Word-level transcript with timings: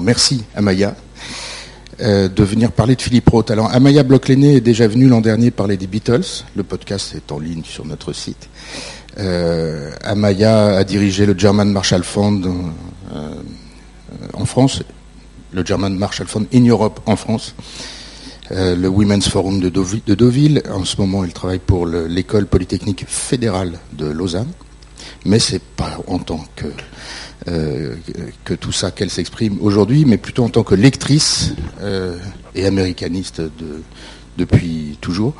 merci 0.00 0.44
Amaya 0.54 0.94
euh, 2.00 2.28
de 2.28 2.44
venir 2.44 2.72
parler 2.72 2.94
de 2.94 3.00
Philippe 3.00 3.30
Roth. 3.30 3.50
Alors 3.50 3.72
Amaya 3.72 4.02
Bloch-Lenné 4.02 4.56
est 4.56 4.60
déjà 4.60 4.86
venue 4.86 5.08
l'an 5.08 5.22
dernier 5.22 5.50
parler 5.50 5.78
des 5.78 5.86
Beatles. 5.86 6.44
Le 6.54 6.62
podcast 6.62 7.14
est 7.14 7.32
en 7.32 7.38
ligne 7.38 7.62
sur 7.64 7.86
notre 7.86 8.12
site. 8.12 8.50
Euh, 9.18 9.92
Amaya 10.04 10.76
a 10.76 10.84
dirigé 10.84 11.24
le 11.24 11.34
German 11.38 11.70
Marshall 11.70 12.04
Fund 12.04 12.46
euh, 13.14 13.34
en 14.34 14.44
France, 14.44 14.82
le 15.52 15.64
German 15.64 15.96
Marshall 15.96 16.26
Fund 16.26 16.46
in 16.52 16.66
Europe 16.66 17.00
en 17.06 17.16
France, 17.16 17.54
le 18.50 18.88
Women's 18.88 19.28
Forum 19.28 19.60
de 19.60 19.70
Deauville. 19.70 20.62
En 20.70 20.84
ce 20.84 21.00
moment, 21.00 21.24
il 21.24 21.32
travaille 21.32 21.60
pour 21.60 21.86
l'école 21.86 22.46
polytechnique 22.46 23.06
fédérale 23.08 23.78
de 23.94 24.06
Lausanne, 24.06 24.48
mais 25.24 25.38
c'est 25.38 25.62
pas 25.62 25.98
en 26.06 26.18
tant 26.18 26.44
que 26.56 26.66
euh, 27.48 27.94
que 28.44 28.54
tout 28.54 28.72
ça 28.72 28.90
qu'elle 28.90 29.10
s'exprime 29.10 29.58
aujourd'hui, 29.60 30.04
mais 30.04 30.16
plutôt 30.16 30.44
en 30.44 30.48
tant 30.48 30.64
que 30.64 30.74
lectrice 30.74 31.52
euh, 31.80 32.18
et 32.54 32.66
américaniste 32.66 33.42
depuis 34.36 34.98
toujours, 35.00 35.34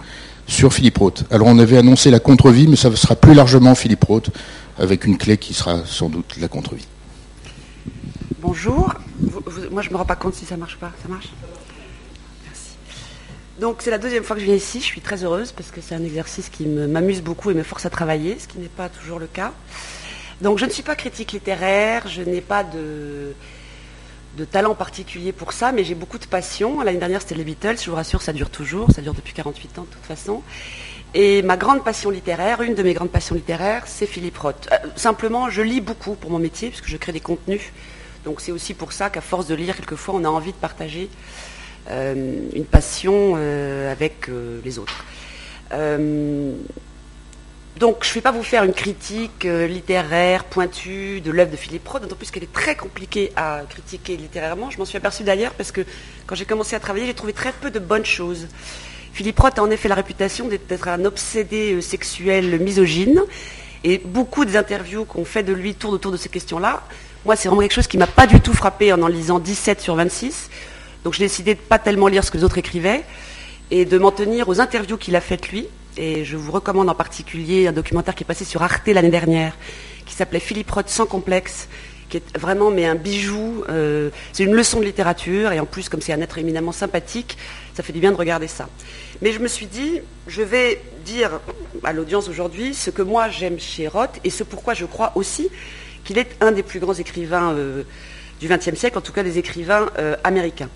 sur 0.46 0.72
Philippe 0.72 0.98
Roth. 0.98 1.24
Alors 1.30 1.48
on 1.48 1.58
avait 1.58 1.78
annoncé 1.78 2.10
la 2.10 2.20
contre-vie, 2.20 2.68
mais 2.68 2.76
ça 2.76 2.94
sera 2.94 3.16
plus 3.16 3.34
largement 3.34 3.74
Philippe 3.74 4.04
Roth, 4.04 4.30
avec 4.78 5.04
une 5.04 5.18
clé 5.18 5.36
qui 5.36 5.54
sera 5.54 5.84
sans 5.84 6.08
doute 6.08 6.36
la 6.40 6.48
contre-vie. 6.48 6.86
Bonjour. 8.40 8.94
moi 9.72 9.82
je 9.82 9.88
ne 9.88 9.92
me 9.92 9.98
rends 9.98 10.04
pas 10.04 10.16
compte 10.16 10.34
si 10.34 10.44
ça 10.44 10.56
marche 10.56 10.76
pas. 10.76 10.92
Ça 11.02 11.08
marche? 11.08 11.28
Donc 13.60 13.76
c'est 13.80 13.90
la 13.90 13.98
deuxième 13.98 14.22
fois 14.22 14.36
que 14.36 14.40
je 14.40 14.46
viens 14.46 14.54
ici. 14.54 14.80
Je 14.80 14.84
suis 14.84 15.00
très 15.00 15.24
heureuse 15.24 15.52
parce 15.52 15.70
que 15.70 15.80
c'est 15.80 15.94
un 15.94 16.04
exercice 16.04 16.50
qui 16.50 16.66
m'amuse 16.66 17.22
beaucoup 17.22 17.50
et 17.50 17.54
me 17.54 17.62
force 17.62 17.86
à 17.86 17.90
travailler, 17.90 18.38
ce 18.38 18.46
qui 18.46 18.58
n'est 18.58 18.68
pas 18.68 18.88
toujours 18.88 19.18
le 19.18 19.26
cas. 19.26 19.52
Donc 20.42 20.58
je 20.58 20.66
ne 20.66 20.70
suis 20.70 20.82
pas 20.82 20.94
critique 20.94 21.32
littéraire, 21.32 22.06
je 22.08 22.20
n'ai 22.20 22.42
pas 22.42 22.62
de, 22.62 23.32
talent 24.50 24.74
particulier 24.74 25.32
pour 25.32 25.54
ça, 25.54 25.72
mais 25.72 25.84
j'ai 25.84 25.94
beaucoup 25.94 26.18
de 26.18 26.26
passion. 26.26 26.82
L'année 26.82 26.98
dernière, 26.98 27.22
c'était 27.22 27.34
les 27.34 27.44
Beatles, 27.44 27.76
je 27.82 27.88
vous 27.88 27.96
rassure, 27.96 28.20
ça 28.20 28.34
dure 28.34 28.50
toujours, 28.50 28.90
ça 28.92 29.00
dure 29.00 29.14
depuis 29.14 29.32
48 29.32 29.78
ans 29.78 29.82
de 29.82 29.94
toute 29.94 30.04
façon. 30.04 30.42
Et 31.14 31.40
ma 31.40 31.56
grande 31.56 31.82
passion 31.82 32.10
littéraire, 32.10 32.60
une 32.60 32.74
de 32.74 32.82
mes 32.82 32.92
grandes 32.92 33.10
passions 33.10 33.34
littéraires, 33.34 33.84
c'est 33.86 34.06
Philippe 34.06 34.36
Roth. 34.36 34.68
Euh, 34.70 34.76
simplement, 34.96 35.48
je 35.48 35.62
lis 35.62 35.80
beaucoup 35.80 36.14
pour 36.14 36.30
mon 36.30 36.38
métier, 36.38 36.68
puisque 36.68 36.88
je 36.88 36.98
crée 36.98 37.12
des 37.12 37.20
contenus. 37.20 37.72
Donc 38.26 38.42
c'est 38.42 38.52
aussi 38.52 38.74
pour 38.74 38.92
ça 38.92 39.08
qu'à 39.08 39.22
force 39.22 39.46
de 39.46 39.54
lire, 39.54 39.76
quelquefois, 39.76 40.14
on 40.16 40.24
a 40.24 40.28
envie 40.28 40.52
de 40.52 40.58
partager 40.58 41.08
une 41.90 42.64
passion 42.64 43.34
euh, 43.36 43.92
avec 43.92 44.28
les 44.64 44.78
autres. 44.78 45.04
Donc 47.78 48.04
je 48.04 48.08
ne 48.08 48.14
vais 48.14 48.20
pas 48.22 48.32
vous 48.32 48.42
faire 48.42 48.64
une 48.64 48.72
critique 48.72 49.44
euh, 49.44 49.66
littéraire 49.66 50.44
pointue 50.44 51.20
de 51.20 51.30
l'œuvre 51.30 51.50
de 51.50 51.56
Philippe 51.56 51.86
Roth, 51.86 52.00
d'autant 52.00 52.16
plus 52.16 52.30
qu'elle 52.30 52.44
est 52.44 52.52
très 52.52 52.74
compliquée 52.74 53.32
à 53.36 53.60
critiquer 53.68 54.16
littérairement. 54.16 54.70
Je 54.70 54.78
m'en 54.78 54.86
suis 54.86 54.96
aperçue 54.96 55.24
d'ailleurs 55.24 55.52
parce 55.52 55.72
que 55.72 55.82
quand 56.26 56.34
j'ai 56.34 56.46
commencé 56.46 56.74
à 56.74 56.80
travailler, 56.80 57.04
j'ai 57.04 57.12
trouvé 57.12 57.34
très 57.34 57.52
peu 57.52 57.70
de 57.70 57.78
bonnes 57.78 58.06
choses. 58.06 58.46
Philippe 59.12 59.38
Roth 59.38 59.58
a 59.58 59.62
en 59.62 59.70
effet 59.70 59.88
la 59.88 59.94
réputation 59.94 60.48
d'être 60.48 60.88
un 60.88 61.04
obsédé 61.04 61.74
euh, 61.74 61.82
sexuel 61.82 62.58
misogyne, 62.60 63.22
et 63.84 63.98
beaucoup 63.98 64.46
des 64.46 64.56
interviews 64.56 65.04
qu'on 65.04 65.26
fait 65.26 65.42
de 65.42 65.52
lui 65.52 65.74
tournent 65.74 65.94
autour 65.94 66.12
de 66.12 66.16
ces 66.16 66.30
questions-là. 66.30 66.82
Moi, 67.26 67.36
c'est 67.36 67.48
vraiment 67.48 67.60
quelque 67.60 67.74
chose 67.74 67.86
qui 67.86 67.98
ne 67.98 68.04
m'a 68.04 68.06
pas 68.06 68.26
du 68.26 68.40
tout 68.40 68.54
frappé 68.54 68.90
en 68.94 69.02
en 69.02 69.06
lisant 69.06 69.38
17 69.38 69.82
sur 69.82 69.96
26. 69.96 70.48
Donc 71.06 71.14
j'ai 71.14 71.22
décidé 71.22 71.54
de 71.54 71.60
ne 71.60 71.64
pas 71.64 71.78
tellement 71.78 72.08
lire 72.08 72.24
ce 72.24 72.32
que 72.32 72.36
les 72.36 72.42
autres 72.42 72.58
écrivaient 72.58 73.04
et 73.70 73.84
de 73.84 73.96
m'en 73.96 74.10
tenir 74.10 74.48
aux 74.48 74.60
interviews 74.60 74.96
qu'il 74.96 75.14
a 75.14 75.20
faites 75.20 75.50
lui 75.50 75.68
et 75.96 76.24
je 76.24 76.36
vous 76.36 76.50
recommande 76.50 76.88
en 76.88 76.96
particulier 76.96 77.68
un 77.68 77.72
documentaire 77.72 78.16
qui 78.16 78.24
est 78.24 78.26
passé 78.26 78.44
sur 78.44 78.60
Arte 78.64 78.88
l'année 78.88 79.08
dernière, 79.08 79.56
qui 80.04 80.14
s'appelait 80.14 80.40
Philippe 80.40 80.68
Roth 80.68 80.88
sans 80.88 81.06
complexe, 81.06 81.68
qui 82.08 82.16
est 82.16 82.36
vraiment 82.36 82.72
mais 82.72 82.86
un 82.86 82.96
bijou. 82.96 83.62
Euh, 83.68 84.10
c'est 84.32 84.42
une 84.42 84.54
leçon 84.54 84.80
de 84.80 84.84
littérature, 84.84 85.52
et 85.52 85.60
en 85.60 85.64
plus, 85.64 85.88
comme 85.88 86.00
c'est 86.00 86.12
un 86.12 86.20
être 86.22 86.38
éminemment 86.38 86.72
sympathique, 86.72 87.38
ça 87.74 87.84
fait 87.84 87.92
du 87.92 88.00
bien 88.00 88.10
de 88.10 88.16
regarder 88.16 88.48
ça. 88.48 88.68
Mais 89.22 89.30
je 89.30 89.38
me 89.38 89.46
suis 89.46 89.66
dit, 89.66 90.00
je 90.26 90.42
vais 90.42 90.82
dire 91.04 91.38
à 91.84 91.92
l'audience 91.92 92.28
aujourd'hui 92.28 92.74
ce 92.74 92.90
que 92.90 93.02
moi 93.02 93.28
j'aime 93.28 93.60
chez 93.60 93.86
Roth, 93.86 94.18
et 94.24 94.30
ce 94.30 94.42
pourquoi 94.42 94.74
je 94.74 94.86
crois 94.86 95.12
aussi 95.14 95.50
qu'il 96.02 96.18
est 96.18 96.36
un 96.40 96.50
des 96.50 96.64
plus 96.64 96.80
grands 96.80 96.94
écrivains 96.94 97.52
euh, 97.52 97.84
du 98.40 98.48
XXe 98.48 98.74
siècle, 98.74 98.98
en 98.98 99.00
tout 99.00 99.12
cas 99.12 99.22
des 99.22 99.38
écrivains 99.38 99.86
euh, 99.98 100.16
américains. 100.24 100.68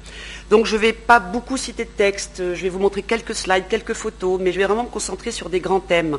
Donc 0.50 0.66
je 0.66 0.76
ne 0.76 0.80
vais 0.80 0.92
pas 0.92 1.20
beaucoup 1.20 1.56
citer 1.56 1.84
de 1.84 1.90
textes, 1.90 2.38
je 2.38 2.62
vais 2.62 2.68
vous 2.68 2.78
montrer 2.78 3.02
quelques 3.02 3.34
slides, 3.34 3.68
quelques 3.68 3.94
photos, 3.94 4.40
mais 4.40 4.52
je 4.52 4.58
vais 4.58 4.64
vraiment 4.64 4.84
me 4.84 4.88
concentrer 4.88 5.30
sur 5.30 5.48
des 5.50 5.60
grands 5.60 5.80
thèmes. 5.80 6.18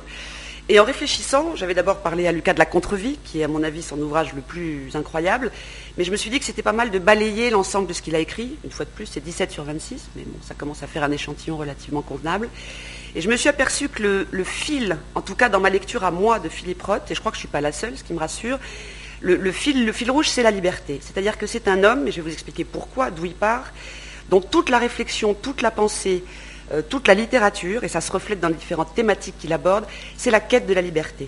Et 0.70 0.80
en 0.80 0.86
réfléchissant, 0.86 1.56
j'avais 1.56 1.74
d'abord 1.74 1.98
parlé 1.98 2.28
à 2.28 2.32
Lucas 2.32 2.54
de 2.54 2.60
la 2.60 2.66
contre-vie, 2.66 3.18
qui 3.26 3.42
est 3.42 3.44
à 3.44 3.50
mon 3.50 3.62
avis 3.62 3.82
son 3.82 4.00
ouvrage 4.00 4.34
le 4.34 4.42
plus 4.42 4.96
incroyable, 4.96 5.52
mais 5.98 6.04
je 6.04 6.12
me 6.12 6.16
suis 6.16 6.30
dit 6.30 6.40
que 6.40 6.46
c'était 6.46 6.62
pas 6.62 6.72
mal 6.72 6.92
de 6.92 7.00
balayer 7.00 7.50
l'ensemble 7.50 7.88
de 7.88 7.94
ce 7.94 8.02
qu'il 8.02 8.16
a 8.16 8.20
écrit. 8.20 8.56
Une 8.64 8.72
fois 8.72 8.86
de 8.86 8.92
plus, 8.92 9.06
c'est 9.06 9.20
17 9.20 9.52
sur 9.52 9.66
26, 9.66 10.12
mais 10.16 10.24
bon, 10.26 10.38
ça 10.42 10.54
commence 10.54 10.82
à 10.82 10.88
faire 10.88 11.04
un 11.04 11.12
échantillon 11.12 11.58
relativement 11.58 12.02
convenable. 12.02 12.48
Et 13.16 13.22
je 13.22 13.30
me 13.30 13.36
suis 13.36 13.50
aperçu 13.50 13.90
que 13.90 14.26
le, 14.32 14.44
fil, 14.46 14.98
en 15.16 15.22
tout 15.22 15.36
cas 15.36 15.50
dans 15.50 15.60
ma 15.60 15.70
lecture 15.70 16.06
à 16.06 16.12
moi 16.12 16.40
de 16.40 16.48
Philippe 16.48 16.84
Roth, 16.84 17.12
et 17.12 17.16
je 17.16 17.20
crois 17.20 17.32
que 17.32 17.38
je 17.38 17.40
ne 17.40 17.48
suis 17.48 17.52
pas 17.52 17.60
la 17.60 17.74
seule, 17.74 17.98
ce 17.98 18.04
qui 18.06 18.14
me 18.14 18.20
rassure, 18.20 18.58
le, 19.22 19.52
fil, 19.52 20.12
rouge, 20.12 20.30
c'est 20.30 20.44
la 20.44 20.52
liberté. 20.52 21.00
C'est-à-dire 21.02 21.38
que 21.38 21.48
c'est 21.48 21.68
un 21.68 21.84
homme, 21.84 22.08
et 22.08 22.12
je 22.12 22.18
vais 22.18 22.30
vous 22.30 22.34
expliquer 22.34 22.64
pourquoi, 22.64 23.12
d'où 23.12 23.26
il 23.26 23.34
part, 23.34 23.72
donc 24.30 24.50
toute 24.50 24.70
la 24.70 24.80
réflexion, 24.80 25.34
toute 25.34 25.62
la 25.62 25.72
pensée, 25.72 26.24
euh, 26.74 26.82
toute 26.82 27.08
la 27.08 27.14
littérature, 27.14 27.84
et 27.84 27.88
ça 27.88 28.02
se 28.02 28.12
reflète 28.12 28.40
dans 28.40 28.48
les 28.48 28.56
différentes 28.56 28.96
thématiques 28.96 29.36
qu'il 29.40 29.54
aborde, 29.54 29.86
c'est 30.18 30.32
la 30.32 30.40
quête 30.40 30.66
de 30.66 30.74
la 30.74 30.82
liberté. 30.82 31.28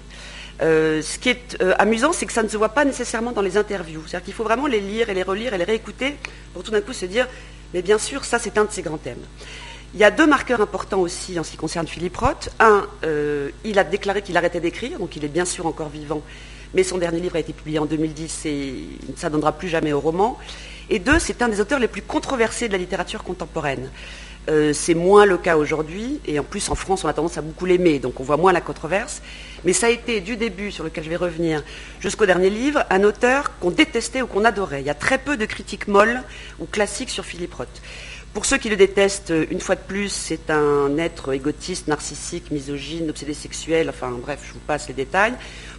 Euh, 0.62 1.02
ce 1.02 1.20
qui 1.20 1.30
est 1.30 1.62
euh, 1.62 1.74
amusant, 1.78 2.14
c'est 2.14 2.26
que 2.26 2.34
ça 2.34 2.44
ne 2.44 2.48
se 2.48 2.58
voit 2.58 2.70
pas 2.70 2.86
nécessairement 2.86 3.32
dans 3.32 3.42
les 3.42 3.58
interviews. 3.58 4.04
C'est-à-dire 4.08 4.26
qu'il 4.26 4.34
faut 4.34 4.44
vraiment 4.44 4.68
les 4.68 4.80
lire 4.80 5.10
et 5.10 5.14
les 5.14 5.24
relire 5.24 5.54
et 5.54 5.58
les 5.58 5.64
réécouter 5.64 6.16
pour 6.54 6.64
tout 6.64 6.72
d'un 6.72 6.82
coup 6.82 6.94
se 6.94 7.06
dire, 7.06 7.28
mais 7.74 7.82
bien 7.82 7.98
sûr, 7.98 8.24
ça 8.24 8.40
c'est 8.40 8.58
un 8.58 8.66
de 8.66 8.72
ses 8.72 8.84
grands 8.84 8.98
thèmes. 8.98 9.24
Il 9.94 10.00
y 10.00 10.04
a 10.04 10.12
deux 10.12 10.26
marqueurs 10.26 10.62
importants 10.62 11.02
aussi 11.02 11.40
en 11.40 11.44
ce 11.44 11.52
qui 11.52 11.58
concerne 11.58 11.88
Philippe 11.88 12.18
Roth. 12.18 12.50
Un, 12.60 12.88
il 13.64 13.78
a 13.78 13.84
déclaré 13.84 14.24
qu'il 14.24 14.36
arrêtait 14.38 14.60
d'écrire, 14.60 14.98
donc 14.98 15.16
il 15.16 15.24
est 15.24 15.28
bien 15.28 15.46
sûr 15.46 15.68
encore 15.68 15.90
vivant, 15.90 16.24
mais 16.74 16.84
son 16.84 16.98
dernier 16.98 17.20
livre 17.20 17.36
a 17.36 17.40
été 17.40 17.54
publié 17.54 17.80
en 17.80 17.86
2010 17.86 18.46
et 18.46 18.74
ça 19.16 19.28
ne 19.28 19.34
donnera 19.34 19.52
plus 19.52 19.68
jamais 19.68 19.94
au 19.94 20.00
roman. 20.00 20.38
Et 20.90 21.00
deux, 21.00 21.20
c'est 21.20 21.42
un 21.42 21.50
des 21.50 21.62
auteurs 21.62 21.80
les 21.80 21.88
plus 21.88 22.02
controversés 22.02 22.68
de 22.68 22.74
la 22.74 22.78
littérature 22.78 23.24
contemporaine. 23.24 23.90
Euh, 24.50 24.74
c'est 24.74 24.94
moins 24.94 25.26
le 25.26 25.38
cas 25.38 25.56
aujourd'hui, 25.56 26.20
et 26.26 26.38
en 26.38 26.44
plus 26.44 26.70
en 26.70 26.76
France 26.76 27.06
on 27.06 27.08
a 27.08 27.14
tendance 27.14 27.38
à 27.38 27.42
beaucoup 27.42 27.66
l'aimer, 27.66 28.00
donc 28.00 28.20
on 28.20 28.24
voit 28.24 28.36
moins 28.36 28.52
la 28.52 28.60
controverse. 28.60 29.22
Mais 29.64 29.72
ça 29.72 29.88
a 29.88 29.90
été 29.90 30.20
du 30.20 30.36
début, 30.36 30.72
sur 30.72 30.84
lequel 30.84 31.06
je 31.06 31.10
vais 31.10 31.16
revenir, 31.16 31.64
jusqu'au 32.02 32.26
dernier 32.26 32.50
livre, 32.50 32.84
un 32.90 33.04
auteur 33.04 33.58
qu'on 33.60 33.72
détestait 33.72 34.22
ou 34.22 34.28
qu'on 34.28 34.44
adorait. 34.44 34.82
Il 34.82 34.86
y 34.86 34.90
a 34.90 34.96
très 34.96 35.18
peu 35.18 35.38
de 35.38 35.46
critiques 35.46 35.88
molles 35.88 36.22
ou 36.60 36.66
classiques 36.66 37.10
sur 37.10 37.24
Philippe 37.24 37.54
Roth. 37.54 37.82
Pour 38.34 38.46
ceux 38.46 38.58
qui 38.58 38.68
le 38.70 38.76
détestent, 38.76 39.32
une 39.52 39.60
fois 39.60 39.76
de 39.76 39.82
plus, 39.82 40.10
c'est 40.10 40.50
un 40.50 40.98
être 40.98 41.34
égotiste, 41.34 41.88
narcissique, 41.88 42.50
misogyne, 42.50 43.12
obsédé 43.12 43.36
sexuel, 43.36 43.90
enfin 43.90 44.10
bref, 44.10 44.40
je 44.48 44.54
vous 44.54 44.60
passe 44.60 44.88
les 44.88 44.96
détails. 44.96 45.34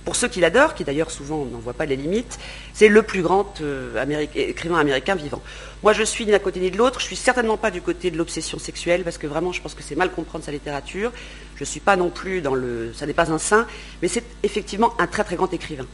Pour 0.05 0.15
ceux 0.15 0.29
qui 0.29 0.39
l'adorent, 0.39 0.75
qui 0.75 0.85
d'ailleurs 0.85 1.11
souvent 1.11 1.45
n'en 1.47 1.59
voient 1.59 1.73
pas 1.73 1.85
les 1.85 1.97
limites, 1.97 2.39
c'est 2.73 2.87
le 2.87 3.03
plus 3.03 3.23
grand 3.23 3.61
euh, 3.61 4.25
écrivain 4.37 4.79
américain 4.79 5.17
vivant. 5.17 5.43
Moi, 5.83 5.95
je 5.95 6.05
suis 6.05 6.27
ni 6.27 6.31
d'un 6.31 6.39
côté 6.39 6.61
ni 6.61 6.71
de 6.71 6.79
l'autre. 6.79 7.01
Je 7.01 7.07
suis 7.07 7.17
certainement 7.17 7.57
pas 7.57 7.73
du 7.73 7.83
côté 7.83 8.13
de 8.13 8.17
l'obsession 8.17 8.61
sexuelle 8.61 9.03
parce 9.03 9.19
que 9.19 9.27
vraiment, 9.27 9.51
je 9.51 9.61
pense 9.61 9.75
que 9.75 9.83
c'est 9.83 9.97
mal 9.97 10.13
comprendre 10.13 10.45
sa 10.45 10.53
littérature. 10.53 11.11
Je 11.57 11.63
ne 11.63 11.67
suis 11.67 11.81
pas 11.81 11.97
non 11.97 12.09
plus 12.09 12.41
dans 12.41 12.55
le, 12.55 12.93
ça 12.95 13.05
n'est 13.05 13.15
pas 13.15 13.33
un 13.33 13.39
saint, 13.39 13.67
mais 14.01 14.07
c'est 14.07 14.25
effectivement 14.45 14.95
un 15.01 15.09
très 15.09 15.25
très 15.25 15.35
grand 15.35 15.53
écrivain. 15.53 15.87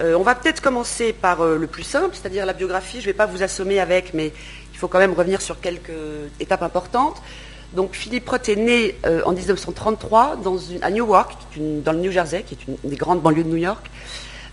Euh, 0.00 0.14
on 0.14 0.22
va 0.22 0.34
peut-être 0.34 0.60
commencer 0.60 1.12
par 1.12 1.42
euh, 1.42 1.58
le 1.58 1.66
plus 1.66 1.82
simple, 1.82 2.16
c'est-à-dire 2.16 2.44
la 2.44 2.54
biographie. 2.54 3.00
Je 3.00 3.06
ne 3.06 3.12
vais 3.12 3.16
pas 3.16 3.26
vous 3.26 3.42
assommer 3.42 3.78
avec, 3.78 4.14
mais 4.14 4.32
faut 4.82 4.88
quand 4.88 4.98
même 4.98 5.14
revenir 5.14 5.40
sur 5.40 5.60
quelques 5.60 6.02
étapes 6.40 6.64
importantes. 6.64 7.22
Donc 7.72 7.90
Philippe 7.92 8.28
Roth 8.28 8.48
est 8.48 8.56
né 8.56 8.96
euh, 9.06 9.22
en 9.24 9.32
1933 9.32 10.36
dans 10.42 10.56
à 10.82 10.90
Newark, 10.90 11.38
dans 11.56 11.92
le 11.92 11.98
New 11.98 12.10
Jersey, 12.10 12.42
qui 12.42 12.54
est 12.56 12.66
une, 12.66 12.90
des 12.90 12.96
grandes 12.96 13.22
banlieues 13.22 13.44
de 13.44 13.48
New 13.48 13.62
York, 13.70 13.84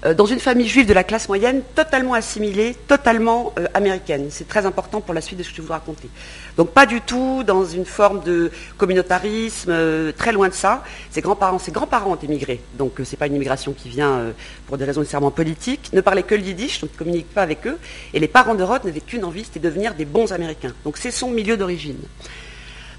dans 0.03 0.25
une 0.25 0.39
famille 0.39 0.67
juive 0.67 0.87
de 0.87 0.93
la 0.93 1.03
classe 1.03 1.27
moyenne, 1.27 1.61
totalement 1.75 2.13
assimilée, 2.13 2.75
totalement 2.87 3.53
euh, 3.59 3.67
américaine. 3.73 4.27
C'est 4.29 4.47
très 4.47 4.65
important 4.65 5.01
pour 5.01 5.13
la 5.13 5.21
suite 5.21 5.39
de 5.39 5.43
ce 5.43 5.49
que 5.49 5.57
je 5.57 5.61
vais 5.61 5.67
vous 5.67 5.73
raconter. 5.73 6.09
Donc 6.57 6.69
pas 6.71 6.85
du 6.85 7.01
tout 7.01 7.43
dans 7.45 7.65
une 7.65 7.85
forme 7.85 8.21
de 8.23 8.51
communautarisme, 8.77 9.73
très 10.13 10.31
loin 10.31 10.49
de 10.49 10.53
ça. 10.53 10.83
Ses 11.11 11.21
grands-parents, 11.21 11.59
ses 11.59 11.71
grands-parents 11.71 12.11
ont 12.11 12.15
émigré, 12.15 12.61
donc 12.77 12.93
ce 12.97 13.01
n'est 13.03 13.17
pas 13.17 13.27
une 13.27 13.35
immigration 13.35 13.73
qui 13.73 13.89
vient 13.89 14.33
pour 14.67 14.77
des 14.77 14.85
raisons 14.85 15.01
nécessairement 15.01 15.31
politiques. 15.31 15.91
Ne 15.93 16.01
parlaient 16.01 16.23
que 16.23 16.35
le 16.35 16.41
yiddish, 16.41 16.81
donc 16.81 16.91
ne 16.93 16.97
communiquent 16.97 17.33
pas 17.33 17.43
avec 17.43 17.67
eux. 17.67 17.77
Et 18.13 18.19
les 18.19 18.27
parents 18.27 18.55
de 18.55 18.63
Roth 18.63 18.85
n'avaient 18.85 18.99
qu'une 19.01 19.25
envie, 19.25 19.43
c'était 19.43 19.59
devenir 19.59 19.95
des 19.95 20.05
bons 20.05 20.31
Américains. 20.31 20.73
Donc 20.83 20.97
c'est 20.97 21.11
son 21.11 21.29
milieu 21.29 21.57
d'origine. 21.57 21.99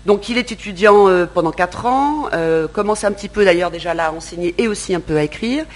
Donc 0.06 0.30
il 0.30 0.38
est 0.38 0.50
étudiant 0.50 1.08
euh, 1.08 1.26
pendant 1.26 1.50
4 1.50 1.86
ans, 1.86 2.28
euh, 2.32 2.66
commence 2.68 3.04
un 3.04 3.12
petit 3.12 3.28
peu 3.28 3.44
d'ailleurs 3.44 3.70
déjà 3.70 3.92
là 3.92 4.06
à 4.06 4.12
enseigner 4.12 4.54
et 4.56 4.66
aussi 4.66 4.94
un 4.94 5.00
peu 5.00 5.16
à 5.16 5.22
écrire. 5.22 5.66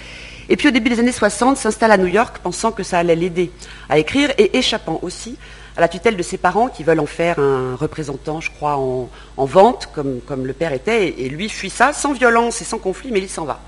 Et 0.49 0.57
puis 0.57 0.67
au 0.67 0.71
début 0.71 0.89
des 0.89 0.99
années 0.99 1.11
60, 1.11 1.57
s'installe 1.57 1.91
à 1.91 1.97
New 1.97 2.07
York 2.07 2.39
pensant 2.43 2.71
que 2.71 2.83
ça 2.83 2.99
allait 2.99 3.15
l'aider 3.15 3.51
à 3.89 3.97
écrire 3.97 4.31
et 4.37 4.57
échappant 4.57 4.99
aussi 5.01 5.37
à 5.77 5.81
la 5.81 5.87
tutelle 5.87 6.15
de 6.15 6.23
ses 6.23 6.37
parents 6.37 6.67
qui 6.69 6.83
veulent 6.83 6.99
en 6.99 7.05
faire 7.05 7.39
un 7.39 7.75
représentant, 7.75 8.39
je 8.41 8.49
crois, 8.49 8.77
en, 8.77 9.09
vente, 9.45 9.89
comme, 9.93 10.21
comme, 10.21 10.45
le 10.45 10.53
père 10.53 10.71
était. 10.71 11.09
Et, 11.17 11.29
lui 11.29 11.49
fuit 11.49 11.69
ça 11.69 11.93
sans 11.93 12.13
violence 12.13 12.61
et 12.61 12.65
sans 12.65 12.77
conflit, 12.77 13.11
mais 13.11 13.19
il 13.19 13.29
s'en 13.29 13.45
va. 13.45 13.59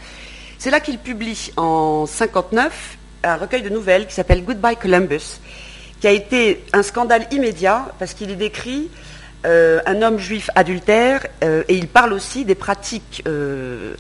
C'est 0.58 0.72
là 0.72 0.80
qu'il 0.80 0.98
publie 1.00 1.52
en 1.58 2.06
59 2.06 2.98
un 3.24 3.36
recueil 3.36 3.62
de 3.62 3.70
nouvelles 3.70 4.08
qui 4.08 4.14
s'appelle 4.14 4.44
Goodbye 4.44 4.78
Columbus, 4.78 5.40
qui 6.00 6.08
a 6.08 6.12
été 6.12 6.64
un 6.74 6.84
scandale 6.84 7.28
immédiat 7.32 7.92
parce 8.00 8.14
qu'il 8.14 8.32
y 8.32 8.36
décrit 8.36 8.90
euh, 9.46 9.80
un 9.86 10.02
homme 10.02 10.18
juif 10.18 10.50
adultère 10.56 11.26
euh, 11.44 11.64
et 11.68 11.76
il 11.76 11.88
parle 11.88 12.14
aussi 12.14 12.46
des 12.46 12.56
pratiques, 12.56 13.24
euh, 13.28 13.96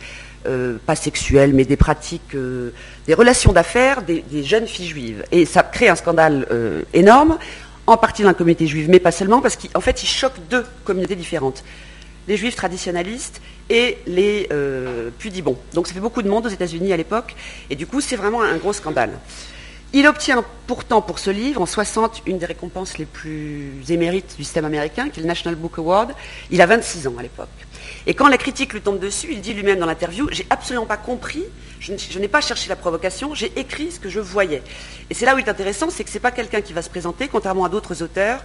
pas 0.85 0.95
sexuelles, 0.95 1.53
mais 1.53 1.65
des 1.65 1.77
pratiques, 1.77 2.35
des 3.05 3.13
relations 3.13 3.53
d'affaires 3.53 4.01
des, 4.01 4.43
jeunes 4.43 4.67
filles 4.67 4.87
juives. 4.87 5.23
Et 5.31 5.45
ça 5.45 5.63
crée 5.63 5.89
un 5.89 5.95
scandale 5.95 6.47
énorme, 6.93 7.37
en 7.85 7.97
partie 7.97 8.21
dans 8.21 8.29
la 8.29 8.33
communauté 8.33 8.67
juive, 8.67 8.89
mais 8.89 8.99
pas 8.99 9.11
seulement, 9.11 9.41
parce 9.41 9.57
qu'en 9.57 9.81
fait, 9.81 10.03
il 10.03 10.07
choque 10.07 10.33
deux 10.49 10.65
communautés 10.85 11.15
différentes. 11.15 11.63
Les 12.27 12.37
juifs 12.37 12.55
traditionnalistes 12.55 13.41
et 13.69 13.97
les 14.07 14.49
pudibons. 15.19 15.57
Donc 15.73 15.87
ça 15.87 15.93
fait 15.93 15.99
beaucoup 15.99 16.21
de 16.21 16.29
monde 16.29 16.45
aux 16.45 16.49
États-Unis 16.49 16.93
à 16.93 16.97
l'époque, 16.97 17.35
et 17.69 17.75
du 17.75 17.87
coup, 17.87 18.01
c'est 18.01 18.15
vraiment 18.15 18.41
un 18.41 18.57
gros 18.57 18.73
scandale. 18.73 19.11
Il 19.93 20.05
obtient 20.05 20.43
pourtant 20.67 21.01
pour 21.01 21.17
ce 21.17 21.29
livre, 21.29 21.61
en 21.61 21.65
60, 21.65 22.23
une 22.25 22.37
des 22.37 22.45
récompenses 22.45 22.97
les 22.97 23.05
plus 23.05 23.71
émérites 23.89 24.35
du 24.37 24.43
système 24.43 24.65
américain, 24.65 25.09
qui 25.09 25.19
est 25.19 25.23
le 25.23 25.27
National 25.27 25.55
Book 25.55 25.77
Award. 25.77 26.13
Il 26.51 26.61
a 26.61 26.65
26 26.65 27.07
ans 27.07 27.15
à 27.17 27.21
l'époque. 27.21 27.47
Et 28.09 28.13
quand 28.13 28.29
la 28.29 28.37
critique 28.37 28.71
lui 28.71 28.79
tombe 28.79 28.99
dessus, 28.99 29.27
il 29.31 29.41
dit 29.41 29.53
lui-même 29.53 29.79
dans 29.79 29.85
l'interview, 29.85 30.29
j'ai 30.31 30.47
absolument 30.49 30.85
pas 30.85 30.95
compris, 30.95 31.43
je, 31.81 32.19
n'ai 32.19 32.29
pas 32.29 32.39
cherché 32.39 32.69
la 32.69 32.77
provocation, 32.77 33.35
j'ai 33.35 33.51
écrit 33.57 33.91
ce 33.91 33.99
que 33.99 34.07
je 34.07 34.21
voyais. 34.21 34.63
Et 35.09 35.13
c'est 35.13 35.25
là 35.25 35.35
où 35.35 35.39
il 35.39 35.45
est 35.45 35.49
intéressant, 35.49 35.89
c'est 35.89 36.05
que 36.05 36.09
ce 36.09 36.15
n'est 36.15 36.21
pas 36.21 36.31
quelqu'un 36.31 36.61
qui 36.61 36.71
va 36.71 36.81
se 36.81 36.89
présenter, 36.89 37.27
contrairement 37.27 37.65
à 37.65 37.69
d'autres 37.69 38.01
auteurs, 38.01 38.39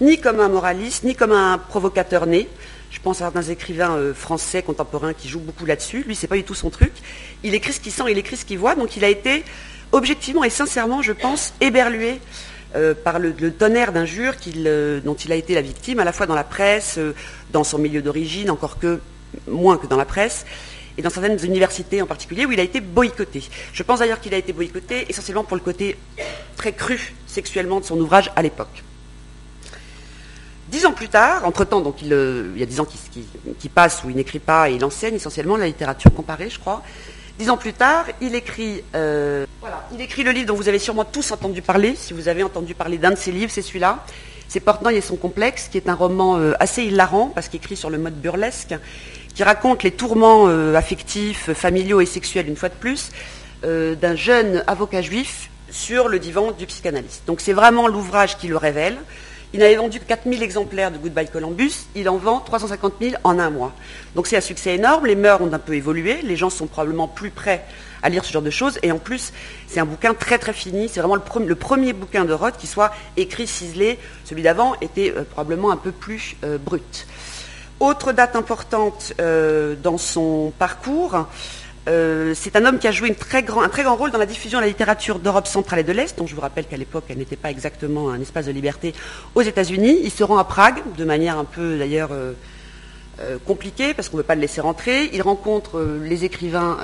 ni 0.00 0.20
comme 0.20 0.38
un 0.38 0.48
moraliste, 0.48 1.02
ni 1.02 1.16
comme 1.16 1.32
un 1.32 1.58
provocateur 1.58 2.26
né. 2.26 2.48
Je 2.92 3.00
pense 3.00 3.16
à 3.20 3.24
certains 3.24 3.42
écrivains 3.42 3.96
euh, 3.96 4.14
français 4.14 4.62
contemporains 4.62 5.14
qui 5.14 5.28
jouent 5.28 5.40
beaucoup 5.40 5.66
là-dessus. 5.66 6.04
Lui, 6.06 6.14
c'est 6.14 6.28
pas 6.28 6.36
du 6.36 6.44
tout 6.44 6.54
son 6.54 6.70
truc. 6.70 6.92
Il 7.42 7.54
écrit 7.54 7.72
ce 7.72 7.80
qu'il 7.80 7.92
sent, 7.92 8.04
il 8.08 8.18
écrit 8.18 8.36
ce 8.36 8.44
qu'il 8.44 8.58
voit. 8.58 8.76
Donc, 8.76 8.96
il 8.96 9.04
a 9.04 9.08
été 9.08 9.44
objectivement 9.90 10.44
et 10.44 10.50
sincèrement, 10.50 11.02
je 11.02 11.12
pense, 11.12 11.54
éberlué 11.60 12.20
euh, 12.76 12.94
par 12.94 13.18
le, 13.18 13.32
tonnerre 13.50 13.92
d'injures 13.92 14.34
euh, 14.56 15.00
dont 15.00 15.14
il 15.14 15.32
a 15.32 15.36
été 15.36 15.54
la 15.54 15.62
victime, 15.62 16.00
à 16.00 16.04
la 16.04 16.12
fois 16.12 16.26
dans 16.26 16.34
la 16.34 16.44
presse, 16.44 16.98
euh, 16.98 17.14
dans 17.50 17.64
son 17.64 17.78
milieu 17.78 18.02
d'origine, 18.02 18.50
encore 18.50 18.78
que 18.78 19.00
moins 19.46 19.78
que 19.78 19.86
dans 19.86 19.96
la 19.96 20.04
presse, 20.04 20.44
et 20.98 21.02
dans 21.02 21.08
certaines 21.08 21.42
universités 21.44 22.02
en 22.02 22.06
particulier, 22.06 22.44
où 22.44 22.52
il 22.52 22.60
a 22.60 22.62
été 22.62 22.80
boycotté. 22.82 23.42
Je 23.72 23.82
pense 23.82 24.00
d'ailleurs 24.00 24.20
qu'il 24.20 24.34
a 24.34 24.36
été 24.36 24.52
boycotté 24.52 25.06
essentiellement 25.08 25.44
pour 25.44 25.56
le 25.56 25.62
côté 25.62 25.96
très 26.56 26.72
cru 26.72 27.14
sexuellement 27.26 27.80
de 27.80 27.86
son 27.86 27.98
ouvrage 27.98 28.30
à 28.36 28.42
l'époque. 28.42 28.84
Dix 30.68 30.84
ans 30.84 30.92
plus 30.92 31.08
tard, 31.08 31.46
entre-temps, 31.46 31.80
donc 31.80 32.02
il, 32.02 32.08
y 32.08 32.62
a 32.62 32.66
dix 32.66 32.80
ans 32.80 32.84
qui, 32.84 33.26
qui 33.58 33.68
passent 33.70 34.04
où 34.04 34.10
il 34.10 34.16
n'écrit 34.16 34.40
pas 34.40 34.68
et 34.68 34.74
il 34.74 34.84
enseigne 34.84 35.14
essentiellement 35.14 35.56
la 35.56 35.66
littérature 35.66 36.12
comparée, 36.12 36.50
je 36.50 36.58
crois, 36.58 36.82
Dix 37.38 37.50
ans 37.50 37.56
plus 37.56 37.72
tard, 37.72 38.06
il 38.20 38.34
écrit, 38.34 38.82
euh, 38.96 39.46
il 39.92 40.00
écrit 40.00 40.24
le 40.24 40.32
livre 40.32 40.48
dont 40.48 40.56
vous 40.56 40.68
avez 40.68 40.80
sûrement 40.80 41.04
tous 41.04 41.30
entendu 41.30 41.62
parler. 41.62 41.94
Si 41.94 42.12
vous 42.12 42.26
avez 42.26 42.42
entendu 42.42 42.74
parler 42.74 42.98
d'un 42.98 43.10
de 43.10 43.16
ses 43.16 43.30
livres, 43.30 43.52
c'est 43.52 43.62
celui-là. 43.62 44.04
C'est 44.48 44.58
Portnoy 44.58 44.96
et 44.96 45.00
son 45.00 45.14
complexe, 45.14 45.68
qui 45.70 45.76
est 45.76 45.88
un 45.88 45.94
roman 45.94 46.36
euh, 46.36 46.54
assez 46.58 46.82
hilarant, 46.82 47.30
parce 47.32 47.46
qu'il 47.48 47.60
écrit 47.60 47.76
sur 47.76 47.90
le 47.90 47.98
mode 47.98 48.20
burlesque, 48.20 48.74
qui 49.36 49.44
raconte 49.44 49.84
les 49.84 49.92
tourments 49.92 50.48
euh, 50.48 50.74
affectifs, 50.74 51.52
familiaux 51.52 52.00
et 52.00 52.06
sexuels, 52.06 52.48
une 52.48 52.56
fois 52.56 52.70
de 52.70 52.74
plus, 52.74 53.12
d'un 53.62 54.14
jeune 54.14 54.62
avocat 54.68 55.02
juif 55.02 55.50
sur 55.70 56.08
le 56.08 56.18
divan 56.18 56.52
du 56.52 56.66
psychanalyste. 56.66 57.22
Donc 57.26 57.40
c'est 57.40 57.52
vraiment 57.52 57.86
l'ouvrage 57.88 58.36
qui 58.36 58.48
le 58.48 58.56
révèle. 58.56 58.96
Il 59.54 59.60
n'avait 59.60 59.76
vendu 59.76 59.98
que 59.98 60.04
4000 60.04 60.42
exemplaires 60.42 60.90
de 60.90 60.98
Goodbye 60.98 61.26
Columbus, 61.26 61.86
il 61.94 62.08
en 62.10 62.18
vend 62.18 62.40
350 62.40 62.94
000 63.00 63.14
en 63.24 63.38
un 63.38 63.48
mois. 63.48 63.72
Donc 64.14 64.26
c'est 64.26 64.36
un 64.36 64.42
succès 64.42 64.74
énorme, 64.74 65.06
les 65.06 65.16
mœurs 65.16 65.40
ont 65.40 65.50
un 65.50 65.58
peu 65.58 65.74
évolué, 65.74 66.20
les 66.22 66.36
gens 66.36 66.50
sont 66.50 66.66
probablement 66.66 67.08
plus 67.08 67.30
prêts 67.30 67.64
à 68.02 68.10
lire 68.10 68.26
ce 68.26 68.32
genre 68.32 68.42
de 68.42 68.50
choses, 68.50 68.78
et 68.82 68.92
en 68.92 68.98
plus, 68.98 69.32
c'est 69.66 69.80
un 69.80 69.86
bouquin 69.86 70.12
très 70.12 70.38
très 70.38 70.52
fini, 70.52 70.88
c'est 70.88 71.00
vraiment 71.00 71.16
le, 71.16 71.54
premier, 71.54 71.92
bouquin 71.94 72.26
de 72.26 72.32
Roth 72.34 72.58
qui 72.58 72.66
soit 72.66 72.92
écrit, 73.16 73.46
ciselé, 73.46 73.98
celui 74.24 74.42
d'avant 74.42 74.74
était 74.82 75.14
euh, 75.16 75.24
probablement 75.24 75.70
un 75.70 75.76
peu 75.76 75.92
plus 75.92 76.36
euh, 76.44 76.58
brut. 76.58 77.06
Autre 77.80 78.12
date 78.12 78.36
importante 78.36 79.14
euh, 79.20 79.76
dans 79.82 79.98
son 79.98 80.52
parcours, 80.58 81.26
euh, 81.88 82.34
c'est 82.34 82.54
un 82.56 82.64
homme 82.66 82.78
qui 82.78 82.86
a 82.86 82.92
joué 82.92 83.10
un 83.10 83.14
très 83.14 83.42
grand 83.42 83.96
rôle 83.96 84.10
dans 84.10 84.18
la 84.18 84.26
diffusion 84.26 84.58
de 84.58 84.64
la 84.64 84.68
littérature 84.68 85.18
d'Europe 85.18 85.46
centrale 85.46 85.80
et 85.80 85.84
de 85.84 85.92
l'Est, 85.92 86.18
dont 86.18 86.26
je 86.26 86.34
vous 86.34 86.40
rappelle 86.40 86.66
qu'à 86.66 86.76
l'époque, 86.76 87.04
elle 87.08 87.18
n'était 87.18 87.36
pas 87.36 87.50
exactement 87.50 88.10
un 88.10 88.20
espace 88.20 88.46
de 88.46 88.52
liberté 88.52 88.92
aux 89.34 89.42
États-Unis. 89.42 89.98
Il 90.02 90.10
se 90.10 90.22
rend 90.22 90.36
à 90.36 90.44
Prague, 90.44 90.82
de 90.96 91.04
manière 91.04 91.38
un 91.38 91.44
peu 91.44 91.78
d'ailleurs 91.78 92.10
euh, 92.12 92.32
euh, 93.20 93.38
compliquée, 93.46 93.94
parce 93.94 94.08
qu'on 94.08 94.18
ne 94.18 94.22
veut 94.22 94.26
pas 94.26 94.34
le 94.34 94.42
laisser 94.42 94.60
rentrer. 94.60 95.08
Il 95.14 95.22
rencontre 95.22 95.80
les 96.04 96.24
écrivains 96.24 96.78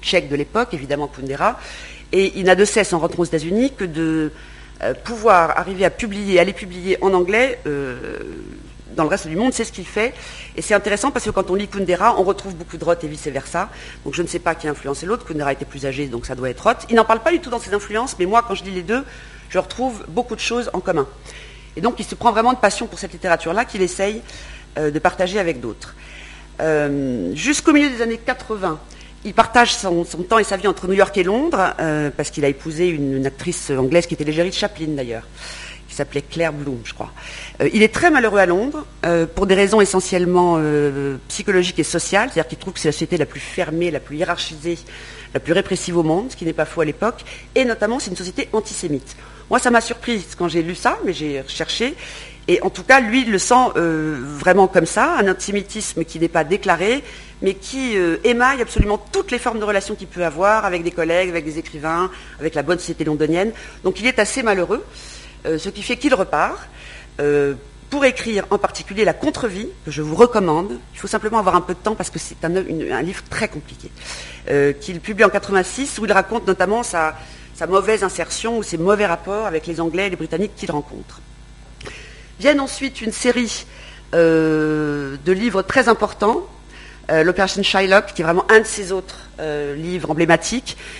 tchèques 0.00 0.28
de 0.28 0.36
l'époque, 0.36 0.72
évidemment 0.72 1.08
Kundera, 1.08 1.58
et 2.12 2.32
il 2.36 2.44
n'a 2.44 2.54
de 2.54 2.64
cesse, 2.64 2.92
en 2.92 2.98
rentrant 2.98 3.22
aux 3.22 3.26
États-Unis, 3.26 3.72
que 3.76 3.84
de 3.84 4.32
pouvoir 5.04 5.58
arriver 5.58 5.84
à 5.84 5.90
publier, 5.90 6.40
à 6.40 6.44
les 6.44 6.52
publier 6.52 6.96
en 7.02 7.12
anglais 7.12 7.60
dans 8.98 9.04
le 9.04 9.08
reste 9.08 9.28
du 9.28 9.36
monde, 9.36 9.52
c'est 9.54 9.64
ce 9.64 9.72
qu'il 9.72 9.86
fait. 9.86 10.12
Et 10.56 10.62
c'est 10.62 10.74
intéressant 10.74 11.10
parce 11.12 11.24
que 11.24 11.30
quand 11.30 11.50
on 11.50 11.54
lit 11.54 11.68
Kundera, 11.68 12.18
on 12.20 12.24
retrouve 12.24 12.54
beaucoup 12.54 12.76
de 12.76 12.84
Roth 12.84 13.02
et 13.04 13.08
vice-versa. 13.08 13.70
Donc 14.04 14.14
je 14.14 14.22
ne 14.22 14.26
sais 14.26 14.40
pas 14.40 14.56
qui 14.56 14.66
a 14.66 14.72
influencé 14.72 15.06
l'autre. 15.06 15.24
Kundera 15.24 15.52
était 15.52 15.64
plus 15.64 15.86
âgé, 15.86 16.08
donc 16.08 16.26
ça 16.26 16.34
doit 16.34 16.50
être 16.50 16.60
Roth. 16.60 16.84
Il 16.90 16.96
n'en 16.96 17.04
parle 17.04 17.20
pas 17.20 17.30
du 17.30 17.40
tout 17.40 17.48
dans 17.48 17.60
ses 17.60 17.72
influences, 17.72 18.16
mais 18.18 18.26
moi, 18.26 18.44
quand 18.46 18.56
je 18.56 18.64
lis 18.64 18.72
les 18.72 18.82
deux, 18.82 19.04
je 19.50 19.58
retrouve 19.58 20.04
beaucoup 20.08 20.34
de 20.34 20.40
choses 20.40 20.68
en 20.72 20.80
commun. 20.80 21.06
Et 21.76 21.80
donc 21.80 21.94
il 22.00 22.04
se 22.04 22.16
prend 22.16 22.32
vraiment 22.32 22.52
de 22.52 22.58
passion 22.58 22.88
pour 22.88 22.98
cette 22.98 23.12
littérature-là 23.12 23.64
qu'il 23.64 23.82
essaye 23.82 24.20
euh, 24.78 24.90
de 24.90 24.98
partager 24.98 25.38
avec 25.38 25.60
d'autres. 25.60 25.94
Euh, 26.60 27.32
jusqu'au 27.36 27.72
milieu 27.72 27.88
des 27.88 28.02
années 28.02 28.18
80, 28.18 28.80
il 29.24 29.32
partage 29.32 29.74
son, 29.74 30.04
temps 30.28 30.38
et 30.38 30.44
sa 30.44 30.56
vie 30.56 30.66
entre 30.66 30.88
New 30.88 30.94
York 30.94 31.16
et 31.16 31.22
Londres, 31.22 31.74
euh, 31.78 32.10
parce 32.16 32.30
qu'il 32.30 32.44
a 32.44 32.48
épousé 32.48 32.88
une, 32.88 33.18
une, 33.18 33.26
actrice 33.26 33.70
anglaise 33.70 34.06
qui 34.06 34.14
était 34.14 34.24
l'égérie 34.24 34.50
de 34.50 34.54
Chaplin 34.54 34.88
d'ailleurs 34.88 35.24
s'appelait 35.98 36.22
Claire 36.22 36.52
Bloom, 36.52 36.80
je 36.84 36.94
crois. 36.94 37.12
Euh, 37.60 37.68
il 37.72 37.82
est 37.82 37.92
très 37.92 38.10
malheureux 38.10 38.38
à 38.38 38.46
Londres, 38.46 38.86
euh, 39.04 39.26
pour 39.26 39.46
des 39.46 39.54
raisons 39.54 39.80
essentiellement 39.80 40.56
euh, 40.58 41.16
psychologiques 41.28 41.78
et 41.78 41.84
sociales, 41.84 42.30
c'est-à-dire 42.32 42.48
qu'il 42.48 42.58
trouve 42.58 42.72
que 42.72 42.80
c'est 42.80 42.88
la 42.88 42.92
société 42.92 43.16
la 43.16 43.26
plus 43.26 43.40
fermée, 43.40 43.90
la 43.90 44.00
plus 44.00 44.16
hiérarchisée, 44.16 44.78
la 45.34 45.40
plus 45.40 45.52
répressive 45.52 45.96
au 45.96 46.02
monde, 46.02 46.30
ce 46.30 46.36
qui 46.36 46.44
n'est 46.44 46.52
pas 46.52 46.64
faux 46.64 46.80
à 46.80 46.84
l'époque, 46.84 47.24
et 47.54 47.64
notamment 47.64 47.98
c'est 47.98 48.10
une 48.10 48.16
société 48.16 48.48
antisémite. 48.52 49.16
Moi, 49.50 49.58
ça 49.58 49.70
m'a 49.70 49.80
surpris 49.80 50.24
quand 50.38 50.48
j'ai 50.48 50.62
lu 50.62 50.74
ça, 50.74 50.98
mais 51.04 51.12
j'ai 51.12 51.40
recherché, 51.40 51.94
et 52.48 52.62
en 52.62 52.70
tout 52.70 52.82
cas, 52.82 53.00
lui, 53.00 53.22
il 53.22 53.30
le 53.30 53.38
sent 53.38 53.72
vraiment 53.74 54.68
comme 54.68 54.86
ça, 54.86 55.16
un 55.18 55.28
antisémitisme 55.28 56.04
qui 56.04 56.18
n'est 56.18 56.28
pas 56.28 56.44
déclaré, 56.44 57.04
mais 57.42 57.52
qui 57.52 57.94
émaille 58.24 58.62
absolument 58.62 58.96
toutes 59.12 59.30
les 59.30 59.38
formes 59.38 59.58
de 59.58 59.64
relations 59.64 59.94
qu'il 59.94 60.06
peut 60.06 60.24
avoir 60.24 60.64
avec 60.64 60.82
des 60.82 60.90
collègues, 60.90 61.28
avec 61.28 61.44
des 61.44 61.58
écrivains, 61.58 62.10
avec 62.40 62.54
la 62.54 62.62
bonne 62.62 62.78
société 62.78 63.04
londonienne. 63.04 63.52
Donc 63.84 64.00
il 64.00 64.06
est 64.06 64.18
assez 64.18 64.42
malheureux. 64.42 64.82
Euh, 65.46 65.58
ce 65.58 65.68
qui 65.68 65.82
fait 65.82 65.96
qu'il 65.96 66.14
repart 66.14 66.58
euh, 67.20 67.54
pour 67.90 68.04
écrire 68.04 68.44
en 68.50 68.58
particulier 68.58 69.04
la 69.04 69.14
contre-vie, 69.14 69.68
que 69.84 69.90
je 69.90 70.02
vous 70.02 70.14
recommande. 70.14 70.78
Il 70.94 70.98
faut 70.98 71.06
simplement 71.06 71.38
avoir 71.38 71.54
un 71.54 71.60
peu 71.60 71.74
de 71.74 71.78
temps 71.78 71.94
parce 71.94 72.10
que 72.10 72.18
c'est 72.18 72.44
un, 72.44 73.02
livre 73.02 73.22
très 73.30 73.48
compliqué, 73.48 73.90
euh, 74.50 74.72
qu'il 74.72 75.00
publie 75.00 75.24
en 75.24 75.30
86, 75.30 75.98
où 75.98 76.04
il 76.04 76.12
raconte 76.12 76.46
notamment 76.46 76.82
sa, 76.82 77.14
mauvaise 77.68 78.04
insertion 78.04 78.58
ou 78.58 78.62
ses 78.62 78.78
mauvais 78.78 79.06
rapports 79.06 79.46
avec 79.46 79.66
les 79.66 79.80
Anglais 79.80 80.06
et 80.08 80.10
les 80.10 80.16
Britanniques 80.16 80.54
qu'il 80.54 80.70
rencontre. 80.70 81.20
Viennent 82.38 82.60
ensuite 82.60 83.00
une 83.00 83.12
série 83.12 83.66
de 84.12 85.32
livres 85.32 85.62
très 85.62 85.88
importants, 85.88 86.46
l'Operation 87.08 87.62
Shylock, 87.62 88.14
qui 88.14 88.22
est 88.22 88.24
vraiment 88.24 88.46
un 88.48 88.60
de 88.60 88.64
ses 88.64 88.92
autres 88.92 89.28
livres 89.76 90.10
emblématiques, 90.10 90.76
euh, 90.78 90.98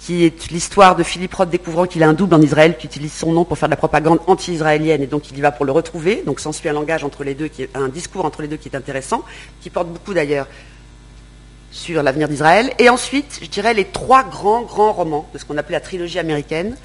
qui 0.00 0.24
est 0.24 0.50
l'histoire 0.50 0.96
de 0.96 1.02
Philippe 1.02 1.34
Roth 1.34 1.50
découvrant 1.50 1.86
qu'il 1.86 2.02
a 2.02 2.08
un 2.08 2.12
double 2.12 2.34
en 2.34 2.42
Israël, 2.42 2.76
qui 2.76 2.86
utilise 2.86 3.12
son 3.12 3.32
nom 3.32 3.44
pour 3.44 3.56
faire 3.56 3.68
de 3.68 3.72
la 3.72 3.76
propagande 3.76 4.18
anti-israélienne, 4.26 5.02
et 5.02 5.06
donc 5.06 5.30
il 5.30 5.38
y 5.38 5.40
va 5.40 5.52
pour 5.52 5.64
le 5.64 5.72
retrouver. 5.72 6.22
Donc 6.26 6.40
s'ensuit 6.40 6.68
un 6.68 6.72
langage 6.72 7.04
entre 7.04 7.22
les 7.24 7.34
deux, 7.34 7.48
un 7.74 7.88
discours 7.88 8.24
entre 8.24 8.42
les 8.42 8.48
deux 8.48 8.56
qui 8.56 8.68
est 8.68 8.76
intéressant, 8.76 9.24
qui 9.60 9.70
porte 9.70 9.88
beaucoup 9.88 10.12
d'ailleurs 10.12 10.46
sur 11.74 12.02
l'avenir 12.02 12.28
d'Israël. 12.28 12.72
Et 12.78 12.88
ensuite, 12.88 13.40
je 13.42 13.48
dirais 13.48 13.74
les 13.74 13.84
trois 13.84 14.22
grands, 14.22 14.62
grands 14.62 14.92
romans 14.92 15.28
de 15.34 15.38
ce 15.38 15.44
qu'on 15.44 15.58
appelait 15.58 15.76
la 15.76 15.80
trilogie 15.80 16.18
américaine. 16.18 16.76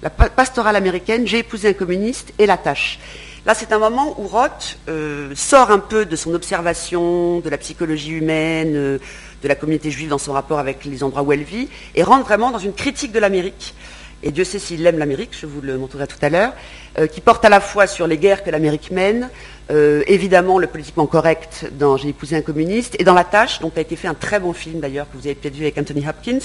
La 0.00 0.10
pastorale 0.10 0.76
américaine, 0.76 1.26
J'ai 1.26 1.38
épousé 1.38 1.68
un 1.68 1.72
communiste 1.72 2.32
et 2.38 2.46
La 2.46 2.56
tâche. 2.56 3.00
Là, 3.46 3.54
c'est 3.54 3.72
un 3.72 3.78
moment 3.78 4.14
où 4.18 4.26
Roth 4.26 4.78
euh, 4.88 5.32
sort 5.34 5.70
un 5.70 5.78
peu 5.78 6.04
de 6.04 6.16
son 6.16 6.34
observation 6.34 7.40
de 7.40 7.48
la 7.48 7.56
psychologie 7.58 8.12
humaine, 8.12 8.74
euh, 8.76 8.98
de 9.42 9.48
la 9.48 9.54
communauté 9.54 9.90
juive 9.90 10.08
dans 10.08 10.18
son 10.18 10.32
rapport 10.32 10.58
avec 10.58 10.84
les 10.84 11.02
endroits 11.02 11.22
où 11.22 11.32
elle 11.32 11.42
vit, 11.42 11.68
et 11.94 12.02
rentre 12.02 12.24
vraiment 12.24 12.50
dans 12.50 12.58
une 12.58 12.72
critique 12.72 13.12
de 13.12 13.18
l'Amérique. 13.18 13.74
Et 14.22 14.32
Dieu 14.32 14.42
sait 14.42 14.58
s'il 14.58 14.84
aime 14.84 14.98
l'Amérique, 14.98 15.30
je 15.38 15.46
vous 15.46 15.60
le 15.60 15.78
montrerai 15.78 16.08
tout 16.08 16.18
à 16.22 16.28
l'heure, 16.28 16.52
euh, 16.98 17.06
qui 17.06 17.20
porte 17.20 17.44
à 17.44 17.48
la 17.48 17.60
fois 17.60 17.86
sur 17.86 18.08
les 18.08 18.18
guerres 18.18 18.42
que 18.42 18.50
l'Amérique 18.50 18.90
mène, 18.90 19.30
euh, 19.70 20.02
évidemment 20.08 20.58
le 20.58 20.66
politiquement 20.66 21.06
correct 21.06 21.70
dans 21.78 21.96
J'ai 21.96 22.08
épousé 22.08 22.34
un 22.34 22.42
communiste, 22.42 22.96
et 22.98 23.04
dans 23.04 23.14
La 23.14 23.22
Tâche, 23.24 23.60
dont 23.60 23.70
a 23.76 23.80
été 23.80 23.94
fait 23.94 24.08
un 24.08 24.14
très 24.14 24.40
bon 24.40 24.52
film 24.52 24.80
d'ailleurs, 24.80 25.06
que 25.10 25.16
vous 25.16 25.26
avez 25.26 25.36
peut-être 25.36 25.54
vu 25.54 25.62
avec 25.62 25.78
Anthony 25.78 26.08
Hopkins, 26.08 26.38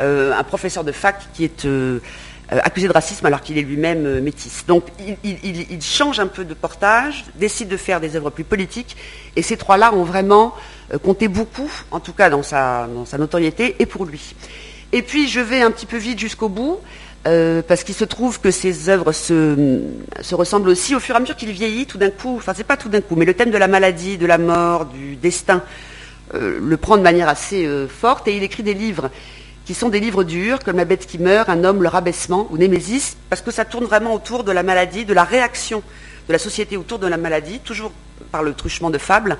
euh, 0.00 0.32
un 0.36 0.42
professeur 0.42 0.82
de 0.82 0.92
fac 0.92 1.16
qui 1.32 1.44
est 1.44 1.64
accusé 2.48 2.86
de 2.88 2.92
racisme 2.92 3.26
alors 3.26 3.40
qu'il 3.40 3.58
est 3.58 3.62
lui-même 3.62 4.20
métis. 4.20 4.64
Donc 4.66 4.84
il, 5.24 5.82
change 5.82 6.20
un 6.20 6.26
peu 6.26 6.44
de 6.44 6.54
portage, 6.54 7.24
décide 7.34 7.68
de 7.68 7.76
faire 7.76 8.00
des 8.00 8.16
œuvres 8.16 8.30
plus 8.30 8.44
politiques, 8.44 8.96
et 9.34 9.42
ces 9.42 9.56
trois-là 9.56 9.94
ont 9.94 10.04
vraiment 10.04 10.54
euh, 10.92 10.98
comptait 10.98 11.28
beaucoup, 11.28 11.70
en 11.90 12.00
tout 12.00 12.12
cas 12.12 12.30
dans 12.30 12.42
sa, 12.42 12.88
notoriété, 13.18 13.76
et 13.78 13.86
pour 13.86 14.04
lui. 14.04 14.34
Et 14.92 15.02
puis 15.02 15.28
je 15.28 15.40
vais 15.40 15.62
un 15.62 15.70
petit 15.70 15.86
peu 15.86 15.96
vite 15.96 16.18
jusqu'au 16.18 16.48
bout. 16.48 16.78
euh, 17.26 17.60
parce 17.66 17.82
qu'il 17.82 17.94
se 17.94 18.04
trouve 18.04 18.40
que 18.40 18.50
ses 18.50 18.88
œuvres 18.88 19.12
se, 19.12 19.80
ressemblent 20.32 20.68
aussi 20.68 20.94
au 20.94 21.00
fur 21.00 21.14
et 21.14 21.18
à 21.18 21.20
mesure 21.20 21.36
qu'il 21.36 21.50
vieillit, 21.50 21.86
tout 21.86 21.98
d'un 21.98 22.10
coup, 22.10 22.36
enfin 22.36 22.52
c'est 22.54 22.64
pas 22.64 22.76
tout 22.76 22.88
d'un 22.88 23.00
coup, 23.00 23.16
mais 23.16 23.24
le 23.24 23.34
thème 23.34 23.50
de 23.50 23.58
la 23.58 23.66
maladie, 23.66 24.16
de 24.16 24.26
la 24.26 24.38
mort, 24.38 24.86
du 24.86 25.16
destin, 25.16 25.62
euh, 26.34 26.58
le 26.60 26.76
prend 26.76 26.96
de 26.96 27.02
manière 27.02 27.28
assez 27.28 27.66
euh, 27.66 27.88
forte, 27.88 28.28
et 28.28 28.36
il 28.36 28.42
écrit 28.42 28.62
des 28.62 28.74
livres 28.74 29.10
qui 29.66 29.74
sont 29.74 29.90
des 29.90 30.00
livres 30.00 30.24
durs, 30.24 30.60
comme 30.60 30.76
La 30.76 30.86
bête 30.86 31.06
qui 31.06 31.18
meurt, 31.18 31.48
Un 31.50 31.64
homme, 31.64 31.82
le 31.82 31.88
rabaissement, 31.88 32.46
ou 32.50 32.56
Némésis, 32.56 33.16
parce 33.28 33.42
que 33.42 33.50
ça 33.50 33.66
tourne 33.66 33.84
vraiment 33.84 34.14
autour 34.14 34.44
de 34.44 34.52
la 34.52 34.62
maladie, 34.62 35.04
de 35.04 35.12
la 35.12 35.24
réaction 35.24 35.82
de 36.28 36.32
la 36.32 36.38
société 36.38 36.76
autour 36.76 36.98
de 36.98 37.06
la 37.06 37.16
maladie, 37.16 37.58
toujours 37.60 37.92
par 38.32 38.42
le 38.42 38.54
truchement 38.54 38.90
de 38.90 38.98
fables, 38.98 39.36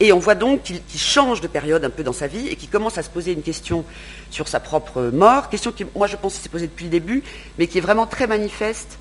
et 0.00 0.12
on 0.12 0.18
voit 0.18 0.34
donc 0.34 0.62
qu'il 0.62 0.80
change 0.96 1.40
de 1.40 1.46
période 1.46 1.84
un 1.84 1.90
peu 1.90 2.02
dans 2.02 2.12
sa 2.12 2.26
vie 2.26 2.48
et 2.48 2.56
qu'il 2.56 2.70
commence 2.70 2.96
à 2.96 3.02
se 3.02 3.10
poser 3.10 3.32
une 3.32 3.42
question 3.42 3.84
sur 4.30 4.48
sa 4.48 4.58
propre 4.58 5.10
mort, 5.12 5.50
question 5.50 5.72
qui, 5.72 5.84
moi 5.94 6.06
je 6.06 6.16
pense, 6.16 6.34
s'est 6.34 6.48
posée 6.48 6.66
depuis 6.66 6.84
le 6.86 6.90
début, 6.90 7.22
mais 7.58 7.66
qui 7.66 7.78
est 7.78 7.82
vraiment 7.82 8.06
très 8.06 8.26
manifeste 8.26 8.98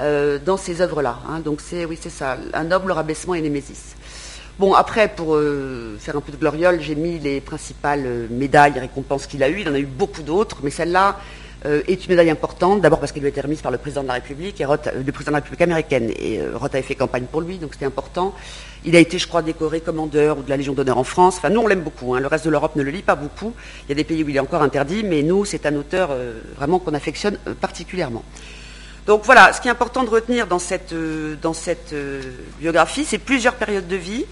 euh, 0.00 0.38
dans 0.38 0.58
ces 0.58 0.82
œuvres-là. 0.82 1.18
Hein. 1.28 1.40
Donc 1.40 1.60
c'est, 1.62 1.86
oui, 1.86 1.98
c'est 2.00 2.10
ça, 2.10 2.36
un 2.52 2.64
noble 2.64 2.92
rabaissement 2.92 3.34
et 3.34 3.40
Némésis. 3.40 3.96
Bon, 4.56 4.72
après, 4.72 5.08
pour 5.08 5.34
euh, 5.34 5.96
faire 5.98 6.16
un 6.16 6.20
peu 6.20 6.30
de 6.30 6.36
gloriole, 6.36 6.80
j'ai 6.80 6.94
mis 6.94 7.18
les 7.18 7.40
principales 7.40 8.04
euh, 8.06 8.26
médailles 8.30 8.74
et 8.76 8.78
récompenses 8.78 9.26
qu'il 9.26 9.42
a 9.42 9.48
eues. 9.48 9.62
Il 9.62 9.68
en 9.68 9.74
a 9.74 9.80
eu 9.80 9.86
beaucoup 9.86 10.22
d'autres, 10.22 10.58
mais 10.62 10.70
celle-là, 10.70 11.18
euh, 11.66 11.82
est 11.88 12.04
une 12.04 12.10
médaille 12.10 12.30
importante, 12.30 12.80
d'abord 12.80 13.00
parce 13.00 13.10
qu'elle 13.10 13.22
lui 13.22 13.26
a 13.26 13.30
été 13.30 13.40
remise 13.40 13.62
par 13.62 13.72
le 13.72 13.78
président 13.78 14.02
de 14.02 14.06
la 14.06 14.14
République, 14.14 14.60
et 14.60 14.64
le 14.64 15.12
président 15.12 15.32
de 15.32 15.36
la 15.36 15.38
République 15.38 15.62
américaine, 15.62 16.12
et 16.16 16.40
Roth 16.54 16.72
avait 16.72 16.84
fait 16.84 16.94
campagne 16.94 17.24
pour 17.24 17.40
lui, 17.40 17.58
donc 17.58 17.70
c'était 17.72 17.86
important. 17.86 18.32
Il 18.84 18.94
a 18.94 19.00
été, 19.00 19.18
je 19.18 19.26
crois, 19.26 19.42
décoré 19.42 19.80
commandeur 19.80 20.36
de 20.36 20.48
la 20.48 20.56
Légion 20.56 20.74
d'honneur 20.74 20.98
en 20.98 21.04
France. 21.04 21.38
Enfin, 21.38 21.48
nous, 21.48 21.60
on 21.60 21.66
l'aime 21.66 21.80
beaucoup. 21.80 22.14
Hein. 22.14 22.20
Le 22.20 22.28
reste 22.28 22.44
de 22.44 22.50
l'Europe 22.50 22.76
ne 22.76 22.82
le 22.84 22.92
lit 22.92 23.02
pas 23.02 23.16
beaucoup. 23.16 23.54
Il 23.86 23.88
y 23.88 23.92
a 23.92 23.96
des 23.96 24.04
pays 24.04 24.22
où 24.22 24.28
il 24.28 24.36
est 24.36 24.40
encore 24.40 24.62
interdit, 24.62 25.02
mais 25.02 25.22
nous, 25.22 25.44
c'est 25.44 25.66
un 25.66 25.74
auteur 25.74 26.10
vraiment 26.56 26.78
qu'on 26.78 26.94
affectionne 26.94 27.38
particulièrement. 27.60 28.22
Donc 29.06 29.22
voilà, 29.24 29.52
ce 29.52 29.60
qui 29.60 29.68
est 29.68 29.70
important 29.70 30.04
de 30.04 30.10
retenir 30.10 30.46
dans 30.46 30.58
cette 30.58 30.94
biographie, 32.60 33.04
c'est 33.06 33.18
plusieurs 33.18 33.54
périodes 33.54 33.88
de 33.88 33.96
vie, 33.96 34.26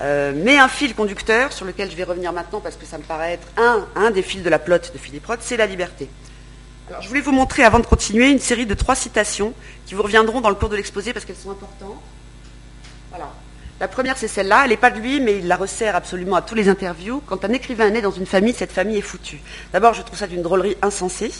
mais 0.00 0.58
un 0.58 0.68
fil 0.68 0.94
conducteur 0.94 1.52
sur 1.52 1.66
lequel 1.66 1.90
je 1.90 1.96
vais 1.96 2.04
revenir 2.04 2.32
maintenant 2.32 2.60
parce 2.60 2.76
que 2.76 2.86
ça 2.86 2.98
me 2.98 3.02
paraît 3.02 3.32
être 3.32 3.46
un, 3.56 3.86
un 3.96 4.10
des 4.10 4.22
fils 4.22 4.42
de 4.42 4.48
la 4.48 4.58
plotte 4.58 4.92
de 4.92 4.98
Philippe 4.98 5.26
Roth, 5.26 5.40
c'est 5.42 5.56
la 5.56 5.66
liberté 5.66 6.08
je 7.00 7.08
voulais 7.08 7.20
vous 7.20 7.32
montrer, 7.32 7.62
avant 7.62 7.78
de 7.78 7.86
continuer, 7.86 8.30
une 8.30 8.38
série 8.38 8.66
de 8.66 8.74
trois 8.74 8.94
citations 8.94 9.54
qui 9.86 9.94
vous 9.94 10.02
reviendront 10.02 10.40
dans 10.40 10.48
le 10.48 10.54
cours 10.54 10.68
de 10.68 10.76
l'exposé 10.76 11.12
parce 11.12 11.24
qu'elles 11.24 11.36
sont 11.36 11.50
importantes. 11.50 12.00
Voilà. 13.10 13.30
La 13.78 13.88
première, 13.88 14.18
c'est 14.18 14.28
celle-là. 14.28 14.62
Elle 14.64 14.70
n'est 14.70 14.76
pas 14.76 14.90
de 14.90 14.98
lui, 14.98 15.20
mais 15.20 15.38
il 15.38 15.48
la 15.48 15.56
resserre 15.56 15.96
absolument 15.96 16.36
à 16.36 16.42
tous 16.42 16.54
les 16.54 16.68
interviews. 16.68 17.22
Quand 17.26 17.44
un 17.44 17.52
écrivain 17.52 17.86
est 17.86 17.92
né 17.92 18.02
dans 18.02 18.10
une 18.10 18.26
famille, 18.26 18.52
cette 18.52 18.72
famille 18.72 18.98
est 18.98 19.02
foutue. 19.02 19.40
D'abord, 19.72 19.94
je 19.94 20.02
trouve 20.02 20.18
ça 20.18 20.26
d'une 20.26 20.42
drôlerie 20.42 20.76
insensée. 20.82 21.32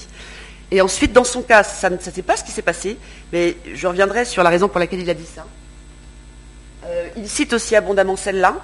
Et 0.70 0.80
ensuite, 0.80 1.12
dans 1.12 1.24
son 1.24 1.42
cas, 1.42 1.64
ça 1.64 1.90
ne 1.90 1.98
sait 1.98 2.22
pas 2.22 2.36
ce 2.36 2.44
qui 2.44 2.52
s'est 2.52 2.62
passé, 2.62 2.96
mais 3.32 3.56
je 3.74 3.86
reviendrai 3.86 4.24
sur 4.24 4.42
la 4.42 4.50
raison 4.50 4.68
pour 4.68 4.78
laquelle 4.78 5.00
il 5.00 5.10
a 5.10 5.14
dit 5.14 5.26
ça. 5.26 5.44
Euh, 6.84 7.08
il 7.16 7.28
cite 7.28 7.52
aussi 7.52 7.76
abondamment 7.76 8.16
celle-là, 8.16 8.56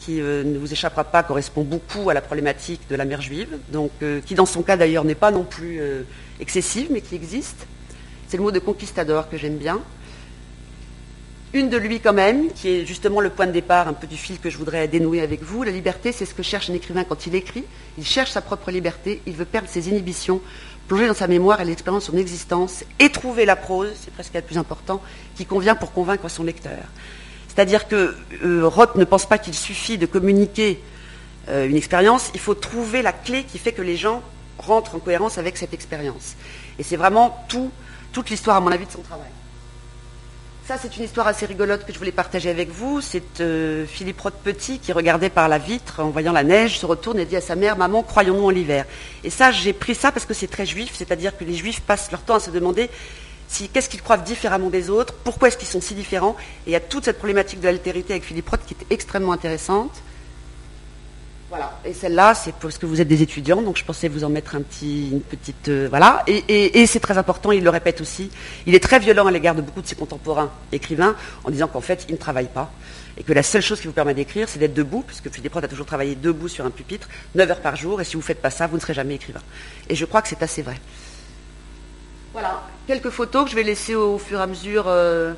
qui 0.00 0.20
euh, 0.20 0.42
ne 0.44 0.58
vous 0.58 0.72
échappera 0.72 1.04
pas, 1.04 1.22
correspond 1.22 1.62
beaucoup 1.62 2.08
à 2.08 2.14
la 2.14 2.20
problématique 2.20 2.80
de 2.88 2.96
la 2.96 3.04
mère 3.04 3.20
juive, 3.20 3.58
donc, 3.70 3.90
euh, 4.02 4.20
qui 4.24 4.34
dans 4.34 4.46
son 4.46 4.62
cas 4.62 4.76
d'ailleurs 4.76 5.04
n'est 5.04 5.14
pas 5.14 5.30
non 5.30 5.44
plus 5.44 5.80
excessive, 6.40 6.88
mais 6.90 7.00
qui 7.00 7.14
existe. 7.14 7.66
C'est 8.28 8.36
le 8.36 8.42
mot 8.42 8.52
de 8.52 8.60
conquistador 8.60 9.28
que 9.28 9.36
j'aime 9.36 9.56
bien. 9.56 9.80
Une 11.52 11.68
de 11.68 11.76
lui 11.76 11.98
quand 11.98 12.12
même, 12.12 12.52
qui 12.52 12.68
est 12.68 12.86
justement 12.86 13.20
le 13.20 13.28
point 13.28 13.46
de 13.46 13.50
départ 13.50 13.88
un 13.88 13.92
peu 13.92 14.06
du 14.06 14.16
fil 14.16 14.38
que 14.38 14.50
je 14.50 14.56
voudrais 14.56 14.86
dénouer 14.86 15.20
avec 15.20 15.42
vous. 15.42 15.64
La 15.64 15.72
liberté, 15.72 16.12
c'est 16.12 16.24
ce 16.24 16.32
que 16.32 16.44
cherche 16.44 16.70
un 16.70 16.74
écrivain 16.74 17.02
quand 17.02 17.26
il 17.26 17.34
écrit. 17.34 17.64
Il 17.98 18.06
cherche 18.06 18.30
sa 18.30 18.40
propre 18.40 18.70
liberté, 18.70 19.20
il 19.26 19.32
veut 19.32 19.44
perdre 19.44 19.68
ses 19.68 19.88
inhibitions, 19.88 20.40
plonger 20.86 21.08
dans 21.08 21.14
sa 21.14 21.26
mémoire 21.26 21.60
et 21.60 21.64
l'expérience 21.64 22.06
de 22.06 22.12
son 22.12 22.18
existence, 22.18 22.84
et 23.00 23.10
trouver 23.10 23.46
la 23.46 23.56
prose, 23.56 23.90
c'est 24.00 24.12
presque 24.12 24.34
le 24.34 24.42
plus 24.42 24.58
important, 24.58 25.02
qui 25.34 25.44
convient 25.44 25.74
pour 25.74 25.92
convaincre 25.92 26.28
son 26.28 26.44
lecteur. 26.44 26.84
C'est-à-dire 27.52 27.88
que 27.88 28.14
euh, 28.44 28.66
Roth 28.66 28.94
ne 28.94 29.04
pense 29.04 29.26
pas 29.26 29.36
qu'il 29.36 29.54
suffit 29.54 29.98
de 29.98 30.06
communiquer 30.06 30.80
euh, 31.48 31.66
une 31.66 31.76
expérience, 31.76 32.30
il 32.32 32.40
faut 32.40 32.54
trouver 32.54 33.02
la 33.02 33.12
clé 33.12 33.42
qui 33.42 33.58
fait 33.58 33.72
que 33.72 33.82
les 33.82 33.96
gens 33.96 34.22
rentrent 34.58 34.94
en 34.94 35.00
cohérence 35.00 35.36
avec 35.36 35.56
cette 35.56 35.74
expérience. 35.74 36.36
Et 36.78 36.84
c'est 36.84 36.96
vraiment 36.96 37.44
tout, 37.48 37.72
toute 38.12 38.30
l'histoire, 38.30 38.56
à 38.56 38.60
mon 38.60 38.70
avis, 38.70 38.86
de 38.86 38.92
son 38.92 39.02
travail. 39.02 39.30
Ça, 40.68 40.78
c'est 40.80 40.96
une 40.96 41.02
histoire 41.02 41.26
assez 41.26 41.44
rigolote 41.44 41.84
que 41.84 41.92
je 41.92 41.98
voulais 41.98 42.12
partager 42.12 42.50
avec 42.50 42.70
vous. 42.70 43.00
C'est 43.00 43.40
euh, 43.40 43.84
Philippe 43.84 44.20
Roth 44.20 44.34
Petit 44.44 44.78
qui 44.78 44.92
regardait 44.92 45.30
par 45.30 45.48
la 45.48 45.58
vitre 45.58 45.98
en 45.98 46.10
voyant 46.10 46.32
la 46.32 46.44
neige, 46.44 46.78
se 46.78 46.86
retourne 46.86 47.18
et 47.18 47.24
dit 47.24 47.34
à 47.34 47.40
sa 47.40 47.56
mère 47.56 47.76
Maman, 47.76 48.04
croyons-nous 48.04 48.44
en 48.44 48.50
l'hiver 48.50 48.84
Et 49.24 49.30
ça, 49.30 49.50
j'ai 49.50 49.72
pris 49.72 49.96
ça 49.96 50.12
parce 50.12 50.24
que 50.24 50.34
c'est 50.34 50.46
très 50.46 50.66
juif, 50.66 50.92
c'est-à-dire 50.94 51.36
que 51.36 51.42
les 51.42 51.54
juifs 51.54 51.80
passent 51.80 52.12
leur 52.12 52.20
temps 52.20 52.36
à 52.36 52.40
se 52.40 52.50
demander 52.50 52.88
qu'est-ce 53.72 53.88
qu'ils 53.88 54.02
croient 54.02 54.18
différemment 54.18 54.70
des 54.70 54.90
autres, 54.90 55.14
pourquoi 55.24 55.48
est-ce 55.48 55.56
qu'ils 55.56 55.68
sont 55.68 55.80
si 55.80 55.94
différents. 55.94 56.36
Et 56.66 56.70
il 56.70 56.72
y 56.72 56.76
a 56.76 56.80
toute 56.80 57.04
cette 57.04 57.18
problématique 57.18 57.60
de 57.60 57.66
l'altérité 57.66 58.12
avec 58.12 58.24
Philippe 58.24 58.48
Roth 58.48 58.60
qui 58.66 58.74
est 58.74 58.92
extrêmement 58.92 59.32
intéressante. 59.32 59.92
Voilà. 61.48 61.72
Et 61.84 61.92
celle-là, 61.92 62.34
c'est 62.34 62.54
parce 62.54 62.78
que 62.78 62.86
vous 62.86 63.00
êtes 63.00 63.08
des 63.08 63.22
étudiants, 63.22 63.60
donc 63.60 63.76
je 63.76 63.84
pensais 63.84 64.06
vous 64.06 64.22
en 64.22 64.28
mettre 64.28 64.54
un 64.54 64.62
petit, 64.62 65.10
une 65.10 65.20
petite, 65.20 65.68
euh, 65.68 65.88
voilà. 65.90 66.22
Et, 66.28 66.86
c'est 66.86 67.00
très 67.00 67.18
important, 67.18 67.50
il 67.50 67.64
le 67.64 67.70
répète 67.70 68.00
aussi. 68.00 68.30
Il 68.66 68.76
est 68.76 68.80
très 68.82 69.00
violent 69.00 69.26
à 69.26 69.32
l'égard 69.32 69.56
de 69.56 69.60
beaucoup 69.60 69.82
de 69.82 69.86
ses 69.86 69.96
contemporains 69.96 70.50
écrivains, 70.70 71.16
en 71.42 71.50
disant 71.50 71.66
qu'en 71.66 71.80
fait, 71.80 72.06
il 72.08 72.12
ne 72.12 72.18
travaille 72.18 72.46
pas 72.46 72.70
et 73.20 73.22
que 73.22 73.32
la 73.32 73.42
seule 73.42 73.60
chose 73.60 73.80
qui 73.80 73.86
vous 73.86 73.92
permet 73.92 74.14
d'écrire, 74.14 74.48
c'est 74.48 74.58
d'être 74.58 74.72
debout, 74.72 75.02
puisque 75.06 75.30
Philippe 75.30 75.52
Roth 75.52 75.64
a 75.64 75.68
toujours 75.68 75.84
travaillé 75.84 76.14
debout 76.14 76.48
sur 76.48 76.64
un 76.64 76.70
pupitre, 76.70 77.06
9 77.34 77.50
heures 77.50 77.60
par 77.60 77.76
jour, 77.76 78.00
et 78.00 78.04
si 78.04 78.14
vous 78.14 78.20
ne 78.20 78.24
faites 78.24 78.40
pas 78.40 78.50
ça, 78.50 78.66
vous 78.66 78.76
ne 78.76 78.80
serez 78.80 78.94
jamais 78.94 79.16
écrivain. 79.16 79.42
Et 79.88 79.94
je 79.94 80.04
crois 80.06 80.22
que 80.22 80.28
c'est 80.28 80.42
assez 80.42 80.62
vrai. 80.62 80.76
Voilà, 82.32 82.62
quelques 82.86 83.10
photos 83.10 83.44
que 83.44 83.50
je 83.50 83.56
vais 83.56 83.64
laisser 83.64 83.96
au 83.96 84.16
fur 84.16 84.38
et 84.38 84.42
à 84.42 84.46
mesure 84.46 84.84
euh, 84.86 85.32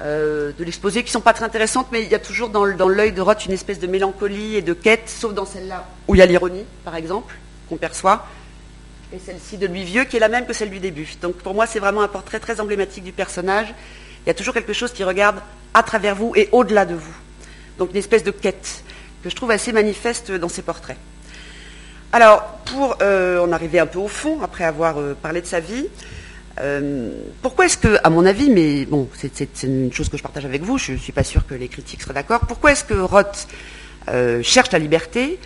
euh, 0.00 0.52
de 0.56 0.64
l'exposé, 0.64 1.00
qui 1.00 1.08
ne 1.08 1.12
sont 1.12 1.20
pas 1.20 1.32
très 1.32 1.44
intéressantes, 1.44 1.88
mais 1.90 2.02
il 2.02 2.08
y 2.08 2.14
a 2.14 2.20
toujours 2.20 2.48
dans, 2.48 2.64
l'œil 2.64 3.10
de 3.10 3.20
Roth 3.20 3.44
une 3.44 3.52
espèce 3.52 3.80
de 3.80 3.88
mélancolie 3.88 4.54
et 4.54 4.62
de 4.62 4.72
quête, 4.72 5.08
sauf 5.08 5.34
dans 5.34 5.44
celle-là, 5.44 5.84
où 6.06 6.14
il 6.14 6.18
y 6.18 6.22
a 6.22 6.26
l'ironie, 6.26 6.64
par 6.84 6.94
exemple, 6.94 7.34
qu'on 7.68 7.76
perçoit, 7.76 8.28
et 9.12 9.18
celle-ci 9.18 9.58
de 9.58 9.66
lui 9.66 9.82
vieux, 9.82 10.04
qui 10.04 10.16
est 10.16 10.20
la 10.20 10.28
même 10.28 10.46
que 10.46 10.52
celle 10.52 10.70
du 10.70 10.78
début. 10.78 11.12
Donc 11.20 11.34
pour 11.36 11.54
moi, 11.54 11.66
c'est 11.66 11.80
vraiment 11.80 12.02
un 12.02 12.08
portrait 12.08 12.38
très 12.38 12.60
emblématique 12.60 13.02
du 13.02 13.12
personnage. 13.12 13.74
Il 14.24 14.28
y 14.28 14.30
a 14.30 14.34
toujours 14.34 14.54
quelque 14.54 14.72
chose 14.72 14.92
qui 14.92 15.02
regarde 15.02 15.40
à 15.74 15.82
travers 15.82 16.14
vous 16.14 16.32
et 16.36 16.48
au-delà 16.52 16.86
de 16.86 16.94
vous. 16.94 17.14
Donc 17.78 17.90
une 17.90 17.96
espèce 17.96 18.22
de 18.22 18.30
quête 18.30 18.84
que 19.24 19.28
je 19.28 19.34
trouve 19.34 19.50
assez 19.50 19.72
manifeste 19.72 20.30
dans 20.30 20.48
ses 20.48 20.62
portraits. 20.62 20.96
Alors, 22.14 22.42
pour 22.66 22.98
euh, 23.00 23.40
en 23.40 23.52
arriver 23.52 23.78
un 23.78 23.86
peu 23.86 23.98
au 23.98 24.06
fond, 24.06 24.42
après 24.42 24.64
avoir 24.64 25.00
euh, 25.00 25.16
parlé 25.20 25.40
de 25.40 25.46
sa 25.46 25.60
vie, 25.60 25.86
euh, 26.60 27.10
pourquoi 27.40 27.64
est-ce 27.64 27.78
que, 27.78 27.96
à 28.04 28.10
mon 28.10 28.26
avis, 28.26 28.50
mais 28.50 28.84
bon, 28.84 29.08
c'est 29.16 29.62
une 29.62 29.90
chose 29.90 30.10
que 30.10 30.18
je 30.18 30.22
partage 30.22 30.44
avec 30.44 30.60
vous, 30.62 30.76
je 30.76 30.92
ne 30.92 30.98
suis 30.98 31.12
pas 31.12 31.24
sûr 31.24 31.46
que 31.46 31.54
les 31.54 31.68
critiques 31.68 32.02
seraient 32.02 32.12
d'accord, 32.12 32.40
pourquoi 32.40 32.72
est-ce 32.72 32.84
que 32.84 32.94
Roth 32.94 33.48
cherche 34.42 34.70
la 34.72 34.78
liberté? 34.78 35.38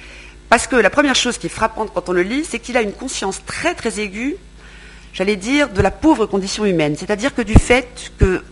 Parce 0.49 0.67
que 0.67 0.75
la 0.75 0.91
première 0.91 1.15
chose 1.15 1.39
qui 1.39 1.47
est 1.47 1.51
frappante 1.51 1.93
quand 1.95 2.09
on 2.09 2.13
le 2.13 2.23
lit, 2.23 2.45
c'est 2.45 2.59
qu'il 2.59 2.77
a 2.77 2.83
une 2.83 2.93
conscience 2.93 3.45
très 3.45 3.75
très 3.75 4.01
aiguë, 4.01 4.37
j'allais 5.13 5.37
dire, 5.37 5.69
de 5.69 5.81
la 5.81 5.93
pauvre 5.93 6.27
condition 6.27 6.65
humaine. 6.65 6.97
C'est-à-dire 6.97 7.33
que 7.33 7.43
du 7.43 7.55
fait 7.55 8.11
que, 8.19 8.43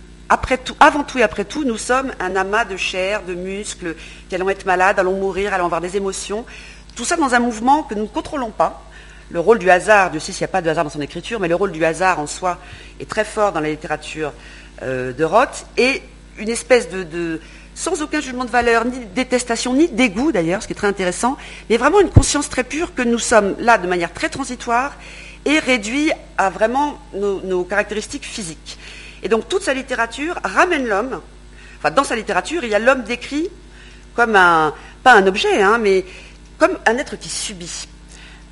avant 0.79 1.03
tout 1.03 1.19
et 1.19 1.23
après 1.23 1.45
tout, 1.45 1.65
nous 1.65 1.79
sommes 1.79 2.13
un 2.21 2.37
amas 2.37 2.65
de 2.65 2.77
chair, 2.77 3.23
de 3.25 3.35
muscles, 3.35 3.97
qui 4.29 4.35
allons 4.37 4.51
être 4.51 4.67
malades, 4.67 5.01
allons 5.01 5.19
mourir, 5.19 5.53
allons 5.53 5.67
avoir 5.67 5.81
des 5.81 5.97
émotions, 5.97 6.45
tout 6.95 7.05
ça 7.05 7.17
dans 7.17 7.35
un 7.35 7.41
mouvement 7.41 7.83
que 7.83 7.95
nous 7.95 8.03
ne 8.03 8.09
contrôlons 8.09 8.51
pas. 8.51 8.83
Le 9.31 9.41
rôle 9.41 9.59
du 9.59 9.71
hasard, 9.71 10.11
Dieu 10.11 10.21
sait 10.21 10.33
s'il 10.33 10.43
n'y 10.43 10.51
a 10.51 10.53
pas 10.53 10.63
de 10.63 10.69
hasard 10.69 10.85
dans 10.85 10.91
son 10.91 11.01
écriture, 11.01 11.41
mais 11.41 11.49
le 11.49 11.55
rôle 11.55 11.73
du 11.73 11.85
hasard 11.85 12.21
en 12.21 12.27
soi 12.27 12.59
est 13.01 13.09
très 13.09 13.25
fort 13.25 13.53
dans 13.53 13.61
la 13.61 13.71
littérature 13.71 14.33
euh, 14.83 15.13
de 15.13 15.25
Roth, 15.25 15.67
et 15.77 16.03
une 16.39 16.49
espèce 16.49 16.89
de, 16.91 17.41
sans 17.75 18.03
aucun 18.03 18.21
jugement 18.21 18.45
de 18.45 18.51
valeur, 18.51 18.85
ni 18.85 19.05
détestation, 19.07 19.73
ni 19.73 19.89
dégoût 19.89 20.31
d'ailleurs, 20.31 20.63
ce 20.63 20.67
qui 20.67 20.73
est 20.73 20.77
très 20.77 20.89
intéressant, 20.89 21.37
mais 21.71 21.77
vraiment 21.77 22.01
une 22.01 22.11
conscience 22.11 22.49
très 22.49 22.65
pure 22.65 22.95
que 22.95 23.03
nous 23.03 23.19
sommes 23.19 23.57
là 23.59 23.79
de 23.79 23.87
manière 23.87 24.13
très 24.13 24.29
transitoire 24.29 24.93
et 25.45 25.59
réduits 25.59 26.11
à 26.39 26.51
vraiment 26.51 26.99
nos, 27.15 27.41
nos 27.41 27.65
caractéristiques 27.65 28.25
physiques. 28.25 28.79
Et 29.23 29.29
donc 29.29 29.49
toute 29.49 29.63
sa 29.63 29.75
littérature 29.75 30.39
ramène 30.45 30.87
l'homme, 30.87 31.21
enfin 31.79 31.91
dans 31.91 32.05
sa 32.05 32.15
littérature, 32.15 32.63
il 32.63 32.71
y 32.71 32.75
a 32.75 32.79
l'homme 32.79 33.05
décrit 33.05 33.49
comme 34.15 34.37
un, 34.37 34.75
pas 35.03 35.15
un 35.15 35.27
objet, 35.27 35.61
hein, 35.63 35.79
mais 35.79 36.05
comme 36.59 36.79
un 36.87 36.97
être 36.97 37.17
qui 37.17 37.29
subit. 37.29 37.89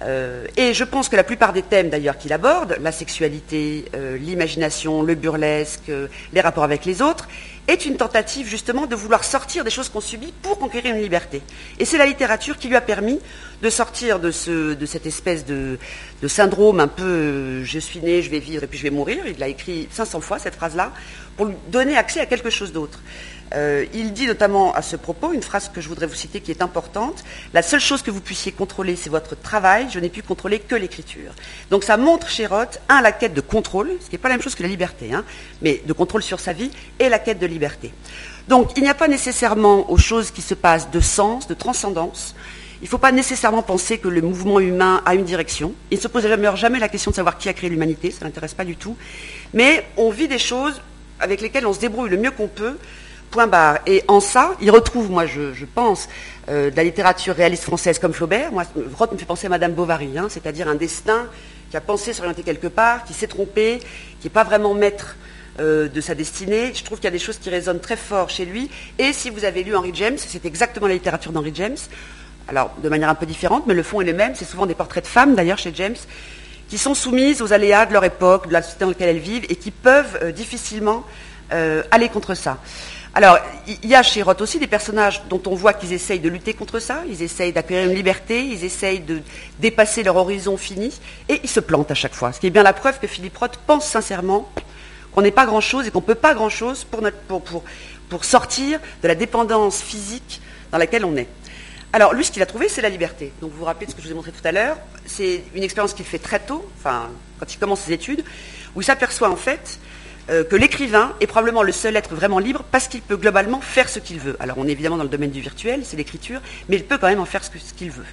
Euh, 0.05 0.47
et 0.57 0.75
je 0.75 0.85
pense 0.85 1.09
que 1.09 1.17
la 1.17 1.25
plupart 1.25 1.53
des 1.53 1.63
thèmes 1.63 1.91
d'ailleurs 1.91 2.19
qu'il 2.19 2.33
aborde, 2.33 2.77
la 2.81 2.93
sexualité, 2.93 3.85
euh, 3.95 4.17
l'imagination, 4.17 5.03
le 5.03 5.15
burlesque, 5.15 5.89
euh, 5.89 6.09
les 6.33 6.41
rapports 6.41 6.65
avec 6.65 6.85
les 6.85 7.03
autres, 7.03 7.29
est 7.69 7.87
une 7.87 7.97
tentative 7.97 8.49
justement 8.49 8.87
de 8.87 8.97
vouloir 8.97 9.23
sortir 9.23 9.63
des 9.63 9.71
choses 9.71 9.89
qu'on 9.89 10.01
subit 10.01 10.33
pour 10.43 10.59
conquérir 10.59 10.95
une 10.97 11.01
liberté. 11.01 11.43
Et 11.79 11.85
c'est 11.85 11.99
la 11.99 12.07
littérature 12.07 12.59
qui 12.59 12.69
lui 12.69 12.75
a 12.75 12.81
permis 12.81 13.21
de 13.63 13.71
sortir 13.71 14.19
de, 14.19 14.33
ce, 14.33 14.75
de 14.75 14.87
cette 14.87 15.07
espèce 15.07 15.47
de, 15.47 15.79
de 16.21 16.29
syndrome 16.29 16.81
un 16.81 16.89
peu 16.89 17.63
je 17.63 17.79
suis 17.79 18.01
né, 18.01 18.23
je 18.23 18.31
vais 18.31 18.41
vivre 18.41 18.65
et 18.65 18.67
puis 18.67 18.79
je 18.79 18.83
vais 18.83 18.91
mourir. 18.91 19.25
Il 19.27 19.39
l'a 19.39 19.49
écrit 19.49 19.89
500 19.93 20.21
fois 20.21 20.41
cette 20.41 20.57
phrase-là, 20.57 20.93
pour 21.37 21.47
lui 21.47 21.55
donner 21.69 21.97
accès 21.97 22.19
à 22.19 22.27
quelque 22.27 22.51
chose 22.51 22.73
d'autre. 22.73 22.99
Euh, 23.55 23.85
il 23.93 24.13
dit 24.13 24.27
notamment 24.27 24.73
à 24.75 24.83
ce 24.83 24.97
propos 24.97 25.33
une 25.33 25.43
phrase 25.43 25.69
que 25.69 25.81
je 25.81 25.89
voudrais 25.89 26.07
vous 26.07 26.15
citer 26.15 26.41
qui 26.41 26.51
est 26.51 26.63
importante. 26.63 27.23
La 27.53 27.63
seule 27.63 27.81
chose 27.81 28.03
que 28.03 28.11
vous 28.11 28.21
puissiez 28.21 28.53
contrôler, 28.53 28.97
c'est 28.97 29.11
votre 29.11 29.41
travail. 29.41 29.89
Je 29.91 29.99
n'ai 29.99 30.09
pu 30.09 30.23
contrôler 30.23 30.59
que 30.59 30.75
l'écriture. 30.75 31.33
Donc 31.71 31.85
ça 31.85 31.97
montre 31.97 32.29
chez 32.29 32.47
Roth, 32.47 32.81
un, 32.89 33.01
la 33.01 33.13
quête 33.13 33.35
de 33.35 33.41
contrôle, 33.41 33.93
ce 34.01 34.07
qui 34.07 34.13
n'est 34.13 34.19
pas 34.19 34.29
la 34.29 34.37
même 34.37 34.43
chose 34.43 34.55
que 34.55 34.63
la 34.63 34.69
liberté, 34.69 35.13
hein, 35.13 35.25
mais 35.61 35.83
de 35.85 35.93
contrôle 35.93 36.23
sur 36.23 36.41
sa 36.41 36.53
vie, 36.53 36.71
et 36.99 37.09
la 37.09 37.19
quête 37.19 37.39
de 37.39 37.47
liberté. 37.47 37.93
Donc 38.49 38.71
il 38.77 38.83
n'y 38.83 38.89
a 38.89 38.95
pas 38.95 39.09
nécessairement 39.09 39.91
aux 39.91 39.99
choses 39.99 40.31
qui 40.31 40.43
se 40.43 40.55
passent 40.55 40.91
de 40.91 41.01
sens, 41.01 41.47
de 41.47 41.55
transcendance. 41.55 42.35
Il 42.81 42.87
ne 42.87 42.89
faut 42.89 42.99
pas 42.99 43.13
nécessairement 43.13 43.63
penser 43.63 43.99
que 43.99 44.09
le 44.09 44.21
mouvement 44.23 44.59
humain 44.59 45.03
a 45.07 45.15
une 45.15 45.25
direction. 45.25 45.73
Il 45.93 45.99
ne 45.99 46.03
se 46.03 46.09
pose 46.09 46.27
jamais, 46.27 46.57
jamais 46.57 46.81
la 46.81 46.89
question 46.89 47.13
de 47.13 47.17
savoir 47.17 47.39
qui 47.39 47.49
a 47.49 47.53
créé 47.53 47.71
l'humanité, 47.71 48.11
ça 48.11 48.21
ne 48.21 48.25
l'intéresse 48.25 48.55
pas 48.55 48.65
du 48.65 48.75
tout. 48.75 48.97
Mais 49.55 49.87
on 49.97 50.11
vit 50.11 50.27
des 50.27 50.41
choses 50.41 50.81
avec 51.21 51.41
lesquelles 51.41 51.67
on 51.67 51.73
se 51.73 51.79
débrouille 51.79 52.11
le 52.11 52.17
mieux 52.17 52.33
qu'on 52.33 52.49
peut, 52.49 52.77
Et 53.87 54.05
en 54.09 54.21
ça, 54.21 54.55
il 54.61 54.71
retrouve, 54.71 55.11
moi 55.11 55.27
je, 55.27 55.65
pense, 55.65 56.09
euh, 56.49 56.71
de 56.71 56.77
la 56.77 56.85
littérature 56.85 57.35
réaliste 57.35 57.65
française 57.65 57.99
comme 57.99 58.13
Flaubert. 58.13 58.53
Moi, 58.53 58.65
Roth 58.99 59.13
me 59.13 59.19
fait 59.19 59.25
penser 59.25 59.47
à 59.47 59.51
Madame 59.51 59.73
Bovary, 59.73 60.19
hein, 60.19 60.27
c'est-à-dire 60.29 60.69
un 60.69 60.75
destin 60.75 61.27
qui 61.71 61.77
a 61.77 61.81
pensé 61.81 62.13
s'orienter 62.13 62.43
quelque 62.43 62.67
part, 62.67 63.05
qui 63.05 63.15
s'est 63.15 63.27
trompé, 63.27 63.79
qui 64.21 64.27
n'est 64.27 64.31
pas 64.31 64.45
vraiment 64.45 64.75
maître 64.75 65.17
euh, 65.61 65.89
de 65.89 66.01
sa 66.03 66.15
destinée. 66.15 66.73
Je 66.75 66.85
trouve 66.85 66.99
qu'il 66.99 67.07
y 67.07 67.09
a 67.09 67.13
des 67.13 67.19
choses 67.19 67.39
qui 67.39 67.49
résonnent 67.49 67.81
très 67.81 67.97
fort 67.97 68.29
chez 68.29 68.45
lui. 68.45 68.71
Et 68.99 69.15
si 69.15 69.31
vous 69.31 69.45
avez 69.45 69.63
lu 69.63 69.75
Henry 69.75 69.93
James, 69.95 70.19
c'est 70.19 70.45
exactement 70.45 70.87
la 70.87 70.95
littérature 70.95 71.33
d'Henry 71.33 71.53
James 71.55 71.77
alors 72.49 72.73
de 72.83 72.89
manière 72.89 73.09
un 73.09 73.15
peu 73.15 73.25
différente, 73.25 73.69
mais 73.69 73.75
le 73.75 73.85
fond 73.85 74.01
est 74.01 74.05
le 74.05 74.13
même. 74.13 74.35
C'est 74.35 74.45
souvent 74.45 74.67
des 74.67 74.75
portraits 74.75 75.05
de 75.05 75.09
femmes, 75.09 75.37
d'ailleurs, 75.37 75.59
chez 75.59 75.73
James, 75.77 75.95
qui 76.69 76.77
sont 76.77 76.93
soumises 76.93 77.41
aux 77.41 77.53
aléas 77.53 77.87
de 77.87 77.93
leur 77.93 78.05
époque, 78.05 78.49
de 78.49 78.53
la 78.53 78.63
société 78.63 78.85
dans 78.85 78.91
laquelle 78.91 79.11
elles 79.11 79.23
vivent, 79.23 79.47
et 79.49 79.55
qui 79.55 79.71
peuvent 79.71 80.19
euh, 80.23 80.33
difficilement 80.33 81.05
aller 81.91 82.09
contre 82.09 82.35
ça. 82.35 82.57
Alors, 83.15 83.39
il 83.67 83.91
y 83.91 83.95
a 83.95 84.03
chez 84.03 84.23
Roth 84.23 84.41
aussi 84.41 84.59
des 84.59 84.67
personnages 84.67 85.23
dont 85.29 85.43
on 85.45 85.55
voit 85.55 85.75
qu'ils 85.75 85.93
essayent 85.93 86.21
de 86.21 86.31
lutter 86.31 86.55
contre 86.55 86.79
ça, 86.79 87.03
ils 87.07 87.23
essayent 87.23 87.53
d'acquérir 87.53 87.91
une 87.91 87.95
liberté, 87.95 88.43
ils 88.43 88.65
essayent 88.65 89.01
de 89.01 89.21
dépasser 89.59 90.03
leur 90.03 90.17
horizon 90.17 90.57
fini, 90.57 90.91
et 91.29 91.39
ils 91.43 91.49
se 91.49 91.61
plantent 91.61 91.91
à 91.91 91.95
chaque 91.95 92.15
fois. 92.15 92.33
Ce 92.33 92.41
qui 92.41 92.47
est 92.47 92.51
bien 92.51 92.63
la 92.63 92.73
preuve 92.73 92.99
que 92.99 93.07
Philippe 93.07 93.37
Roth 93.37 93.59
pense 93.67 93.87
sincèrement 93.87 94.51
qu'on 95.13 95.21
n'est 95.21 95.31
pas 95.31 95.45
grand-chose 95.45 95.87
et 95.87 95.91
qu'on 95.91 96.01
ne 96.01 96.07
peut 96.07 96.15
pas 96.15 96.33
grand-chose 96.33 96.85
pour, 96.85 97.03
pour 98.09 98.25
sortir 98.25 98.81
de 99.03 99.09
la 99.09 99.15
dépendance 99.15 99.83
physique 99.83 100.41
dans 100.71 100.79
laquelle 100.79 101.05
on 101.05 101.15
est. 101.17 101.29
Alors, 101.93 102.15
lui, 102.15 102.25
ce 102.25 102.31
qu'il 102.31 102.41
a 102.41 102.47
trouvé, 102.47 102.71
c'est 102.71 102.81
la 102.81 102.89
liberté. 102.89 103.31
Donc, 103.43 103.51
vous 103.51 103.59
vous 103.59 103.65
rappelez 103.67 103.85
de 103.85 103.91
ce 103.91 103.97
que 103.97 104.01
je 104.01 104.07
vous 104.07 104.13
ai 104.13 104.17
montré 104.17 104.33
tout 104.33 104.49
à 104.49 104.53
l'heure. 104.53 104.79
C'est 105.05 105.45
une 105.55 105.63
expérience 105.63 105.93
qu'il 105.93 106.07
fait 106.07 106.19
très 106.19 106.41
tôt, 106.41 106.67
enfin, 106.79 107.11
quand 107.39 107.53
il 107.53 107.59
commence 107.59 107.81
ses 107.81 107.93
études, 107.93 108.25
où 108.75 108.81
il 108.81 108.85
s'aperçoit 108.85 109.29
en 109.29 109.37
fait 109.37 109.79
euh, 110.31 110.45
que 110.45 110.55
l'écrivain 110.55 111.13
est 111.21 111.27
probablement 111.27 111.65
le 111.65 111.73
seul 111.73 111.97
être 111.97 112.15
vraiment 112.15 112.39
libre 112.39 112.65
parce 112.71 112.87
qu'il 112.87 113.03
peut 113.03 113.17
globalement 113.17 113.61
faire 113.61 113.89
ce 113.89 113.99
qu'il 113.99 114.21
veut. 114.21 114.37
Alors, 114.39 114.57
on 114.59 114.69
est 114.69 114.71
évidemment 114.71 114.97
dans 114.97 115.03
le 115.03 115.09
domaine 115.09 115.33
du 115.33 115.41
virtuel, 115.41 115.81
c'est 115.85 115.97
l'écriture, 115.97 116.41
mais 116.69 116.77
il 116.77 116.85
peut 116.85 116.97
quand 116.97 117.09
même 117.09 117.21
en 117.21 117.25
faire 117.25 117.43
ce 117.43 117.51
qu'il 117.77 117.91
veut. 117.91 118.05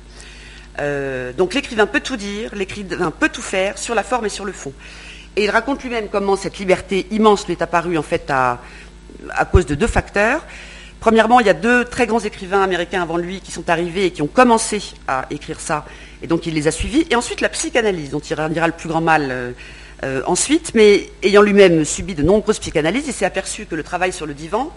Euh, 0.79 1.33
donc, 1.33 1.53
l'écrivain 1.53 1.85
peut 1.85 1.99
tout 1.99 2.17
dire, 2.17 2.55
l'écrivain 2.55 3.11
peut 3.11 3.29
tout 3.29 3.43
faire 3.43 3.77
sur 3.77 3.93
la 3.93 4.01
forme 4.01 4.25
et 4.25 4.29
sur 4.29 4.45
le 4.45 4.53
fond. 4.53 4.73
Et 5.35 5.43
il 5.43 5.51
raconte 5.51 5.83
lui-même 5.83 6.07
comment 6.09 6.35
cette 6.35 6.57
liberté 6.57 7.05
immense 7.11 7.45
lui 7.45 7.53
est 7.53 7.61
apparue 7.61 7.97
en 7.97 8.03
fait 8.03 8.31
à 8.31 8.59
cause 9.51 9.67
de 9.67 9.75
deux 9.75 9.87
facteurs. 9.87 10.43
Premièrement, 10.99 11.39
il 11.39 11.45
y 11.45 11.49
a 11.49 11.53
deux 11.53 11.85
très 11.85 12.07
grands 12.07 12.19
écrivains 12.19 12.63
américains 12.63 13.03
avant 13.03 13.17
lui 13.17 13.39
qui 13.39 13.51
sont 13.51 13.69
arrivés 13.69 14.05
et 14.05 14.11
qui 14.11 14.21
ont 14.21 14.27
commencé 14.27 14.81
à 15.07 15.27
écrire 15.29 15.59
ça, 15.59 15.85
et 16.21 16.27
donc 16.27 16.45
il 16.45 16.55
les 16.55 16.67
a 16.67 16.71
suivis. 16.71 17.05
Et 17.09 17.15
ensuite, 17.15 17.39
la 17.39 17.49
psychanalyse, 17.49 18.09
dont 18.09 18.19
il 18.19 18.35
dira 18.49 18.67
le 18.67 18.73
plus 18.73 18.89
grand 18.89 18.99
mal 18.99 19.53
euh, 20.03 20.21
ensuite, 20.25 20.71
mais 20.75 21.09
ayant 21.23 21.41
lui-même 21.41 21.83
subi 21.83 22.15
de 22.15 22.23
nombreuses 22.23 22.59
psychanalyses, 22.59 23.05
il 23.07 23.13
s'est 23.13 23.25
aperçu 23.25 23.65
que 23.65 23.75
le 23.75 23.83
travail 23.83 24.13
sur 24.13 24.25
le 24.25 24.33
divan, 24.33 24.71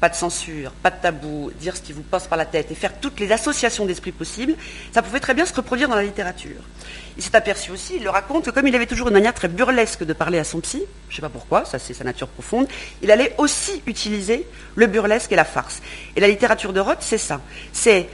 pas 0.00 0.08
de 0.08 0.14
censure, 0.14 0.72
pas 0.72 0.90
de 0.90 1.00
tabou, 1.00 1.50
dire 1.58 1.76
ce 1.76 1.82
qui 1.82 1.92
vous 1.92 2.02
passe 2.02 2.26
par 2.26 2.36
la 2.36 2.44
tête 2.44 2.70
et 2.70 2.74
faire 2.74 2.98
toutes 3.00 3.18
les 3.18 3.32
associations 3.32 3.86
d'esprit 3.86 4.12
possibles, 4.12 4.54
ça 4.92 5.02
pouvait 5.02 5.20
très 5.20 5.34
bien 5.34 5.46
se 5.46 5.54
reproduire 5.54 5.88
dans 5.88 5.94
la 5.94 6.02
littérature. 6.02 6.60
Il 7.16 7.22
s'est 7.22 7.34
aperçu 7.34 7.70
aussi, 7.70 7.96
il 7.96 8.04
le 8.04 8.10
raconte, 8.10 8.44
que 8.44 8.50
comme 8.50 8.66
il 8.66 8.74
avait 8.74 8.86
toujours 8.86 9.08
une 9.08 9.14
manière 9.14 9.34
très 9.34 9.48
burlesque 9.48 10.04
de 10.04 10.12
parler 10.12 10.38
à 10.38 10.44
son 10.44 10.60
psy, 10.60 10.82
je 11.08 11.12
ne 11.12 11.16
sais 11.16 11.22
pas 11.22 11.30
pourquoi, 11.30 11.64
ça 11.64 11.78
c'est 11.78 11.94
sa 11.94 12.04
nature 12.04 12.28
profonde, 12.28 12.66
il 13.02 13.10
allait 13.10 13.34
aussi 13.38 13.82
utiliser 13.86 14.46
le 14.74 14.86
burlesque 14.86 15.32
et 15.32 15.36
la 15.36 15.44
farce. 15.44 15.80
Et 16.14 16.20
la 16.20 16.28
littérature 16.28 16.72
de 16.72 16.80
Roth, 16.80 16.98
c'est 17.00 17.18
ça. 17.18 17.40
C'est 17.72 18.08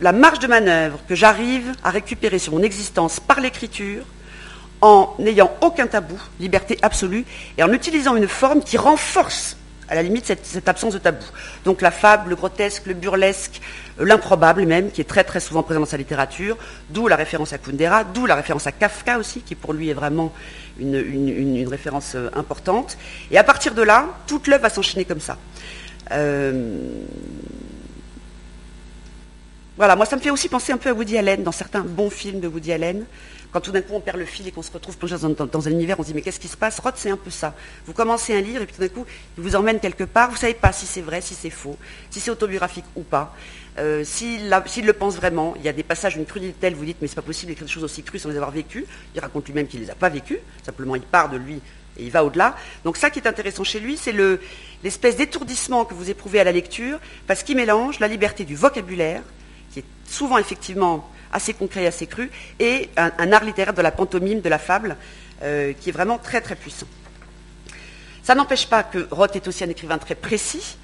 la 0.00 0.12
marge 0.12 0.38
de 0.38 0.46
manœuvre 0.46 0.98
que 1.08 1.14
j'arrive 1.14 1.72
à 1.84 1.90
récupérer 1.90 2.38
sur 2.38 2.52
mon 2.52 2.62
existence 2.62 3.20
par 3.20 3.40
l'écriture, 3.40 4.04
en 4.80 5.14
n'ayant 5.18 5.52
aucun 5.60 5.86
tabou, 5.86 6.18
liberté 6.38 6.78
absolue, 6.82 7.24
et 7.58 7.62
en 7.62 7.72
utilisant 7.72 8.16
une 8.16 8.28
forme 8.28 8.62
qui 8.62 8.76
renforce 8.76 9.56
à 9.90 9.96
la 9.96 10.02
limite 10.02 10.24
cette, 10.24 10.68
absence 10.68 10.94
de 10.94 10.98
tabou. 10.98 11.24
Donc 11.64 11.82
la 11.82 11.90
fable, 11.90 12.30
le 12.30 12.36
grotesque, 12.36 12.86
le 12.86 12.94
burlesque, 12.94 13.60
euh, 13.98 14.04
l'improbable 14.04 14.64
même, 14.64 14.90
qui 14.90 15.00
est 15.00 15.04
très 15.04 15.24
très 15.24 15.40
souvent 15.40 15.64
présent 15.64 15.80
dans 15.80 15.86
sa 15.86 15.96
littérature, 15.96 16.56
d'où 16.90 17.08
la 17.08 17.16
référence 17.16 17.52
à 17.52 17.58
Kundera, 17.58 18.04
d'où 18.04 18.24
la 18.24 18.36
référence 18.36 18.68
à 18.68 18.72
Kafka 18.72 19.18
aussi, 19.18 19.40
qui 19.40 19.56
pour 19.56 19.72
lui 19.72 19.90
est 19.90 19.94
vraiment 19.94 20.32
une, 20.78 21.66
référence 21.68 22.12
euh, 22.14 22.30
importante. 22.34 22.96
Et 23.32 23.38
à 23.38 23.44
partir 23.44 23.74
de 23.74 23.82
là, 23.82 24.06
toute 24.28 24.46
l'œuvre 24.46 24.62
va 24.62 24.70
s'enchaîner 24.70 25.04
comme 25.04 25.20
ça. 25.20 25.36
Euh, 26.12 26.78
voilà, 29.76 29.96
moi 29.96 30.06
ça 30.06 30.14
me 30.16 30.20
fait 30.20 30.30
aussi 30.30 30.48
penser 30.48 30.72
un 30.72 30.76
peu 30.76 30.90
à 30.90 30.92
Woody 30.92 31.18
Allen, 31.18 31.42
dans 31.42 31.52
certains 31.52 31.80
bons 31.80 32.10
films 32.10 32.40
de 32.40 32.46
Woody 32.46 32.72
Allen. 32.72 33.04
Quand 33.52 33.60
tout 33.60 33.72
d'un 33.72 33.82
coup 33.82 33.94
on 33.94 34.00
perd 34.00 34.18
le 34.18 34.24
fil 34.24 34.46
et 34.46 34.52
qu'on 34.52 34.62
se 34.62 34.70
retrouve 34.70 34.96
plongé 34.96 35.16
dans, 35.18 35.68
un 35.68 35.70
univers, 35.70 35.98
on 35.98 36.02
se 36.02 36.08
dit 36.08 36.14
mais 36.14 36.22
qu'est-ce 36.22 36.38
qui 36.38 36.48
se 36.48 36.56
passe? 36.56 36.78
Roth, 36.78 36.94
c'est 36.96 37.10
un 37.10 37.16
peu 37.16 37.30
ça. 37.30 37.54
Vous 37.86 37.92
commencez 37.92 38.36
un 38.36 38.40
livre 38.40 38.62
et 38.62 38.66
puis 38.66 38.74
tout 38.74 38.80
d'un 38.80 38.88
coup, 38.88 39.04
il 39.36 39.42
vous 39.42 39.56
emmène 39.56 39.80
quelque 39.80 40.04
part, 40.04 40.28
vous 40.28 40.36
ne 40.36 40.40
savez 40.40 40.54
pas 40.54 40.72
si 40.72 40.86
c'est 40.86 41.00
vrai, 41.00 41.20
si 41.20 41.34
c'est 41.34 41.50
faux, 41.50 41.76
si 42.10 42.20
c'est 42.20 42.30
autobiographique 42.30 42.84
ou 42.94 43.02
pas. 43.02 43.34
Euh, 43.78 44.04
s'il, 44.04 44.48
le 44.50 44.92
pense 44.92 45.16
vraiment, 45.16 45.54
il 45.56 45.62
y 45.62 45.68
a 45.68 45.72
des 45.72 45.82
passages 45.82 46.14
d'une 46.14 46.26
crudité 46.26 46.54
telle, 46.60 46.74
vous 46.74 46.84
dites 46.84 46.98
mais 47.00 47.08
c'est 47.08 47.14
pas 47.14 47.22
possible 47.22 47.50
d'écrire 47.50 47.66
des 47.66 47.72
choses 47.72 47.84
aussi 47.84 48.02
crues 48.02 48.18
sans 48.18 48.28
les 48.28 48.36
avoir 48.36 48.50
vécues. 48.50 48.86
Il 49.14 49.20
raconte 49.20 49.46
lui-même 49.46 49.66
qu'il 49.66 49.80
ne 49.80 49.84
les 49.84 49.90
a 49.90 49.94
pas 49.94 50.08
vécues, 50.08 50.38
simplement 50.64 50.94
il 50.94 51.02
part 51.02 51.28
de 51.28 51.36
lui 51.36 51.60
et 51.96 52.04
il 52.04 52.10
va 52.10 52.24
au-delà. 52.24 52.56
Donc 52.84 52.96
ça 52.96 53.10
qui 53.10 53.18
est 53.18 53.26
intéressant 53.26 53.64
chez 53.64 53.80
lui, 53.80 53.96
c'est 53.96 54.14
l'espèce 54.82 55.16
d'étourdissement 55.16 55.84
que 55.84 55.94
vous 55.94 56.10
éprouvez 56.10 56.40
à 56.40 56.44
la 56.44 56.52
lecture, 56.52 56.98
parce 57.26 57.42
qu'il 57.42 57.56
mélange 57.56 57.98
la 57.98 58.08
liberté 58.08 58.44
du 58.44 58.54
vocabulaire, 58.54 59.22
qui 59.72 59.80
est 59.80 59.84
souvent 60.06 60.38
effectivement 60.38 61.08
assez 61.32 61.54
concret, 61.54 61.86
assez 61.86 62.06
cru, 62.06 62.30
et 62.58 62.88
un, 62.96 63.32
art 63.32 63.44
littéraire 63.44 63.74
de 63.74 63.82
la 63.82 63.90
pantomime, 63.90 64.40
de 64.40 64.48
la 64.48 64.58
fable, 64.58 64.96
euh, 65.42 65.72
qui 65.72 65.90
est 65.90 65.92
vraiment 65.92 66.18
très 66.18 66.40
très 66.40 66.56
puissant. 66.56 66.86
Ça 68.22 68.34
n'empêche 68.34 68.66
pas 68.66 68.82
que 68.82 69.08
Roth 69.10 69.34
est 69.36 69.48
aussi 69.48 69.64
un 69.64 69.68
écrivain 69.68 69.98
très 69.98 70.14
précis. 70.14 70.76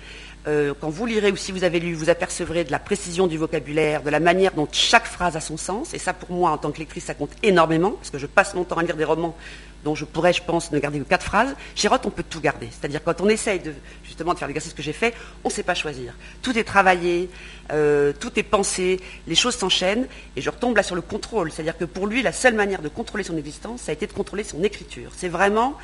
Euh, 0.47 0.75
quand 0.81 0.91
vous 0.91 1.07
lirez 1.07 1.33
ou 1.33 1.37
si 1.37 1.51
vous 1.51 1.65
avez 1.65 1.81
lu, 1.81 1.95
vous 1.95 2.09
apercevrez 2.09 2.63
de 2.63 2.71
la 2.71 2.79
précision 2.79 3.27
du 3.27 3.37
vocabulaire, 3.37 4.03
de 4.03 4.11
la 4.11 4.21
manière 4.21 4.53
dont 4.53 4.69
chaque 4.71 5.07
phrase 5.07 5.37
a 5.37 5.41
son 5.41 5.57
sens. 5.57 5.93
Et 5.93 5.99
ça, 5.99 6.13
pour 6.13 6.31
moi, 6.31 6.51
en 6.51 6.59
tant 6.59 6.71
que 6.71 6.79
lectrice, 6.79 7.05
ça 7.05 7.15
compte 7.15 7.33
énormément, 7.43 7.93
parce 7.93 8.11
que 8.11 8.19
je 8.19 8.27
passe 8.27 8.55
mon 8.55 8.63
temps 8.63 8.77
à 8.77 8.83
lire 8.83 8.97
des 8.97 9.05
romans 9.05 9.37
dont 9.85 9.95
je 9.95 10.05
pourrais, 10.05 10.33
je 10.33 10.43
pense, 10.43 10.73
ne 10.73 10.79
garder 10.79 10.99
que 10.99 11.05
quatre 11.05 11.25
phrases. 11.25 11.55
Chez 11.75 11.89
on 11.89 12.11
peut 12.11 12.25
tout 12.29 12.41
garder. 12.41 12.69
C'est-à-dire 12.71 13.03
quand 13.03 13.21
on 13.21 13.29
essaye 13.29 13.61
de, 13.61 13.73
justement 14.05 14.35
de 14.35 14.39
faire 14.39 14.49
l'exercice 14.49 14.75
que 14.75 14.83
j'ai 14.83 14.93
fait, 14.93 15.15
on 15.45 15.49
ne 15.49 15.53
sait 15.53 15.63
pas 15.63 15.75
choisir. 15.75 16.13
Tout 16.43 16.59
est 16.59 16.65
travaillé, 16.65 17.29
euh, 17.73 18.13
tout 18.19 18.37
est 18.39 18.43
pensé, 18.43 19.01
les 19.27 19.35
choses 19.35 19.55
s'enchaînent, 19.55 20.07
et 20.37 20.41
je 20.41 20.51
retombe 20.51 20.77
là 20.77 20.83
sur 20.83 20.97
le 20.97 21.03
contrôle. 21.03 21.53
C'est-à-dire 21.53 21.77
que 21.77 21.85
pour 21.85 22.07
lui, 22.07 22.23
la 22.23 22.33
seule 22.33 22.55
manière 22.55 22.83
de 22.83 22.89
contrôler 22.89 23.23
son 23.25 23.37
existence, 23.37 23.83
ça 23.83 23.93
a 23.93 23.95
été 23.95 24.07
de 24.07 24.13
contrôler 24.13 24.45
son 24.45 24.63
écriture. 24.63 25.13
C'est 25.17 25.29
vraiment 25.29 25.77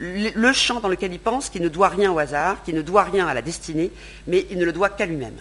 le 0.00 0.52
champ 0.52 0.80
dans 0.80 0.88
lequel 0.88 1.12
il 1.12 1.20
pense, 1.20 1.50
qui 1.50 1.60
ne 1.60 1.68
doit 1.68 1.88
rien 1.88 2.10
au 2.10 2.18
hasard, 2.18 2.62
qui 2.64 2.72
ne 2.72 2.80
doit 2.80 3.04
rien 3.04 3.26
à 3.26 3.34
la 3.34 3.42
destinée, 3.42 3.92
mais 4.26 4.46
il 4.50 4.58
ne 4.58 4.64
le 4.64 4.72
doit 4.72 4.88
qu'à 4.88 5.04
lui-même. 5.04 5.36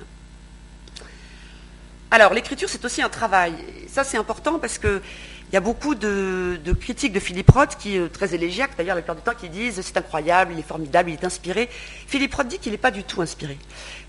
Alors, 2.11 2.33
l'écriture, 2.33 2.67
c'est 2.67 2.83
aussi 2.83 3.01
un 3.01 3.09
travail. 3.09 3.53
ça, 3.87 4.03
c'est 4.03 4.17
important 4.17 4.59
parce 4.59 4.77
que 4.77 5.01
il 5.51 5.55
y 5.55 5.57
a 5.57 5.61
beaucoup 5.61 5.95
de, 5.95 6.59
critiques 6.79 7.11
de 7.11 7.19
Philippe 7.19 7.49
Roth, 7.49 7.75
qui 7.79 7.97
est 7.97 8.09
très 8.09 8.35
élégiaques 8.35 8.71
d'ailleurs 8.77 8.95
la 8.95 9.01
plupart 9.01 9.15
du 9.15 9.23
temps, 9.23 9.39
qui 9.39 9.49
disent 9.49 9.81
c'est 9.81 9.97
incroyable, 9.97 10.51
il 10.53 10.59
est 10.59 10.67
formidable, 10.67 11.09
il 11.09 11.13
est 11.13 11.23
inspiré. 11.23 11.69
Philippe 12.07 12.35
Roth 12.35 12.47
dit 12.47 12.59
qu'il 12.59 12.71
n'est 12.71 12.77
pas 12.77 12.91
du 12.91 13.03
tout 13.03 13.21
inspiré. 13.21 13.57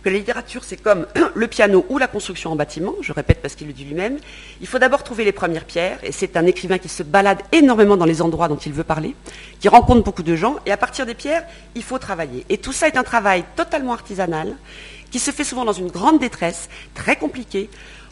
Que 0.03 0.11
la 0.11 0.18
littérature, 0.18 0.64
c'est 0.64 0.76
comme 0.76 1.07
le 1.35 1.46
piano 1.46 1.87
ou 1.88 1.96
la 1.96 2.09
construction 2.09 2.53
en 2.53 2.57
bâtiment, 2.57 2.94
je 3.00 3.12
répète 3.14 3.40
parce 3.40 3.55
qu'il 3.55 3.68
le 3.68 3.72
dit 3.72 3.85
lui-même. 3.85 4.18
Il 4.61 4.66
faut 4.66 4.79
d'abord 4.79 5.03
trouver 5.03 5.24
les 5.24 5.33
premières 5.33 5.64
pierres, 5.64 5.98
et 6.03 6.12
c'est 6.12 6.37
un 6.37 6.44
écrivain 6.44 6.76
qui 6.76 6.90
se 6.90 7.03
balade 7.03 7.40
énormément 7.53 7.96
dans 7.96 8.05
les 8.05 8.20
endroits 8.20 8.48
dont 8.48 8.59
il 8.59 8.72
veut 8.72 8.85
parler, 8.85 9.16
qui 9.61 9.68
rencontre 9.68 10.05
beaucoup 10.05 10.22
de 10.22 10.37
gens, 10.37 10.57
et 10.66 10.72
à 10.72 10.76
partir 10.76 11.07
des 11.07 11.14
pierres, 11.14 11.46
il 11.74 11.83
faut 11.83 11.98
travailler. 11.98 12.44
Et 12.50 12.59
tout 12.59 12.72
ça 12.72 12.87
est 12.87 12.98
un 12.98 13.03
travail 13.03 13.44
totalement 13.57 13.94
artisanal, 13.94 14.57
qui 15.11 15.18
se 15.18 15.31
fait 15.31 15.44
souvent 15.44 15.64
dans 15.64 15.72
une 15.72 15.88
grande 15.88 16.20
détresse, 16.20 16.68
très 16.94 17.16
compliquée, 17.16 17.70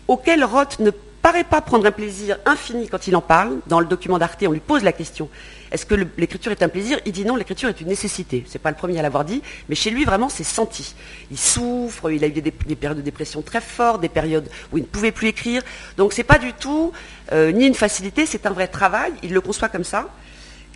auquel 0.08 0.42
Roth 0.42 0.78
ne 0.80 0.90
paraît 1.22 1.44
pas 1.44 1.60
prendre 1.60 1.86
un 1.86 1.92
plaisir 1.92 2.38
infini 2.46 2.88
quand 2.88 3.06
il 3.06 3.16
en 3.16 3.20
parle. 3.20 3.58
Dans 3.66 3.80
le 3.80 3.86
document 3.86 4.18
d'Arte, 4.18 4.42
on 4.46 4.52
lui 4.52 4.60
pose 4.60 4.82
la 4.82 4.92
question 4.92 5.28
est-ce 5.70 5.84
que 5.84 5.94
l'écriture 6.16 6.52
est 6.52 6.62
un 6.62 6.68
plaisir? 6.68 6.98
Il 7.04 7.12
dit 7.12 7.24
non, 7.24 7.36
l'écriture 7.36 7.68
est 7.68 7.80
une 7.80 7.88
nécessité. 7.88 8.44
C'est 8.46 8.58
pas 8.58 8.70
le 8.70 8.76
premier 8.76 8.98
à 8.98 9.02
l'avoir 9.02 9.24
dit, 9.24 9.42
mais 9.68 9.74
chez 9.74 9.90
lui, 9.90 10.04
vraiment, 10.04 10.28
c'est 10.28 10.44
senti. 10.44 10.94
Il 11.30 11.38
souffre, 11.38 12.10
il 12.10 12.24
a 12.24 12.26
eu 12.26 12.32
des, 12.32 12.50
périodes 12.50 12.98
de 12.98 13.02
dépression 13.02 13.42
très 13.42 13.60
fortes, 13.60 14.00
des 14.00 14.08
périodes 14.08 14.48
où 14.72 14.78
il 14.78 14.82
ne 14.82 14.86
pouvait 14.86 15.12
plus 15.12 15.28
écrire. 15.28 15.62
Donc 15.96 16.12
c'est 16.12 16.24
pas 16.24 16.38
du 16.38 16.52
tout 16.52 16.92
euh, 17.32 17.52
ni 17.52 17.66
une 17.66 17.74
facilité, 17.74 18.26
c'est 18.26 18.46
un 18.46 18.50
vrai 18.50 18.68
travail. 18.68 19.12
Il 19.22 19.32
le 19.32 19.40
conçoit 19.40 19.68
comme 19.68 19.84
ça. 19.84 20.08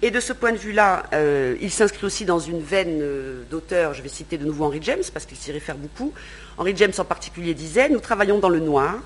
Et 0.05 0.11
de 0.11 0.19
ce 0.19 0.33
point 0.33 0.53
de 0.53 0.59
vue-là, 0.59 1.05
euh, 1.13 1.57
il 1.61 1.71
s'inscrit 1.71 2.05
aussi 2.05 2.25
dans 2.25 2.41
une 2.41 2.61
veine 2.61 2.99
euh, 3.01 3.45
d'auteurs. 3.51 3.95
Je 3.95 4.03
vais 4.03 4.09
citer 4.09 4.37
de 4.37 4.45
nouveau 4.45 4.65
Henry 4.65 4.81
James, 4.83 5.03
parce 5.15 5.27
qu'il 5.27 5.39
s'y 5.39 5.53
réfère 5.53 5.77
beaucoup. 5.77 6.13
Henry 6.59 6.75
James 6.77 6.93
en 6.99 7.05
particulier 7.05 7.55
disait, 7.55 7.89
nous 7.89 8.01
travaillons 8.01 8.41
dans 8.41 8.49
le 8.49 8.59
noir, 8.59 8.97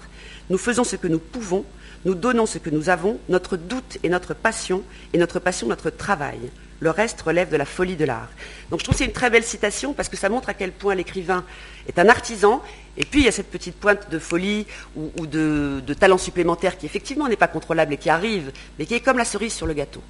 nous 0.50 0.58
faisons 0.58 0.84
ce 0.84 0.96
que 0.96 1.08
nous 1.08 1.18
pouvons, 1.18 1.64
nous 2.04 2.14
donnons 2.14 2.46
ce 2.46 2.58
que 2.58 2.70
nous 2.70 2.88
avons, 2.88 3.18
notre 3.28 3.56
doute 3.56 3.98
et 4.02 4.08
notre 4.08 4.34
passion, 4.34 4.82
et 5.12 5.18
notre 5.18 5.40
passion 5.40 5.66
notre 5.66 5.90
travail. 5.90 6.38
Le 6.78 6.90
reste 6.90 7.20
relève 7.22 7.50
de 7.50 7.56
la 7.56 7.64
folie 7.64 7.96
de 7.96 8.04
l'art. 8.04 8.28
Donc 8.70 8.80
je 8.80 8.84
trouve 8.84 8.94
que 8.94 8.98
c'est 8.98 9.06
une 9.06 9.12
très 9.12 9.30
belle 9.30 9.44
citation 9.44 9.94
parce 9.94 10.08
que 10.08 10.16
ça 10.16 10.28
montre 10.28 10.50
à 10.50 10.54
quel 10.54 10.72
point 10.72 10.94
l'écrivain 10.94 11.44
est 11.88 11.98
un 11.98 12.08
artisan. 12.08 12.62
Et 12.98 13.04
puis 13.04 13.20
il 13.20 13.24
y 13.24 13.28
a 13.28 13.32
cette 13.32 13.50
petite 13.50 13.76
pointe 13.76 14.10
de 14.10 14.18
folie 14.18 14.66
ou, 14.94 15.26
de, 15.26 15.82
talent 15.98 16.18
supplémentaire 16.18 16.76
qui 16.76 16.84
effectivement 16.84 17.28
n'est 17.28 17.36
pas 17.36 17.48
contrôlable 17.48 17.94
et 17.94 17.96
qui 17.96 18.10
arrive, 18.10 18.52
mais 18.78 18.84
qui 18.84 18.94
est 18.94 19.00
comme 19.00 19.16
la 19.16 19.24
cerise 19.24 19.54
sur 19.54 19.66
le 19.66 19.72
gâteau. 19.72 20.02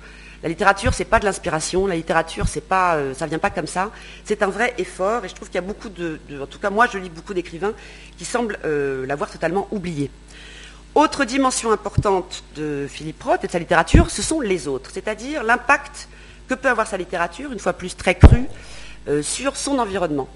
La 0.42 0.48
littérature, 0.48 0.92
c'est 0.92 1.06
pas 1.06 1.18
de 1.18 1.24
l'inspiration. 1.24 1.86
La 1.86 1.96
littérature, 1.96 2.46
c'est 2.46 2.60
pas, 2.60 2.96
euh, 2.96 3.14
ça 3.14 3.26
vient 3.26 3.38
pas 3.38 3.50
comme 3.50 3.66
ça. 3.66 3.90
C'est 4.24 4.42
un 4.42 4.48
vrai 4.48 4.74
effort. 4.76 5.24
Et 5.24 5.28
je 5.28 5.34
trouve 5.34 5.48
qu'il 5.48 5.56
y 5.56 5.64
a 5.64 5.66
beaucoup 5.66 5.88
de, 5.88 6.20
en 6.40 6.46
tout 6.46 6.58
cas 6.58 6.70
moi, 6.70 6.86
je 6.92 6.98
lis 6.98 7.08
beaucoup 7.08 7.32
d'écrivains 7.32 7.72
qui 8.18 8.24
semblent 8.24 8.58
euh, 8.64 9.06
l'avoir 9.06 9.30
totalement 9.30 9.66
oublié. 9.70 10.10
Autre 10.96 11.26
dimension 11.26 11.72
importante 11.72 12.42
de 12.54 12.86
Philippe 12.88 13.22
Roth 13.22 13.44
et 13.44 13.48
de 13.48 13.52
sa 13.52 13.58
littérature, 13.58 14.08
ce 14.10 14.22
sont 14.22 14.40
les 14.40 14.66
autres, 14.66 14.90
c'est-à-dire 14.90 15.42
l'impact 15.42 16.08
que 16.48 16.54
peut 16.54 16.70
avoir 16.70 16.86
sa 16.86 16.96
littérature, 16.96 17.52
une 17.52 17.58
fois 17.58 17.74
plus 17.74 17.94
très 17.94 18.14
crue, 18.14 18.46
euh, 19.06 19.20
sur 19.20 19.58
son 19.58 19.78
environnement. 19.78 20.26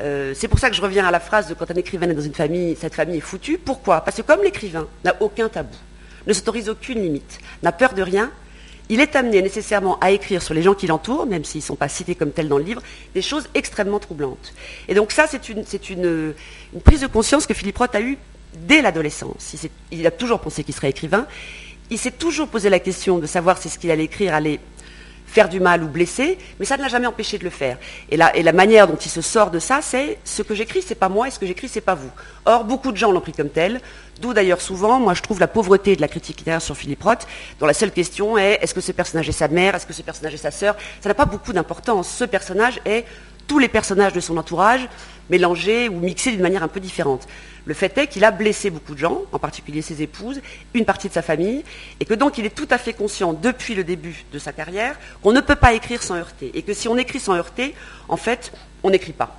Euh, 0.00 0.32
c'est 0.34 0.48
pour 0.48 0.58
ça 0.58 0.70
que 0.70 0.74
je 0.74 0.82
reviens 0.82 1.06
à 1.06 1.12
la 1.12 1.20
phrase 1.20 1.46
de 1.46 1.54
quand 1.54 1.70
un 1.70 1.76
écrivain 1.76 2.10
est 2.10 2.14
dans 2.14 2.20
une 2.20 2.34
famille, 2.34 2.74
cette 2.74 2.96
famille 2.96 3.18
est 3.18 3.20
foutue. 3.20 3.58
Pourquoi? 3.58 4.00
Parce 4.00 4.16
que 4.16 4.22
comme 4.22 4.42
l'écrivain 4.42 4.88
n'a 5.04 5.14
aucun 5.20 5.48
tabou, 5.48 5.76
ne 6.26 6.32
s'autorise 6.32 6.68
aucune 6.68 7.00
limite, 7.00 7.38
n'a 7.62 7.70
peur 7.70 7.92
de 7.94 8.02
rien, 8.02 8.32
il 8.88 8.98
est 8.98 9.14
amené 9.14 9.40
nécessairement 9.40 10.00
à 10.00 10.10
écrire 10.10 10.42
sur 10.42 10.52
les 10.52 10.62
gens 10.62 10.74
qui 10.74 10.88
l'entourent, 10.88 11.26
même 11.26 11.44
s'ils 11.44 11.60
ne 11.60 11.66
sont 11.66 11.76
pas 11.76 11.88
cités 11.88 12.16
comme 12.16 12.32
tels 12.32 12.48
dans 12.48 12.58
le 12.58 12.64
livre, 12.64 12.82
des 13.14 13.22
choses 13.22 13.48
extrêmement 13.54 14.00
troublantes. 14.00 14.52
Et 14.88 14.94
donc 14.94 15.12
ça, 15.12 15.28
c'est 15.28 15.48
une, 15.48 15.64
une, 16.74 16.80
prise 16.82 17.02
de 17.02 17.06
conscience 17.06 17.46
que 17.46 17.54
Philippe 17.54 17.78
Roth 17.78 17.94
a 17.94 18.00
eue 18.00 18.18
dès 18.54 18.82
l'adolescence. 18.82 19.54
Il, 19.90 20.06
a 20.06 20.10
toujours 20.10 20.40
pensé 20.40 20.64
qu'il 20.64 20.74
serait 20.74 20.90
écrivain. 20.90 21.26
Il 21.90 21.98
s'est 21.98 22.10
toujours 22.10 22.48
posé 22.48 22.70
la 22.70 22.78
question 22.78 23.18
de 23.18 23.26
savoir 23.26 23.58
si 23.58 23.68
ce 23.68 23.78
qu'il 23.78 23.90
allait 23.90 24.04
écrire 24.04 24.34
allait 24.34 24.60
faire 25.26 25.48
du 25.48 25.60
mal 25.60 25.82
ou 25.82 25.88
blesser, 25.88 26.36
mais 26.60 26.66
ça 26.66 26.76
ne 26.76 26.82
l'a 26.82 26.88
jamais 26.88 27.06
empêché 27.06 27.38
de 27.38 27.44
le 27.44 27.50
faire. 27.50 27.78
Et 28.10 28.18
la, 28.18 28.36
et 28.36 28.42
la 28.42 28.52
manière 28.52 28.86
dont 28.86 28.96
il 28.96 29.10
se 29.10 29.22
sort 29.22 29.50
de 29.50 29.58
ça, 29.58 29.80
c'est 29.80 30.18
ce 30.24 30.42
que 30.42 30.54
j'écris, 30.54 30.82
c'est 30.82 30.94
pas 30.94 31.08
moi, 31.08 31.28
et 31.28 31.30
ce 31.30 31.38
que 31.38 31.46
j'écris, 31.46 31.68
c'est 31.68 31.80
pas 31.80 31.94
vous. 31.94 32.10
Or, 32.44 32.64
beaucoup 32.64 32.92
de 32.92 32.98
gens 32.98 33.10
l'ont 33.10 33.22
pris 33.22 33.32
comme 33.32 33.48
tel, 33.48 33.80
d'où 34.20 34.34
d'ailleurs 34.34 34.60
souvent, 34.60 35.00
moi 35.00 35.14
je 35.14 35.22
trouve 35.22 35.40
la 35.40 35.48
pauvreté 35.48 35.96
de 35.96 36.02
la 36.02 36.08
critique 36.08 36.38
littéraire 36.38 36.60
sur 36.60 36.76
Philippe 36.76 37.02
Roth, 37.02 37.26
dont 37.58 37.66
la 37.66 37.72
seule 37.72 37.92
question 37.92 38.36
est 38.36 38.58
est-ce 38.60 38.74
que 38.74 38.82
ce 38.82 38.92
personnage 38.92 39.28
est 39.28 39.32
sa 39.32 39.48
mère, 39.48 39.74
est-ce 39.74 39.86
que 39.86 39.94
ce 39.94 40.02
personnage 40.02 40.34
est 40.34 40.38
sa 40.38 40.50
sœur? 40.50 40.76
Ça 41.00 41.08
n'a 41.08 41.14
pas 41.14 41.24
beaucoup 41.24 41.54
d'importance. 41.54 42.08
Ce 42.10 42.24
personnage 42.24 42.80
est 42.84 43.06
tous 43.46 43.58
les 43.58 43.68
personnages 43.68 44.12
de 44.12 44.20
son 44.20 44.36
entourage, 44.36 44.88
mélangés 45.30 45.88
ou 45.88 45.98
mixés 45.98 46.30
d'une 46.30 46.42
manière 46.42 46.62
un 46.62 46.68
peu 46.68 46.80
différente. 46.80 47.26
Le 47.64 47.74
fait 47.74 47.96
est 47.98 48.06
qu'il 48.08 48.24
a 48.24 48.30
blessé 48.30 48.70
beaucoup 48.70 48.94
de 48.94 48.98
gens, 48.98 49.22
en 49.32 49.38
particulier 49.38 49.82
ses 49.82 50.02
épouses, 50.02 50.40
une 50.74 50.84
partie 50.84 51.08
de 51.08 51.12
sa 51.12 51.22
famille, 51.22 51.64
et 52.00 52.04
que 52.04 52.14
donc 52.14 52.38
il 52.38 52.46
est 52.46 52.54
tout 52.54 52.68
à 52.70 52.78
fait 52.78 52.92
conscient 52.92 53.32
depuis 53.32 53.74
le 53.74 53.84
début 53.84 54.24
de 54.32 54.38
sa 54.38 54.52
carrière 54.52 54.98
qu'on 55.22 55.32
ne 55.32 55.40
peut 55.40 55.56
pas 55.56 55.72
écrire 55.72 56.02
sans 56.02 56.16
heurter, 56.16 56.50
et 56.54 56.62
que 56.62 56.74
si 56.74 56.88
on 56.88 56.96
écrit 56.96 57.20
sans 57.20 57.34
heurter, 57.34 57.74
en 58.08 58.16
fait, 58.16 58.52
on 58.82 58.90
n'écrit 58.90 59.12
pas. 59.12 59.38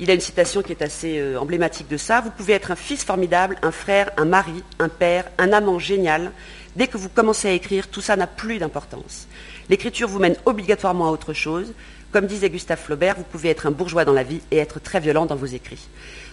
Il 0.00 0.10
a 0.10 0.14
une 0.14 0.20
citation 0.20 0.62
qui 0.62 0.72
est 0.72 0.82
assez 0.82 1.18
euh, 1.20 1.38
emblématique 1.38 1.86
de 1.86 1.96
ça. 1.96 2.20
Vous 2.20 2.30
pouvez 2.30 2.54
être 2.54 2.72
un 2.72 2.76
fils 2.76 3.04
formidable, 3.04 3.56
un 3.62 3.70
frère, 3.70 4.10
un 4.16 4.24
mari, 4.24 4.64
un 4.80 4.88
père, 4.88 5.26
un 5.38 5.52
amant 5.52 5.78
génial. 5.78 6.32
Dès 6.74 6.88
que 6.88 6.96
vous 6.96 7.08
commencez 7.08 7.48
à 7.48 7.52
écrire, 7.52 7.86
tout 7.86 8.00
ça 8.00 8.16
n'a 8.16 8.26
plus 8.26 8.58
d'importance. 8.58 9.28
L'écriture 9.68 10.08
vous 10.08 10.18
mène 10.18 10.34
obligatoirement 10.44 11.06
à 11.06 11.10
autre 11.12 11.34
chose. 11.34 11.72
Comme 12.10 12.26
disait 12.26 12.50
Gustave 12.50 12.80
Flaubert, 12.80 13.16
vous 13.16 13.22
pouvez 13.22 13.50
être 13.50 13.66
un 13.66 13.70
bourgeois 13.70 14.04
dans 14.04 14.12
la 14.12 14.22
vie 14.22 14.40
et 14.50 14.58
être 14.58 14.80
très 14.80 14.98
violent 14.98 15.24
dans 15.24 15.36
vos 15.36 15.46
écrits. 15.46 15.88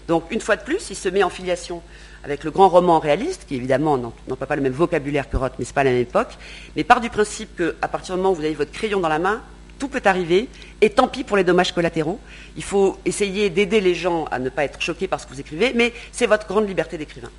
Donc, 0.09 0.23
une 0.31 0.41
fois 0.41 0.55
de 0.55 0.63
plus, 0.63 0.89
il 0.89 0.95
se 0.95 1.07
met 1.07 1.21
en 1.21 1.29
filiation 1.29 1.83
avec 2.23 2.43
le 2.43 2.49
grand 2.49 2.67
roman 2.67 2.97
réaliste, 2.97 3.45
qui 3.47 3.55
évidemment 3.55 3.95
n'a 3.95 4.35
pas 4.35 4.55
le 4.55 4.61
même 4.63 4.73
vocabulaire 4.73 5.29
que 5.29 5.37
Roth, 5.37 5.53
mais 5.59 5.65
ce 5.65 5.69
n'est 5.69 5.75
pas 5.75 5.83
la 5.83 5.91
même 5.91 6.01
époque, 6.01 6.31
mais 6.75 6.83
part 6.83 6.99
du 6.99 7.11
principe 7.11 7.55
qu'à 7.55 7.87
partir 7.87 8.15
du 8.15 8.21
moment 8.21 8.31
où 8.33 8.35
vous 8.35 8.43
avez 8.43 8.55
votre 8.55 8.71
crayon 8.71 8.99
dans 8.99 9.07
la 9.07 9.19
main, 9.19 9.43
tout 9.77 9.87
peut 9.87 10.01
arriver, 10.05 10.49
et 10.81 10.89
tant 10.89 11.07
pis 11.07 11.23
pour 11.23 11.37
les 11.37 11.43
dommages 11.43 11.73
collatéraux. 11.73 12.19
Il 12.57 12.63
faut 12.63 12.97
essayer 13.05 13.51
d'aider 13.51 13.81
les 13.81 13.93
gens 13.93 14.25
à 14.31 14.39
ne 14.39 14.49
pas 14.49 14.63
être 14.63 14.81
choqués 14.81 15.07
par 15.07 15.19
ce 15.21 15.27
que 15.27 15.33
vous 15.33 15.39
écrivez, 15.39 15.73
mais 15.75 15.93
c'est 16.11 16.25
votre 16.25 16.47
grande 16.47 16.67
liberté 16.67 16.97
d'écrivain. 16.97 17.29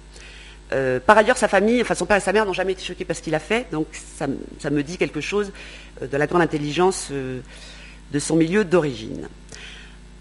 Euh, 0.72 1.00
par 1.00 1.18
ailleurs, 1.18 1.38
sa 1.38 1.48
famille, 1.48 1.82
enfin 1.82 1.96
son 1.96 2.06
père 2.06 2.18
et 2.18 2.20
sa 2.20 2.32
mère 2.32 2.46
n'ont 2.46 2.52
jamais 2.52 2.72
été 2.74 2.84
choqués 2.84 3.04
par 3.04 3.16
ce 3.16 3.22
qu'il 3.22 3.34
a 3.34 3.40
fait, 3.40 3.66
donc 3.72 3.88
ça, 4.16 4.28
me 4.70 4.82
dit 4.84 4.96
quelque 4.96 5.20
chose 5.20 5.50
euh, 6.02 6.06
de 6.06 6.16
la 6.16 6.28
grande 6.28 6.42
intelligence 6.42 7.08
euh, 7.10 7.40
de 8.12 8.18
son 8.20 8.36
milieu 8.36 8.64
d'origine. 8.64 9.28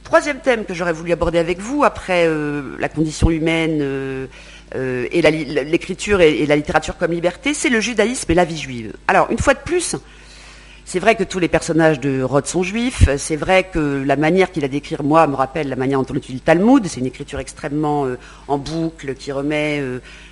Troisième 0.10 0.40
thème 0.40 0.66
que 0.66 0.74
j'aurais 0.74 0.92
voulu 0.92 1.12
aborder 1.12 1.38
avec 1.38 1.60
vous, 1.60 1.84
après 1.84 2.26
euh, 2.26 2.76
la 2.80 2.90
condition 2.90 3.30
humaine 3.30 3.78
euh, 3.80 4.26
euh, 4.74 5.06
et 5.12 5.22
l'écriture 5.22 6.20
et, 6.20 6.48
la 6.48 6.56
littérature 6.56 6.98
comme 6.98 7.12
liberté, 7.12 7.54
c'est 7.54 7.70
le 7.70 7.80
judaïsme 7.80 8.32
et 8.32 8.34
la 8.34 8.44
vie 8.44 8.58
juive. 8.58 8.94
Alors, 9.08 9.30
une 9.30 9.38
fois 9.38 9.54
de 9.54 9.60
plus, 9.60 9.96
c'est 10.84 10.98
vrai 10.98 11.14
que 11.14 11.24
tous 11.24 11.38
les 11.38 11.48
personnages 11.48 12.00
de 12.00 12.24
Roth 12.24 12.48
sont 12.48 12.64
juifs, 12.64 13.08
c'est 13.18 13.36
vrai 13.36 13.66
que 13.72 14.02
la 14.04 14.16
manière 14.16 14.52
qu'il 14.52 14.66
a 14.66 14.68
d'écrire, 14.68 15.04
moi, 15.04 15.28
me 15.28 15.36
rappelle 15.36 15.70
la 15.70 15.76
manière 15.76 16.00
dont 16.02 16.08
on 16.12 16.18
étudie 16.18 16.40
le 16.40 16.44
Talmud, 16.44 16.88
c'est 16.88 17.02
une 17.02 17.06
écriture 17.06 17.38
extrêmement 17.38 18.08
en 18.48 18.58
boucle, 18.58 19.14
qui 19.14 19.32
remet 19.32 19.80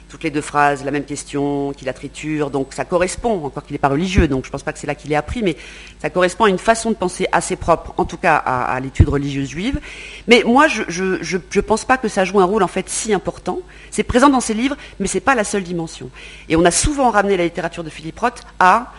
toutes 0.09 0.23
les 0.23 0.31
deux 0.31 0.41
phrases, 0.41 0.83
la 0.85 0.91
même 0.91 1.03
question, 1.03 1.73
qui 1.73 1.85
la 1.85 1.93
triture, 1.93 2.49
donc 2.49 2.73
ça 2.73 2.85
correspond, 2.85 3.45
encore 3.45 3.63
qu'il 3.63 3.73
n'est 3.73 3.79
pas 3.79 3.89
religieux, 3.89 4.27
donc 4.27 4.45
je 4.45 4.49
ne 4.49 4.51
pense 4.51 4.63
pas 4.63 4.73
que 4.73 4.79
c'est 4.79 4.87
là 4.87 4.95
qu'il 4.95 5.11
ait 5.11 5.15
appris, 5.15 5.43
mais 5.43 5.57
ça 6.01 6.09
correspond 6.09 6.45
à 6.45 6.49
une 6.49 6.57
façon 6.57 6.91
de 6.91 6.95
penser 6.95 7.27
assez 7.31 7.55
propre, 7.55 7.93
en 7.97 8.05
tout 8.05 8.17
cas 8.17 8.35
à, 8.35 8.79
l'étude 8.79 9.09
religieuse 9.09 9.49
juive. 9.49 9.79
Mais 10.27 10.43
moi, 10.45 10.67
je 10.67 11.03
ne 11.03 11.61
pense 11.61 11.85
pas 11.85 11.97
que 11.97 12.07
ça 12.07 12.25
joue 12.25 12.39
un 12.39 12.45
rôle 12.45 12.63
en 12.63 12.67
fait 12.67 12.89
si 12.89 13.13
important. 13.13 13.59
C'est 13.91 14.03
présent 14.03 14.29
dans 14.29 14.39
ses 14.39 14.53
livres, 14.53 14.77
mais 14.99 15.07
ce 15.07 15.15
n'est 15.15 15.21
pas 15.21 15.35
la 15.35 15.43
seule 15.43 15.63
dimension. 15.63 16.09
Et 16.49 16.55
on 16.55 16.65
a 16.65 16.71
souvent 16.71 17.09
ramené 17.09 17.37
la 17.37 17.43
littérature 17.43 17.83
de 17.83 17.89
Philippe 17.89 18.19
Roth 18.19 18.43
à 18.59 18.93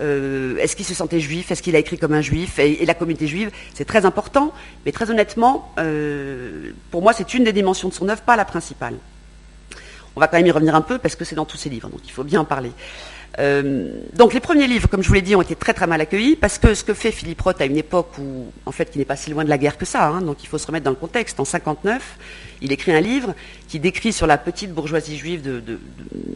euh, 0.00 0.56
est-ce 0.56 0.76
qu'il 0.76 0.86
se 0.86 0.94
sentait 0.94 1.20
juif 1.20 1.50
Est-ce 1.50 1.62
qu'il 1.62 1.76
a 1.76 1.78
écrit 1.78 1.98
comme 1.98 2.14
un 2.14 2.22
juif 2.22 2.58
et, 2.58 2.84
la 2.86 2.94
communauté 2.94 3.26
juive, 3.26 3.50
c'est 3.74 3.84
très 3.84 4.06
important, 4.06 4.52
mais 4.86 4.92
très 4.92 5.10
honnêtement, 5.10 5.72
euh, 5.78 6.70
pour 6.90 7.02
moi, 7.02 7.12
c'est 7.12 7.34
une 7.34 7.44
des 7.44 7.52
dimensions 7.52 7.88
de 7.88 7.94
son 7.94 8.08
œuvre, 8.08 8.22
pas 8.22 8.36
la 8.36 8.44
principale. 8.44 8.94
On 10.20 10.24
va 10.24 10.28
quand 10.28 10.36
même 10.36 10.46
y 10.46 10.50
revenir 10.50 10.74
un 10.74 10.82
peu 10.82 10.98
parce 10.98 11.16
que 11.16 11.24
c'est 11.24 11.34
dans 11.34 11.46
tous 11.46 11.56
ces 11.56 11.70
livres, 11.70 11.88
donc 11.88 12.02
il 12.04 12.10
faut 12.10 12.24
bien 12.24 12.40
en 12.40 12.44
parler. 12.44 12.72
Euh, 13.38 13.88
donc 14.12 14.34
les 14.34 14.40
premiers 14.40 14.66
livres, 14.66 14.86
comme 14.86 15.02
je 15.02 15.08
vous 15.08 15.14
l'ai 15.14 15.22
dit, 15.22 15.34
ont 15.34 15.40
été 15.40 15.56
très 15.56 15.72
très 15.72 15.86
mal 15.86 15.98
accueillis 15.98 16.36
parce 16.36 16.58
que 16.58 16.74
ce 16.74 16.84
que 16.84 16.92
fait 16.92 17.10
Philippe 17.10 17.40
Roth 17.40 17.58
à 17.62 17.64
une 17.64 17.78
époque 17.78 18.18
où, 18.18 18.52
en 18.66 18.70
fait, 18.70 18.90
qui 18.90 18.98
n'est 18.98 19.06
pas 19.06 19.16
si 19.16 19.30
loin 19.30 19.44
de 19.44 19.48
la 19.48 19.56
guerre 19.56 19.78
que 19.78 19.86
ça, 19.86 20.08
hein, 20.08 20.20
donc 20.20 20.42
il 20.42 20.46
faut 20.46 20.58
se 20.58 20.66
remettre 20.66 20.84
dans 20.84 20.90
le 20.90 20.96
contexte. 20.96 21.40
En 21.40 21.46
59, 21.46 22.18
il 22.60 22.70
écrit 22.70 22.92
un 22.92 23.00
livre 23.00 23.34
qui 23.66 23.80
décrit 23.80 24.12
sur 24.12 24.26
la 24.26 24.36
petite 24.36 24.74
bourgeoisie 24.74 25.16
juive 25.16 25.40
de, 25.40 25.80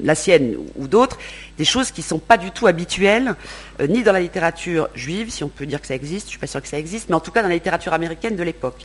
la 0.02 0.14
sienne 0.14 0.56
ou 0.76 0.88
d'autres 0.88 1.18
des 1.58 1.66
choses 1.66 1.90
qui 1.90 2.00
ne 2.00 2.06
sont 2.06 2.18
pas 2.18 2.38
du 2.38 2.52
tout 2.52 2.66
habituelles, 2.66 3.34
euh, 3.80 3.86
ni 3.86 4.02
dans 4.02 4.12
la 4.12 4.20
littérature 4.20 4.88
juive, 4.94 5.30
si 5.30 5.44
on 5.44 5.48
peut 5.48 5.66
dire 5.66 5.82
que 5.82 5.86
ça 5.86 5.94
existe, 5.94 6.22
je 6.22 6.26
ne 6.26 6.30
suis 6.30 6.38
pas 6.38 6.46
sûr 6.46 6.62
que 6.62 6.68
ça 6.68 6.78
existe, 6.78 7.10
mais 7.10 7.16
en 7.16 7.20
tout 7.20 7.32
cas 7.32 7.42
dans 7.42 7.48
la 7.48 7.54
littérature 7.54 7.92
américaine 7.92 8.34
de 8.34 8.42
l'époque. 8.42 8.82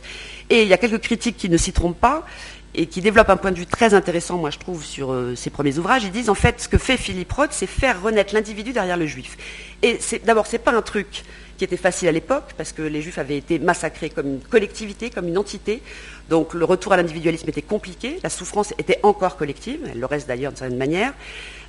Et 0.50 0.62
il 0.62 0.68
y 0.68 0.74
a 0.74 0.78
quelques 0.78 1.00
critiques 1.00 1.38
qui 1.38 1.48
ne 1.48 1.56
s'y 1.56 1.72
trompent 1.72 1.98
pas 1.98 2.26
et 2.74 2.86
qui 2.86 3.00
développent 3.00 3.30
un 3.30 3.36
point 3.36 3.50
de 3.50 3.58
vue 3.58 3.66
très 3.66 3.94
intéressant, 3.94 4.38
moi 4.38 4.50
je 4.50 4.58
trouve, 4.58 4.84
sur 4.84 5.12
euh, 5.12 5.34
ses 5.34 5.50
premiers 5.50 5.78
ouvrages. 5.78 6.04
Ils 6.04 6.12
disent 6.12 6.30
en 6.30 6.34
fait 6.34 6.60
ce 6.60 6.68
que 6.68 6.78
fait 6.78 6.96
Philippe 6.96 7.32
Roth, 7.32 7.50
c'est 7.52 7.66
faire 7.66 8.02
renaître 8.02 8.34
l'individu 8.34 8.72
derrière 8.72 8.96
le 8.96 9.06
juif. 9.06 9.36
Et 9.82 9.98
d'abord, 10.24 10.46
c'est 10.46 10.58
pas 10.58 10.72
un 10.72 10.82
truc 10.82 11.24
qui 11.60 11.64
était 11.64 11.76
facile 11.76 12.08
à 12.08 12.12
l'époque, 12.12 12.54
parce 12.56 12.72
que 12.72 12.80
les 12.80 13.02
juifs 13.02 13.18
avaient 13.18 13.36
été 13.36 13.58
massacrés 13.58 14.08
comme 14.08 14.26
une 14.26 14.40
collectivité, 14.40 15.10
comme 15.10 15.28
une 15.28 15.36
entité. 15.36 15.82
Donc 16.30 16.54
le 16.54 16.64
retour 16.64 16.94
à 16.94 16.96
l'individualisme 16.96 17.48
était 17.50 17.60
compliqué, 17.60 18.18
la 18.22 18.30
souffrance 18.30 18.72
était 18.78 18.98
encore 19.02 19.36
collective, 19.36 19.80
elle 19.92 20.00
le 20.00 20.06
reste 20.06 20.26
d'ailleurs 20.26 20.52
d'une 20.52 20.58
certaine 20.58 20.78
manière. 20.78 21.12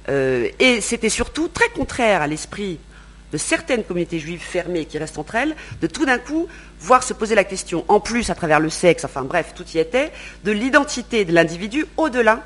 Euh, 0.08 0.48
et 0.60 0.80
c'était 0.80 1.10
surtout 1.10 1.50
très 1.50 1.68
contraire 1.70 2.22
à 2.22 2.28
l'esprit 2.28 2.80
de 3.32 3.38
certaines 3.38 3.84
communautés 3.84 4.20
juives 4.20 4.42
fermées 4.42 4.86
qui 4.86 4.98
restent 4.98 5.18
entre 5.18 5.36
elles, 5.36 5.56
de 5.82 5.88
tout 5.88 6.06
d'un 6.06 6.18
coup 6.18 6.48
voir 6.80 7.04
se 7.04 7.14
poser 7.14 7.36
la 7.36 7.44
question, 7.44 7.86
en 7.88 8.00
plus 8.00 8.30
à 8.30 8.36
travers 8.36 8.60
le 8.60 8.70
sexe, 8.70 9.06
enfin 9.06 9.24
bref, 9.24 9.54
tout 9.56 9.66
y 9.74 9.80
était, 9.80 10.12
de 10.44 10.52
l'identité 10.52 11.26
de 11.26 11.34
l'individu 11.34 11.86
au-delà 11.98 12.44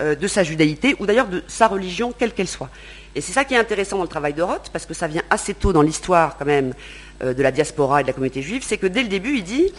euh, 0.00 0.14
de 0.14 0.28
sa 0.28 0.42
judaïté 0.42 0.96
ou 0.98 1.06
d'ailleurs 1.06 1.28
de 1.28 1.42
sa 1.48 1.68
religion, 1.68 2.12
quelle 2.16 2.32
qu'elle 2.32 2.48
soit. 2.48 2.70
Et 3.14 3.20
c'est 3.20 3.32
ça 3.32 3.44
qui 3.44 3.54
est 3.54 3.58
intéressant 3.58 3.96
dans 3.96 4.02
le 4.02 4.08
travail 4.08 4.34
de 4.34 4.42
Roth, 4.42 4.68
parce 4.72 4.84
que 4.84 4.92
ça 4.92 5.06
vient 5.06 5.22
assez 5.30 5.54
tôt 5.54 5.72
dans 5.72 5.82
l'histoire 5.82 6.36
quand 6.36 6.44
même 6.44 6.74
euh, 7.22 7.32
de 7.32 7.42
la 7.42 7.50
diaspora 7.50 8.00
et 8.00 8.02
de 8.02 8.08
la 8.08 8.12
communauté 8.12 8.42
juive, 8.42 8.62
c'est 8.64 8.76
que 8.76 8.86
dès 8.86 9.02
le 9.02 9.08
début, 9.08 9.36
il 9.38 9.44
dit 9.44 9.72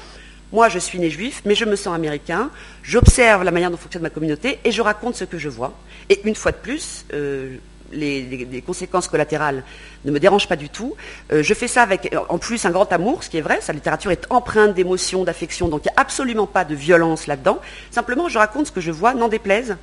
moi, 0.53 0.69
je 0.69 0.79
suis 0.79 0.97
né 0.97 1.09
juif, 1.09 1.41
mais 1.45 1.55
je 1.55 1.65
me 1.65 1.75
sens 1.75 1.93
américain. 1.93 2.49
J'observe 2.81 3.43
la 3.43 3.51
manière 3.51 3.69
dont 3.69 3.75
fonctionne 3.75 4.03
ma 4.03 4.09
communauté 4.09 4.59
et 4.63 4.71
je 4.71 4.81
raconte 4.81 5.15
ce 5.15 5.25
que 5.25 5.37
je 5.37 5.49
vois. 5.49 5.73
Et 6.09 6.21
une 6.23 6.35
fois 6.35 6.53
de 6.53 6.57
plus, 6.57 7.05
euh, 7.13 7.57
les, 7.91 8.63
conséquences 8.65 9.07
collatérales 9.07 9.63
ne 10.05 10.11
me 10.11 10.19
dérangent 10.19 10.47
pas 10.47 10.55
du 10.55 10.69
tout. 10.69 10.95
Euh, 11.31 11.43
je 11.43 11.53
fais 11.53 11.67
ça 11.67 11.81
avec 11.81 12.15
en 12.29 12.37
plus 12.37 12.65
un 12.65 12.71
grand 12.71 12.91
amour, 12.91 13.23
ce 13.23 13.29
qui 13.29 13.37
est 13.37 13.41
vrai. 13.41 13.59
Sa 13.61 13.73
littérature 13.73 14.11
est 14.11 14.25
empreinte 14.29 14.73
d'émotions, 14.73 15.23
d'affection, 15.23 15.67
donc 15.67 15.81
il 15.85 15.89
n'y 15.89 15.95
a 15.95 16.01
absolument 16.01 16.47
pas 16.47 16.65
de 16.65 16.75
violence 16.75 17.27
là-dedans. 17.27 17.59
Simplement, 17.91 18.29
je 18.29 18.37
raconte 18.37 18.67
ce 18.67 18.71
que 18.71 18.81
je 18.81 18.91
vois, 18.91 19.13
n'en 19.13 19.27
déplaise 19.27 19.77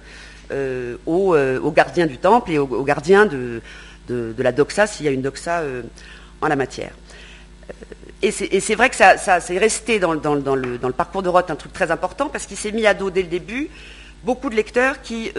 euh, 0.53 0.97
aux, 1.07 1.71
gardiens 1.71 2.07
du 2.07 2.19
temple 2.19 2.53
et 2.53 2.59
aux, 2.59 2.85
gardiens 2.85 3.27
de, 3.27 3.63
la 4.09 4.53
doxa, 4.53 4.87
s'il 4.87 5.07
y 5.07 5.09
a 5.09 5.13
une 5.13 5.23
doxa 5.23 5.63
en 6.41 6.49
la 6.49 6.57
matière. 6.57 6.93
Et 8.23 8.31
c'est 8.31 8.75
vrai 8.75 8.89
que 8.89 8.97
ça, 8.97 9.19
ça 9.19 9.39
resté 9.51 9.99
dans, 9.99 10.15
le, 10.15 10.93
parcours 10.93 11.23
de 11.23 11.29
Roth 11.29 11.51
un 11.51 11.57
truc 11.57 11.75
très 11.75 11.91
important 11.91 12.31
parce 12.31 12.47
qu'il 12.47 12.57
s'est 12.57 12.73
mis 12.73 12.87
à 12.87 12.95
dos 12.95 13.11
dès 13.11 13.21
le 13.21 13.29
début 13.29 13.69
beaucoup 14.25 14.51
de 14.51 14.57
lecteurs 14.57 15.03
qui 15.03 15.33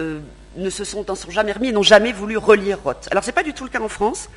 ne 0.56 0.70
se 0.70 0.84
sont, 0.84 1.04
jamais 1.28 1.52
remis 1.52 1.68
et 1.68 1.72
n'ont 1.72 1.82
jamais 1.82 2.12
voulu 2.12 2.36
relire 2.36 2.78
Roth. 2.82 3.08
Alors 3.10 3.22
ce 3.22 3.28
n'est 3.28 3.34
pas 3.34 3.42
du 3.42 3.52
tout 3.52 3.64
le 3.64 3.70
cas 3.70 3.80
en 3.80 3.88
France 3.88 4.28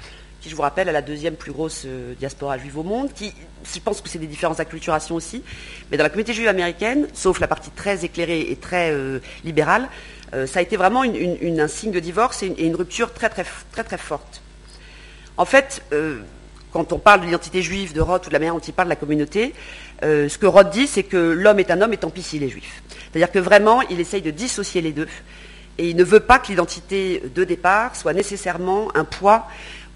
qui, 0.41 0.49
je 0.49 0.55
vous 0.55 0.61
rappelle, 0.61 0.87
est 0.87 0.93
la 0.93 1.01
deuxième 1.01 1.35
plus 1.35 1.51
grosse 1.51 1.83
euh, 1.85 2.13
diaspora 2.17 2.57
juive 2.57 2.77
au 2.77 2.83
monde, 2.83 3.11
qui, 3.13 3.33
je 3.63 3.79
pense 3.79 4.01
que 4.01 4.09
c'est 4.09 4.19
des 4.19 4.27
différences 4.27 4.57
d'acculturation 4.57 5.15
aussi, 5.15 5.43
mais 5.91 5.97
dans 5.97 6.03
la 6.03 6.09
communauté 6.09 6.33
juive 6.33 6.47
américaine, 6.47 7.07
sauf 7.13 7.39
la 7.39 7.47
partie 7.47 7.71
très 7.71 8.05
éclairée 8.05 8.47
et 8.49 8.55
très 8.55 8.91
euh, 8.91 9.19
libérale, 9.43 9.89
euh, 10.33 10.47
ça 10.47 10.59
a 10.59 10.61
été 10.61 10.77
vraiment 10.77 11.03
un 11.03 11.67
signe 11.67 11.91
de 11.91 11.99
divorce 11.99 12.43
et 12.43 12.55
une, 12.57 12.75
rupture 12.75 13.13
très 13.13 13.29
très 13.29 13.45
très 13.71 13.83
très 13.83 13.97
forte. 13.97 14.41
En 15.37 15.45
fait, 15.45 15.81
quand 16.73 16.91
on 16.91 16.99
parle 16.99 17.21
de 17.21 17.25
l'identité 17.25 17.61
juive 17.61 17.93
de 17.93 18.01
Roth 18.01 18.25
ou 18.25 18.29
de 18.29 18.33
la 18.33 18.39
manière 18.39 18.53
dont 18.53 18.59
il 18.59 18.73
parle 18.73 18.89
de 18.89 18.93
la 18.93 18.97
communauté, 18.97 19.53
ce 20.01 20.37
que 20.37 20.45
Roth 20.45 20.69
dit, 20.69 20.85
c'est 20.85 21.03
que 21.03 21.15
l'homme 21.15 21.59
est 21.59 21.71
un 21.71 21.81
homme 21.81 21.93
et 21.93 21.97
tant 21.97 22.09
pis 22.09 22.21
s'il 22.21 22.43
est 22.43 22.49
juif. 22.49 22.83
C'est-à-dire 23.11 23.31
que 23.31 23.39
vraiment, 23.39 23.81
il 23.83 23.99
essaye 23.99 24.21
de 24.21 24.31
dissocier 24.31 24.81
les 24.81 24.91
deux. 24.91 25.07
Et 25.77 25.89
il 25.89 25.95
ne 25.95 26.03
veut 26.03 26.19
pas 26.19 26.39
que 26.39 26.47
l'identité 26.49 27.23
de 27.33 27.43
départ 27.43 27.95
soit 27.95 28.13
nécessairement 28.13 28.89
un 28.95 29.05
poids 29.05 29.47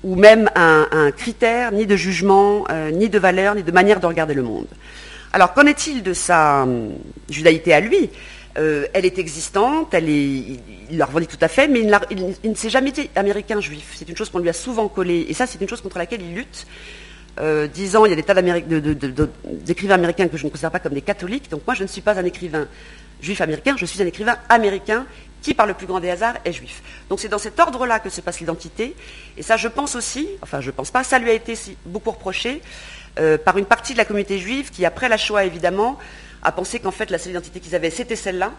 ou 0.03 0.15
même 0.15 0.49
un, 0.55 1.11
critère, 1.11 1.71
ni 1.71 1.85
de 1.85 1.95
jugement, 1.95 2.65
euh, 2.69 2.91
ni 2.91 3.09
de 3.09 3.19
valeur, 3.19 3.55
ni 3.55 3.63
de 3.63 3.71
manière 3.71 3.99
de 3.99 4.05
regarder 4.05 4.33
le 4.33 4.43
monde. 4.43 4.67
Alors 5.31 5.53
qu'en 5.53 5.65
est-il 5.65 6.03
de 6.03 6.13
sa 6.13 6.63
hum, 6.63 6.93
judaïté 7.29 7.73
à 7.73 7.79
lui? 7.79 8.09
Euh, 8.57 8.85
Elle 8.93 9.05
est 9.05 9.17
existante, 9.17 9.93
elle 9.93 10.09
est, 10.09 10.59
il 10.91 10.97
la 10.97 11.05
revendique 11.05 11.31
tout 11.31 11.43
à 11.43 11.47
fait, 11.47 11.67
mais 11.67 11.81
il, 12.11 12.49
ne 12.51 12.55
s'est 12.55 12.69
jamais 12.69 12.89
été 12.89 13.09
américain 13.15 13.59
juif. 13.59 13.93
C'est 13.95 14.07
une 14.07 14.15
chose 14.15 14.29
qu'on 14.29 14.39
lui 14.39 14.49
a 14.49 14.53
souvent 14.53 14.87
collée, 14.87 15.25
et 15.27 15.33
ça 15.33 15.47
c'est 15.47 15.59
une 15.59 15.69
chose 15.69 15.81
contre 15.81 15.97
laquelle 15.97 16.21
il 16.21 16.35
lutte. 16.35 16.67
Euh, 17.39 17.65
disant 17.65 18.05
il 18.05 18.09
y 18.09 18.13
a 18.13 18.15
des 18.15 18.21
tas 18.21 18.35
d'écrivains 19.65 19.95
américains 19.95 20.27
que 20.27 20.37
je 20.37 20.45
ne 20.45 20.51
considère 20.51 20.69
pas 20.69 20.77
comme 20.77 20.93
des 20.93 21.01
catholiques, 21.01 21.49
donc 21.49 21.63
moi 21.65 21.73
je 21.73 21.81
ne 21.81 21.87
suis 21.87 22.01
pas 22.01 22.19
un 22.19 22.25
écrivain 22.25 22.67
juif 23.23 23.41
américain, 23.41 23.75
je 23.77 23.85
suis 23.85 24.01
un 24.01 24.05
écrivain 24.05 24.37
américain 24.49 25.05
qui, 25.41 25.53
par 25.53 25.65
le 25.65 25.73
plus 25.73 25.87
grand 25.87 25.99
des 25.99 26.09
hasards, 26.09 26.35
est 26.45 26.53
juif. 26.53 26.81
Donc 27.09 27.19
c'est 27.19 27.29
dans 27.29 27.37
cet 27.37 27.59
ordre-là 27.59 27.99
que 27.99 28.09
se 28.09 28.21
passe 28.21 28.39
l'identité. 28.39 28.95
Et 29.37 29.43
ça, 29.43 29.57
je 29.57 29.67
pense 29.67 29.95
aussi, 29.95 30.27
enfin 30.41 30.61
je 30.61 30.71
pense 30.71 30.91
pas, 30.91 31.03
ça 31.03 31.19
lui 31.19 31.29
a 31.29 31.33
été 31.33 31.55
beaucoup 31.85 32.11
reproché 32.11 32.61
euh, 33.19 33.37
par 33.37 33.57
une 33.57 33.65
partie 33.65 33.93
de 33.93 33.97
la 33.97 34.05
communauté 34.05 34.37
juive 34.39 34.71
qui, 34.71 34.85
après 34.85 35.09
la 35.09 35.17
Shoah 35.17 35.45
évidemment, 35.45 35.97
a 36.43 36.51
pensé 36.51 36.79
qu'en 36.79 36.91
fait 36.91 37.09
la 37.09 37.17
seule 37.17 37.31
identité 37.31 37.59
qu'ils 37.59 37.75
avaient, 37.75 37.89
c'était 37.89 38.15
celle-là, 38.15 38.51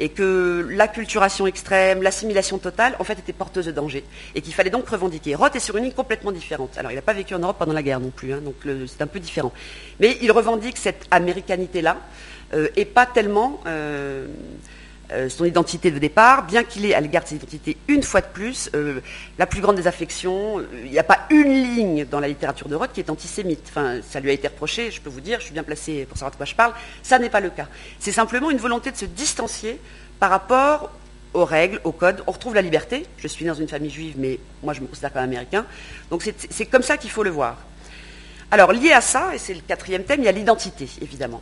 et 0.00 0.08
que 0.08 0.66
l'acculturation 0.70 1.46
extrême, 1.46 2.02
l'assimilation 2.02 2.58
totale, 2.58 2.96
en 2.98 3.04
fait, 3.04 3.18
était 3.18 3.32
porteuse 3.32 3.66
de 3.66 3.72
danger, 3.72 4.04
et 4.34 4.40
qu'il 4.40 4.54
fallait 4.54 4.70
donc 4.70 4.88
revendiquer. 4.88 5.34
Roth 5.34 5.54
est 5.54 5.60
sur 5.60 5.76
une 5.76 5.84
ligne 5.84 5.92
complètement 5.92 6.32
différente. 6.32 6.76
Alors, 6.78 6.90
il 6.90 6.96
n'a 6.96 7.02
pas 7.02 7.12
vécu 7.12 7.34
en 7.34 7.38
Europe 7.38 7.56
pendant 7.58 7.72
la 7.72 7.82
guerre 7.82 8.00
non 8.00 8.10
plus, 8.10 8.32
hein, 8.32 8.40
donc 8.40 8.56
c'est 8.86 9.02
un 9.02 9.06
peu 9.06 9.20
différent. 9.20 9.52
Mais 10.00 10.18
il 10.20 10.32
revendique 10.32 10.76
cette 10.76 11.06
américanité-là, 11.10 11.98
et 12.52 12.84
pas 12.84 13.06
tellement 13.06 13.60
euh, 13.66 14.26
euh, 15.10 15.30
son 15.30 15.46
identité 15.46 15.90
de 15.90 15.98
départ, 15.98 16.44
bien 16.44 16.64
qu'il 16.64 16.84
ait 16.84 16.92
à 16.92 17.00
l'égard 17.00 17.22
de 17.22 17.28
ses 17.28 17.36
identités 17.36 17.78
une 17.88 18.02
fois 18.02 18.20
de 18.20 18.26
plus 18.26 18.68
euh, 18.74 19.00
la 19.38 19.46
plus 19.46 19.62
grande 19.62 19.76
des 19.76 19.86
affections. 19.86 20.62
Il 20.84 20.90
n'y 20.90 20.98
a 20.98 21.04
pas 21.04 21.20
une 21.30 21.50
ligne 21.50 22.04
dans 22.04 22.20
la 22.20 22.28
littérature 22.28 22.68
de 22.68 22.74
Roth 22.74 22.90
qui 22.92 23.00
est 23.00 23.08
antisémite. 23.08 23.64
Enfin, 23.68 24.00
ça 24.06 24.20
lui 24.20 24.28
a 24.28 24.34
été 24.34 24.48
reproché, 24.48 24.90
je 24.90 25.00
peux 25.00 25.08
vous 25.08 25.22
dire, 25.22 25.40
je 25.40 25.46
suis 25.46 25.54
bien 25.54 25.62
placé 25.62 26.04
pour 26.04 26.18
savoir 26.18 26.32
de 26.32 26.36
quoi 26.36 26.44
je 26.44 26.54
parle. 26.54 26.74
Ça 27.02 27.18
n'est 27.18 27.30
pas 27.30 27.40
le 27.40 27.48
cas. 27.48 27.68
C'est 27.98 28.12
simplement 28.12 28.50
une 28.50 28.58
volonté 28.58 28.90
de 28.90 28.98
se 28.98 29.06
distancier 29.06 29.80
par 30.20 30.28
rapport 30.28 30.90
aux 31.32 31.46
règles, 31.46 31.80
aux 31.84 31.92
codes. 31.92 32.22
On 32.26 32.32
retrouve 32.32 32.54
la 32.54 32.62
liberté. 32.62 33.06
Je 33.16 33.28
suis 33.28 33.46
dans 33.46 33.54
une 33.54 33.68
famille 33.68 33.90
juive, 33.90 34.16
mais 34.18 34.38
moi 34.62 34.74
je 34.74 34.82
me 34.82 34.88
considère 34.88 35.14
comme 35.14 35.22
américain. 35.22 35.64
Donc 36.10 36.22
c'est 36.50 36.66
comme 36.66 36.82
ça 36.82 36.98
qu'il 36.98 37.10
faut 37.10 37.22
le 37.22 37.30
voir. 37.30 37.56
Alors 38.50 38.72
lié 38.72 38.92
à 38.92 39.00
ça, 39.00 39.34
et 39.34 39.38
c'est 39.38 39.54
le 39.54 39.60
quatrième 39.60 40.04
thème, 40.04 40.20
il 40.20 40.26
y 40.26 40.28
a 40.28 40.32
l'identité, 40.32 40.86
évidemment. 41.00 41.40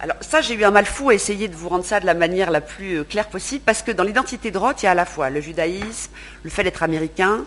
Alors 0.00 0.16
ça, 0.20 0.40
j'ai 0.40 0.54
eu 0.54 0.64
un 0.64 0.70
mal 0.70 0.86
fou 0.86 1.10
à 1.10 1.14
essayer 1.14 1.48
de 1.48 1.54
vous 1.54 1.68
rendre 1.68 1.84
ça 1.84 2.00
de 2.00 2.06
la 2.06 2.14
manière 2.14 2.50
la 2.50 2.60
plus 2.60 2.98
euh, 2.98 3.04
claire 3.04 3.28
possible, 3.28 3.62
parce 3.64 3.82
que 3.82 3.92
dans 3.92 4.02
l'identité 4.02 4.50
de 4.50 4.58
Roth, 4.58 4.82
il 4.82 4.86
y 4.86 4.88
a 4.88 4.90
à 4.90 4.94
la 4.94 5.04
fois 5.04 5.30
le 5.30 5.40
judaïsme, 5.40 6.10
le 6.42 6.50
fait 6.50 6.64
d'être 6.64 6.82
américain, 6.82 7.44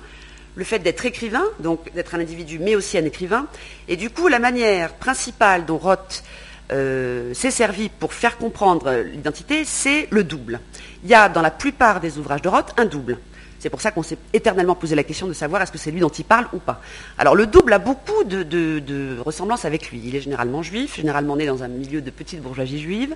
le 0.55 0.63
fait 0.63 0.79
d'être 0.79 1.05
écrivain, 1.05 1.43
donc 1.59 1.91
d'être 1.93 2.15
un 2.15 2.19
individu, 2.19 2.57
mais 2.57 2.75
aussi 2.75 2.97
un 2.97 3.05
écrivain. 3.05 3.47
Et 3.87 3.95
du 3.95 4.09
coup, 4.09 4.27
la 4.27 4.39
manière 4.39 4.93
principale 4.93 5.65
dont 5.65 5.77
Roth 5.77 6.23
euh, 6.71 7.33
s'est 7.33 7.51
servi 7.51 7.89
pour 7.89 8.13
faire 8.13 8.37
comprendre 8.37 8.91
l'identité, 8.91 9.65
c'est 9.65 10.07
le 10.09 10.23
double. 10.23 10.59
Il 11.03 11.09
y 11.09 11.13
a 11.13 11.29
dans 11.29 11.41
la 11.41 11.51
plupart 11.51 11.99
des 11.99 12.17
ouvrages 12.17 12.41
de 12.41 12.49
Roth 12.49 12.73
un 12.77 12.85
double. 12.85 13.17
C'est 13.59 13.69
pour 13.69 13.81
ça 13.81 13.91
qu'on 13.91 14.03
s'est 14.03 14.17
éternellement 14.33 14.75
posé 14.75 14.95
la 14.95 15.03
question 15.03 15.27
de 15.27 15.33
savoir 15.33 15.61
est-ce 15.61 15.71
que 15.71 15.77
c'est 15.77 15.91
lui 15.91 15.99
dont 15.99 16.09
il 16.09 16.25
parle 16.25 16.47
ou 16.53 16.57
pas. 16.57 16.81
Alors 17.17 17.35
le 17.35 17.47
double 17.47 17.73
a 17.73 17.79
beaucoup 17.79 18.23
de, 18.23 19.17
ressemblances 19.19 19.65
avec 19.65 19.91
lui. 19.91 20.01
Il 20.03 20.15
est 20.15 20.21
généralement 20.21 20.61
juif, 20.61 20.95
généralement 20.95 21.35
né 21.35 21.45
dans 21.45 21.63
un 21.63 21.67
milieu 21.67 22.01
de 22.01 22.11
petite 22.11 22.41
bourgeoisie 22.41 22.79
juive, 22.79 23.15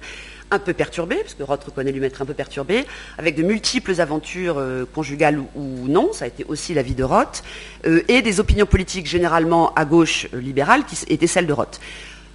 un 0.49 0.59
peu 0.59 0.73
perturbé, 0.73 1.17
parce 1.17 1.33
que 1.33 1.43
Roth 1.43 1.63
reconnaît 1.63 1.91
lui 1.91 2.03
être 2.05 2.21
un 2.21 2.25
peu 2.25 2.33
perturbé, 2.33 2.85
avec 3.17 3.35
de 3.35 3.43
multiples 3.43 3.99
aventures 4.01 4.57
euh, 4.57 4.85
conjugales 4.93 5.39
ou, 5.55 5.87
non, 5.87 6.11
ça 6.11 6.25
a 6.25 6.27
été 6.27 6.43
aussi 6.45 6.73
la 6.73 6.81
vie 6.81 6.95
de 6.95 7.03
Roth, 7.03 7.43
euh, 7.85 8.03
et 8.07 8.21
des 8.21 8.39
opinions 8.39 8.65
politiques 8.65 9.07
généralement 9.07 9.73
à 9.75 9.85
gauche 9.85 10.27
euh, 10.33 10.39
libérales 10.39 10.85
qui 10.85 10.97
étaient 11.07 11.27
celles 11.27 11.47
de 11.47 11.53
Roth. 11.53 11.79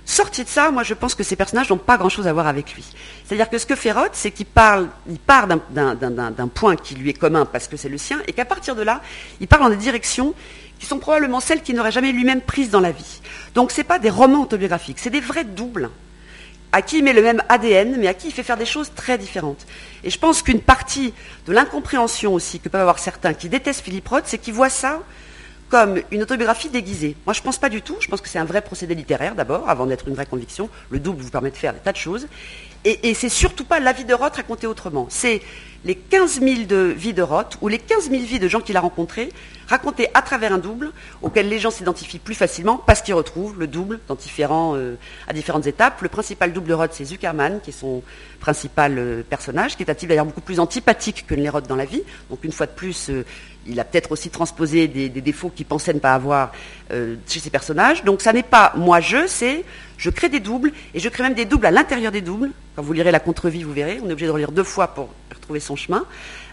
Sorti 0.08 0.44
de 0.44 0.48
ça, 0.48 0.70
moi 0.70 0.84
je 0.84 0.94
pense 0.94 1.16
que 1.16 1.24
ces 1.24 1.34
personnages 1.34 1.68
n'ont 1.68 1.78
pas 1.78 1.96
grand-chose 1.98 2.28
à 2.28 2.32
voir 2.32 2.46
avec 2.46 2.74
lui. 2.74 2.84
C'est-à-dire 3.24 3.50
que 3.50 3.58
ce 3.58 3.66
que 3.66 3.74
fait 3.74 3.90
Roth, 3.90 4.12
c'est 4.12 4.30
qu'il 4.30 4.46
parle, 4.46 4.88
part 5.26 5.48
d'un 5.48 6.48
point 6.48 6.76
qui 6.76 6.94
lui 6.94 7.10
est 7.10 7.18
commun 7.18 7.44
parce 7.44 7.66
que 7.66 7.76
c'est 7.76 7.88
le 7.88 7.98
sien, 7.98 8.20
et 8.28 8.32
qu'à 8.32 8.44
partir 8.44 8.76
de 8.76 8.82
là, 8.82 9.02
il 9.40 9.48
parle 9.48 9.64
dans 9.64 9.70
des 9.70 9.76
directions 9.76 10.32
qui 10.78 10.86
sont 10.86 11.00
probablement 11.00 11.40
celles 11.40 11.60
qu'il 11.60 11.74
n'aurait 11.74 11.90
jamais 11.90 12.12
lui-même 12.12 12.40
prises 12.40 12.70
dans 12.70 12.78
la 12.78 12.92
vie. 12.92 13.20
Donc 13.54 13.72
ce 13.72 13.78
n'est 13.78 13.84
pas 13.84 13.98
des 13.98 14.10
romans 14.10 14.42
autobiographiques, 14.42 15.00
c'est 15.00 15.10
des 15.10 15.20
vrais 15.20 15.44
doubles 15.44 15.90
à 16.70 16.82
qui 16.82 16.98
il 16.98 17.04
met 17.04 17.12
le 17.12 17.22
même 17.22 17.42
ADN, 17.48 17.96
mais 17.98 18.06
à 18.06 18.14
qui 18.14 18.28
il 18.28 18.32
fait 18.32 18.42
faire 18.44 18.56
des 18.56 18.66
choses 18.66 18.92
très 18.94 19.18
différentes. 19.18 19.66
Et 20.04 20.10
je 20.10 20.18
pense 20.18 20.40
qu'une 20.42 20.60
partie 20.60 21.14
de 21.46 21.52
l'incompréhension 21.52 22.32
aussi 22.32 22.60
que 22.60 22.68
peuvent 22.68 22.80
avoir 22.80 23.00
certains 23.00 23.34
qui 23.34 23.48
détestent 23.48 23.80
Philippe 23.80 24.06
Roth, 24.06 24.24
c'est 24.26 24.38
qu'ils 24.38 24.54
voient 24.54 24.68
ça 24.68 25.00
comme 25.68 26.00
une 26.11 26.22
autobiographie 26.22 26.68
déguisée. 26.68 27.16
Moi, 27.26 27.33
je 27.33 27.40
ne 27.40 27.44
pense 27.44 27.59
pas 27.59 27.68
du 27.68 27.83
tout. 27.83 27.96
Je 28.00 28.09
pense 28.09 28.20
que 28.20 28.29
c'est 28.29 28.38
un 28.38 28.44
vrai 28.44 28.62
procédé 28.62 28.94
littéraire, 28.94 29.35
d'abord, 29.35 29.68
avant 29.68 29.87
d'être 29.87 30.07
une 30.09 30.14
vraie 30.14 30.26
conviction. 30.26 30.68
Le 30.90 31.00
double 31.00 31.22
vous 31.22 31.31
permet 31.31 31.50
de 31.50 31.57
faire 31.57 31.72
des 31.72 31.81
tas 31.81 31.92
de 31.92 31.96
choses. 31.96 32.29
Et, 32.85 33.14
c'est 33.14 33.29
surtout 33.29 33.64
pas 33.64 33.81
la 33.81 33.92
vie 33.92 34.05
de 34.05 34.14
Roth 34.14 34.37
racontée 34.37 34.68
autrement. 34.68 35.09
C'est 35.11 35.42
les 35.87 35.94
15 35.94 36.40
000 36.40 36.64
de 36.68 36.92
vies 36.96 37.14
de 37.14 37.22
Roth, 37.22 37.59
ou 37.61 37.68
les 37.68 37.79
15 37.79 38.11
000 38.11 38.25
vies 38.25 38.40
de 38.40 38.49
gens 38.49 38.61
qu'il 38.61 38.77
a 38.77 38.81
rencontrés, 38.81 39.29
racontées 39.68 40.09
à 40.14 40.22
travers 40.22 40.53
un 40.53 40.59
double, 40.59 40.90
auquel 41.22 41.49
les 41.49 41.61
gens 41.61 41.70
s'identifient 41.70 42.18
plus 42.18 42.35
facilement, 42.35 42.77
parce 42.77 43.03
qu'ils 43.03 43.14
retrouvent 43.14 43.57
le 43.59 43.68
double 43.68 44.01
euh, 44.11 44.94
à 45.29 45.33
différentes 45.33 45.66
étapes. 45.66 46.03
Le 46.03 46.09
principal 46.09 46.53
double 46.53 46.66
de 46.66 46.75
Roth, 46.75 46.90
c'est 46.92 47.05
Zuckerman, 47.05 47.61
qui 47.61 47.70
est 47.70 47.72
son 47.72 48.03
principal 48.40 48.99
euh, 48.99 49.22
personnage, 49.22 49.77
qui 49.77 49.85
est 49.85 49.90
un 49.90 49.94
type 49.94 50.09
d'ailleurs 50.09 50.27
beaucoup 50.27 50.40
plus 50.40 50.59
antipathique 50.59 51.25
que 51.25 51.37
les 51.37 51.49
Roth 51.49 51.68
dans 51.68 51.77
la 51.77 51.85
vie. 51.85 52.03
Donc, 52.31 52.42
une 52.42 52.53
fois 52.53 52.66
de 52.66 52.72
plus, 52.72 53.09
euh, 53.11 53.25
il 53.68 53.79
a 53.79 53.85
peut-être 53.85 54.11
aussi 54.11 54.31
transposé 54.31 54.88
des, 54.88 55.09
défauts 55.09 55.51
qu'il 55.51 55.66
pensait 55.66 55.94
ne 55.94 55.99
pas 56.01 56.14
avoir 56.14 56.53
chez 56.90 57.40
ses 57.40 57.51
personnages. 57.51 58.05
Donc 58.05 58.22
ça 58.22 58.33
n'est 58.33 58.44
pas 58.44 58.72
moi 58.77 59.01
je, 59.01 59.27
c'est 59.27 59.64
je 59.98 60.11
crée 60.11 60.28
des 60.28 60.40
doubles 60.40 60.72
et 60.94 61.00
je 61.00 61.09
crée 61.09 61.22
même 61.22 61.35
des 61.35 61.44
doubles 61.44 61.66
à 61.66 61.70
l'intérieur 61.70 62.12
des 62.12 62.20
doubles. 62.20 62.50
Quand 62.74 62.82
vous 62.82 62.92
lirez 62.92 63.11
la 63.11 63.20
contre-vie, 63.20 63.62
vous 63.62 63.72
verrez, 63.72 63.98
on 64.02 64.09
est 64.09 64.12
obligé 64.12 64.26
de 64.26 64.32
relire 64.32 64.52
deux 64.52 64.64
fois 64.64 64.88
pour 64.88 65.09
retrouver 65.35 65.61
son 65.61 65.76
chemin, 65.76 66.04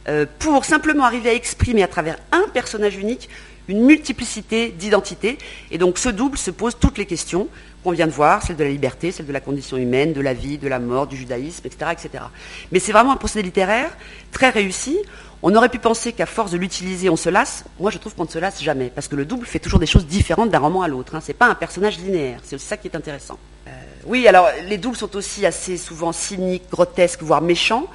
euh, 0.08 0.26
pour 0.40 0.66
simplement 0.66 1.04
arriver 1.04 1.30
à 1.30 1.34
exprimer 1.34 1.84
à 1.84 1.88
travers 1.88 2.18
un 2.32 2.46
personnage 2.54 2.96
unique 2.96 3.30
une 3.68 3.86
multiplicité 3.86 4.70
d'identités. 4.70 5.38
Et 5.72 5.78
donc 5.78 5.98
ce 5.98 6.10
double 6.10 6.38
se 6.38 6.52
pose 6.52 6.78
toutes 6.80 6.98
les 6.98 7.06
questions 7.06 7.48
qu'on 7.84 7.92
vient 7.92 8.08
de 8.08 8.12
voir, 8.12 8.44
celle 8.44 8.56
de 8.56 8.64
la 8.64 8.70
liberté, 8.70 9.12
celle 9.12 9.26
de 9.26 9.34
la 9.34 9.42
condition 9.42 9.78
humaine, 9.78 10.14
de 10.14 10.22
la 10.22 10.34
vie, 10.34 10.58
de 10.58 10.68
la 10.68 10.80
mort, 10.80 11.08
du 11.08 11.18
judaïsme, 11.18 11.66
etc. 11.66 11.92
etc. 11.92 12.24
Mais 12.72 12.80
c'est 12.80 12.92
vraiment 12.92 13.12
un 13.12 13.18
procédé 13.18 13.44
littéraire 13.44 13.96
très 14.32 14.50
réussi. 14.50 14.98
On 15.46 15.54
aurait 15.56 15.68
pu 15.68 15.78
penser 15.78 16.14
qu'à 16.14 16.26
force 16.26 16.52
de 16.52 16.58
l'utiliser, 16.58 17.10
on 17.10 17.18
se 17.18 17.28
lasse. 17.28 17.66
Moi, 17.78 17.92
je 17.92 17.98
trouve 17.98 18.16
qu'on 18.16 18.24
ne 18.24 18.30
se 18.30 18.40
lasse 18.40 18.64
jamais, 18.64 18.90
parce 18.90 19.10
que 19.10 19.18
le 19.18 19.26
double 19.26 19.46
fait 19.46 19.60
toujours 19.60 19.80
des 19.80 19.86
choses 19.86 20.08
différentes 20.08 20.50
d'un 20.50 20.60
roman 20.60 20.84
à 20.84 20.88
l'autre. 20.88 21.16
Hein. 21.16 21.22
Ce 21.22 21.28
n'est 21.28 21.34
pas 21.34 21.48
un 21.48 21.56
personnage 21.56 21.98
linéaire. 21.98 22.40
C'est 22.44 22.58
ça 22.58 22.78
qui 22.78 22.88
est 22.88 22.96
intéressant. 22.96 23.38
Euh, 23.68 23.72
oui, 24.06 24.26
alors 24.26 24.48
les 24.70 24.78
doubles 24.78 24.96
sont 24.96 25.14
aussi 25.18 25.46
assez 25.46 25.76
souvent 25.76 26.14
cyniques, 26.14 26.64
grotesques, 26.72 27.24
voire 27.24 27.42
méchants 27.42 27.88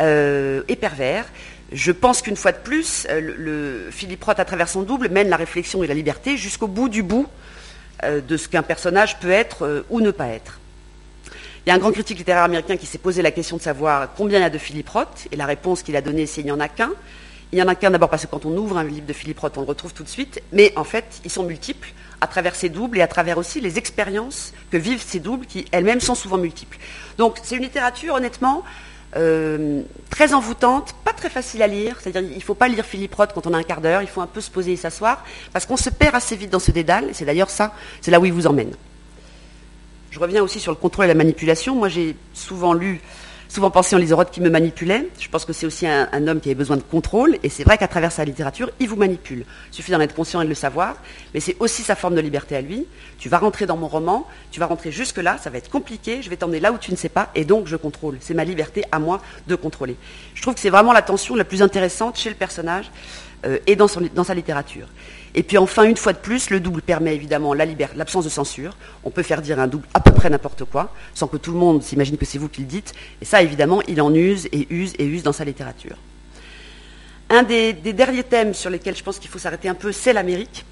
euh, 0.00 0.62
et 0.66 0.74
pervers. 0.74 1.26
Je 1.70 1.92
pense 1.92 2.20
qu'une 2.20 2.34
fois 2.34 2.50
de 2.50 2.58
plus, 2.58 3.06
euh, 3.08 3.92
Philippe 3.92 4.24
Roth, 4.24 4.40
à 4.40 4.44
travers 4.44 4.68
son 4.68 4.82
double, 4.82 5.08
mène 5.08 5.28
la 5.28 5.36
réflexion 5.36 5.84
et 5.84 5.86
la 5.86 5.94
liberté 5.94 6.36
jusqu'au 6.36 6.66
bout 6.66 6.88
du 6.88 7.04
bout 7.04 7.28
de 8.04 8.36
ce 8.36 8.48
qu'un 8.48 8.62
personnage 8.62 9.18
peut 9.18 9.30
être 9.30 9.84
ou 9.90 10.00
ne 10.00 10.12
pas 10.12 10.28
être. 10.28 10.60
Il 11.68 11.70
y 11.70 11.72
a 11.72 11.74
un 11.74 11.80
grand 11.80 11.92
critique 11.92 12.16
littéraire 12.16 12.44
américain 12.44 12.78
qui 12.78 12.86
s'est 12.86 12.96
posé 12.96 13.20
la 13.20 13.30
question 13.30 13.58
de 13.58 13.60
savoir 13.60 14.14
combien 14.16 14.38
il 14.38 14.40
y 14.40 14.44
a 14.46 14.48
de 14.48 14.56
Philippe 14.56 14.88
Roth, 14.88 15.28
et 15.30 15.36
la 15.36 15.44
réponse 15.44 15.82
qu'il 15.82 15.96
a 15.96 16.00
donnée, 16.00 16.24
c'est 16.24 16.36
qu'il 16.36 16.46
n'y 16.46 16.50
en 16.50 16.60
a 16.60 16.68
qu'un. 16.68 16.92
Il 17.52 17.56
n'y 17.56 17.62
en 17.62 17.68
a 17.68 17.74
qu'un 17.74 17.90
d'abord 17.90 18.08
parce 18.08 18.24
que 18.24 18.30
quand 18.30 18.46
on 18.46 18.56
ouvre 18.56 18.78
un 18.78 18.84
livre 18.84 19.04
de 19.04 19.12
Philippe 19.12 19.38
Roth, 19.40 19.58
on 19.58 19.60
le 19.60 19.66
retrouve 19.66 19.92
tout 19.92 20.02
de 20.02 20.08
suite, 20.08 20.40
mais 20.50 20.72
en 20.76 20.84
fait, 20.84 21.20
ils 21.26 21.30
sont 21.30 21.42
multiples 21.42 21.90
à 22.22 22.26
travers 22.26 22.54
ces 22.54 22.70
doubles 22.70 22.96
et 22.96 23.02
à 23.02 23.06
travers 23.06 23.36
aussi 23.36 23.60
les 23.60 23.76
expériences 23.76 24.54
que 24.70 24.78
vivent 24.78 25.04
ces 25.06 25.20
doubles 25.20 25.44
qui 25.44 25.66
elles-mêmes 25.70 26.00
sont 26.00 26.14
souvent 26.14 26.38
multiples. 26.38 26.78
Donc 27.18 27.36
c'est 27.42 27.56
une 27.56 27.64
littérature, 27.64 28.14
honnêtement, 28.14 28.64
très 29.12 30.32
envoûtante, 30.32 30.94
pas 31.04 31.12
très 31.12 31.28
facile 31.28 31.62
à 31.62 31.66
lire. 31.66 31.98
C'est-à-dire, 32.00 32.30
il 32.30 32.38
ne 32.38 32.42
faut 32.42 32.54
pas 32.54 32.68
lire 32.68 32.86
Philippe 32.86 33.14
Roth 33.14 33.32
quand 33.34 33.46
on 33.46 33.52
a 33.52 33.58
un 33.58 33.62
quart 33.62 33.82
d'heure. 33.82 34.00
Il 34.00 34.08
faut 34.08 34.22
un 34.22 34.26
peu 34.26 34.40
se 34.40 34.50
poser 34.50 34.72
et 34.72 34.76
s'asseoir, 34.76 35.22
parce 35.52 35.66
qu'on 35.66 35.76
se 35.76 35.90
perd 35.90 36.14
assez 36.14 36.34
vite 36.34 36.48
dans 36.48 36.60
ce 36.60 36.70
dédale. 36.70 37.10
Et 37.10 37.12
c'est 37.12 37.26
d'ailleurs 37.26 37.50
ça, 37.50 37.74
c'est 38.00 38.10
là 38.10 38.20
où 38.20 38.24
il 38.24 38.32
vous 38.32 38.46
emmène. 38.46 38.72
Je 40.10 40.18
reviens 40.18 40.42
aussi 40.42 40.60
sur 40.60 40.72
le 40.72 40.76
contrôle 40.76 41.06
et 41.06 41.08
la 41.08 41.14
manipulation. 41.14 41.74
Moi, 41.74 41.88
j'ai 41.88 42.16
souvent 42.32 42.72
lu 42.72 43.00
souvent 43.48 43.70
pensé 43.70 43.96
en 43.96 44.16
Roth 44.16 44.30
qui 44.30 44.40
me 44.40 44.50
manipulait. 44.50 45.08
Je 45.18 45.28
pense 45.28 45.44
que 45.44 45.52
c'est 45.52 45.66
aussi 45.66 45.86
un, 45.86 46.28
homme 46.28 46.40
qui 46.40 46.48
avait 46.48 46.54
besoin 46.54 46.76
de 46.76 46.82
contrôle, 46.82 47.38
et 47.42 47.48
c'est 47.48 47.64
vrai 47.64 47.78
qu'à 47.78 47.88
travers 47.88 48.12
sa 48.12 48.24
littérature, 48.24 48.70
il 48.78 48.88
vous 48.88 48.96
manipule. 48.96 49.44
Il 49.70 49.74
suffit 49.74 49.90
d'en 49.90 50.00
être 50.00 50.14
conscient 50.14 50.40
et 50.40 50.44
de 50.44 50.48
le 50.48 50.54
savoir, 50.54 50.96
mais 51.32 51.40
c'est 51.40 51.56
aussi 51.58 51.82
sa 51.82 51.96
forme 51.96 52.14
de 52.14 52.20
liberté 52.20 52.56
à 52.56 52.60
lui. 52.60 52.86
Tu 53.18 53.28
vas 53.28 53.38
rentrer 53.38 53.66
dans 53.66 53.76
mon 53.76 53.88
roman, 53.88 54.26
tu 54.50 54.60
vas 54.60 54.66
rentrer 54.66 54.92
jusque-là, 54.92 55.38
ça 55.38 55.50
va 55.50 55.58
être 55.58 55.70
compliqué, 55.70 56.22
je 56.22 56.30
vais 56.30 56.36
t'emmener 56.36 56.60
là 56.60 56.72
où 56.72 56.78
tu 56.78 56.90
ne 56.90 56.96
sais 56.96 57.08
pas, 57.08 57.30
et 57.34 57.44
donc 57.44 57.66
je 57.66 57.76
contrôle. 57.76 58.18
C'est 58.20 58.34
ma 58.34 58.44
liberté 58.44 58.84
à 58.92 58.98
moi 58.98 59.20
de 59.46 59.54
contrôler. 59.54 59.96
Je 60.34 60.42
trouve 60.42 60.54
que 60.54 60.60
c'est 60.60 60.70
vraiment 60.70 60.92
la 60.92 61.02
tension 61.02 61.34
la 61.34 61.44
plus 61.44 61.62
intéressante 61.62 62.18
chez 62.18 62.28
le 62.28 62.36
personnage 62.36 62.90
euh, 63.46 63.58
et 63.66 63.76
dans 63.76 63.88
sa 63.88 64.34
littérature. 64.34 64.88
Et 65.34 65.42
puis 65.42 65.58
enfin, 65.58 65.84
une 65.84 65.96
fois 65.96 66.12
de 66.12 66.18
plus, 66.18 66.50
le 66.50 66.60
double 66.60 66.82
permet 66.82 67.14
évidemment 67.14 67.54
l'absence 67.54 68.24
de 68.24 68.30
censure. 68.30 68.76
On 69.04 69.10
peut 69.10 69.22
faire 69.22 69.42
dire 69.42 69.60
un 69.60 69.66
double 69.66 69.86
à 69.94 70.00
peu 70.00 70.12
près 70.12 70.30
n'importe 70.30 70.64
quoi, 70.64 70.92
sans 71.14 71.26
que 71.26 71.36
tout 71.36 71.52
le 71.52 71.58
monde 71.58 71.82
s'imagine 71.82 72.16
que 72.16 72.24
c'est 72.24 72.38
vous 72.38 72.48
qui 72.48 72.62
le 72.62 72.66
dites. 72.66 72.94
Et 73.20 73.24
ça, 73.24 73.42
évidemment, 73.42 73.82
il 73.88 74.00
en 74.00 74.14
use 74.14 74.48
et 74.52 74.66
use 74.70 74.94
et 74.98 75.04
use 75.04 75.22
dans 75.22 75.32
sa 75.32 75.44
littérature. 75.44 75.96
Un 77.30 77.42
des, 77.42 77.74
derniers 77.74 78.22
thèmes 78.22 78.54
sur 78.54 78.70
lesquels 78.70 78.96
je 78.96 79.02
pense 79.02 79.18
qu'il 79.18 79.28
faut 79.28 79.38
s'arrêter 79.38 79.68
un 79.68 79.74
peu, 79.74 79.92
c'est 79.92 80.14
l'Amérique. 80.14 80.64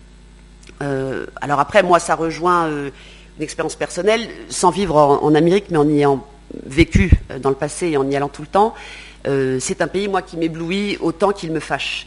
Euh, 0.83 1.27
alors 1.40 1.61
après, 1.61 1.83
moi, 1.83 1.99
ça 1.99 2.14
rejoint 2.14 2.66
euh, 2.69 2.90
une 3.37 3.42
expérience 3.42 3.77
personnelle, 3.77 4.27
sans 4.49 4.71
vivre 4.71 4.97
en, 4.97 5.35
Amérique, 5.35 5.66
mais 5.71 5.77
en 5.77 5.87
y 5.87 5.99
ayant 5.99 6.27
vécu 6.64 7.11
euh, 7.31 7.38
dans 7.38 7.51
le 7.51 7.57
passé 7.57 7.88
et 7.88 7.97
en 7.99 8.11
y 8.11 8.16
allant 8.16 8.31
tout 8.31 8.42
le 8.42 8.49
temps. 8.49 8.75
c'est 9.59 9.83
un 9.83 9.88
pays, 9.88 10.09
moi, 10.09 10.23
qui 10.23 10.38
m'éblouit 10.38 10.97
autant 11.01 11.33
qu'il 11.33 11.53
me 11.53 11.61
fâche. 11.61 12.07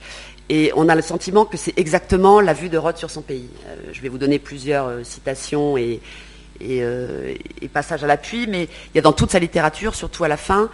Et 0.49 0.71
on 0.75 0.89
a 0.89 0.95
le 0.95 1.03
sentiment 1.03 1.45
que 1.45 1.57
c'est 1.57 1.77
exactement 1.77 2.41
la 2.41 2.53
vue 2.53 2.69
de 2.69 2.77
Roth 2.77 2.97
sur 2.97 3.11
son 3.11 3.21
pays. 3.21 3.49
Euh, 3.67 3.75
je 3.93 4.01
vais 4.01 4.09
vous 4.09 4.17
donner 4.17 4.39
plusieurs 4.39 4.87
euh, 4.87 5.03
citations 5.03 5.77
et, 5.77 6.01
euh, 6.63 7.35
passages 7.71 8.03
à 8.03 8.07
l'appui, 8.07 8.47
mais 8.47 8.63
il 8.63 8.95
y 8.95 8.97
a 8.97 9.01
dans 9.01 9.13
toute 9.13 9.29
sa 9.29 9.37
littérature, 9.37 9.93
surtout 9.93 10.23
à 10.23 10.27
la 10.27 10.35
fin, 10.35 10.69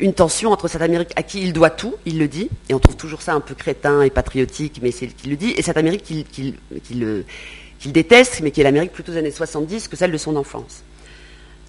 une 0.00 0.12
tension 0.12 0.50
entre 0.50 0.66
cette 0.66 0.82
Amérique 0.82 1.12
à 1.14 1.22
qui 1.22 1.40
il 1.40 1.52
doit 1.52 1.70
tout, 1.70 1.94
il 2.04 2.18
le 2.18 2.26
dit, 2.26 2.48
et 2.68 2.74
on 2.74 2.80
trouve 2.80 2.96
toujours 2.96 3.22
ça 3.22 3.34
un 3.34 3.40
peu 3.40 3.54
crétin 3.54 4.02
et 4.02 4.10
patriotique, 4.10 4.80
mais 4.82 4.90
c'est 4.90 5.06
qu'il 5.06 5.30
le 5.30 5.36
dit, 5.36 5.54
et 5.56 5.62
cette 5.62 5.76
Amérique 5.76 6.02
qu'il 6.02 7.92
déteste, 7.92 8.40
mais 8.42 8.50
qui 8.50 8.60
est 8.60 8.64
l'Amérique 8.64 8.90
plutôt 8.90 9.12
des 9.12 9.18
années 9.18 9.30
70 9.30 9.86
que 9.86 9.96
celle 9.96 10.10
de 10.10 10.18
son 10.18 10.34
enfance. 10.34 10.82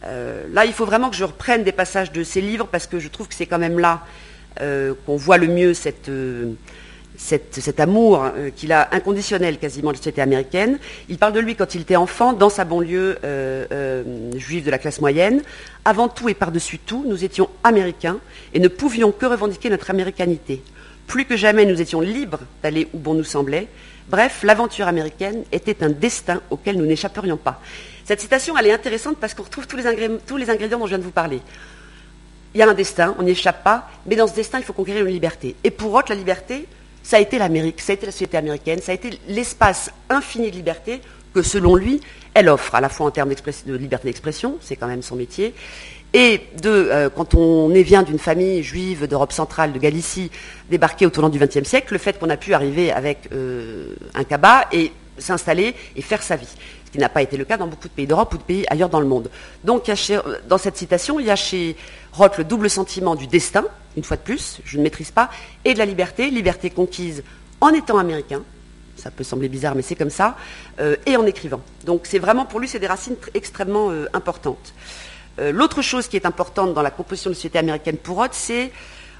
là, 0.01 0.65
il 0.65 0.73
faut 0.73 0.85
vraiment 0.85 1.11
que 1.11 1.15
je 1.15 1.25
reprenne 1.25 1.63
des 1.63 1.71
passages 1.71 2.11
de 2.11 2.23
ses 2.23 2.41
livres, 2.41 2.67
parce 2.71 2.87
que 2.87 2.97
je 2.97 3.09
trouve 3.09 3.27
que 3.27 3.35
c'est 3.35 3.45
quand 3.45 3.59
même 3.59 3.77
là 3.77 4.03
qu'on 4.57 5.17
voit 5.17 5.37
le 5.37 5.47
mieux 5.47 5.75
cette 5.75 6.09
cet 7.17 7.79
amour 7.79 8.23
euh, 8.23 8.49
qu'il 8.55 8.71
a 8.71 8.89
inconditionnel 8.93 9.57
quasiment 9.57 9.89
de 9.89 9.95
la 9.95 9.97
société 9.97 10.21
américaine. 10.21 10.79
Il 11.09 11.17
parle 11.17 11.33
de 11.33 11.39
lui 11.39 11.55
quand 11.55 11.75
il 11.75 11.81
était 11.81 11.95
enfant, 11.95 12.33
dans 12.33 12.49
sa 12.49 12.65
banlieue 12.65 13.17
euh, 13.23 13.65
euh, 13.71 14.31
juive 14.35 14.65
de 14.65 14.71
la 14.71 14.77
classe 14.77 15.01
moyenne. 15.01 15.41
Avant 15.85 16.09
tout 16.09 16.29
et 16.29 16.33
par-dessus 16.33 16.79
tout, 16.79 17.05
nous 17.07 17.23
étions 17.23 17.49
américains 17.63 18.19
et 18.53 18.59
ne 18.59 18.67
pouvions 18.67 19.11
que 19.11 19.25
revendiquer 19.25 19.69
notre 19.69 19.89
américanité. 19.89 20.63
Plus 21.07 21.25
que 21.25 21.35
jamais, 21.35 21.65
nous 21.65 21.81
étions 21.81 22.01
libres 22.01 22.39
d'aller 22.63 22.87
où 22.93 22.97
bon 22.97 23.13
nous 23.13 23.23
semblait. 23.23 23.67
Bref, 24.09 24.43
l'aventure 24.43 24.87
américaine 24.87 25.43
était 25.51 25.83
un 25.83 25.89
destin 25.89 26.41
auquel 26.49 26.77
nous 26.77 26.85
n'échapperions 26.85 27.37
pas. 27.37 27.61
Cette 28.03 28.19
citation, 28.19 28.57
elle 28.57 28.67
est 28.67 28.73
intéressante 28.73 29.17
parce 29.19 29.33
qu'on 29.33 29.43
retrouve 29.43 29.67
tous 29.67 29.77
les, 29.77 29.83
tous 30.25 30.37
les 30.37 30.49
ingrédients 30.49 30.79
dont 30.79 30.85
je 30.85 30.91
viens 30.91 30.99
de 30.99 31.03
vous 31.03 31.11
parler. 31.11 31.41
Il 32.53 32.59
y 32.59 32.63
a 32.63 32.69
un 32.69 32.73
destin, 32.73 33.15
on 33.17 33.23
n'y 33.23 33.31
échappe 33.31 33.63
pas, 33.63 33.89
mais 34.05 34.15
dans 34.17 34.27
ce 34.27 34.35
destin, 34.35 34.57
il 34.59 34.65
faut 34.65 34.73
conquérir 34.73 35.05
une 35.05 35.13
liberté. 35.13 35.55
Et 35.63 35.71
pour 35.71 35.91
Roth, 35.91 36.09
la 36.09 36.15
liberté, 36.15 36.67
ça 37.03 37.17
a 37.17 37.19
été 37.19 37.37
l'Amérique, 37.37 37.81
ça 37.81 37.93
a 37.93 37.95
été 37.95 38.05
la 38.05 38.11
société 38.11 38.37
américaine, 38.37 38.79
ça 38.81 38.91
a 38.91 38.95
été 38.95 39.19
l'espace 39.27 39.91
infini 40.09 40.51
de 40.51 40.55
liberté 40.55 41.01
que, 41.33 41.41
selon 41.41 41.75
lui, 41.75 42.01
elle 42.33 42.49
offre, 42.49 42.75
à 42.75 42.81
la 42.81 42.89
fois 42.89 43.07
en 43.07 43.11
termes 43.11 43.29
de 43.29 43.75
liberté 43.75 44.07
d'expression, 44.07 44.57
c'est 44.61 44.75
quand 44.75 44.87
même 44.87 45.01
son 45.01 45.15
métier, 45.15 45.53
et 46.13 46.41
de, 46.61 46.69
euh, 46.69 47.09
quand 47.09 47.35
on 47.35 47.73
est 47.73 47.83
vient 47.83 48.03
d'une 48.03 48.19
famille 48.19 48.63
juive 48.63 49.07
d'Europe 49.07 49.31
centrale, 49.31 49.71
de 49.71 49.79
Galicie, 49.79 50.29
débarquée 50.69 51.05
au 51.05 51.09
tournant 51.09 51.29
du 51.29 51.39
XXe 51.39 51.63
siècle, 51.63 51.93
le 51.93 51.99
fait 51.99 52.19
qu'on 52.19 52.29
a 52.29 52.37
pu 52.37 52.53
arriver 52.53 52.91
avec 52.91 53.29
euh, 53.31 53.95
un 54.13 54.25
cabas 54.25 54.65
et 54.73 54.91
s'installer 55.17 55.73
et 55.95 56.01
faire 56.01 56.21
sa 56.21 56.35
vie. 56.35 56.47
Qui 56.91 56.97
n'a 56.97 57.09
pas 57.09 57.21
été 57.21 57.37
le 57.37 57.45
cas 57.45 57.57
dans 57.57 57.67
beaucoup 57.67 57.87
de 57.87 57.93
pays 57.93 58.07
d'Europe 58.07 58.33
ou 58.33 58.37
de 58.37 58.43
pays 58.43 58.65
ailleurs 58.69 58.89
dans 58.89 58.99
le 58.99 59.07
monde. 59.07 59.29
Donc, 59.63 59.89
dans 60.47 60.57
cette 60.57 60.75
citation, 60.75 61.19
il 61.19 61.25
y 61.25 61.31
a 61.31 61.37
chez 61.37 61.77
Roth 62.11 62.37
le 62.37 62.43
double 62.43 62.69
sentiment 62.69 63.15
du 63.15 63.27
destin, 63.27 63.65
une 63.95 64.03
fois 64.03 64.17
de 64.17 64.21
plus, 64.21 64.59
je 64.65 64.77
ne 64.77 64.83
maîtrise 64.83 65.11
pas, 65.11 65.29
et 65.63 65.73
de 65.73 65.79
la 65.79 65.85
liberté, 65.85 66.29
liberté 66.29 66.69
conquise 66.69 67.23
en 67.61 67.69
étant 67.69 67.97
américain, 67.97 68.41
ça 68.97 69.11
peut 69.11 69.23
sembler 69.23 69.49
bizarre, 69.49 69.75
mais 69.75 69.81
c'est 69.81 69.95
comme 69.95 70.09
ça, 70.09 70.35
euh, 70.79 70.95
et 71.05 71.15
en 71.17 71.25
écrivant. 71.25 71.61
Donc 71.85 72.01
c'est 72.03 72.19
vraiment 72.19 72.45
pour 72.45 72.59
lui, 72.59 72.67
c'est 72.67 72.79
des 72.79 72.87
racines 72.87 73.15
extrêmement 73.33 73.91
euh, 73.91 74.05
importantes. 74.13 74.73
Euh, 75.39 75.51
l'autre 75.51 75.81
chose 75.81 76.07
qui 76.07 76.17
est 76.17 76.25
importante 76.25 76.73
dans 76.73 76.81
la 76.81 76.91
composition 76.91 77.29
de 77.29 77.35
la 77.35 77.35
société 77.35 77.59
américaine 77.59 77.97
pour 77.97 78.17
Roth, 78.17 78.33
c'est, 78.33 78.71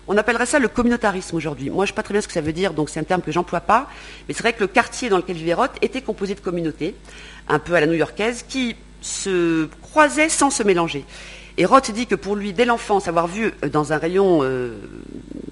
on 0.07 0.17
appellerait 0.17 0.45
ça 0.45 0.59
le 0.59 0.67
communautarisme 0.67 1.35
aujourd'hui. 1.35 1.69
Moi, 1.69 1.85
je 1.85 1.91
ne 1.91 1.93
sais 1.93 1.95
pas 1.95 2.03
très 2.03 2.13
bien 2.13 2.21
ce 2.21 2.27
que 2.27 2.33
ça 2.33 2.41
veut 2.41 2.53
dire, 2.53 2.73
donc 2.73 2.89
c'est 2.89 2.99
un 2.99 3.03
terme 3.03 3.21
que 3.21 3.31
j'emploie 3.31 3.61
pas, 3.61 3.87
mais 4.27 4.33
c'est 4.33 4.41
vrai 4.41 4.53
que 4.53 4.59
le 4.59 4.67
quartier 4.67 5.09
dans 5.09 5.17
lequel 5.17 5.35
vivait 5.35 5.53
Roth 5.53 5.71
était 5.81 6.01
composé 6.01 6.35
de 6.35 6.41
communautés, 6.41 6.95
un 7.51 7.59
peu 7.59 7.75
à 7.75 7.79
la 7.81 7.87
new-yorkaise, 7.87 8.45
qui 8.47 8.75
se 9.01 9.67
croisaient 9.81 10.29
sans 10.29 10.49
se 10.49 10.63
mélanger. 10.63 11.05
Et 11.57 11.65
Roth 11.65 11.91
dit 11.91 12.07
que 12.07 12.15
pour 12.15 12.35
lui, 12.35 12.53
dès 12.53 12.65
l'enfance, 12.65 13.07
avoir 13.07 13.27
vu 13.27 13.51
euh, 13.63 13.69
dans 13.69 13.91
un 13.91 13.97
rayon 13.97 14.39
euh, 14.41 14.77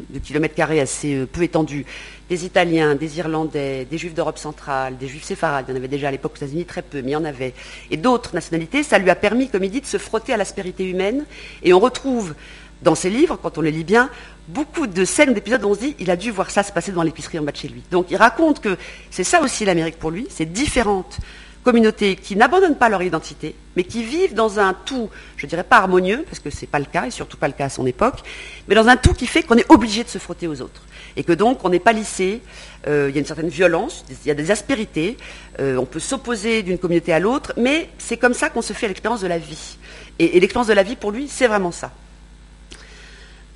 de 0.09 0.19
kilomètres 0.19 0.55
carrés 0.55 0.79
assez 0.79 1.13
euh, 1.13 1.25
peu 1.25 1.43
étendu 1.43 1.85
des 2.29 2.45
Italiens, 2.45 2.95
des 2.95 3.17
Irlandais, 3.17 3.85
des 3.85 3.97
Juifs 3.97 4.13
d'Europe 4.13 4.37
centrale, 4.37 4.97
des 4.97 5.07
Juifs 5.07 5.25
séfarades, 5.25 5.65
il 5.67 5.71
y 5.71 5.73
en 5.73 5.77
avait 5.77 5.87
déjà 5.87 6.07
à 6.07 6.11
l'époque 6.11 6.33
aux 6.33 6.37
États-Unis 6.37 6.65
très 6.65 6.83
peu, 6.83 7.01
mais 7.01 7.09
il 7.09 7.13
y 7.13 7.15
en 7.15 7.25
avait, 7.25 7.53
et 7.91 7.97
d'autres 7.97 8.33
nationalités, 8.33 8.81
ça 8.83 8.97
lui 8.97 9.09
a 9.09 9.15
permis, 9.15 9.49
comme 9.49 9.63
il 9.63 9.71
dit, 9.71 9.81
de 9.81 9.85
se 9.85 9.97
frotter 9.97 10.33
à 10.33 10.37
l'aspérité 10.37 10.87
humaine. 10.87 11.25
Et 11.63 11.73
on 11.73 11.79
retrouve 11.79 12.33
dans 12.81 12.95
ses 12.95 13.09
livres, 13.09 13.37
quand 13.41 13.57
on 13.57 13.61
les 13.61 13.71
lit 13.71 13.83
bien, 13.83 14.09
beaucoup 14.47 14.87
de 14.87 15.03
scènes, 15.05 15.33
d'épisodes 15.33 15.63
où 15.65 15.69
on 15.69 15.75
se 15.75 15.79
dit, 15.79 15.95
il 15.99 16.09
a 16.09 16.15
dû 16.15 16.31
voir 16.31 16.49
ça 16.49 16.63
se 16.63 16.71
passer 16.71 16.91
dans 16.91 17.03
l'épicerie 17.03 17.39
en 17.39 17.43
bas 17.43 17.51
de 17.51 17.57
chez 17.57 17.67
lui. 17.67 17.83
Donc 17.91 18.07
il 18.09 18.15
raconte 18.15 18.61
que 18.61 18.77
c'est 19.11 19.25
ça 19.25 19.41
aussi 19.41 19.65
l'Amérique 19.65 19.99
pour 19.99 20.11
lui, 20.11 20.27
c'est 20.29 20.51
différente 20.51 21.19
communautés 21.63 22.15
qui 22.15 22.35
n'abandonnent 22.35 22.77
pas 22.77 22.89
leur 22.89 23.01
identité, 23.01 23.55
mais 23.75 23.83
qui 23.83 24.03
vivent 24.03 24.33
dans 24.33 24.59
un 24.59 24.73
tout, 24.73 25.09
je 25.37 25.45
ne 25.45 25.49
dirais 25.49 25.63
pas 25.63 25.77
harmonieux, 25.77 26.23
parce 26.25 26.39
que 26.39 26.49
ce 26.49 26.61
n'est 26.61 26.67
pas 26.67 26.79
le 26.79 26.85
cas, 26.85 27.05
et 27.05 27.11
surtout 27.11 27.37
pas 27.37 27.47
le 27.47 27.53
cas 27.53 27.65
à 27.65 27.69
son 27.69 27.85
époque, 27.85 28.19
mais 28.67 28.75
dans 28.75 28.87
un 28.87 28.97
tout 28.97 29.13
qui 29.13 29.27
fait 29.27 29.43
qu'on 29.43 29.57
est 29.57 29.69
obligé 29.69 30.03
de 30.03 30.09
se 30.09 30.17
frotter 30.17 30.47
aux 30.47 30.61
autres. 30.61 30.81
Et 31.17 31.23
que 31.23 31.33
donc 31.33 31.65
on 31.65 31.69
n'est 31.69 31.79
pas 31.79 31.93
lissé, 31.93 32.41
euh, 32.87 33.07
il 33.09 33.15
y 33.15 33.17
a 33.17 33.21
une 33.21 33.25
certaine 33.25 33.49
violence, 33.49 34.05
il 34.09 34.27
y 34.27 34.31
a 34.31 34.35
des 34.35 34.51
aspérités, 34.51 35.17
euh, 35.59 35.77
on 35.77 35.85
peut 35.85 35.99
s'opposer 35.99 36.63
d'une 36.63 36.77
communauté 36.77 37.13
à 37.13 37.19
l'autre, 37.19 37.53
mais 37.57 37.89
c'est 37.97 38.17
comme 38.17 38.33
ça 38.33 38.49
qu'on 38.49 38.61
se 38.61 38.73
fait 38.73 38.87
l'expérience 38.87 39.21
de 39.21 39.27
la 39.27 39.37
vie. 39.37 39.77
et 40.19 40.39
l'expérience 40.39 40.67
de 40.67 40.73
la 40.73 40.83
vie, 40.83 40.95
pour 40.95 41.11
lui, 41.11 41.27
c'est 41.29 41.47
vraiment 41.47 41.71
ça. 41.71 41.91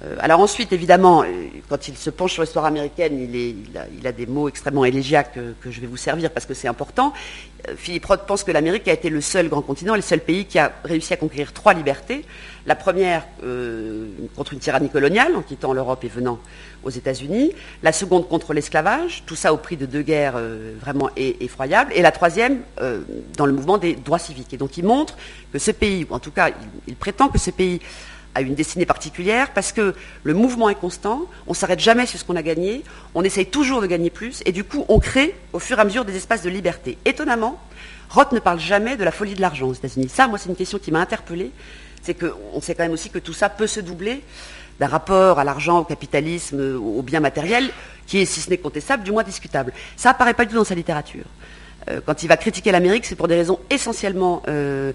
Euh, 0.04 0.16
alors 0.20 0.40
ensuite, 0.40 0.74
évidemment, 0.74 1.24
euh, 1.24 1.26
quand 1.70 1.88
il 1.88 1.96
se 1.96 2.10
penche 2.10 2.34
sur 2.34 2.42
l'histoire 2.42 2.66
américaine, 2.66 3.20
il, 3.20 4.08
a, 4.08 4.12
des 4.12 4.26
mots 4.26 4.50
extrêmement 4.50 4.86
élégiaques 4.86 5.38
que, 5.62 5.72
je 5.72 5.82
vais 5.82 5.88
vous 5.88 5.98
servir 5.98 6.32
parce 6.32 6.46
que 6.46 6.54
c'est 6.54 6.68
important. 6.68 7.14
Euh, 7.68 7.74
Philippe 7.78 8.06
Roth 8.06 8.26
pense 8.28 8.44
que 8.44 8.52
l'Amérique 8.52 8.88
a 8.88 8.94
été 8.94 9.10
le 9.10 9.22
seul 9.22 9.48
grand 9.48 9.62
continent, 9.62 9.96
le 9.96 10.02
seul 10.02 10.20
pays 10.20 10.46
qui 10.46 10.60
a 10.60 10.74
réussi 10.84 11.14
à 11.14 11.18
conquérir 11.18 11.54
trois 11.54 11.74
libertés. 11.74 12.26
La 12.66 12.76
première 12.76 13.26
contre 14.38 14.54
une 14.54 14.60
tyrannie 14.60 14.90
coloniale, 14.90 15.36
en 15.36 15.42
quittant 15.42 15.74
l'Europe 15.74 16.02
et 16.06 16.08
venant 16.08 16.40
aux 16.86 16.90
États-Unis. 16.90 17.52
La 17.82 17.92
seconde 17.92 18.30
contre 18.30 18.54
l'esclavage, 18.54 19.24
tout 19.26 19.36
ça 19.36 19.54
au 19.54 19.58
prix 19.58 19.76
de 19.76 19.86
deux 19.86 20.02
guerres 20.02 20.40
vraiment 20.80 21.10
effroyables. 21.18 21.92
Et 21.94 22.02
la 22.02 22.12
troisième 22.14 22.62
dans 23.36 23.46
le 23.46 23.52
mouvement 23.52 23.78
des 23.78 23.96
droits 23.96 24.18
civiques. 24.18 24.54
Et 24.54 24.58
donc 24.58 24.78
il 24.78 24.86
montre 24.86 25.18
que 25.52 25.60
ce 25.60 25.72
pays, 25.72 26.08
ou 26.10 26.14
en 26.14 26.20
tout 26.20 26.32
cas 26.32 26.52
il 26.88 26.96
prétend 26.96 27.28
que 27.28 27.38
ce 27.38 27.52
pays 27.52 27.82
a 28.36 28.42
une 28.42 28.56
destinée 28.56 28.86
particulière 28.86 29.52
parce 29.54 29.72
que 29.72 29.94
le 30.24 30.34
mouvement 30.34 30.70
est 30.70 30.76
constant, 30.76 31.26
on 31.48 31.52
ne 31.52 31.56
s'arrête 31.56 31.80
jamais 31.80 32.06
sur 32.06 32.20
ce 32.20 32.26
qu'on 32.26 32.36
a 32.36 32.42
gagné, 32.42 32.84
on 33.14 33.24
essaye 33.24 33.46
toujours 33.46 33.82
de 33.82 33.88
gagner 33.88 34.10
plus, 34.10 34.42
et 34.46 34.52
du 34.52 34.64
coup 34.64 34.86
on 34.90 35.00
crée 35.00 35.36
au 35.54 35.60
fur 35.60 35.78
et 35.78 35.82
à 35.82 35.86
mesure 35.86 36.06
des 36.06 36.16
espaces 36.16 36.42
de 36.42 36.50
liberté. 36.50 36.98
Étonnamment, 37.06 37.60
Roth 38.10 38.32
ne 38.32 38.40
parle 38.40 38.60
jamais 38.60 38.96
de 38.96 39.04
la 39.04 39.12
folie 39.12 39.34
de 39.34 39.42
l'argent 39.42 39.68
aux 39.68 39.74
États-Unis. 39.74 40.08
Ça, 40.08 40.28
moi, 40.28 40.38
c'est 40.38 40.50
une 40.50 40.56
question 40.56 40.78
qui 40.78 40.92
m'a 40.92 41.00
interpellée. 41.00 41.52
C'est 42.04 42.14
qu'on 42.14 42.62
sait 42.62 42.76
quand 42.76 42.84
même 42.84 42.92
aussi 42.92 43.10
que 43.10 43.18
tout 43.18 43.34
ça 43.34 43.50
peut 43.50 43.66
se 43.66 43.80
doubler 43.80 44.22
d'un 44.80 44.88
rapport 44.88 45.40
à 45.40 45.44
l'argent, 45.44 45.80
au 45.80 45.84
capitalisme, 45.84 46.78
aux 46.78 47.02
biens 47.02 47.22
matériels, 47.22 47.72
qui 48.06 48.20
est, 48.20 48.26
si 48.26 48.40
ce 48.42 48.50
n'est 48.52 48.58
contestable, 48.58 49.04
du 49.04 49.12
moins 49.12 49.24
discutable. 49.24 49.74
Ça 49.96 50.12
apparaît 50.12 50.34
pas 50.36 50.46
du 50.46 50.52
tout 50.52 50.58
dans 50.58 50.64
sa 50.64 50.76
littérature. 50.76 51.26
Euh, 51.90 52.02
quand 52.06 52.22
il 52.24 52.28
va 52.28 52.38
critiquer 52.38 52.72
l'Amérique, 52.72 53.06
c'est 53.06 53.16
pour 53.16 53.28
des 53.28 53.36
raisons 53.36 53.60
essentiellement 53.70 54.44
euh, 54.48 54.92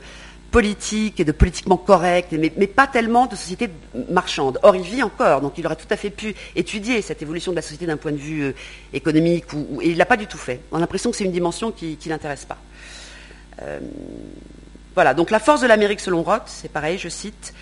politique 0.51 1.21
et 1.21 1.25
de 1.25 1.33
politiquement 1.33 1.77
correct, 1.77 2.33
mais, 2.33 2.67
pas 2.67 2.87
tellement 2.87 3.27
de 3.27 3.37
société 3.37 3.69
marchande. 4.11 4.59
Or, 4.63 4.77
il 4.77 4.83
vit 4.83 5.03
encore, 5.03 5.41
donc 5.41 5.59
il 5.59 5.67
aurait 5.67 5.77
tout 5.77 5.87
à 5.91 5.97
fait 5.97 6.11
pu 6.11 6.35
étudier 6.57 7.03
cette 7.03 7.21
évolution 7.23 7.53
de 7.53 7.57
la 7.57 7.63
société 7.63 7.87
d'un 7.87 7.97
point 7.97 8.13
de 8.13 8.17
vue 8.17 8.43
euh, 8.43 8.53
économique, 8.93 9.45
et 9.83 9.89
il 9.89 9.93
ne 9.93 9.99
l'a 9.99 10.07
pas 10.07 10.17
du 10.17 10.27
tout 10.27 10.39
fait. 10.39 10.61
On 10.73 10.77
a 10.77 10.81
l'impression 10.81 11.11
que 11.11 11.17
c'est 11.17 11.25
une 11.25 11.33
dimension 11.33 11.71
qui 11.71 11.99
ne 12.03 12.11
l'intéresse 12.11 12.45
pas. 12.45 12.59
Euh, 13.63 13.81
voilà, 14.95 15.15
donc 15.15 15.31
la 15.31 15.39
force 15.39 15.61
de 15.61 15.67
l'Amérique 15.67 16.01
selon 16.01 16.23
Roth, 16.23 16.43
c'est 16.47 16.71
pareil, 16.71 16.99
je 16.99 17.09
cite, 17.09 17.53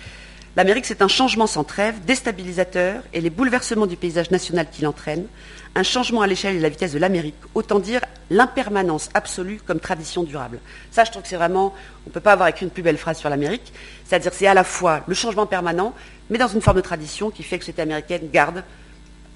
L'Amérique, 0.57 0.87
c'est 0.87 1.03
un 1.03 1.07
changement 1.07 1.45
sans 1.45 1.63
trêve, 1.63 2.03
déstabilisateur, 2.05 3.03
et 3.13 3.21
les 3.21 3.29
bouleversements 3.29 3.85
du 3.85 3.95
paysage 3.95 4.31
national 4.31 4.65
qui 4.71 4.81
l'entraînent, 4.81 5.27
un 5.75 5.83
changement 5.83 6.21
à 6.21 6.27
l'échelle 6.27 6.55
et 6.55 6.59
la 6.59 6.69
vitesse 6.69 6.93
de 6.93 6.97
l'Amérique, 6.97 7.35
autant 7.53 7.77
dire 7.77 8.01
l'impermanence 8.31 9.09
absolue 9.13 9.61
comme 9.63 9.79
tradition 9.79 10.23
durable. 10.23 10.59
Ça, 10.89 11.03
je 11.03 11.11
trouve 11.11 11.21
que 11.21 11.29
c'est 11.29 11.35
vraiment, 11.35 11.75
on 12.07 12.09
ne 12.09 12.11
peut 12.11 12.21
pas 12.21 12.31
avoir 12.31 12.47
écrit 12.47 12.65
une 12.65 12.71
plus 12.71 12.81
belle 12.81 12.97
phrase 12.97 13.19
sur 13.19 13.29
l'Amérique, 13.29 13.71
c'est-à-dire 14.03 14.33
c'est 14.33 14.47
à 14.47 14.55
la 14.55 14.63
fois 14.63 15.03
le 15.05 15.13
changement 15.13 15.45
permanent, 15.45 15.93
mais 16.31 16.39
dans 16.39 16.47
une 16.47 16.61
forme 16.61 16.77
de 16.77 16.81
tradition 16.81 17.29
qui 17.29 17.43
fait 17.43 17.59
que 17.59 17.65
cette 17.65 17.77
américaine 17.77 18.27
garde, 18.33 18.63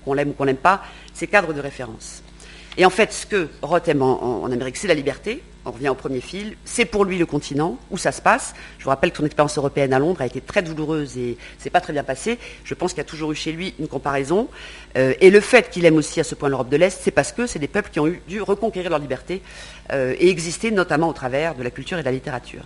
qu'on 0.03 0.15
l'aime 0.15 0.29
ou 0.29 0.33
qu'on 0.33 0.45
n'aime 0.45 0.57
pas, 0.57 0.81
ses 1.13 1.27
cadres 1.27 1.53
de 1.53 1.61
référence. 1.61 2.23
Et 2.77 2.85
en 2.85 2.89
fait, 2.89 3.13
ce 3.13 3.27
que 3.27 3.47
Roth 3.61 3.87
aime 3.87 4.01
en, 4.01 4.45
Amérique, 4.45 4.77
c'est 4.77 4.87
la 4.87 4.95
liberté. 4.95 5.43
On 5.63 5.71
revient 5.71 5.89
au 5.89 5.95
premier 5.95 6.21
fil. 6.21 6.55
C'est 6.65 6.85
pour 6.85 7.05
lui 7.05 7.19
le 7.19 7.27
continent 7.27 7.77
où 7.91 7.97
ça 7.97 8.11
se 8.11 8.21
passe. 8.21 8.55
Je 8.79 8.83
vous 8.83 8.89
rappelle 8.89 9.11
que 9.11 9.17
son 9.17 9.25
expérience 9.25 9.57
européenne 9.57 9.93
à 9.93 9.99
Londres 9.99 10.21
a 10.21 10.25
été 10.25 10.41
très 10.41 10.63
douloureuse 10.63 11.17
et 11.17 11.37
c'est 11.59 11.69
pas 11.69 11.81
très 11.81 11.93
bien 11.93 12.03
passé. 12.03 12.39
Je 12.63 12.73
pense 12.73 12.93
qu'il 12.93 12.97
y 12.97 13.01
a 13.01 13.09
toujours 13.09 13.31
eu 13.31 13.35
chez 13.35 13.51
lui 13.51 13.75
une 13.77 13.87
comparaison. 13.87 14.47
Euh, 14.97 15.13
et 15.21 15.29
le 15.29 15.39
fait 15.39 15.69
qu'il 15.69 15.85
aime 15.85 15.97
aussi 15.97 16.19
à 16.19 16.23
ce 16.23 16.33
point 16.33 16.49
l'Europe 16.49 16.69
de 16.69 16.77
l'Est, 16.77 16.99
c'est 17.01 17.11
parce 17.11 17.31
que 17.31 17.45
c'est 17.45 17.59
des 17.59 17.67
peuples 17.67 17.91
qui 17.91 17.99
ont 17.99 18.07
eu, 18.07 18.21
dû 18.27 18.41
reconquérir 18.41 18.89
leur 18.89 18.99
liberté 18.99 19.43
euh, 19.91 20.15
et 20.17 20.29
exister 20.29 20.71
notamment 20.71 21.09
au 21.09 21.13
travers 21.13 21.53
de 21.53 21.61
la 21.61 21.69
culture 21.69 21.99
et 21.99 22.01
de 22.01 22.05
la 22.05 22.11
littérature. 22.11 22.63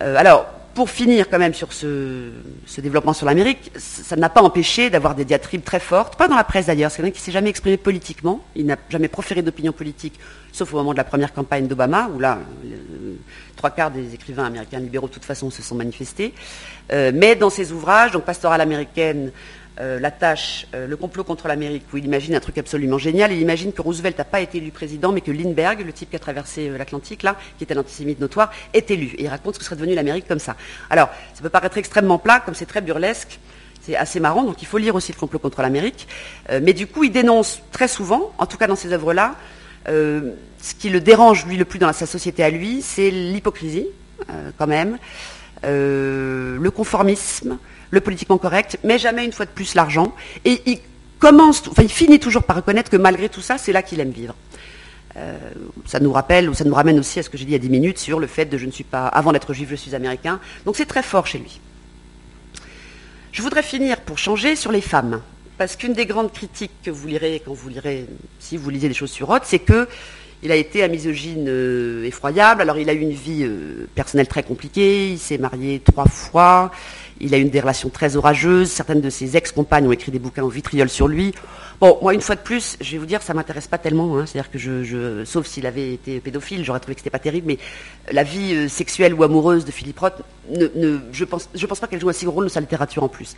Euh, 0.00 0.16
alors, 0.16 0.46
pour 0.74 0.90
finir 0.90 1.28
quand 1.30 1.38
même 1.38 1.54
sur 1.54 1.72
ce, 1.72 2.30
développement 2.78 3.12
sur 3.12 3.26
l'Amérique, 3.26 3.70
ça 3.76 4.16
n'a 4.16 4.28
pas 4.28 4.42
empêché 4.42 4.90
d'avoir 4.90 5.14
des 5.14 5.24
diatribes 5.24 5.62
très 5.62 5.80
fortes, 5.80 6.16
pas 6.16 6.28
dans 6.28 6.36
la 6.36 6.44
presse 6.44 6.66
d'ailleurs, 6.66 6.90
c'est 6.90 7.02
quelqu'un 7.02 7.16
qui 7.16 7.20
s'est 7.20 7.32
jamais 7.32 7.50
exprimé 7.50 7.76
politiquement, 7.76 8.44
il 8.56 8.66
n'a 8.66 8.76
jamais 8.90 9.08
proféré 9.08 9.42
d'opinion 9.42 9.72
politique, 9.72 10.18
sauf 10.52 10.72
au 10.74 10.76
moment 10.76 10.92
de 10.92 10.98
la 10.98 11.04
première 11.04 11.32
campagne 11.32 11.66
d'Obama, 11.66 12.10
où 12.14 12.18
là, 12.18 12.38
trois 13.56 13.70
quarts 13.70 13.90
des 13.90 14.14
écrivains 14.14 14.44
américains 14.44 14.80
libéraux 14.80 15.08
de 15.08 15.12
toute 15.12 15.24
façon 15.24 15.50
se 15.50 15.62
sont 15.62 15.74
manifestés. 15.74 16.34
Euh, 16.92 17.12
mais 17.14 17.34
dans 17.36 17.50
ses 17.50 17.72
ouvrages, 17.72 18.12
donc 18.12 18.24
Pastorale 18.24 18.60
américaine, 18.60 19.30
euh, 19.80 19.98
la 19.98 20.12
tâche, 20.12 20.68
euh, 20.72 20.86
le 20.86 20.96
complot 20.96 21.24
contre 21.24 21.48
l'Amérique, 21.48 21.82
où 21.92 21.96
il 21.96 22.04
imagine 22.04 22.36
un 22.36 22.40
truc 22.40 22.58
absolument 22.58 22.96
génial. 22.96 23.32
Il 23.32 23.40
imagine 23.40 23.72
que 23.72 23.82
Roosevelt 23.82 24.16
n'a 24.16 24.24
pas 24.24 24.40
été 24.40 24.58
élu 24.58 24.70
président, 24.70 25.10
mais 25.10 25.20
que 25.20 25.32
Lindbergh, 25.32 25.84
le 25.84 25.92
type 25.92 26.10
qui 26.10 26.16
a 26.16 26.20
traversé 26.20 26.68
euh, 26.68 26.78
l'Atlantique, 26.78 27.24
là, 27.24 27.36
qui 27.58 27.64
était 27.64 27.76
un 27.76 27.80
antisémite 27.80 28.20
notoire, 28.20 28.52
est 28.72 28.88
élu. 28.92 29.14
Et 29.18 29.24
il 29.24 29.28
raconte 29.28 29.54
ce 29.54 29.58
que 29.58 29.64
serait 29.64 29.74
devenu 29.74 29.96
l'Amérique 29.96 30.28
comme 30.28 30.38
ça. 30.38 30.54
Alors, 30.90 31.08
ça 31.34 31.42
peut 31.42 31.48
paraître 31.48 31.76
extrêmement 31.76 32.18
plat, 32.18 32.38
comme 32.38 32.54
c'est 32.54 32.66
très 32.66 32.82
burlesque. 32.82 33.40
C'est 33.82 33.96
assez 33.96 34.20
marrant, 34.20 34.44
donc 34.44 34.62
il 34.62 34.66
faut 34.66 34.78
lire 34.78 34.94
aussi 34.94 35.10
le 35.10 35.18
complot 35.18 35.40
contre 35.40 35.60
l'Amérique. 35.60 36.08
mais 36.62 36.72
du 36.72 36.86
coup, 36.86 37.04
il 37.04 37.12
dénonce 37.12 37.60
très 37.70 37.86
souvent, 37.86 38.32
en 38.38 38.46
tout 38.46 38.56
cas 38.56 38.66
dans 38.66 38.76
ces 38.76 38.94
œuvres-là, 38.94 39.34
ce 39.86 40.74
qui 40.78 40.88
le 40.88 41.00
dérange 41.00 41.44
lui 41.44 41.58
le 41.58 41.66
plus 41.66 41.78
dans 41.78 41.92
sa 41.92 42.06
société 42.06 42.42
à 42.42 42.48
lui, 42.48 42.80
c'est 42.80 43.10
l'hypocrisie, 43.10 43.88
quand 44.56 44.66
même, 44.66 44.96
le 45.64 46.68
conformisme, 46.70 47.58
le 47.94 48.00
politiquement 48.00 48.38
correct, 48.38 48.78
mais 48.84 48.98
jamais 48.98 49.24
une 49.24 49.32
fois 49.32 49.46
de 49.46 49.50
plus 49.50 49.74
l'argent. 49.74 50.14
Et 50.44 50.60
il 50.66 50.78
commence, 51.18 51.62
enfin, 51.68 51.82
il 51.82 51.88
finit 51.88 52.20
toujours 52.20 52.42
par 52.42 52.56
reconnaître 52.56 52.90
que 52.90 52.96
malgré 52.96 53.28
tout 53.28 53.40
ça, 53.40 53.56
c'est 53.56 53.72
là 53.72 53.82
qu'il 53.82 54.00
aime 54.00 54.10
vivre. 54.10 54.34
Euh, 55.16 55.38
ça 55.86 56.00
nous 56.00 56.12
rappelle, 56.12 56.50
ou 56.50 56.54
ça 56.54 56.64
nous 56.64 56.74
ramène 56.74 56.98
aussi 56.98 57.20
à 57.20 57.22
ce 57.22 57.30
que 57.30 57.38
j'ai 57.38 57.44
dit 57.44 57.52
il 57.52 57.54
y 57.54 57.56
a 57.56 57.60
10 57.60 57.70
minutes 57.70 57.98
sur 57.98 58.18
le 58.18 58.26
fait 58.26 58.46
de 58.46 58.58
je 58.58 58.66
ne 58.66 58.72
suis 58.72 58.84
pas, 58.84 59.06
avant 59.06 59.32
d'être 59.32 59.54
juif, 59.54 59.68
je 59.70 59.76
suis 59.76 59.94
américain. 59.94 60.40
Donc 60.66 60.76
c'est 60.76 60.86
très 60.86 61.02
fort 61.02 61.26
chez 61.26 61.38
lui. 61.38 61.60
Je 63.32 63.42
voudrais 63.42 63.62
finir 63.62 64.00
pour 64.00 64.18
changer 64.18 64.56
sur 64.56 64.72
les 64.72 64.80
femmes. 64.80 65.20
Parce 65.56 65.76
qu'une 65.76 65.92
des 65.92 66.06
grandes 66.06 66.32
critiques 66.32 66.72
que 66.82 66.90
vous 66.90 67.06
lirez 67.06 67.40
quand 67.44 67.52
vous 67.52 67.68
lirez, 67.68 68.06
si 68.40 68.56
vous 68.56 68.70
lisez 68.70 68.88
des 68.88 68.94
choses 68.94 69.12
sur 69.12 69.28
Roth, 69.28 69.42
c'est 69.44 69.60
que 69.60 69.86
il 70.42 70.52
a 70.52 70.56
été 70.56 70.84
un 70.84 70.88
misogyne 70.88 71.46
euh, 71.48 72.04
effroyable. 72.04 72.60
Alors 72.60 72.76
il 72.76 72.90
a 72.90 72.92
eu 72.92 73.00
une 73.00 73.12
vie 73.12 73.44
euh, 73.44 73.88
personnelle 73.94 74.28
très 74.28 74.42
compliquée. 74.42 75.10
Il 75.10 75.18
s'est 75.18 75.38
marié 75.38 75.80
trois 75.80 76.06
fois. 76.06 76.70
Il 77.20 77.34
a 77.34 77.38
eu 77.38 77.44
des 77.44 77.60
relations 77.60 77.90
très 77.90 78.16
orageuses. 78.16 78.70
Certaines 78.70 79.00
de 79.00 79.10
ses 79.10 79.36
ex-compagnes 79.36 79.86
ont 79.86 79.92
écrit 79.92 80.10
des 80.12 80.18
bouquins 80.18 80.42
au 80.42 80.48
vitriol 80.48 80.88
sur 80.88 81.08
lui. 81.08 81.32
Bon, 81.80 81.98
moi, 82.02 82.14
une 82.14 82.20
fois 82.20 82.34
de 82.34 82.40
plus, 82.40 82.76
je 82.80 82.92
vais 82.92 82.98
vous 82.98 83.06
dire, 83.06 83.22
ça 83.22 83.34
m'intéresse 83.34 83.66
pas 83.66 83.78
tellement. 83.78 84.16
Hein. 84.18 84.26
C'est-à-dire 84.26 84.50
que 84.50 85.24
sauf 85.24 85.46
s'il 85.46 85.66
avait 85.66 85.94
été 85.94 86.20
pédophile, 86.20 86.64
j'aurais 86.64 86.80
trouvé 86.80 86.94
que 86.94 87.00
c'était 87.00 87.10
pas 87.10 87.18
terrible. 87.18 87.46
Mais 87.48 87.58
la 88.12 88.22
vie 88.22 88.54
euh, 88.54 88.68
sexuelle 88.68 89.14
ou 89.14 89.22
amoureuse 89.22 89.64
de 89.64 89.70
Philippe 89.70 89.98
Roth, 89.98 90.22
ne, 90.50 90.98
je 91.12 91.24
pense, 91.24 91.46
pas 91.80 91.86
qu'elle 91.86 92.00
joue 92.00 92.08
un 92.08 92.12
si 92.12 92.24
gros 92.24 92.34
rôle 92.34 92.44
dans 92.44 92.52
sa 92.52 92.60
littérature 92.60 93.02
en 93.02 93.08
plus. 93.08 93.36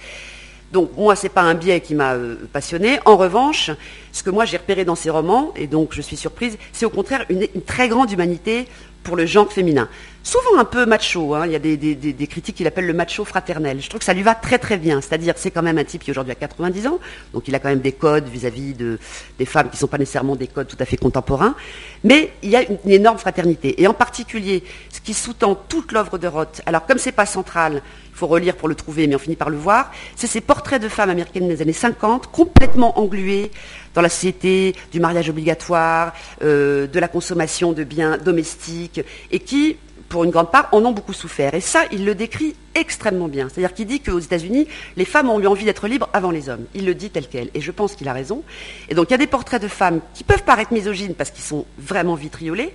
Donc 0.73 0.91
moi, 0.97 1.15
c'est 1.15 1.29
pas 1.29 1.43
un 1.43 1.55
biais 1.55 1.81
qui 1.81 1.95
m'a 1.95 2.15
euh, 2.15 2.37
passionné. 2.53 2.99
En 3.05 3.17
revanche, 3.17 3.71
ce 4.13 4.23
que 4.23 4.31
moi 4.31 4.45
j'ai 4.45 4.57
repéré 4.57 4.85
dans 4.85 4.97
ses 4.97 5.11
romans, 5.11 5.53
et 5.57 5.67
donc 5.67 5.91
je 5.93 6.03
suis 6.03 6.17
surprise, 6.17 6.59
c'est 6.73 6.87
au 6.87 6.91
contraire 6.91 7.25
une, 7.29 7.47
très 7.65 7.89
grande 7.89 8.11
humanité 8.11 8.67
pour 9.07 9.15
le 9.15 9.25
genre 9.25 9.53
féminin. 9.53 9.89
Souvent 10.25 10.59
un 10.59 10.65
peu 10.65 10.85
macho, 10.85 11.33
hein. 11.37 11.47
il 11.47 11.53
y 11.53 11.55
a 11.55 11.61
des, 11.61 12.27
critiques 12.29 12.57
qu'il 12.57 12.67
appelle 12.67 12.87
le 12.87 12.93
macho 12.93 13.25
fraternel. 13.25 13.81
Je 13.81 13.89
trouve 13.89 14.01
que 14.01 14.05
ça 14.05 14.13
lui 14.13 14.25
va 14.25 14.35
très 14.35 14.59
très 14.59 14.77
bien, 14.77 15.01
c'est-à-dire 15.01 15.35
c'est 15.37 15.53
quand 15.53 15.63
même 15.63 15.79
un 15.79 15.85
type 15.85 16.03
qui 16.03 16.11
aujourd'hui 16.11 16.33
a 16.33 16.35
90 16.35 16.89
ans, 16.89 16.99
donc 17.33 17.47
il 17.47 17.55
a 17.55 17.61
quand 17.61 17.69
même 17.69 17.79
des 17.79 17.93
codes 17.93 18.27
vis-à-vis 18.27 18.75
de, 18.75 18.99
des 19.39 19.45
femmes 19.45 19.69
qui 19.69 19.77
ne 19.77 19.79
sont 19.79 19.87
pas 19.87 19.99
nécessairement 19.99 20.35
des 20.35 20.49
codes 20.49 20.67
tout 20.67 20.77
à 20.81 20.85
fait 20.85 20.97
contemporains, 20.97 21.55
mais 22.03 22.33
il 22.43 22.51
y 22.51 22.57
a 22.57 22.63
une, 22.63 22.79
énorme 22.91 23.19
fraternité. 23.19 23.81
Et 23.81 23.87
en 23.87 23.95
particulier, 23.95 24.65
ce 24.93 25.01
qui 25.01 25.15
sous-tend 25.15 25.55
toute 25.55 25.93
l'œuvre 25.93 26.19
de 26.19 26.27
Roth, 26.27 26.61
alors 26.67 26.85
comme 26.85 26.99
c'est 26.99 27.13
pas 27.13 27.27
central, 27.27 27.83
il 28.11 28.17
faut 28.17 28.27
relire 28.27 28.57
pour 28.57 28.67
le 28.67 28.75
trouver, 28.75 29.07
mais 29.07 29.15
on 29.15 29.21
finit 29.21 29.37
par 29.37 29.51
le 29.51 29.57
voir, 29.57 29.93
c'est 30.17 30.27
ces 30.27 30.41
portraits 30.41 30.83
de 30.83 30.89
femmes 30.89 31.11
américaines 31.11 31.47
des 31.47 31.63
années 31.63 31.73
50, 31.73 32.27
complètement 32.33 32.99
engluées 32.99 33.53
dans 33.97 34.03
la 34.03 34.09
société 34.11 34.77
du 34.93 35.01
mariage 35.01 35.29
obligatoire, 35.31 36.13
euh, 36.43 36.87
de 36.87 37.01
la 37.01 37.09
consommation 37.09 37.73
de 37.73 37.83
biens 37.83 38.19
domestiques, 38.19 39.01
et 39.33 39.41
qui, 39.41 39.79
pour 40.11 40.23
une 40.23 40.31
grande 40.31 40.53
part, 40.53 40.69
en 40.73 40.85
ont 40.85 40.93
beaucoup 40.93 41.15
souffert. 41.15 41.55
Et 41.55 41.63
ça, 41.63 41.85
il 41.91 42.05
le 42.05 42.15
décrit 42.15 42.55
extrêmement 42.75 43.27
bien. 43.27 43.49
C'est-à-dire 43.49 43.73
qu'il 43.73 43.87
dit 43.87 44.01
qu'aux 44.01 44.21
États-Unis, 44.21 44.69
les 44.97 45.07
femmes 45.07 45.31
ont 45.31 45.41
eu 45.41 45.47
envie 45.47 45.65
d'être 45.65 45.89
libres 45.89 46.11
avant 46.13 46.31
les 46.31 46.51
hommes. 46.51 46.67
Il 46.75 46.85
le 46.85 46.95
dit 46.95 47.09
tel 47.09 47.27
quel. 47.27 47.49
Et 47.55 47.63
je 47.63 47.73
pense 47.73 47.97
qu'il 47.97 48.07
a 48.07 48.13
raison. 48.13 48.43
Et 48.91 48.95
donc, 48.95 49.09
il 49.09 49.13
y 49.13 49.15
a 49.15 49.19
des 49.19 49.27
portraits 49.27 49.61
de 49.61 49.69
femmes 49.69 50.01
qui 50.15 50.25
peuvent 50.25 50.45
paraître 50.45 50.75
misogynes 50.75 51.15
parce 51.15 51.31
qu'ils 51.31 51.45
sont 51.45 51.65
vraiment 51.79 52.15
vitriolés. 52.15 52.75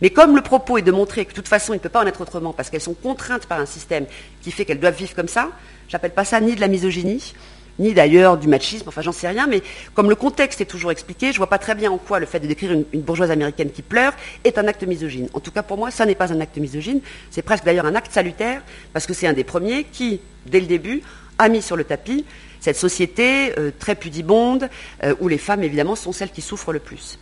Mais 0.00 0.08
comme 0.08 0.34
le 0.34 0.42
propos 0.42 0.78
est 0.78 0.82
de 0.82 0.90
montrer 0.90 1.26
que 1.26 1.30
de 1.30 1.36
toute 1.36 1.48
façon, 1.48 1.74
il 1.74 1.76
ne 1.76 1.82
peut 1.82 1.90
pas 1.90 2.02
en 2.02 2.06
être 2.06 2.22
autrement 2.22 2.54
parce 2.54 2.70
qu'elles 2.70 2.80
sont 2.80 2.94
contraintes 2.94 3.44
par 3.44 3.60
un 3.60 3.66
système 3.66 4.06
qui 4.40 4.50
fait 4.50 4.64
qu'elles 4.64 4.80
doivent 4.80 4.96
vivre 4.96 5.14
comme 5.14 5.28
ça, 5.28 5.50
j'appelle 5.88 6.12
pas 6.12 6.24
ça 6.24 6.40
ni 6.40 6.54
de 6.54 6.60
la 6.60 6.68
misogynie, 6.68 7.34
ni 7.78 7.94
d'ailleurs 7.94 8.36
du 8.36 8.48
machisme, 8.48 8.88
enfin 8.88 9.02
j'en 9.02 9.12
sais 9.12 9.28
rien, 9.28 9.46
mais 9.46 9.62
comme 9.94 10.08
le 10.08 10.14
contexte 10.14 10.60
est 10.60 10.66
toujours 10.66 10.90
expliqué, 10.90 11.28
je 11.28 11.32
ne 11.32 11.38
vois 11.38 11.48
pas 11.48 11.58
très 11.58 11.74
bien 11.74 11.90
en 11.90 11.98
quoi 11.98 12.20
le 12.20 12.26
fait 12.26 12.40
de 12.40 12.46
décrire 12.46 12.72
une, 12.72 12.84
bourgeoise 13.00 13.30
américaine 13.30 13.70
qui 13.70 13.82
pleure 13.82 14.12
est 14.44 14.58
un 14.58 14.66
acte 14.66 14.84
misogyne. 14.84 15.28
En 15.34 15.40
tout 15.40 15.50
cas 15.50 15.62
pour 15.62 15.78
moi, 15.78 15.90
ça 15.90 16.06
n'est 16.06 16.14
pas 16.14 16.32
un 16.32 16.40
acte 16.40 16.56
misogyne, 16.58 17.00
c'est 17.30 17.42
presque 17.42 17.64
d'ailleurs 17.64 17.86
un 17.86 17.94
acte 17.94 18.12
salutaire, 18.12 18.62
parce 18.92 19.06
que 19.06 19.14
c'est 19.14 19.26
un 19.26 19.32
des 19.32 19.44
premiers 19.44 19.84
qui, 19.84 20.20
dès 20.46 20.60
le 20.60 20.66
début, 20.66 21.02
a 21.38 21.48
mis 21.48 21.62
sur 21.62 21.76
le 21.76 21.84
tapis 21.84 22.24
cette 22.62 22.76
société 22.76 23.58
euh, 23.58 23.72
très 23.76 23.96
pudibonde, 23.96 24.68
euh, 25.02 25.14
où 25.20 25.26
les 25.26 25.38
femmes 25.38 25.64
évidemment 25.64 25.96
sont 25.96 26.12
celles 26.12 26.30
qui 26.30 26.40
souffrent 26.40 26.72
le 26.72 26.78
plus. 26.78 27.18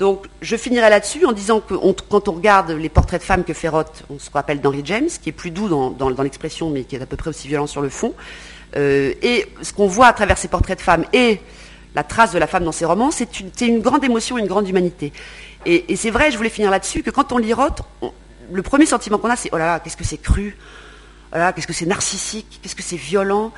Donc 0.00 0.26
je 0.42 0.56
finirai 0.56 0.90
là-dessus 0.90 1.24
en 1.24 1.32
disant 1.32 1.60
que 1.60 1.74
quand 2.08 2.26
on 2.26 2.32
regarde 2.32 2.72
les 2.72 2.88
portraits 2.88 3.20
de 3.20 3.24
femmes 3.24 3.44
que 3.44 3.54
fait 3.54 3.68
Roth, 3.68 4.02
on 4.10 4.18
se 4.18 4.28
rappelle 4.32 4.60
d'Henry 4.60 4.82
James, 4.84 5.08
qui 5.22 5.28
est 5.28 5.32
plus 5.32 5.52
doux 5.52 5.68
dans 5.68 6.22
l'expression, 6.22 6.70
mais 6.70 6.82
qui 6.82 6.96
est 6.96 7.02
à 7.02 7.06
peu 7.06 7.16
près 7.16 7.30
aussi 7.30 7.46
violent 7.46 7.68
sur 7.68 7.80
le 7.80 7.88
fond. 7.88 8.12
Euh, 8.76 9.14
et 9.22 9.46
ce 9.62 9.72
qu'on 9.72 9.86
voit 9.86 10.08
à 10.08 10.12
travers 10.12 10.38
ces 10.38 10.48
portraits 10.48 10.78
de 10.78 10.82
femmes 10.82 11.04
et 11.12 11.40
la 11.94 12.02
trace 12.02 12.32
de 12.32 12.38
la 12.38 12.46
femme 12.46 12.64
dans 12.64 12.72
ces 12.72 12.84
romans, 12.84 13.10
c'est 13.10 13.40
une, 13.40 13.80
grande 13.80 14.04
émotion, 14.04 14.36
une 14.36 14.46
grande 14.46 14.68
humanité. 14.68 15.12
Et, 15.64 15.96
c'est 15.96 16.10
vrai, 16.10 16.30
je 16.30 16.36
voulais 16.36 16.50
finir 16.50 16.70
là-dessus, 16.70 17.02
que 17.02 17.10
quand 17.10 17.32
on 17.32 17.38
lit 17.38 17.52
Roth, 17.52 17.82
le 18.52 18.62
premier 18.62 18.84
sentiment 18.84 19.18
qu'on 19.18 19.30
a, 19.30 19.36
c'est 19.36 19.48
oh 19.52 19.56
là 19.56 19.66
là, 19.66 19.80
qu'est-ce 19.80 19.96
que 19.96 20.04
c'est 20.04 20.18
cru, 20.18 20.56
oh 21.34 21.38
qu'est-ce 21.54 21.66
que 21.66 21.72
c'est 21.72 21.86
narcissique, 21.86 22.60
qu'est-ce 22.62 22.74
que 22.74 22.82
c'est 22.82 22.96
violent? 22.96 23.52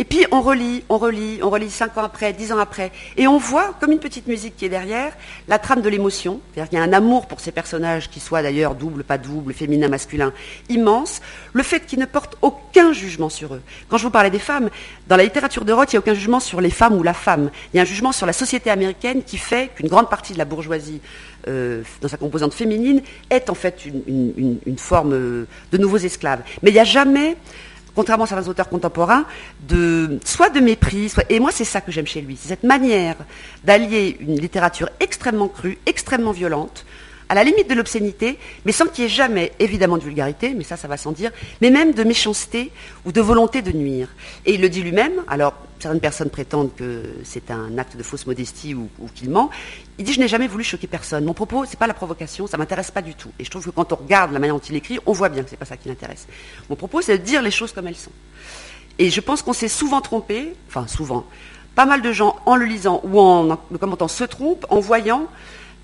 Et 0.00 0.04
puis 0.04 0.24
on 0.30 0.40
relit, 0.40 0.84
on 0.88 0.96
relit, 0.96 1.40
on 1.42 1.50
relit 1.50 1.70
cinq 1.70 1.98
ans 1.98 2.04
après, 2.04 2.32
dix 2.32 2.52
ans 2.52 2.58
après, 2.58 2.92
et 3.16 3.26
on 3.26 3.36
voit, 3.36 3.74
comme 3.80 3.90
une 3.90 3.98
petite 3.98 4.28
musique 4.28 4.56
qui 4.56 4.64
est 4.64 4.68
derrière, 4.68 5.12
la 5.48 5.58
trame 5.58 5.82
de 5.82 5.88
l'émotion. 5.88 6.40
C'est-à-dire 6.52 6.70
qu'il 6.70 6.78
y 6.78 6.80
a 6.80 6.84
un 6.84 6.92
amour 6.92 7.26
pour 7.26 7.40
ces 7.40 7.50
personnages, 7.50 8.08
qui 8.08 8.20
soient 8.20 8.42
d'ailleurs 8.42 8.76
double, 8.76 9.02
pas 9.02 9.18
double, 9.18 9.52
féminin, 9.52 9.88
masculin, 9.88 10.32
immense. 10.68 11.20
Le 11.52 11.64
fait 11.64 11.80
qu'ils 11.80 11.98
ne 11.98 12.06
portent 12.06 12.36
aucun 12.42 12.92
jugement 12.92 13.28
sur 13.28 13.54
eux. 13.54 13.62
Quand 13.88 13.96
je 13.96 14.04
vous 14.04 14.10
parlais 14.10 14.30
des 14.30 14.38
femmes, 14.38 14.70
dans 15.08 15.16
la 15.16 15.24
littérature 15.24 15.64
de 15.64 15.72
Roth, 15.72 15.92
il 15.92 15.96
n'y 15.96 15.98
a 15.98 16.00
aucun 16.00 16.14
jugement 16.14 16.40
sur 16.40 16.60
les 16.60 16.70
femmes 16.70 16.94
ou 16.94 17.02
la 17.02 17.14
femme. 17.14 17.50
Il 17.74 17.78
y 17.78 17.80
a 17.80 17.82
un 17.82 17.86
jugement 17.86 18.12
sur 18.12 18.26
la 18.26 18.32
société 18.32 18.70
américaine 18.70 19.24
qui 19.24 19.36
fait 19.36 19.70
qu'une 19.74 19.88
grande 19.88 20.08
partie 20.08 20.32
de 20.32 20.38
la 20.38 20.44
bourgeoisie 20.44 21.00
euh, 21.48 21.82
dans 22.00 22.08
sa 22.08 22.16
composante 22.16 22.52
féminine, 22.52 23.00
est 23.30 23.48
en 23.48 23.54
fait 23.54 23.84
une, 23.86 24.58
forme 24.76 25.12
euh, 25.14 25.46
de 25.72 25.78
nouveaux 25.78 25.96
esclaves. 25.98 26.42
Mais 26.62 26.70
il 26.70 26.74
n'y 26.74 26.80
a 26.80 26.84
jamais 26.84 27.36
contrairement 27.94 28.24
à 28.24 28.26
certains 28.26 28.48
auteurs 28.48 28.68
contemporains, 28.68 29.24
soit 30.24 30.50
de 30.50 30.60
mépris, 30.60 31.12
et 31.28 31.40
moi 31.40 31.50
c'est 31.52 31.64
ça 31.64 31.80
que 31.80 31.92
j'aime 31.92 32.06
chez 32.06 32.20
lui, 32.20 32.36
c'est 32.40 32.48
cette 32.48 32.64
manière 32.64 33.16
d'allier 33.64 34.16
une 34.20 34.38
littérature 34.38 34.88
extrêmement 35.00 35.48
crue, 35.48 35.78
extrêmement 35.86 36.32
violente, 36.32 36.84
à 37.28 37.34
la 37.34 37.44
limite 37.44 37.68
de 37.68 37.74
l'obscénité, 37.74 38.38
mais 38.64 38.72
sans 38.72 38.86
qu'il 38.86 39.04
y 39.04 39.06
ait 39.06 39.10
jamais, 39.10 39.52
évidemment, 39.58 39.98
de 39.98 40.04
vulgarité, 40.04 40.54
mais 40.54 40.64
ça, 40.64 40.76
ça 40.76 40.88
va 40.88 40.96
sans 40.96 41.12
dire, 41.12 41.30
mais 41.60 41.70
même 41.70 41.92
de 41.92 42.02
méchanceté 42.04 42.70
ou 43.04 43.12
de 43.12 43.20
volonté 43.20 43.62
de 43.62 43.72
nuire. 43.72 44.08
Et 44.46 44.54
il 44.54 44.60
le 44.60 44.68
dit 44.68 44.82
lui-même, 44.82 45.12
alors 45.28 45.54
certaines 45.78 46.00
personnes 46.00 46.30
prétendent 46.30 46.74
que 46.74 47.02
c'est 47.24 47.50
un 47.50 47.76
acte 47.78 47.96
de 47.96 48.02
fausse 48.02 48.26
modestie 48.26 48.74
ou, 48.74 48.88
qu'il 49.14 49.30
ment. 49.30 49.50
Il 49.98 50.04
dit, 50.04 50.12
je 50.12 50.20
n'ai 50.20 50.28
jamais 50.28 50.48
voulu 50.48 50.64
choquer 50.64 50.86
personne. 50.86 51.24
Mon 51.24 51.34
propos, 51.34 51.64
c'est 51.66 51.78
pas 51.78 51.86
la 51.86 51.94
provocation, 51.94 52.46
ça 52.46 52.56
m'intéresse 52.56 52.90
pas 52.90 53.02
du 53.02 53.14
tout. 53.14 53.30
Et 53.38 53.44
je 53.44 53.50
trouve 53.50 53.64
que 53.64 53.70
quand 53.70 53.92
on 53.92 53.96
regarde 53.96 54.32
la 54.32 54.38
manière 54.38 54.54
dont 54.54 54.62
il 54.62 54.76
écrit, 54.76 54.98
on 55.06 55.12
voit 55.12 55.28
bien 55.28 55.42
que 55.42 55.50
c'est 55.50 55.56
pas 55.56 55.66
ça 55.66 55.76
qui 55.76 55.88
l'intéresse. 55.88 56.26
Mon 56.70 56.76
propos, 56.76 57.02
c'est 57.02 57.18
de 57.18 57.22
dire 57.22 57.42
les 57.42 57.50
choses 57.50 57.72
comme 57.72 57.86
elles 57.86 57.96
sont. 57.96 58.12
Et 58.98 59.10
je 59.10 59.20
pense 59.20 59.42
qu'on 59.42 59.52
s'est 59.52 59.68
souvent 59.68 60.00
trompé, 60.00 60.54
enfin 60.68 60.86
souvent, 60.88 61.24
pas 61.76 61.86
mal 61.86 62.02
de 62.02 62.10
gens 62.10 62.36
en 62.46 62.56
le 62.56 62.64
lisant 62.64 63.00
ou 63.04 63.20
en 63.20 63.58
le 63.70 63.78
commentant 63.78 64.08
se 64.08 64.24
trompent 64.24 64.66
en 64.70 64.80
voyant 64.80 65.28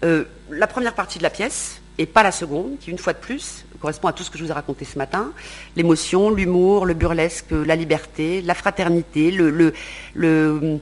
euh, 0.04 0.24
la 0.50 0.66
première 0.66 0.94
partie 0.94 1.18
de 1.18 1.22
la 1.22 1.30
pièce 1.30 1.80
et 1.98 2.06
pas 2.06 2.22
la 2.22 2.32
seconde, 2.32 2.78
qui 2.78 2.90
une 2.90 2.98
fois 2.98 3.12
de 3.12 3.18
plus 3.18 3.64
correspond 3.80 4.08
à 4.08 4.12
tout 4.12 4.22
ce 4.22 4.30
que 4.30 4.38
je 4.38 4.44
vous 4.44 4.50
ai 4.50 4.54
raconté 4.54 4.86
ce 4.86 4.96
matin, 4.96 5.32
l'émotion, 5.76 6.30
l'humour, 6.30 6.86
le 6.86 6.94
burlesque, 6.94 7.50
la 7.50 7.76
liberté, 7.76 8.40
la 8.40 8.54
fraternité, 8.54 9.36
euh, 9.38 10.78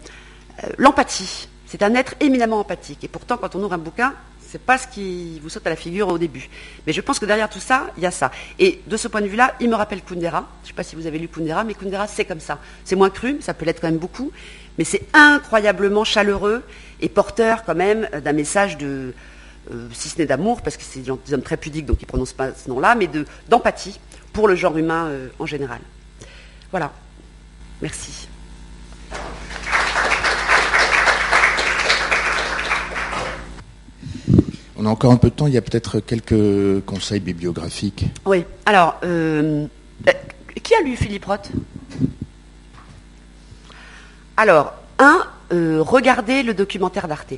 l'empathie. 0.79 1.49
c'est 1.67 1.83
un 1.83 1.95
être 1.97 2.15
éminemment 2.21 2.61
empathique. 2.61 3.03
Et 3.03 3.09
pourtant, 3.09 3.39
quand 3.39 3.57
on 3.57 3.63
ouvre 3.65 3.73
un 3.73 3.79
bouquin, 3.79 4.15
c'est 4.41 4.61
pas 4.61 4.79
ce 4.79 4.87
qui 4.87 5.41
vous 5.41 5.49
saute 5.49 5.67
à 5.67 5.71
la 5.71 5.77
figure 5.77 6.09
au 6.09 6.19
début. 6.19 6.49
Mais 6.87 6.93
je 6.93 7.01
pense 7.01 7.19
que 7.19 7.25
derrière 7.25 7.49
tout 7.49 7.59
ça, 7.59 7.87
il 7.97 8.03
y 8.05 8.07
a 8.07 8.11
ça. 8.11 8.31
Et 8.61 8.83
de 8.87 8.97
ce 8.97 9.09
point 9.09 9.23
de 9.23 9.27
vue-là, 9.27 9.55
il 9.61 9.69
me 9.69 9.75
rappelle 9.75 10.03
Kundera. 10.03 10.47
Je 10.61 10.67
ne 10.67 10.69
sais 10.69 10.75
pas 10.75 10.85
si 10.85 10.95
vous 10.95 11.07
avez 11.07 11.19
lu 11.19 11.27
Kundera, 11.27 11.65
mais 11.65 11.75
Kundera, 11.75 12.07
c'est 12.07 12.25
comme 12.25 12.39
ça. 12.39 12.61
C'est 12.85 12.95
moins 12.95 13.11
cru, 13.11 13.39
ça 13.41 13.55
peut 13.55 13.65
l'être 13.65 13.81
quand 13.81 13.89
même 13.89 13.99
beaucoup, 13.99 14.31
mais 14.79 14.85
c'est 14.85 15.03
incroyablement 15.13 16.05
chaleureux 16.05 16.63
et 17.03 17.09
porteur 17.09 17.65
quand 17.65 17.75
même 17.75 18.09
d'un 18.25 18.33
message 18.33 18.79
de, 18.79 19.13
euh, 19.71 19.89
si 19.93 20.09
ce 20.09 20.19
n'est 20.19 20.27
d'amour, 20.27 20.63
parce 20.63 20.77
que 20.77 20.83
c'est 20.83 21.01
des 21.01 21.35
hommes 21.35 21.43
très 21.43 21.57
pudiques, 21.57 21.85
donc 21.85 21.99
ils 22.01 22.05
ne 22.05 22.09
prononcent 22.09 22.33
pas 22.33 22.55
ce 22.55 22.69
nom-là, 22.71 22.95
mais 22.95 23.09
d'empathie 23.49 24.01
pour 24.33 24.49
le 24.49 24.55
genre 24.55 24.79
humain 24.79 25.07
euh, 25.07 25.29
en 25.39 25.47
général. 25.47 25.81
Voilà. 26.71 26.93
Merci. 27.83 28.29
On 34.77 34.87
a 34.87 34.89
encore 34.89 35.13
un 35.13 35.17
peu 35.17 35.31
de 35.31 35.35
temps, 35.35 35.47
il 35.47 35.53
y 35.53 35.59
a 35.59 35.63
peut-être 35.63 36.01
quelques 36.01 36.85
conseils 36.87 37.21
bibliographiques. 37.21 38.07
Oui, 38.25 38.45
alors, 38.67 38.99
euh, 39.05 39.67
qui 40.63 40.75
a 40.75 40.81
lu 40.81 40.97
Philippe 40.97 41.25
Roth? 41.25 41.51
Alors, 44.37 44.73
un, 44.99 45.23
regardez 45.53 46.43
le 46.43 46.55
documentaire 46.55 47.09
d'Arte 47.09 47.35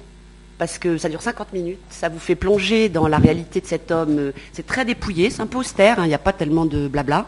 parce 0.59 0.79
que 0.79 0.99
ça 0.99 1.09
dure 1.09 1.21
50 1.21 1.53
minutes, 1.53 1.81
ça 1.91 2.09
vous 2.09 2.21
fait 2.21 2.37
plonger 2.37 2.89
dans 2.89 3.09
la 3.09 3.19
réalité 3.19 3.61
de 3.61 3.67
cet 3.67 3.91
homme. 3.91 4.33
C'est 4.53 4.67
très 4.67 4.85
dépouillé, 4.85 5.31
c'est 5.31 5.43
un 5.43 5.47
peu 5.47 5.59
austère, 5.59 5.99
hein, 5.99 6.05
il 6.05 6.09
n'y 6.09 6.15
a 6.15 6.19
pas 6.19 6.33
tellement 6.33 6.65
de 6.65 6.87
blabla. 6.87 7.27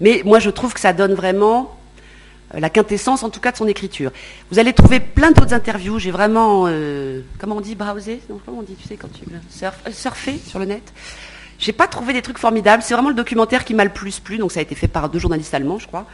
Mais 0.00 0.22
moi, 0.24 0.38
je 0.38 0.50
trouve 0.50 0.74
que 0.74 0.80
ça 0.80 0.92
donne 0.92 1.14
vraiment 1.14 1.76
euh, 2.54 2.60
la 2.60 2.70
quintessence, 2.70 3.22
en 3.22 3.30
tout 3.30 3.40
cas, 3.40 3.52
de 3.52 3.56
son 3.56 3.68
écriture. 3.68 4.10
Vous 4.50 4.58
allez 4.58 4.72
trouver 4.72 4.98
plein 4.98 5.30
d'autres 5.30 5.54
interviews. 5.54 5.98
J'ai 5.98 6.10
vraiment, 6.10 6.64
euh, 6.66 7.20
comment 7.38 7.56
on 7.56 7.60
dit, 7.60 7.74
browsé 7.74 8.20
Comment 8.46 8.60
on 8.60 8.62
dit, 8.62 8.74
tu 8.74 8.88
sais, 8.88 8.96
quand 8.96 9.12
tu 9.12 9.24
surf, 9.50 9.78
euh, 9.86 9.92
surfé 9.92 10.38
sur 10.38 10.58
le 10.58 10.64
net? 10.64 10.92
J'ai 11.58 11.72
pas 11.72 11.86
trouvé 11.86 12.14
des 12.14 12.22
trucs 12.22 12.38
formidables. 12.38 12.82
C'est 12.82 12.94
vraiment 12.94 13.10
le 13.10 13.14
documentaire 13.14 13.64
qui 13.64 13.74
m'a 13.74 13.84
le 13.84 13.90
plus 13.90 14.18
plu. 14.20 14.38
Donc, 14.38 14.52
ça 14.52 14.60
a 14.60 14.62
été 14.62 14.74
fait 14.74 14.88
par 14.88 15.10
deux 15.10 15.18
journalistes 15.18 15.52
allemands, 15.52 15.78
je 15.78 15.86
crois, 15.86 16.06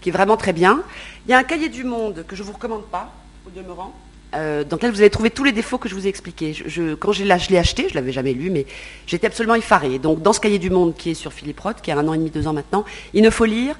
qui 0.00 0.08
est 0.08 0.12
vraiment 0.12 0.36
très 0.36 0.52
bien. 0.52 0.82
Il 1.26 1.30
y 1.30 1.34
a 1.34 1.38
un 1.38 1.44
cahier 1.44 1.68
du 1.68 1.84
monde 1.84 2.24
que 2.26 2.34
je 2.34 2.42
vous 2.42 2.52
recommande 2.52 2.84
pas, 2.84 3.12
au 3.48 3.58
demeurant, 3.58 3.92
euh, 4.34 4.64
dans 4.64 4.76
lequel 4.76 4.90
vous 4.90 5.00
allez 5.00 5.10
trouver 5.10 5.30
tous 5.30 5.44
les 5.44 5.52
défauts 5.52 5.78
que 5.78 5.88
je 5.88 5.94
vous 5.94 6.06
ai 6.06 6.08
expliqués. 6.08 6.54
Quand 6.98 7.12
je 7.12 7.24
l'ai 7.24 7.58
acheté, 7.58 7.84
je 7.84 7.94
ne 7.94 7.94
l'avais 7.94 8.12
jamais 8.12 8.34
lu, 8.34 8.50
mais 8.50 8.66
j'étais 9.06 9.26
absolument 9.26 9.54
effarée. 9.54 9.98
Donc 9.98 10.22
dans 10.22 10.32
ce 10.32 10.40
cahier 10.40 10.58
du 10.58 10.70
monde 10.70 10.94
qui 10.96 11.10
est 11.10 11.14
sur 11.14 11.32
Philippe 11.32 11.60
Roth, 11.60 11.80
qui 11.82 11.90
a 11.90 11.96
un 11.96 12.06
an 12.08 12.14
et 12.14 12.18
demi, 12.18 12.30
deux 12.30 12.46
ans 12.46 12.52
maintenant, 12.52 12.84
il 13.14 13.22
ne 13.22 13.30
faut 13.30 13.46
lire 13.46 13.76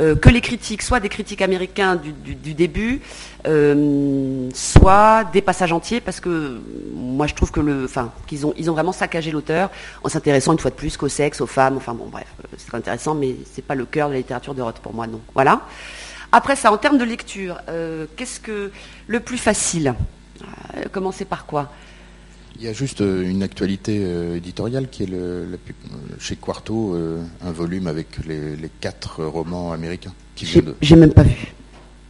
euh, 0.00 0.14
que 0.14 0.28
les 0.28 0.42
critiques, 0.42 0.82
soit 0.82 1.00
des 1.00 1.08
critiques 1.08 1.40
américains 1.40 1.96
du, 1.96 2.54
début, 2.54 3.00
euh, 3.46 4.50
soit 4.52 5.24
des 5.32 5.40
passages 5.40 5.72
entiers, 5.72 6.00
parce 6.00 6.20
que 6.20 6.60
moi 6.94 7.26
je 7.26 7.34
trouve 7.34 7.50
qu'ils 7.50 8.44
ont, 8.44 8.74
vraiment 8.74 8.92
saccagé 8.92 9.30
l'auteur 9.30 9.70
en 10.04 10.10
s'intéressant 10.10 10.52
une 10.52 10.58
fois 10.58 10.70
de 10.70 10.76
plus 10.76 10.98
qu'au 10.98 11.08
sexe, 11.08 11.40
aux 11.40 11.46
femmes. 11.46 11.78
Enfin 11.78 11.94
bon, 11.94 12.08
bref, 12.10 12.26
c'est 12.58 12.74
intéressant, 12.74 13.14
mais 13.14 13.34
c'est 13.50 13.64
pas 13.64 13.74
le 13.74 13.86
cœur 13.86 14.08
de 14.08 14.14
la 14.14 14.18
littérature 14.18 14.54
de 14.54 14.60
Roth 14.60 14.80
pour 14.80 14.92
moi, 14.92 15.06
non. 15.06 15.20
Voilà. 15.32 15.62
Après 16.32 16.56
ça, 16.56 16.72
en 16.72 16.76
termes 16.76 16.98
de 16.98 17.04
lecture, 17.04 17.58
euh, 17.68 18.06
qu'est-ce 18.16 18.40
que 18.40 18.70
le 19.06 19.20
plus 19.20 19.38
facile 19.38 19.94
euh, 20.42 20.84
Commencer 20.92 21.24
par 21.24 21.46
quoi? 21.46 21.72
Il 22.58 22.64
y 22.64 22.68
a 22.68 22.72
juste 22.72 23.02
euh, 23.02 23.28
une 23.28 23.42
actualité 23.42 24.02
éditoriale 24.34 24.88
qui 24.88 25.04
est 25.04 25.06
le, 25.06 25.58
chez 26.18 26.36
Quarto, 26.36 26.96
un 27.42 27.52
volume 27.52 27.86
avec 27.86 28.24
les, 28.26 28.70
quatre 28.80 29.24
romans 29.24 29.72
américains. 29.72 30.12
J'ai 30.80 30.96
même 30.96 31.12
pas 31.12 31.22
vu. 31.22 31.54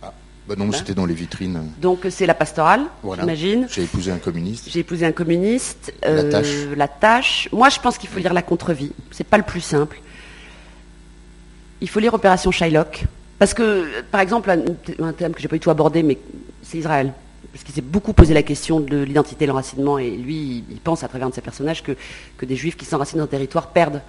Ah, 0.03 0.13
bah 0.49 0.55
non, 0.57 0.73
c'était 0.73 0.95
dans 0.95 1.07
les 1.07 1.15
vitrines. 1.15 1.61
Donc 1.81 2.07
c'est 2.11 2.27
la 2.27 2.35
pastorale, 2.35 2.83
j'imagine. 3.19 3.67
J'ai 3.71 3.83
épousé 3.83 4.11
un 4.11 4.19
communiste. 4.19 4.69
J'ai 4.71 4.81
épousé 4.81 5.05
un 5.05 5.13
communiste. 5.13 5.93
la 6.03 6.25
tâche. 6.25 6.67
La 6.77 6.89
tâche. 6.89 7.49
Moi, 7.53 7.69
je 7.69 7.81
pense 7.81 7.99
qu'il 7.99 8.09
faut 8.09 8.19
lire 8.19 8.33
La 8.33 8.43
Contre-vie. 8.43 8.93
C'est 9.11 9.27
pas 9.27 9.39
le 9.39 9.45
plus 9.45 9.61
simple. 9.61 10.01
Il 11.81 11.89
faut 11.89 12.01
lire 12.01 12.15
Opération 12.15 12.51
Shylock. 12.51 13.05
Parce 13.39 13.55
que, 13.55 14.03
par 14.11 14.21
exemple, 14.21 14.51
un, 14.51 15.13
thème 15.13 15.35
que 15.35 15.41
j'ai 15.41 15.49
pas 15.49 15.57
du 15.57 15.61
tout 15.61 15.71
abordé, 15.71 16.03
mais 16.03 16.19
c'est 16.63 16.79
Israël. 16.79 17.13
Parce 17.53 17.65
qu'il 17.65 17.75
s'est 17.75 17.83
beaucoup 17.83 18.13
posé 18.13 18.35
la 18.35 18.43
question 18.43 18.81
de 18.81 18.99
l'identité, 18.99 19.47
l'enracinement, 19.47 19.99
et 19.99 20.11
lui, 20.11 20.65
il 20.71 20.81
pense 20.81 21.03
à 21.03 21.09
travers 21.09 21.27
un 21.27 21.31
de 21.31 21.35
ses 21.35 21.41
personnages 21.41 21.83
que, 21.83 21.93
des 22.45 22.57
juifs 22.57 22.77
qui 22.77 22.85
s'enracinent 22.85 23.19
dans 23.19 23.25
un 23.25 23.29
territoire 23.29 23.69
perdent 23.69 24.03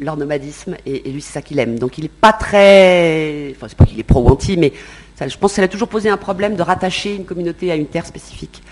leur 0.00 0.16
nomadisme, 0.16 0.76
et, 0.86 1.10
lui, 1.10 1.20
c'est 1.20 1.32
ça 1.32 1.42
qu'il 1.42 1.58
aime. 1.60 1.78
Donc 1.78 1.98
il 1.98 2.02
n'est 2.02 2.08
pas 2.08 2.32
très. 2.32 3.52
Enfin, 3.54 3.68
c'est 3.68 3.76
pas 3.76 3.84
qu'il 3.84 3.98
est 3.98 4.04
pro 4.04 4.22
ou 4.22 4.28
anti, 4.28 4.56
mais 4.56 4.72
je 5.20 5.38
pense 5.38 5.52
que 5.52 5.56
ça 5.56 5.62
a 5.62 5.68
toujours 5.68 5.88
posé 5.88 6.08
un 6.08 6.16
problème 6.16 6.56
de 6.56 6.62
rattacher 6.62 7.14
une 7.14 7.24
communauté 7.24 7.70
à 7.70 7.76
une 7.76 7.86
terre 7.86 8.06
spécifique. 8.06 8.62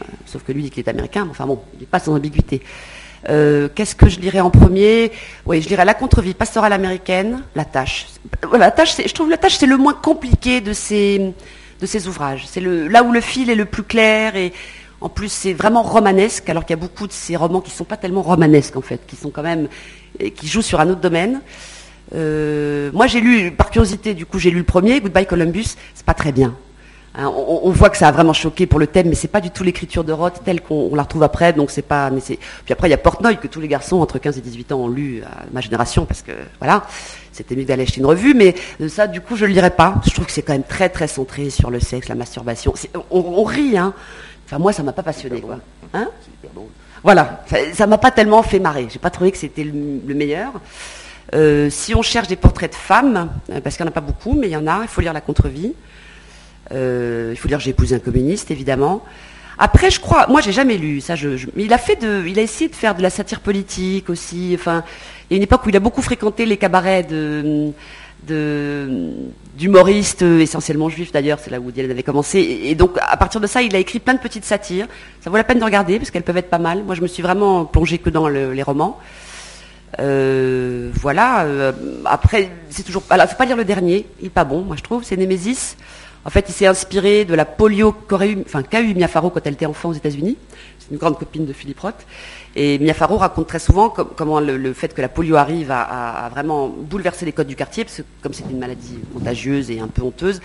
Euh, 0.00 0.04
sauf 0.24 0.42
que 0.42 0.52
lui, 0.52 0.62
dit 0.62 0.70
qu'il 0.70 0.82
est 0.82 0.88
américain, 0.88 1.24
mais 1.24 1.30
enfin 1.30 1.46
bon, 1.46 1.60
il 1.74 1.80
n'est 1.80 1.86
pas 1.86 1.98
sans 1.98 2.14
ambiguïté. 2.14 2.62
Euh, 3.28 3.68
qu'est-ce 3.74 3.94
que 3.94 4.08
je 4.08 4.18
lirais 4.20 4.40
en 4.40 4.50
premier? 4.50 5.12
Oui, 5.46 5.62
je 5.62 5.68
lirais 5.68 5.84
La 5.84 5.94
contre-vie 5.94 6.34
pastorale 6.34 6.72
américaine, 6.72 7.42
La 7.54 7.64
tâche. 7.64 8.06
Je 8.42 9.12
trouve 9.12 9.30
La 9.30 9.38
tâche, 9.38 9.56
c'est 9.56 9.66
le 9.66 9.76
moins 9.76 9.94
compliqué 9.94 10.60
de 10.60 10.72
ces, 10.72 11.32
de 11.80 11.86
ces 11.86 12.08
ouvrages. 12.08 12.44
C'est 12.46 12.60
là 12.60 13.02
où 13.02 13.12
le 13.12 13.20
fil 13.20 13.50
est 13.50 13.54
le 13.54 13.64
plus 13.64 13.84
clair 13.84 14.36
et 14.36 14.52
en 15.00 15.08
plus 15.08 15.30
c'est 15.30 15.52
vraiment 15.52 15.82
romanesque, 15.82 16.48
alors 16.48 16.64
qu'il 16.64 16.76
y 16.76 16.78
a 16.78 16.80
beaucoup 16.80 17.06
de 17.06 17.12
ces 17.12 17.36
romans 17.36 17.60
qui 17.60 17.70
ne 17.70 17.76
sont 17.76 17.84
pas 17.84 17.96
tellement 17.96 18.22
romanesques 18.22 18.76
en 18.76 18.82
fait, 18.82 19.00
qui 19.06 19.16
sont 19.16 19.30
quand 19.30 19.42
même, 19.42 19.68
qui 20.36 20.46
jouent 20.46 20.62
sur 20.62 20.80
un 20.80 20.88
autre 20.88 21.00
domaine. 21.00 21.40
Euh, 22.14 22.90
moi 22.92 23.06
j'ai 23.06 23.20
lu, 23.20 23.52
par 23.52 23.70
curiosité, 23.70 24.14
du 24.14 24.26
coup 24.26 24.38
j'ai 24.38 24.50
lu 24.50 24.58
le 24.58 24.64
premier, 24.64 25.00
Goodbye 25.00 25.26
Columbus, 25.26 25.76
c'est 25.94 26.06
pas 26.06 26.14
très 26.14 26.32
bien. 26.32 26.54
Hein, 27.14 27.26
on, 27.26 27.70
voit 27.70 27.90
que 27.90 27.98
ça 27.98 28.08
a 28.08 28.12
vraiment 28.12 28.32
choqué 28.32 28.66
pour 28.66 28.80
le 28.80 28.86
thème, 28.86 29.08
mais 29.08 29.14
c'est 29.14 29.28
pas 29.28 29.42
du 29.42 29.50
tout 29.50 29.62
l'écriture 29.64 30.02
de 30.02 30.12
Roth 30.12 30.40
telle 30.44 30.62
qu'on 30.62 30.94
la 30.94 31.02
retrouve 31.02 31.22
après. 31.22 31.52
Donc 31.52 31.70
c'est 31.70 31.82
pas. 31.82 32.08
Mais 32.10 32.20
Puis 32.22 32.38
après 32.70 32.88
il 32.88 32.90
y 32.90 32.94
a 32.94 32.98
Portnoy 32.98 33.36
que 33.36 33.48
tous 33.48 33.60
les 33.60 33.68
garçons 33.68 34.00
entre 34.00 34.18
15 34.18 34.38
et 34.38 34.40
18 34.40 34.72
ans 34.72 34.78
ont 34.78 34.88
lu 34.88 35.22
à 35.22 35.44
ma 35.52 35.60
génération 35.60 36.06
parce 36.06 36.22
que 36.22 36.32
voilà, 36.58 36.86
c'était 37.30 37.54
mieux 37.54 37.64
d'aller 37.64 37.82
acheter 37.82 38.00
une 38.00 38.06
revue. 38.06 38.32
Mais 38.32 38.54
euh, 38.80 38.88
ça, 38.88 39.06
du 39.06 39.20
coup, 39.20 39.36
je 39.36 39.44
le 39.44 39.52
lirai 39.52 39.70
pas. 39.70 40.00
Je 40.06 40.10
trouve 40.10 40.24
que 40.24 40.32
c'est 40.32 40.40
quand 40.40 40.54
même 40.54 40.64
très 40.64 40.88
très 40.88 41.06
centré 41.06 41.50
sur 41.50 41.70
le 41.70 41.80
sexe, 41.80 42.08
la 42.08 42.14
masturbation. 42.14 42.72
On, 43.10 43.44
rit, 43.44 43.76
hein. 43.76 43.92
Enfin 44.46 44.58
moi, 44.58 44.72
ça 44.72 44.82
m'a 44.82 44.92
pas 44.92 45.02
passionné, 45.02 45.42
quoi. 45.42 45.58
Hein 45.92 46.08
voilà, 47.02 47.44
ça 47.74 47.86
m'a 47.86 47.98
pas 47.98 48.10
tellement 48.10 48.42
fait 48.42 48.60
marrer. 48.60 48.86
J'ai 48.88 49.00
pas 49.00 49.10
trouvé 49.10 49.32
que 49.32 49.38
c'était 49.38 49.64
le, 49.64 50.14
meilleur. 50.14 50.52
Euh, 51.34 51.68
si 51.68 51.94
on 51.94 52.02
cherche 52.02 52.28
des 52.28 52.36
portraits 52.36 52.70
de 52.70 52.76
femmes, 52.76 53.30
euh, 53.50 53.60
parce 53.60 53.76
qu'il 53.76 53.84
n'y 53.84 53.88
en 53.88 53.92
a 53.92 53.94
pas 53.94 54.00
beaucoup, 54.00 54.34
mais 54.34 54.48
il 54.48 54.52
y 54.52 54.56
en 54.56 54.66
a, 54.66 54.80
il 54.82 54.88
faut 54.88 55.00
lire 55.00 55.12
La 55.12 55.20
Contre-vie. 55.20 55.74
Euh, 56.70 57.30
il 57.32 57.36
faut 57.36 57.48
dire 57.48 57.60
j'ai 57.60 57.70
épousé 57.70 57.96
un 57.96 57.98
communiste, 57.98 58.50
évidemment. 58.50 59.02
Après, 59.58 59.90
je 59.90 60.00
crois, 60.00 60.26
moi 60.28 60.40
j'ai 60.40 60.52
jamais 60.52 60.76
lu 60.76 61.00
ça. 61.00 61.14
Mais 61.56 61.64
il 61.64 61.72
a 61.72 61.78
fait 61.78 61.96
de, 61.96 62.24
il 62.26 62.38
a 62.38 62.42
essayé 62.42 62.70
de 62.70 62.74
faire 62.76 62.94
de 62.94 63.02
la 63.02 63.10
satire 63.10 63.40
politique 63.40 64.08
aussi. 64.10 64.52
Enfin, 64.54 64.82
il 65.28 65.34
y 65.34 65.36
a 65.36 65.36
une 65.38 65.42
époque 65.42 65.66
où 65.66 65.68
il 65.68 65.76
a 65.76 65.80
beaucoup 65.80 66.02
fréquenté 66.02 66.46
les 66.46 66.56
cabarets 66.56 67.06
d'humoristes 69.58 70.22
essentiellement 70.22 70.88
juifs 70.88 71.12
d'ailleurs, 71.12 71.38
c'est 71.38 71.50
là 71.50 71.60
où 71.60 71.64
Woody 71.64 71.82
avait 71.82 72.02
commencé. 72.02 72.38
Et, 72.64 72.74
donc 72.74 72.96
à 73.00 73.16
partir 73.16 73.40
de 73.40 73.46
ça, 73.46 73.62
il 73.62 73.74
a 73.76 73.78
écrit 73.78 73.98
plein 73.98 74.14
de 74.14 74.20
petites 74.20 74.44
satires. 74.44 74.86
Ça 75.20 75.30
vaut 75.30 75.36
la 75.36 75.44
peine 75.44 75.58
de 75.58 75.64
regarder 75.64 75.98
parce 75.98 76.10
qu'elles 76.10 76.22
peuvent 76.22 76.36
être 76.36 76.50
pas 76.50 76.58
mal. 76.58 76.82
Moi, 76.84 76.94
je 76.94 77.02
me 77.02 77.06
suis 77.06 77.22
vraiment 77.22 77.64
plongée 77.64 77.98
que 77.98 78.10
dans 78.10 78.28
les 78.28 78.62
romans. 78.62 78.98
Euh, 80.00 80.90
voilà. 80.94 81.44
Euh, 81.44 81.72
après, 82.04 82.50
c'est 82.70 82.82
toujours. 82.82 83.02
Alors, 83.10 83.28
faut 83.28 83.36
pas 83.36 83.44
lire 83.44 83.56
le 83.56 83.64
dernier. 83.64 84.06
Il 84.20 84.26
est 84.26 84.30
pas 84.30 84.44
bon, 84.44 84.62
moi 84.62 84.76
je 84.76 84.82
trouve. 84.82 85.04
C'est 85.04 85.16
Némésis. 85.16 85.76
En 86.24 86.30
fait, 86.30 86.44
il 86.48 86.52
s'est 86.52 86.66
inspiré 86.66 87.24
de 87.24 87.34
la 87.34 87.44
polio 87.44 87.94
enfin, 88.44 88.62
qu'a 88.62 88.80
eu 88.80 88.94
Farrow 89.08 89.30
quand 89.30 89.44
elle 89.44 89.54
était 89.54 89.66
enfant 89.66 89.88
aux 89.88 89.94
États-Unis. 89.94 90.36
C'est 90.78 90.90
une 90.92 90.98
grande 90.98 91.18
copine 91.18 91.46
de 91.46 91.52
Philippe 91.52 91.80
Roth. 91.80 92.06
Et 92.54 92.78
Mia 92.78 92.94
Farrow 92.94 93.16
raconte 93.16 93.48
très 93.48 93.58
souvent 93.58 93.88
comment 93.88 94.38
le, 94.38 94.72
fait 94.72 94.94
que 94.94 95.00
la 95.00 95.08
polio 95.08 95.36
arrive 95.36 95.70
a, 95.70 96.28
vraiment 96.30 96.68
bouleversé 96.68 97.24
les 97.24 97.32
codes 97.32 97.46
du 97.46 97.56
quartier, 97.56 97.84
parce 97.84 97.98
que 97.98 98.02
comme 98.22 98.34
c'est 98.34 98.44
une 98.50 98.58
maladie 98.58 98.98
contagieuse 99.12 99.70
et 99.70 99.80
un 99.80 99.88
peu 99.88 100.02
honteuse, 100.02 100.40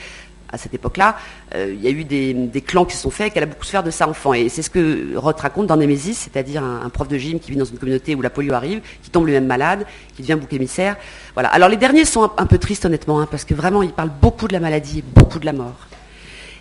à 0.52 0.58
cette 0.58 0.74
époque-là, 0.74 1.18
euh, 1.56 1.74
il 1.74 1.82
y 1.82 1.88
a 1.88 1.91
eu 1.91 2.04
des, 2.04 2.62
clans 2.62 2.86
qui 2.86 2.95
se 2.95 3.02
sont 3.02 3.10
faits, 3.10 3.34
qu'elle 3.34 3.43
a 3.43 3.48
beaucoup 3.48 3.64
souffert 3.64 3.84
de 3.84 3.91
sa 3.91 4.08
enfant. 4.08 4.34
Et 4.34 4.50
c'est 4.50 4.62
ce 4.62 4.70
que 4.70 5.16
Roth 5.16 5.39
raconte 5.39 5.68
dans 5.68 5.78
Nemesis, 5.78 6.16
c'est-à-dire 6.16 6.64
un, 6.64 6.89
prof 6.89 7.08
de 7.08 7.18
gym 7.18 7.39
qui 7.39 7.52
vit 7.52 7.58
dans 7.58 7.66
une 7.66 7.78
communauté 7.78 8.16
où 8.16 8.22
la 8.22 8.30
polio 8.30 8.54
arrive, 8.54 8.82
qui 9.04 9.10
tombe 9.10 9.26
lui-même 9.26 9.45
malade, 9.45 9.86
qui 10.16 10.22
devient 10.22 10.36
bouc 10.36 10.52
émissaire. 10.54 10.95
Voilà. 11.34 11.50
Alors 11.50 11.70
les 11.70 11.78
derniers 11.78 12.06
sont 12.06 12.32
un, 12.38 12.45
peu 12.45 12.58
tristes 12.58 12.86
honnêtement, 12.86 13.20
hein, 13.22 13.28
parce 13.30 13.45
que 13.45 13.54
vraiment 13.54 13.84
ils 13.84 13.93
parlent 13.93 14.12
beaucoup 14.22 14.48
de 14.48 14.54
la 14.54 14.60
maladie 14.60 15.00
et 15.00 15.04
beaucoup 15.04 15.39
de 15.39 15.45
la 15.45 15.54
mort. 15.54 15.76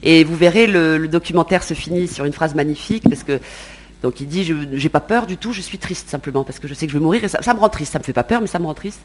Et 0.03 0.25
vous 0.25 0.37
verrez, 0.37 0.67
le 0.67 1.09
documentaire 1.09 1.63
se 1.63 1.75
finit 1.75 2.07
sur 2.07 2.25
une 2.27 2.33
phrase 2.33 2.55
magnifique, 2.55 3.05
parce 3.09 3.25
que 3.25 3.41
donc 4.07 4.21
il 4.21 4.29
dit, 4.29 4.45
je 4.45 4.55
n'ai 4.55 4.89
pas 4.89 5.01
peur 5.01 5.27
du 5.27 5.37
tout, 5.37 5.53
je 5.53 5.61
suis 5.61 5.79
triste 5.79 6.09
simplement, 6.09 6.45
parce 6.45 6.61
que 6.61 6.69
je 6.69 6.75
sais 6.75 6.87
que 6.87 6.93
je 6.93 6.97
vais 6.97 7.03
mourir, 7.03 7.25
et 7.25 7.29
ça, 7.29 7.55
me 7.55 7.59
rend 7.59 7.69
triste, 7.69 7.93
ça 7.93 7.99
me 7.99 8.05
fait 8.05 8.13
pas 8.13 8.23
peur, 8.23 8.41
mais 8.41 8.47
ça 8.47 8.61
me 8.61 8.67
rend 8.67 8.73
triste. 8.73 9.01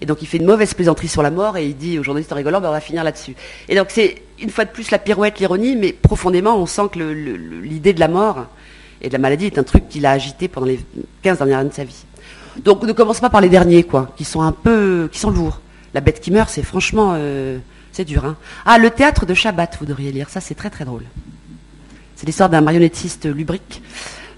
Et 0.00 0.06
donc 0.06 0.22
il 0.22 0.28
fait 0.28 0.36
une 0.36 0.46
mauvaise 0.46 0.74
plaisanterie 0.74 1.08
sur 1.08 1.24
la 1.24 1.32
mort, 1.32 1.56
et 1.56 1.66
il 1.66 1.76
dit 1.76 1.98
aux 1.98 2.04
journalistes 2.04 2.30
en 2.30 2.36
rigolant, 2.36 2.60
ben, 2.60 2.68
on 2.68 2.70
va 2.72 2.78
finir 2.78 3.02
là-dessus. 3.02 3.34
Et 3.68 3.74
donc 3.74 3.88
c'est 3.90 4.22
une 4.38 4.50
fois 4.50 4.64
de 4.64 4.70
plus 4.70 4.92
la 4.92 5.00
pirouette, 5.00 5.40
l'ironie, 5.40 5.74
mais 5.74 5.92
profondément 5.92 6.56
on 6.56 6.66
sent 6.66 6.82
que 6.92 7.00
l'idée 7.00 7.92
de 7.94 7.98
la 7.98 8.06
mort 8.06 8.46
et 9.02 9.08
de 9.08 9.12
la 9.12 9.18
maladie 9.18 9.46
est 9.46 9.58
un 9.58 9.64
truc 9.64 9.88
qu'il 9.88 10.06
a 10.06 10.12
agité 10.12 10.46
pendant 10.46 10.68
les 10.68 10.78
15 11.22 11.38
dernières 11.38 11.58
années 11.58 11.70
de 11.70 11.74
sa 11.74 11.82
vie. 11.82 12.04
Donc 12.62 12.84
ne 12.84 12.92
commence 12.92 13.18
pas 13.18 13.30
par 13.30 13.40
les 13.40 13.48
derniers, 13.48 13.82
quoi, 13.82 14.12
qui 14.16 14.22
sont 14.22 14.40
un 14.40 14.52
peu, 14.52 15.08
qui 15.10 15.18
sont 15.18 15.32
lourds. 15.32 15.60
La 15.94 16.00
bête 16.00 16.20
qui 16.20 16.30
meurt, 16.30 16.48
c'est 16.48 16.62
franchement, 16.62 17.14
euh, 17.16 17.58
c'est 17.90 18.04
dur. 18.04 18.24
Hein. 18.24 18.36
Ah, 18.66 18.78
le 18.78 18.90
théâtre 18.90 19.26
de 19.26 19.34
Shabbat, 19.34 19.78
vous 19.80 19.86
devriez 19.86 20.12
lire, 20.12 20.28
ça 20.30 20.40
c'est 20.40 20.54
très 20.54 20.70
très 20.70 20.84
drôle. 20.84 21.02
C'est 22.14 22.26
l'histoire 22.26 22.48
d'un 22.48 22.60
marionnettiste 22.60 23.26
lubrique 23.26 23.82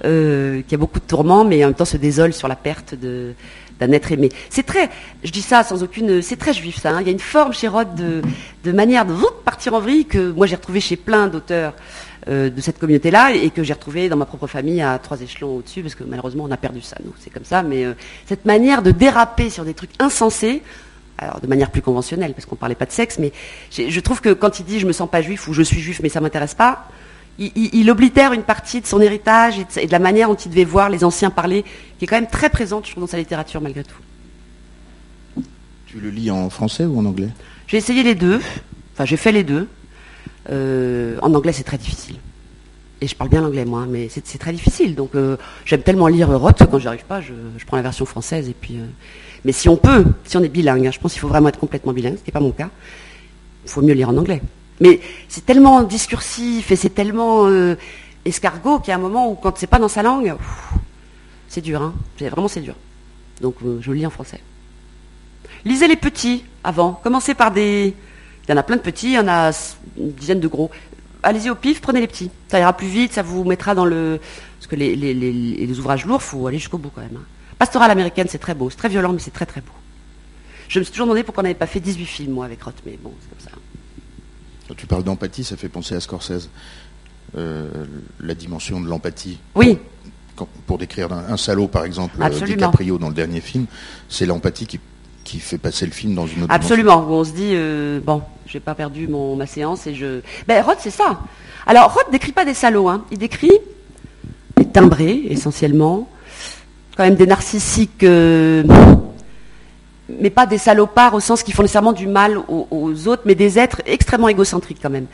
euh, 0.04 0.62
qui 0.66 0.74
a 0.74 0.78
beaucoup 0.78 1.00
de 1.00 1.04
tourments, 1.04 1.44
mais 1.44 1.64
en 1.64 1.68
même 1.68 1.74
temps 1.74 1.84
se 1.84 1.96
désole 1.96 2.32
sur 2.32 2.48
la 2.48 2.56
perte 2.56 2.94
d'un 2.94 3.92
être 3.92 4.12
aimé. 4.12 4.30
C'est 4.50 4.64
très, 4.64 4.90
je 5.24 5.30
dis 5.30 5.42
ça 5.42 5.62
sans 5.62 5.82
aucune, 5.82 6.22
c'est 6.22 6.36
très 6.36 6.52
juif 6.52 6.78
ça. 6.78 6.90
Hein. 6.90 7.00
Il 7.00 7.06
y 7.06 7.10
a 7.10 7.12
une 7.12 7.18
forme 7.18 7.52
chez 7.52 7.68
Roth 7.68 7.88
de, 7.94 8.72
manière 8.72 9.06
de 9.06 9.14
partir 9.44 9.74
en 9.74 9.80
vrille 9.80 10.04
que 10.04 10.32
moi 10.32 10.46
j'ai 10.46 10.56
retrouvé 10.56 10.80
chez 10.80 10.96
plein 10.96 11.28
d'auteurs 11.28 11.74
euh, 12.28 12.50
de 12.50 12.60
cette 12.60 12.78
communauté-là 12.78 13.32
et 13.32 13.50
que 13.50 13.62
j'ai 13.62 13.72
retrouvé 13.72 14.08
dans 14.08 14.16
ma 14.16 14.26
propre 14.26 14.46
famille 14.46 14.82
à 14.82 14.98
trois 14.98 15.20
échelons 15.20 15.56
au-dessus, 15.56 15.82
parce 15.82 15.94
que 15.94 16.04
malheureusement 16.04 16.44
on 16.44 16.50
a 16.50 16.56
perdu 16.56 16.80
ça, 16.80 16.96
nous, 17.04 17.12
c'est 17.18 17.30
comme 17.30 17.44
ça. 17.44 17.62
Mais 17.62 17.84
euh, 17.84 17.94
cette 18.26 18.44
manière 18.44 18.82
de 18.82 18.90
déraper 18.90 19.48
sur 19.48 19.64
des 19.64 19.74
trucs 19.74 19.92
insensés, 19.98 20.62
alors 21.18 21.40
de 21.40 21.46
manière 21.46 21.70
plus 21.70 21.82
conventionnelle, 21.82 22.34
parce 22.34 22.44
qu'on 22.44 22.56
parlait 22.56 22.74
pas 22.74 22.86
de 22.86 22.92
sexe, 22.92 23.18
mais 23.18 23.32
je 23.70 24.00
trouve 24.00 24.20
que 24.20 24.34
quand 24.34 24.60
il 24.60 24.66
dit 24.66 24.80
je 24.80 24.86
me 24.86 24.92
sens 24.92 25.08
pas 25.08 25.22
juif 25.22 25.48
ou 25.48 25.54
je 25.54 25.62
suis 25.62 25.80
juif 25.80 26.00
mais 26.02 26.08
ça 26.08 26.20
m'intéresse 26.20 26.54
pas, 26.54 26.88
il, 27.38 27.90
oblitère 27.90 28.32
une 28.32 28.42
partie 28.42 28.80
de 28.80 28.86
son 28.86 29.00
héritage 29.00 29.58
et 29.76 29.86
de, 29.86 29.92
la 29.92 29.98
manière 29.98 30.28
dont 30.28 30.34
il 30.34 30.50
devait 30.50 30.64
voir 30.64 30.88
les 30.88 31.04
anciens 31.04 31.30
parler, 31.30 31.64
qui 31.98 32.04
est 32.04 32.08
quand 32.08 32.16
même 32.16 32.28
très 32.30 32.48
présente, 32.48 32.86
je 32.86 32.92
trouve, 32.92 33.02
dans 33.02 33.08
sa 33.08 33.18
littérature 33.18 33.60
malgré 33.60 33.84
tout. 33.84 35.44
Tu 35.86 36.00
le 36.00 36.10
lis 36.10 36.30
en 36.30 36.50
français 36.50 36.84
ou 36.84 36.98
en 36.98 37.04
anglais? 37.04 37.28
J'ai 37.66 37.76
essayé 37.76 38.02
les 38.02 38.14
deux, 38.14 38.40
enfin 38.94 39.04
j'ai 39.04 39.16
fait 39.16 39.32
les 39.32 39.44
deux. 39.44 39.68
Euh, 40.50 41.18
en 41.22 41.34
anglais 41.34 41.52
c'est 41.52 41.64
très 41.64 41.78
difficile. 41.78 42.16
Et 43.00 43.08
je 43.08 43.14
parle 43.14 43.28
bien 43.28 43.42
l'anglais 43.42 43.66
moi, 43.66 43.84
mais 43.88 44.08
c'est 44.08 44.38
très 44.38 44.52
difficile. 44.52 44.94
Donc 44.94 45.14
euh, 45.14 45.36
j'aime 45.66 45.82
tellement 45.82 46.06
lire 46.06 46.28
Roth 46.30 46.58
que 46.58 46.64
quand 46.64 46.78
j'y 46.78 46.88
arrive 46.88 47.04
pas, 47.04 47.20
je, 47.20 47.32
prends 47.66 47.76
la 47.76 47.82
version 47.82 48.06
française. 48.06 48.48
Et 48.48 48.54
puis, 48.58 48.78
euh, 48.78 48.86
mais 49.44 49.52
si 49.52 49.68
on 49.68 49.76
peut, 49.76 50.06
si 50.24 50.36
on 50.38 50.42
est 50.42 50.48
bilingue, 50.48 50.86
hein, 50.86 50.90
je 50.90 50.98
pense 50.98 51.12
qu'il 51.12 51.20
faut 51.20 51.28
vraiment 51.28 51.48
être 51.48 51.58
complètement 51.58 51.92
bilingue, 51.92 52.16
ce 52.16 52.20
qui 52.20 52.30
n'est 52.30 52.32
pas 52.32 52.40
mon 52.40 52.52
cas, 52.52 52.70
il 53.64 53.70
faut 53.70 53.82
mieux 53.82 53.92
lire 53.92 54.08
en 54.08 54.16
anglais. 54.16 54.40
Mais 54.80 55.00
c'est 55.28 55.46
tellement 55.46 55.82
discursif 55.82 56.70
et 56.70 56.76
c'est 56.76 56.90
tellement 56.90 57.46
euh, 57.46 57.76
escargot 58.24 58.80
qu'il 58.80 58.90
y 58.90 58.92
a 58.92 58.96
un 58.96 59.00
moment 59.00 59.30
où 59.30 59.34
quand 59.34 59.56
c'est 59.56 59.66
pas 59.66 59.78
dans 59.78 59.88
sa 59.88 60.02
langue, 60.02 60.34
c'est 61.48 61.60
dur, 61.60 61.82
hein. 61.82 61.94
Vraiment 62.20 62.48
c'est 62.48 62.60
dur. 62.60 62.74
Donc 63.40 63.56
euh, 63.64 63.78
je 63.80 63.92
lis 63.92 64.06
en 64.06 64.10
français. 64.10 64.40
Lisez 65.64 65.88
les 65.88 65.96
petits 65.96 66.44
avant. 66.64 66.92
Commencez 67.02 67.34
par 67.34 67.50
des. 67.50 67.94
Il 68.46 68.50
y 68.50 68.54
en 68.54 68.56
a 68.56 68.62
plein 68.62 68.76
de 68.76 68.82
petits, 68.82 69.08
il 69.08 69.14
y 69.14 69.18
en 69.18 69.28
a 69.28 69.50
une 69.98 70.12
dizaine 70.12 70.40
de 70.40 70.48
gros. 70.48 70.70
Allez-y 71.22 71.50
au 71.50 71.56
pif, 71.56 71.80
prenez 71.80 72.00
les 72.00 72.06
petits. 72.06 72.30
Ça 72.48 72.60
ira 72.60 72.72
plus 72.72 72.86
vite, 72.86 73.12
ça 73.12 73.22
vous 73.22 73.44
mettra 73.44 73.74
dans 73.74 73.84
le. 73.84 74.20
Parce 74.58 74.68
que 74.68 74.76
les, 74.76 75.78
ouvrages 75.78 76.06
lourds, 76.06 76.20
il 76.22 76.26
faut 76.26 76.46
aller 76.46 76.58
jusqu'au 76.58 76.78
bout 76.78 76.90
quand 76.94 77.00
même. 77.00 77.16
Hein. 77.16 77.24
Pastorale 77.58 77.90
américaine, 77.90 78.26
c'est 78.28 78.38
très 78.38 78.54
beau. 78.54 78.70
C'est 78.70 78.76
très 78.76 78.88
violent, 78.88 79.12
mais 79.12 79.18
c'est 79.18 79.32
très 79.32 79.46
très 79.46 79.60
beau. 79.60 79.72
Je 80.68 80.78
me 80.78 80.84
suis 80.84 80.92
toujours 80.92 81.06
demandé 81.06 81.22
pourquoi 81.22 81.42
on 81.42 81.44
n'avait 81.44 81.54
pas 81.54 81.66
fait 81.66 81.80
18 81.80 82.04
films, 82.04 82.32
moi, 82.32 82.44
avec 82.44 82.62
Roth, 82.62 82.82
mais 82.84 82.98
bon, 83.02 83.12
c'est 83.20 83.30
comme 83.30 83.52
ça. 83.52 83.58
Quand 84.68 84.74
tu 84.74 84.86
parles 84.86 85.04
d'empathie, 85.04 85.44
ça 85.44 85.56
fait 85.56 85.68
penser 85.68 85.94
à 85.94 86.00
Scorsese. 86.00 86.48
Euh, 87.36 87.66
la 88.20 88.34
dimension 88.34 88.80
de 88.80 88.88
l'empathie. 88.88 89.38
Oui. 89.54 89.78
Pour, 90.66 90.78
décrire 90.78 91.12
un, 91.12 91.36
salaud, 91.36 91.66
par 91.66 91.84
exemple, 91.84 92.16
euh, 92.20 92.28
DiCaprio 92.28 92.98
dans 92.98 93.08
le 93.08 93.14
dernier 93.14 93.40
film, 93.40 93.66
c'est 94.08 94.26
l'empathie 94.26 94.66
qui, 94.66 94.78
qui, 95.24 95.38
fait 95.38 95.58
passer 95.58 95.86
le 95.86 95.92
film 95.92 96.14
dans 96.14 96.26
une 96.26 96.44
autre 96.44 96.52
Absolument. 96.52 97.06
Où 97.08 97.12
on 97.14 97.24
se 97.24 97.32
dit, 97.32 97.50
euh, 97.52 98.00
bon, 98.00 98.22
j'ai 98.46 98.60
pas 98.60 98.74
perdu 98.74 99.08
mon, 99.08 99.34
ma 99.34 99.46
séance 99.46 99.86
et 99.86 99.94
je. 99.94 100.20
Ben, 100.46 100.62
Roth, 100.62 100.78
c'est 100.80 100.90
ça. 100.90 101.20
Alors, 101.66 101.92
Roth 101.92 102.10
décrit 102.12 102.32
pas 102.32 102.44
des 102.44 102.54
salauds. 102.54 102.88
Hein. 102.88 103.04
Il 103.10 103.18
décrit 103.18 103.52
des 104.56 104.66
timbrés, 104.66 105.22
essentiellement. 105.28 106.08
Quand 106.96 107.04
même 107.04 107.16
des 107.16 107.26
narcissiques 107.26 108.04
mais 110.08 110.30
pas 110.30 110.46
des 110.46 110.58
salopards 110.58 111.14
au 111.14 111.20
sens 111.20 111.42
qu'ils 111.42 111.54
font 111.54 111.62
nécessairement 111.62 111.92
du 111.92 112.06
mal 112.06 112.38
aux, 112.48 113.08
autres, 113.08 113.22
mais 113.24 113.34
des 113.34 113.58
êtres 113.58 113.82
extrêmement 113.86 114.28
égocentriques 114.28 114.78
quand 114.80 114.90
même, 114.90 115.06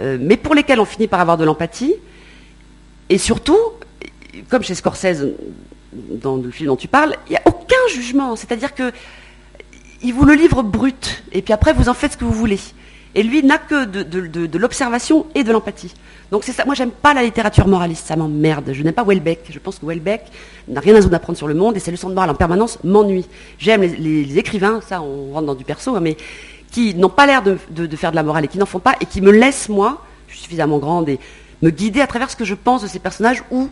euh, 0.00 0.18
mais 0.20 0.36
pour 0.36 0.54
lesquels 0.54 0.80
on 0.80 0.84
finit 0.84 1.08
par 1.08 1.20
avoir 1.20 1.36
de 1.36 1.44
l'empathie. 1.44 1.94
Et 3.08 3.18
surtout, 3.18 3.58
comme 4.48 4.62
chez 4.62 4.74
Scorsese, 4.74 5.26
dans 5.92 6.36
le 6.36 6.50
film 6.50 6.68
dont 6.68 6.76
tu 6.76 6.88
parles, 6.88 7.16
il 7.28 7.32
n'y 7.32 7.36
a 7.36 7.42
aucun 7.44 7.76
jugement. 7.92 8.34
C'est-à-dire 8.36 8.74
que 8.74 8.92
il 10.02 10.12
vous 10.12 10.24
le 10.24 10.34
livre 10.34 10.62
brut, 10.62 11.22
et 11.32 11.42
puis 11.42 11.52
après 11.52 11.72
vous 11.72 11.88
en 11.88 11.94
faites 11.94 12.12
ce 12.12 12.16
que 12.16 12.24
vous 12.24 12.32
voulez. 12.32 12.58
Et 13.14 13.22
lui 13.22 13.42
n'a 13.42 13.58
que 13.58 13.84
de, 13.84 14.58
l'observation 14.58 15.26
et 15.34 15.44
de 15.44 15.52
l'empathie. 15.52 15.92
Donc 16.30 16.44
c'est 16.44 16.52
ça. 16.52 16.64
Moi, 16.64 16.74
j'aime 16.74 16.90
pas 16.90 17.12
la 17.12 17.22
littérature 17.22 17.68
moraliste, 17.68 18.06
ça 18.06 18.16
m'emmerde. 18.16 18.70
Je 18.72 18.82
n'aime 18.82 18.94
pas 18.94 19.04
Welbeck. 19.04 19.40
Je 19.50 19.58
pense 19.58 19.78
que 19.78 19.86
Welbeck 19.86 20.22
n'a 20.66 20.80
rien 20.80 20.94
à 20.96 21.00
vous 21.00 21.14
apprendre 21.14 21.36
sur 21.36 21.46
le 21.46 21.54
monde 21.54 21.76
et 21.76 21.80
ses 21.80 21.90
leçons 21.90 22.08
de 22.08 22.14
morale 22.14 22.30
en 22.30 22.34
permanence 22.34 22.78
m'ennuient. 22.84 23.26
J'aime 23.58 23.82
les, 23.82 24.38
écrivains, 24.38 24.80
ça, 24.80 25.02
on 25.02 25.32
rentre 25.32 25.46
dans 25.46 25.54
du 25.54 25.64
perso, 25.64 25.94
hein, 25.94 26.00
mais 26.00 26.16
qui 26.70 26.94
n'ont 26.94 27.10
pas 27.10 27.26
l'air 27.26 27.42
de, 27.42 27.58
faire 27.96 28.12
de 28.12 28.16
la 28.16 28.22
morale 28.22 28.46
et 28.46 28.48
qui 28.48 28.56
n'en 28.56 28.66
font 28.66 28.78
pas 28.78 28.94
et 29.00 29.04
qui 29.04 29.20
me 29.20 29.30
laissent 29.30 29.68
moi, 29.68 30.02
je 30.28 30.34
suis 30.34 30.44
suffisamment 30.44 30.78
grande 30.78 31.10
et 31.10 31.18
me 31.60 31.68
guider 31.68 32.00
à 32.00 32.06
travers 32.06 32.30
ce 32.30 32.36
que 32.36 32.46
je 32.46 32.54
pense 32.54 32.82
de 32.82 32.88
ces 32.88 32.98
personnages 32.98 33.44
ou 33.50 33.68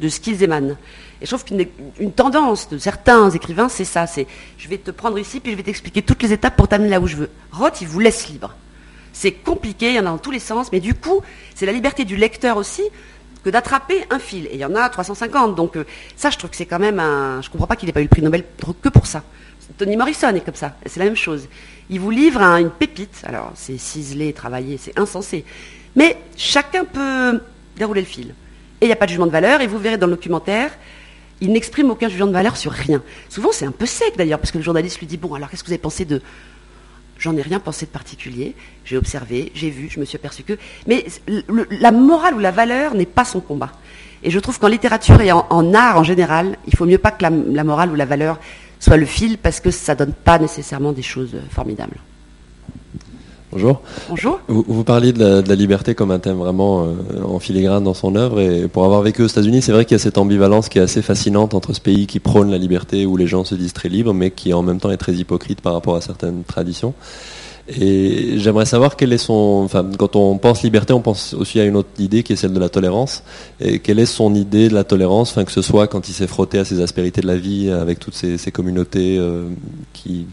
de 0.00 0.08
ce 0.08 0.18
qu'ils 0.18 0.42
émanent. 0.42 0.76
Et 1.20 1.26
je 1.26 1.34
trouve 1.34 1.44
qu'une 1.44 2.12
tendance 2.12 2.70
de 2.70 2.78
certains 2.78 3.28
écrivains, 3.30 3.68
c'est 3.68 3.84
ça, 3.84 4.06
c'est 4.06 4.26
je 4.56 4.68
vais 4.68 4.78
te 4.78 4.90
prendre 4.90 5.18
ici, 5.18 5.40
puis 5.40 5.52
je 5.52 5.56
vais 5.56 5.62
t'expliquer 5.62 6.00
toutes 6.00 6.22
les 6.22 6.32
étapes 6.32 6.56
pour 6.56 6.68
t'amener 6.68 6.88
là 6.88 7.00
où 7.00 7.06
je 7.06 7.16
veux. 7.16 7.30
Roth, 7.52 7.80
il 7.82 7.88
vous 7.88 8.00
laisse 8.00 8.28
libre. 8.28 8.54
C'est 9.18 9.32
compliqué, 9.32 9.88
il 9.88 9.94
y 9.94 9.98
en 9.98 10.02
a 10.06 10.10
dans 10.10 10.18
tous 10.18 10.30
les 10.30 10.38
sens, 10.38 10.70
mais 10.70 10.78
du 10.78 10.94
coup, 10.94 11.22
c'est 11.56 11.66
la 11.66 11.72
liberté 11.72 12.04
du 12.04 12.14
lecteur 12.14 12.56
aussi 12.56 12.84
que 13.42 13.50
d'attraper 13.50 14.04
un 14.10 14.20
fil. 14.20 14.46
Et 14.46 14.54
il 14.54 14.60
y 14.60 14.64
en 14.64 14.76
a 14.76 14.88
350. 14.88 15.56
Donc 15.56 15.76
euh, 15.76 15.82
ça, 16.14 16.30
je 16.30 16.38
trouve 16.38 16.50
que 16.50 16.54
c'est 16.54 16.66
quand 16.66 16.78
même 16.78 17.00
un... 17.00 17.42
Je 17.42 17.48
ne 17.48 17.50
comprends 17.50 17.66
pas 17.66 17.74
qu'il 17.74 17.88
n'ait 17.88 17.92
pas 17.92 17.98
eu 17.98 18.04
le 18.04 18.08
prix 18.08 18.22
Nobel 18.22 18.44
que 18.80 18.88
pour 18.88 19.06
ça. 19.08 19.24
Tony 19.76 19.96
Morrison 19.96 20.32
est 20.36 20.40
comme 20.40 20.54
ça. 20.54 20.76
C'est 20.86 21.00
la 21.00 21.06
même 21.06 21.16
chose. 21.16 21.48
Il 21.90 21.98
vous 21.98 22.12
livre 22.12 22.40
une 22.42 22.70
pépite. 22.70 23.24
Alors, 23.24 23.50
c'est 23.56 23.76
ciselé, 23.76 24.32
travaillé, 24.32 24.78
c'est 24.78 24.96
insensé. 24.96 25.44
Mais 25.96 26.16
chacun 26.36 26.84
peut 26.84 27.40
dérouler 27.76 28.02
le 28.02 28.06
fil. 28.06 28.28
Et 28.80 28.84
il 28.84 28.86
n'y 28.86 28.92
a 28.92 28.96
pas 28.96 29.06
de 29.06 29.10
jugement 29.10 29.26
de 29.26 29.32
valeur. 29.32 29.62
Et 29.62 29.66
vous 29.66 29.78
verrez 29.78 29.98
dans 29.98 30.06
le 30.06 30.12
documentaire, 30.12 30.70
il 31.40 31.50
n'exprime 31.50 31.90
aucun 31.90 32.08
jugement 32.08 32.28
de 32.28 32.32
valeur 32.34 32.56
sur 32.56 32.70
rien. 32.70 33.02
Souvent, 33.28 33.50
c'est 33.50 33.66
un 33.66 33.72
peu 33.72 33.86
sec 33.86 34.16
d'ailleurs, 34.16 34.38
parce 34.38 34.52
que 34.52 34.58
le 34.58 34.64
journaliste 34.64 35.00
lui 35.00 35.08
dit 35.08 35.16
Bon, 35.16 35.34
alors 35.34 35.50
qu'est-ce 35.50 35.64
que 35.64 35.66
vous 35.66 35.72
avez 35.72 35.82
pensé 35.82 36.04
de 36.04 36.22
J'en 37.18 37.36
ai 37.36 37.42
rien 37.42 37.58
pensé 37.58 37.86
de 37.86 37.90
particulier. 37.90 38.54
J'ai 38.84 38.96
observé, 38.96 39.50
j'ai 39.54 39.70
vu, 39.70 39.88
je 39.90 39.98
me 39.98 40.04
suis 40.04 40.16
aperçu 40.16 40.44
que. 40.44 40.56
Mais 40.86 41.04
la 41.80 41.90
morale 41.90 42.34
ou 42.34 42.38
la 42.38 42.52
valeur 42.52 42.94
n'est 42.94 43.06
pas 43.06 43.24
son 43.24 43.40
combat. 43.40 43.72
Et 44.22 44.30
je 44.30 44.38
trouve 44.38 44.58
qu'en 44.58 44.68
littérature 44.68 45.20
et 45.20 45.32
en, 45.32 45.74
art 45.74 45.98
en 45.98 46.02
général, 46.02 46.56
il 46.66 46.76
faut 46.76 46.86
mieux 46.86 46.98
pas 46.98 47.10
que 47.10 47.22
la 47.22 47.64
morale 47.64 47.90
ou 47.90 47.94
la 47.94 48.04
valeur 48.04 48.38
soit 48.80 48.96
le 48.96 49.06
fil 49.06 49.38
parce 49.38 49.60
que 49.60 49.70
ça 49.70 49.94
donne 49.94 50.12
pas 50.12 50.38
nécessairement 50.38 50.92
des 50.92 51.02
choses 51.02 51.36
formidables. 51.50 51.96
Bonjour. 53.50 53.80
Bonjour. 54.10 54.40
Vous, 54.46 54.62
vous 54.68 54.84
parliez 54.84 55.14
de 55.14 55.42
la, 55.46 55.54
liberté 55.54 55.94
comme 55.94 56.10
un 56.10 56.18
thème 56.18 56.36
vraiment 56.36 56.84
euh, 56.84 57.22
en 57.24 57.38
filigrane 57.38 57.82
dans 57.82 57.94
son 57.94 58.14
œuvre. 58.14 58.40
Et 58.40 58.68
pour 58.68 58.84
avoir 58.84 59.00
vécu 59.00 59.22
aux 59.22 59.26
États-Unis, 59.26 59.62
c'est 59.62 59.72
vrai 59.72 59.86
qu'il 59.86 59.94
y 59.94 60.00
a 60.00 60.02
cette 60.02 60.18
ambivalence 60.18 60.68
qui 60.68 60.78
est 60.78 60.82
assez 60.82 61.00
fascinante 61.00 61.54
entre 61.54 61.72
ce 61.72 61.80
pays 61.80 62.06
qui 62.06 62.20
prône 62.20 62.50
la 62.50 62.58
liberté, 62.58 63.06
où 63.06 63.16
les 63.16 63.26
gens 63.26 63.44
se 63.44 63.54
disent 63.54 63.72
très 63.72 63.88
libres, 63.88 64.12
mais 64.12 64.30
qui 64.32 64.52
en 64.52 64.62
même 64.62 64.80
temps 64.80 64.90
est 64.90 64.98
très 64.98 65.14
hypocrite 65.14 65.62
par 65.62 65.72
rapport 65.72 65.96
à 65.96 66.02
certaines 66.02 66.42
traditions. 66.44 66.92
Et 67.68 68.38
j'aimerais 68.38 68.66
savoir 68.66 68.96
quel 68.96 69.12
est 69.12 69.18
son. 69.18 69.62
Enfin, 69.64 69.86
quand 69.98 70.16
on 70.16 70.36
pense 70.38 70.62
liberté, 70.62 70.92
on 70.92 71.02
pense 71.02 71.34
aussi 71.34 71.58
à 71.60 71.64
une 71.64 71.76
autre 71.76 71.90
idée 71.98 72.22
qui 72.22 72.34
est 72.34 72.36
celle 72.36 72.52
de 72.52 72.60
la 72.60 72.68
tolérance. 72.68 73.22
Et 73.60 73.78
quelle 73.78 73.98
est 73.98 74.06
son 74.06 74.34
idée 74.34 74.68
de 74.68 74.74
la 74.74 74.84
tolérance, 74.84 75.30
enfin, 75.30 75.44
que 75.44 75.52
ce 75.52 75.62
soit 75.62 75.86
quand 75.86 76.08
il 76.08 76.12
s'est 76.12 76.26
frotté 76.26 76.58
à 76.58 76.64
ces 76.64 76.80
aspérités 76.82 77.20
de 77.22 77.26
la 77.26 77.36
vie 77.36 77.70
avec 77.70 77.98
toutes 77.98 78.14
ces, 78.14 78.38
communautés 78.50 79.18
euh, 79.18 79.48
qui 79.92 80.26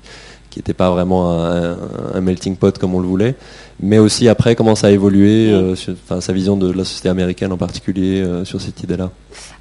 qui 0.56 0.60
n'était 0.60 0.74
pas 0.74 0.90
vraiment 0.90 1.38
un, 1.38 2.22
melting 2.22 2.56
pot 2.56 2.78
comme 2.78 2.96
on 2.96 3.02
le 3.02 3.08
voulait, 3.08 3.36
mais 3.82 3.98
aussi 3.98 4.30
après 4.30 4.56
comment 4.56 4.74
ça 4.74 4.88
a 4.88 4.90
évolué, 4.90 5.52
euh, 5.52 5.76
sa 5.76 6.32
vision 6.32 6.56
de 6.56 6.72
la 6.72 6.86
société 6.86 7.10
américaine 7.10 7.52
en 7.52 7.58
particulier 7.58 8.22
euh, 8.22 8.46
sur 8.46 8.62
cette 8.62 8.82
idée-là. 8.82 9.12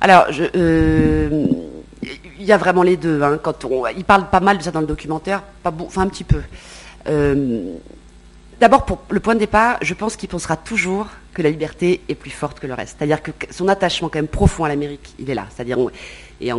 Alors, 0.01 0.26
euh, 0.55 1.47
il 2.38 2.45
y 2.45 2.53
a 2.53 2.57
vraiment 2.59 2.84
les 2.84 2.97
deux. 2.97 3.20
Hein, 3.24 3.40
quand 3.42 3.64
on, 3.64 3.88
il 3.88 4.05
parle 4.05 4.30
pas 4.30 4.38
mal 4.38 4.57
de 4.57 4.62
ça 4.62 4.70
dans 4.70 4.80
le 4.80 4.86
documentaire, 4.86 5.42
pas 5.64 5.74
enfin 5.80 6.03
un 6.03 6.07
petit 6.07 6.22
peu. 6.22 6.42
D'abord, 8.61 8.84
pour 8.84 9.01
le 9.11 9.18
point 9.18 9.34
de 9.34 9.40
départ, 9.40 9.78
je 9.82 9.95
pense 9.95 10.14
qu'il 10.14 10.28
pensera 10.28 10.57
toujours 10.57 11.09
que 11.35 11.43
la 11.43 11.51
liberté 11.51 12.01
est 12.09 12.14
plus 12.14 12.30
forte 12.30 12.61
que 12.61 12.66
le 12.66 12.74
reste. 12.74 12.97
C'est-à-dire 12.99 13.22
que 13.22 13.30
son 13.51 13.68
attachement 13.68 14.09
quand 14.09 14.18
même 14.18 14.28
profond 14.28 14.64
à 14.64 14.68
l'Amérique, 14.68 15.14
il 15.18 15.28
est 15.28 15.35
là. 15.35 15.47
C'est-à-dire, 15.55 15.78
et 16.41 16.47
il 16.47 16.49
y 16.49 16.51
a 16.51 16.57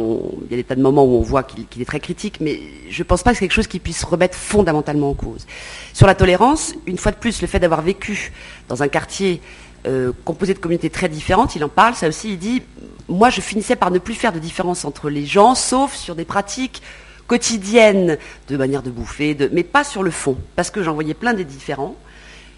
des 0.58 0.64
tas 0.64 0.76
de 0.76 0.82
moments 0.82 1.04
où 1.04 1.16
on 1.16 1.22
voit 1.22 1.44
qu'il 1.44 1.82
est 1.82 1.86
très 1.86 2.00
critique, 2.00 2.38
mais 2.40 2.60
je 2.90 3.02
ne 3.02 3.04
pense 3.04 3.24
pas 3.24 3.32
que 3.32 3.38
c'est 3.38 3.46
quelque 3.46 3.56
chose 3.56 3.68
qui 3.68 3.80
puisse 3.80 4.04
remettre 4.04 4.38
fondamentalement 4.38 5.10
en 5.10 5.14
cause. 5.14 5.46
Sur 5.94 6.08
la 6.08 6.16
tolérance, 6.16 6.74
une 6.86 6.98
fois 6.98 7.12
de 7.12 7.18
plus, 7.18 7.42
le 7.42 7.48
fait 7.48 7.60
d'avoir 7.60 7.82
vécu 7.82 8.32
dans 8.68 8.84
un 8.84 8.88
quartier 8.88 9.42
euh, 9.88 10.12
composé 10.24 10.54
de 10.54 10.60
communautés 10.60 10.90
très 10.90 11.10
différentes, 11.10 11.56
il 11.56 11.64
en 11.64 11.70
parle, 11.70 11.96
ça 11.96 12.08
aussi, 12.08 12.32
il 12.32 12.40
dit, 12.40 12.64
moi 13.08 13.30
je 13.30 13.42
finissais 13.42 13.76
par 13.76 13.92
ne 13.92 14.00
plus 14.00 14.16
faire 14.16 14.34
de 14.34 14.40
différence 14.40 14.86
entre 14.86 15.10
les 15.10 15.26
gens, 15.26 15.56
sauf 15.56 15.94
sur 15.94 16.16
des 16.16 16.26
pratiques 16.26 16.82
quotidiennes 17.28 18.18
de 18.48 18.58
manière 18.58 18.82
de 18.84 18.92
bouffer, 18.92 19.38
mais 19.52 19.64
pas 19.64 19.84
sur 19.84 20.04
le 20.04 20.12
fond, 20.12 20.38
parce 20.56 20.70
que 20.70 20.84
j'en 20.84 20.94
voyais 20.94 21.14
plein 21.14 21.34
des 21.34 21.44
différents 21.44 21.96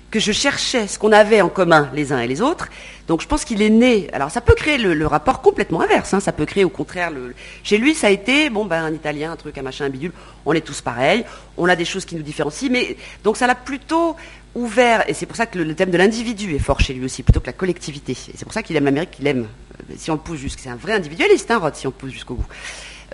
que 0.10 0.20
je 0.20 0.32
cherchais 0.32 0.88
ce 0.88 0.98
qu'on 0.98 1.12
avait 1.12 1.42
en 1.42 1.50
commun 1.50 1.90
les 1.94 2.14
uns 2.14 2.20
et 2.20 2.28
les 2.28 2.42
autres. 2.42 2.70
Donc 3.08 3.22
je 3.22 3.28
pense 3.28 3.44
qu'il 3.46 3.62
est 3.62 3.70
né. 3.70 4.08
Alors 4.14 4.32
ça 4.32 4.42
peut 4.42 4.56
créer 4.56 4.78
le, 4.78 5.08
rapport 5.08 5.42
complètement 5.42 5.82
inverse. 5.82 6.14
Hein. 6.14 6.20
ça 6.20 6.32
peut 6.32 6.46
créer 6.46 6.64
au 6.64 6.70
contraire 6.70 7.12
le. 7.12 7.34
Chez 7.64 7.78
lui, 7.78 7.94
ça 7.94 8.08
a 8.08 8.10
été 8.10 8.50
bon 8.50 8.66
ben 8.66 8.84
un 8.84 8.94
Italien, 8.94 9.32
un 9.32 9.36
truc, 9.36 9.58
un 9.58 9.62
machin, 9.62 9.86
un 9.86 9.90
bidule. 9.90 10.14
On 10.46 10.54
est 10.54 10.62
tous 10.62 10.82
pareils. 10.82 11.26
On 11.58 11.68
a 11.68 11.76
des 11.76 11.86
choses 11.86 12.06
qui 12.06 12.16
nous 12.16 12.22
différencient. 12.22 12.70
Mais 12.72 12.96
donc 13.24 13.38
ça 13.38 13.48
l'a 13.48 13.56
plutôt 13.56 14.16
ouvert. 14.56 15.10
Et 15.10 15.14
c'est 15.14 15.26
pour 15.26 15.36
ça 15.36 15.46
que 15.46 15.60
le, 15.60 15.76
thème 15.76 15.92
de 15.92 15.98
l'individu 15.98 16.56
est 16.56 16.60
fort 16.60 16.80
chez 16.80 16.94
lui 16.94 17.06
aussi, 17.06 17.24
plutôt 17.24 17.40
que 17.40 17.48
la 17.48 17.54
collectivité. 17.54 18.14
Et 18.14 18.34
c'est 18.36 18.46
pour 18.46 18.54
ça 18.54 18.64
qu'il 18.64 18.76
aime 18.76 18.86
l'Amérique, 18.86 19.12
qu'il 19.12 19.28
aime. 19.28 19.48
Euh, 19.90 19.94
si 19.98 20.10
on 20.10 20.16
le 20.16 20.20
pousse 20.20 20.40
jusqu'à, 20.40 20.64
c'est 20.64 20.70
un 20.70 20.76
vrai 20.76 20.94
individualiste, 20.94 21.52
hein, 21.52 21.58
Rod, 21.58 21.76
si 21.76 21.86
on 21.86 21.92
le 21.92 21.96
pousse 21.96 22.12
jusqu'au 22.12 22.36
bout. 22.36 22.46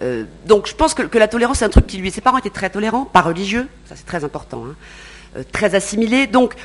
Euh, 0.02 0.26
donc 0.46 0.68
je 0.68 0.74
pense 0.74 0.94
que, 0.94 1.18
la 1.18 1.28
tolérance, 1.28 1.60
c'est 1.60 1.66
un 1.66 1.70
truc 1.70 1.88
qui 1.88 1.98
lui. 1.98 2.12
Ses 2.12 2.22
parents 2.22 2.38
étaient 2.38 2.50
très 2.50 2.70
tolérants, 2.70 3.06
pas 3.06 3.22
religieux. 3.22 3.68
Ça 3.88 3.96
c'est 3.96 4.06
très 4.06 4.24
important. 4.24 4.66
Hein. 4.68 4.76
Euh, 5.38 5.44
très 5.52 5.76
assimilés. 5.76 6.28
Donc 6.28 6.56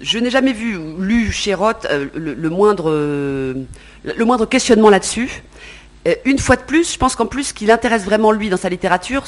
je 0.00 0.18
n'ai 0.18 0.30
jamais 0.30 0.52
vu 0.52 0.76
ou 0.76 1.00
lu 1.00 1.32
chez 1.32 1.54
Roth 1.54 1.86
euh, 1.90 2.06
le, 2.14 2.50
moindre, 2.50 4.46
questionnement 4.46 4.90
là-dessus. 4.90 5.42
Euh, 6.06 6.14
une 6.24 6.38
fois 6.38 6.56
de 6.56 6.62
plus, 6.62 6.92
je 6.92 6.98
pense 6.98 7.16
qu'en 7.16 7.26
plus, 7.26 7.44
ce 7.44 7.54
qui 7.54 7.66
l'intéresse 7.66 8.04
vraiment 8.04 8.32
lui 8.32 8.48
dans 8.50 8.56
sa 8.56 8.68
littérature, 8.68 9.24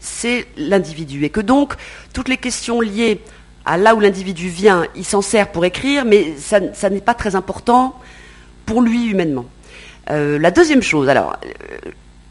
c'est 0.00 0.46
l'individu. 0.56 1.24
Et 1.24 1.30
que 1.30 1.40
donc, 1.40 1.74
toutes 2.12 2.28
les 2.28 2.36
questions 2.36 2.80
liées 2.80 3.20
à 3.64 3.76
là 3.76 3.94
où 3.94 4.00
l'individu 4.00 4.48
vient, 4.48 4.86
il 4.96 5.04
s'en 5.04 5.22
sert 5.22 5.52
pour 5.52 5.64
écrire, 5.64 6.04
mais 6.04 6.34
ça, 6.36 6.90
n'est 6.90 7.00
pas 7.00 7.14
très 7.14 7.36
important 7.36 7.98
pour 8.66 8.82
lui 8.82 9.06
humainement. 9.06 9.46
Euh, 10.10 10.38
la 10.38 10.50
deuxième 10.50 10.82
chose, 10.82 11.08
alors, 11.08 11.36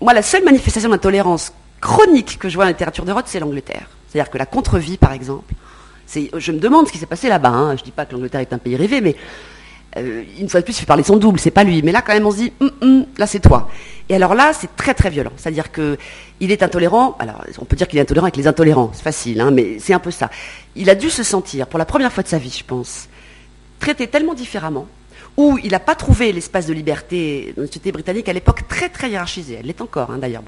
moi, 0.02 0.14
la 0.14 0.22
seule 0.22 0.44
manifestation 0.44 0.90
d'intolérance 0.90 1.54
chronique 1.80 2.38
que 2.38 2.50
je 2.50 2.56
vois 2.56 2.66
dans 2.66 2.70
la 2.70 2.74
littérature 2.74 3.06
de 3.06 3.12
Roth, 3.14 3.26
c'est 3.28 3.40
l'Angleterre. 3.40 3.88
C'est-à-dire 4.10 4.30
que 4.30 4.38
la 4.38 4.46
contre-vie, 4.46 4.98
par 4.98 5.14
exemple, 5.14 5.54
je 6.38 6.52
me 6.52 6.60
demande 6.60 6.88
ce 6.88 6.92
qui 6.92 6.98
s'est 6.98 7.06
passé 7.06 7.30
là-bas. 7.30 7.50
Hein. 7.50 7.76
Je 7.76 7.82
ne 7.82 7.86
dis 7.86 7.92
pas 7.92 8.06
que 8.06 8.14
l'Angleterre 8.14 8.42
est 8.42 8.54
un 8.54 8.58
pays 8.58 8.76
rêvé, 8.76 9.02
mais 9.02 9.16
euh, 9.98 10.24
une 10.40 10.48
fois 10.50 10.62
de 10.62 10.66
plus, 10.66 10.74
il 10.78 10.80
fait 10.80 10.86
parler 10.86 11.04
son 11.04 11.18
double, 11.18 11.40
c'est 11.40 11.52
pas 11.52 11.64
lui. 11.64 11.82
Mais 11.84 11.92
là, 11.92 12.02
quand 12.02 12.14
même, 12.14 12.26
on 12.26 12.32
se 12.32 12.38
dit, 12.38 12.54
hum, 12.60 12.72
hum, 12.82 13.06
là, 13.18 13.28
c'est 13.28 13.40
toi. 13.40 13.70
Et 14.10 14.16
alors 14.16 14.36
là, 14.36 14.52
c'est 14.54 14.76
très 14.76 14.94
très 14.94 15.10
violent. 15.10 15.32
C'est-à-dire 15.38 15.72
que 15.72 15.98
il 16.40 16.52
est 16.52 16.64
intolérant. 16.64 17.16
Alors, 17.20 17.44
on 17.60 17.66
peut 17.66 17.76
dire 17.76 17.88
qu'il 17.88 18.00
est 18.00 18.02
intolérant 18.02 18.26
avec 18.26 18.38
les 18.38 18.48
intolérants. 18.48 18.92
C'est 18.94 19.04
facile, 19.04 19.42
hein, 19.42 19.52
mais 19.52 19.80
c'est 19.80 19.94
un 19.94 20.00
peu 20.00 20.12
ça. 20.12 20.30
Il 20.76 20.90
a 20.90 20.96
dû 20.96 21.10
se 21.10 21.24
sentir, 21.24 21.68
pour 21.68 21.80
la 21.80 21.86
première 21.86 22.12
fois 22.12 22.24
de 22.24 22.28
sa 22.28 22.38
vie, 22.38 22.56
je 22.58 22.64
pense, 22.64 23.10
traité 23.80 24.08
tellement 24.08 24.34
différemment, 24.34 24.88
où 25.38 25.58
il 25.64 25.72
n'a 25.72 25.80
pas 25.80 25.96
trouvé 25.96 26.32
l'espace 26.32 26.68
de 26.68 26.74
liberté 26.74 27.54
dans 27.56 27.64
la 27.64 27.68
société 27.68 27.92
britannique 27.92 28.30
à 28.30 28.34
l'époque 28.34 28.68
très 28.68 28.90
très 28.90 29.10
hiérarchisée. 29.10 29.58
Elle 29.60 29.68
l'est 29.68 29.82
encore, 29.82 30.12
hein, 30.12 30.18
d'ailleurs. 30.18 30.44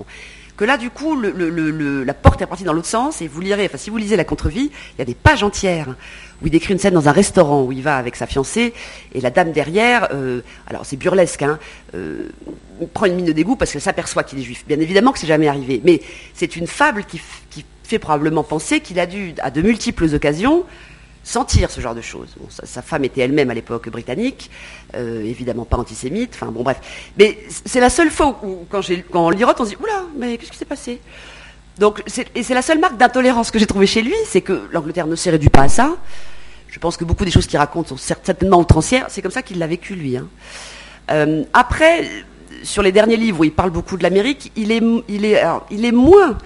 Que 0.56 0.66
là, 0.66 0.78
du 0.78 0.90
coup, 0.90 1.20
la 1.20 2.14
porte 2.14 2.42
est 2.42 2.46
partie 2.46 2.64
dans 2.64 2.74
l'autre 2.74 2.88
sens, 2.88 3.22
et 3.22 3.28
vous 3.28 3.42
lirez, 3.42 3.66
enfin, 3.66 3.78
si 3.78 3.90
vous 3.90 3.98
lisez 3.98 4.16
La 4.16 4.24
Contre-Vie, 4.24 4.72
il 4.96 5.00
y 5.00 5.02
a 5.02 5.06
des 5.06 5.16
pages 5.16 5.44
entières 5.44 5.96
où 6.42 6.48
il 6.48 6.52
décrit 6.52 6.74
une 6.74 6.80
scène 6.80 6.94
dans 6.94 7.08
un 7.08 7.14
restaurant 7.14 7.64
où 7.64 7.72
il 7.72 7.82
va 7.82 7.98
avec 7.98 8.16
sa 8.16 8.28
fiancée, 8.28 8.74
et 9.14 9.22
la 9.22 9.32
dame 9.32 9.52
derrière, 9.52 10.10
euh, 10.14 10.42
alors 10.68 10.86
c'est 10.86 10.98
burlesque, 10.98 11.42
hein, 11.42 11.58
euh, 11.96 12.30
prend 12.94 13.06
une 13.06 13.16
mine 13.16 13.26
de 13.26 13.32
dégoût 13.32 13.56
parce 13.56 13.72
qu'elle 13.72 13.82
s'aperçoit 13.82 14.24
qu'il 14.24 14.40
est 14.40 14.44
juif. 14.44 14.66
Bien 14.68 14.80
évidemment 14.80 15.12
que 15.12 15.20
c'est 15.20 15.28
jamais 15.28 15.48
arrivé, 15.48 15.82
mais 15.84 16.02
c'est 16.34 16.56
une 16.56 16.68
fable 16.68 17.06
qui, 17.06 17.22
qui 17.50 17.66
fait 17.84 18.00
probablement 18.00 18.44
penser 18.44 18.80
qu'il 18.80 19.00
a 19.00 19.06
dû, 19.06 19.34
à 19.42 19.52
de 19.52 19.62
multiples 19.62 20.14
occasions, 20.14 20.66
sentir 21.24 21.72
ce 21.72 21.80
genre 21.80 21.96
de 21.96 22.02
choses. 22.02 22.36
sa, 22.50 22.82
femme 22.82 23.06
était 23.06 23.22
elle-même 23.22 23.50
à 23.50 23.54
l'époque 23.54 23.90
britannique, 23.90 24.52
euh, 24.96 25.24
évidemment 25.24 25.66
pas 25.66 25.78
antisémite, 25.78 26.32
enfin 26.36 26.48
bon 26.48 26.64
bref. 26.64 26.78
Mais 27.18 27.40
c'est 27.66 27.80
la 27.80 27.90
seule 27.90 28.12
fois 28.12 28.40
où, 28.44 28.66
quand, 28.70 28.82
on 29.14 29.30
lirote, 29.30 29.60
on 29.60 29.66
se 29.66 29.70
dit 29.70 29.78
Oula, 29.82 30.04
mais 30.18 30.38
qu'est-ce 30.38 30.52
qui 30.52 30.58
s'est 30.58 30.66
passé? 30.66 31.00
Donc, 31.80 32.04
Et 32.36 32.44
c'est 32.44 32.54
la 32.54 32.62
seule 32.62 32.80
marque 32.80 32.98
d'intolérance 32.98 33.50
que 33.50 33.58
j'ai 33.58 33.66
trouvée 33.66 33.88
chez 33.88 34.02
lui, 34.02 34.14
c'est 34.28 34.42
que 34.42 34.68
l'Angleterre 34.72 35.08
ne 35.08 35.16
s'est 35.16 35.32
réduit 35.32 35.50
pas 35.50 35.64
à 35.64 35.70
ça. 35.70 35.96
Je 36.68 36.80
pense 36.80 36.98
que 36.98 37.06
beaucoup 37.06 37.26
des 37.26 37.32
choses 37.32 37.48
qu'il 37.48 37.58
raconte 37.58 37.88
sont 37.88 37.98
certainement 37.98 38.60
outrancières. 38.60 39.06
C'est 39.10 39.22
comme 39.22 39.32
ça 39.32 39.42
qu'il 39.42 39.60
l'a 39.60 39.68
vécu, 39.68 39.96
lui. 39.96 40.18
Hein. 40.18 40.28
Euh, 41.12 41.44
après, 41.54 42.08
sur 42.64 42.84
les 42.84 42.92
derniers 42.92 43.18
livres 43.18 43.42
où 43.42 43.44
il 43.44 43.52
parle 43.52 43.72
beaucoup 43.72 43.98
de 43.98 44.04
l'Amérique, 44.04 44.52
il 44.56 44.72
est, 44.72 44.82
il, 45.08 45.40
il 45.72 45.86
est 45.86 45.92
moins 45.92 46.38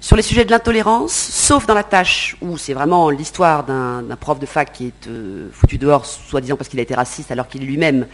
sur 0.00 0.16
les 0.16 0.22
sujets 0.22 0.46
de 0.46 0.50
l'intolérance, 0.50 1.12
sauf 1.12 1.66
dans 1.66 1.74
la 1.74 1.84
tâche 1.84 2.34
où 2.40 2.56
c'est 2.56 2.72
vraiment 2.72 3.10
l'histoire 3.10 3.64
d'un 3.64 4.16
prof 4.18 4.38
de 4.38 4.46
fac 4.46 4.72
qui 4.72 4.86
est 4.86 5.06
euh, 5.08 5.48
foutu 5.52 5.76
dehors, 5.76 6.06
soi-disant 6.06 6.56
parce 6.56 6.70
qu'il 6.70 6.80
a 6.80 6.82
été 6.82 6.94
raciste, 6.94 7.30
alors 7.30 7.48
qu'il 7.48 7.62
est 7.62 7.66
lui-même 7.66 8.06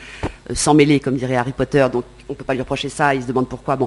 euh, 0.51 0.55
sans 0.55 0.74
mêler, 0.74 0.99
comme 0.99 1.14
dirait 1.14 1.37
Harry 1.37 1.53
Potter, 1.53 1.87
donc 1.93 2.05
on 2.28 2.32
ne 2.32 2.37
peut 2.37 2.45
pas 2.45 2.55
lui 2.55 2.61
reprocher 2.61 2.89
ça, 2.89 3.14
il 3.14 3.22
se 3.22 3.28
demande 3.28 3.49
pourquoi. 3.49 3.78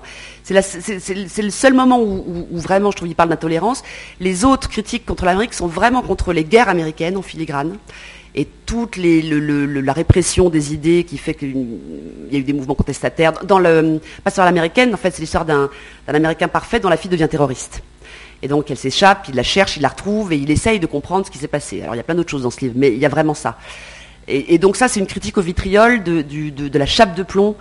C'est 0.43 0.53
le 0.53 1.49
seul 1.49 1.73
moment 1.73 2.01
où, 2.01 2.47
vraiment 2.51 2.89
je 2.91 2.95
trouve 2.95 3.09
qu'il 3.09 3.17
parle 3.17 3.29
d'intolérance. 3.29 3.83
Les 4.21 4.45
autres 4.45 4.69
critiques 4.69 5.05
contre 5.05 5.25
l'Amérique 5.25 5.53
sont 5.53 5.67
vraiment 5.67 6.01
contre 6.01 6.31
les 6.31 6.45
guerres 6.45 6.69
américaines 6.69 7.17
en 7.17 7.21
filigrane 7.21 7.77
et 8.39 8.47
toute 8.65 8.95
la 8.95 9.91
répression 9.91 10.49
des 10.49 10.73
idées 10.73 11.03
qui 11.03 11.17
fait 11.17 11.33
qu'il 11.33 11.49
y 12.31 12.35
a 12.37 12.39
eu 12.39 12.43
des 12.43 12.53
mouvements 12.53 12.73
contestataires. 12.73 13.33
Dans 13.43 13.59
le 13.59 13.99
Pasteur 14.23 14.45
américaine, 14.45 14.93
en 14.93 14.97
fait, 14.97 15.11
c'est 15.11 15.19
l'histoire 15.19 15.43
d'un 15.43 15.69
Américain 16.07 16.47
parfait 16.47 16.79
dont 16.79 16.87
la 16.87 16.95
fille 16.95 17.11
devient 17.11 17.27
terroriste. 17.29 17.83
Et 18.41 18.47
donc 18.47 18.71
elle 18.71 18.77
s'échappe, 18.77 19.25
il 19.27 19.35
la 19.35 19.43
cherche, 19.43 19.75
il 19.75 19.81
la 19.81 19.89
retrouve 19.89 20.31
et 20.31 20.37
il 20.37 20.49
essaye 20.51 20.79
de 20.79 20.85
comprendre 20.85 21.25
ce 21.25 21.31
qui 21.31 21.37
s'est 21.37 21.49
passé. 21.49 21.81
Alors 21.81 21.95
il 21.95 21.97
y 21.97 21.99
a 21.99 22.03
plein 22.03 22.15
d'autres 22.15 22.29
choses 22.29 22.43
dans 22.43 22.49
ce 22.49 22.61
livre, 22.61 22.75
mais 22.77 22.93
il 22.93 22.97
y 22.97 23.05
a 23.05 23.09
vraiment 23.09 23.33
ça. 23.33 23.57
Et, 24.29 24.57
donc 24.57 24.77
ça, 24.77 24.87
c'est 24.87 25.01
une 25.01 25.07
critique 25.07 25.37
au 25.37 25.41
vitriol 25.41 26.01
de, 26.01 26.77
la 26.77 26.85
chape 26.85 27.15
de 27.15 27.23
plomb 27.23 27.57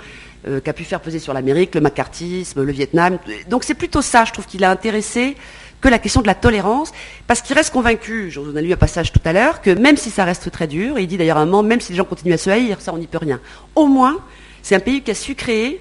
euh, 0.47 0.61
qu'a 0.61 0.74
pu 0.74 0.85
faire 0.85 1.01
peser 1.01 1.18
sur 1.18 1.33
l'Amérique, 1.35 1.74
le 1.74 1.81
macartisme, 1.81 2.62
le 2.62 2.72
Vietnam. 2.72 3.18
Donc 3.49 3.64
c'est 3.64 3.74
plutôt 3.74 4.03
ça, 4.03 4.24
je 4.24 4.33
trouve, 4.33 4.47
qu'il 4.47 4.62
a 4.62 4.70
intéressé 4.70 5.35
que 5.81 5.89
la 5.89 5.99
question 5.99 6.22
de 6.22 6.26
la 6.26 6.35
tolérance, 6.35 6.93
parce 7.26 7.41
qu'il 7.41 7.55
reste 7.55 7.72
convaincu, 7.72 8.31
j'en 8.31 8.55
ai 8.57 8.62
lu 8.62 8.72
un 8.72 8.76
passage 8.76 9.12
tout 9.12 9.20
à 9.24 9.33
l'heure, 9.33 9.62
que 9.62 9.70
même 9.70 9.97
si 9.97 10.11
ça 10.11 10.24
reste 10.24 10.51
très 10.51 10.66
dur, 10.66 10.99
et 10.99 11.03
il 11.03 11.07
dit 11.07 11.16
d'ailleurs 11.16 11.39
un 11.39 11.47
moment, 11.47 11.62
même 11.62 11.81
si 11.81 11.93
les 11.93 11.99
gens 11.99 12.05
continuent 12.05 12.35
à 12.35 12.39
se 12.39 12.51
haïr, 12.51 12.81
ça 12.81 12.93
on 12.93 12.99
n'y 12.99 13.07
peut 13.07 13.18
rien. 13.18 13.41
Au 13.74 13.87
moins, 13.87 14.18
c'est 14.62 14.74
un 14.74 14.81
pays 14.81 15.03
qui 15.03 15.11
a 15.11 15.14
su 15.14 15.35
créer 15.35 15.81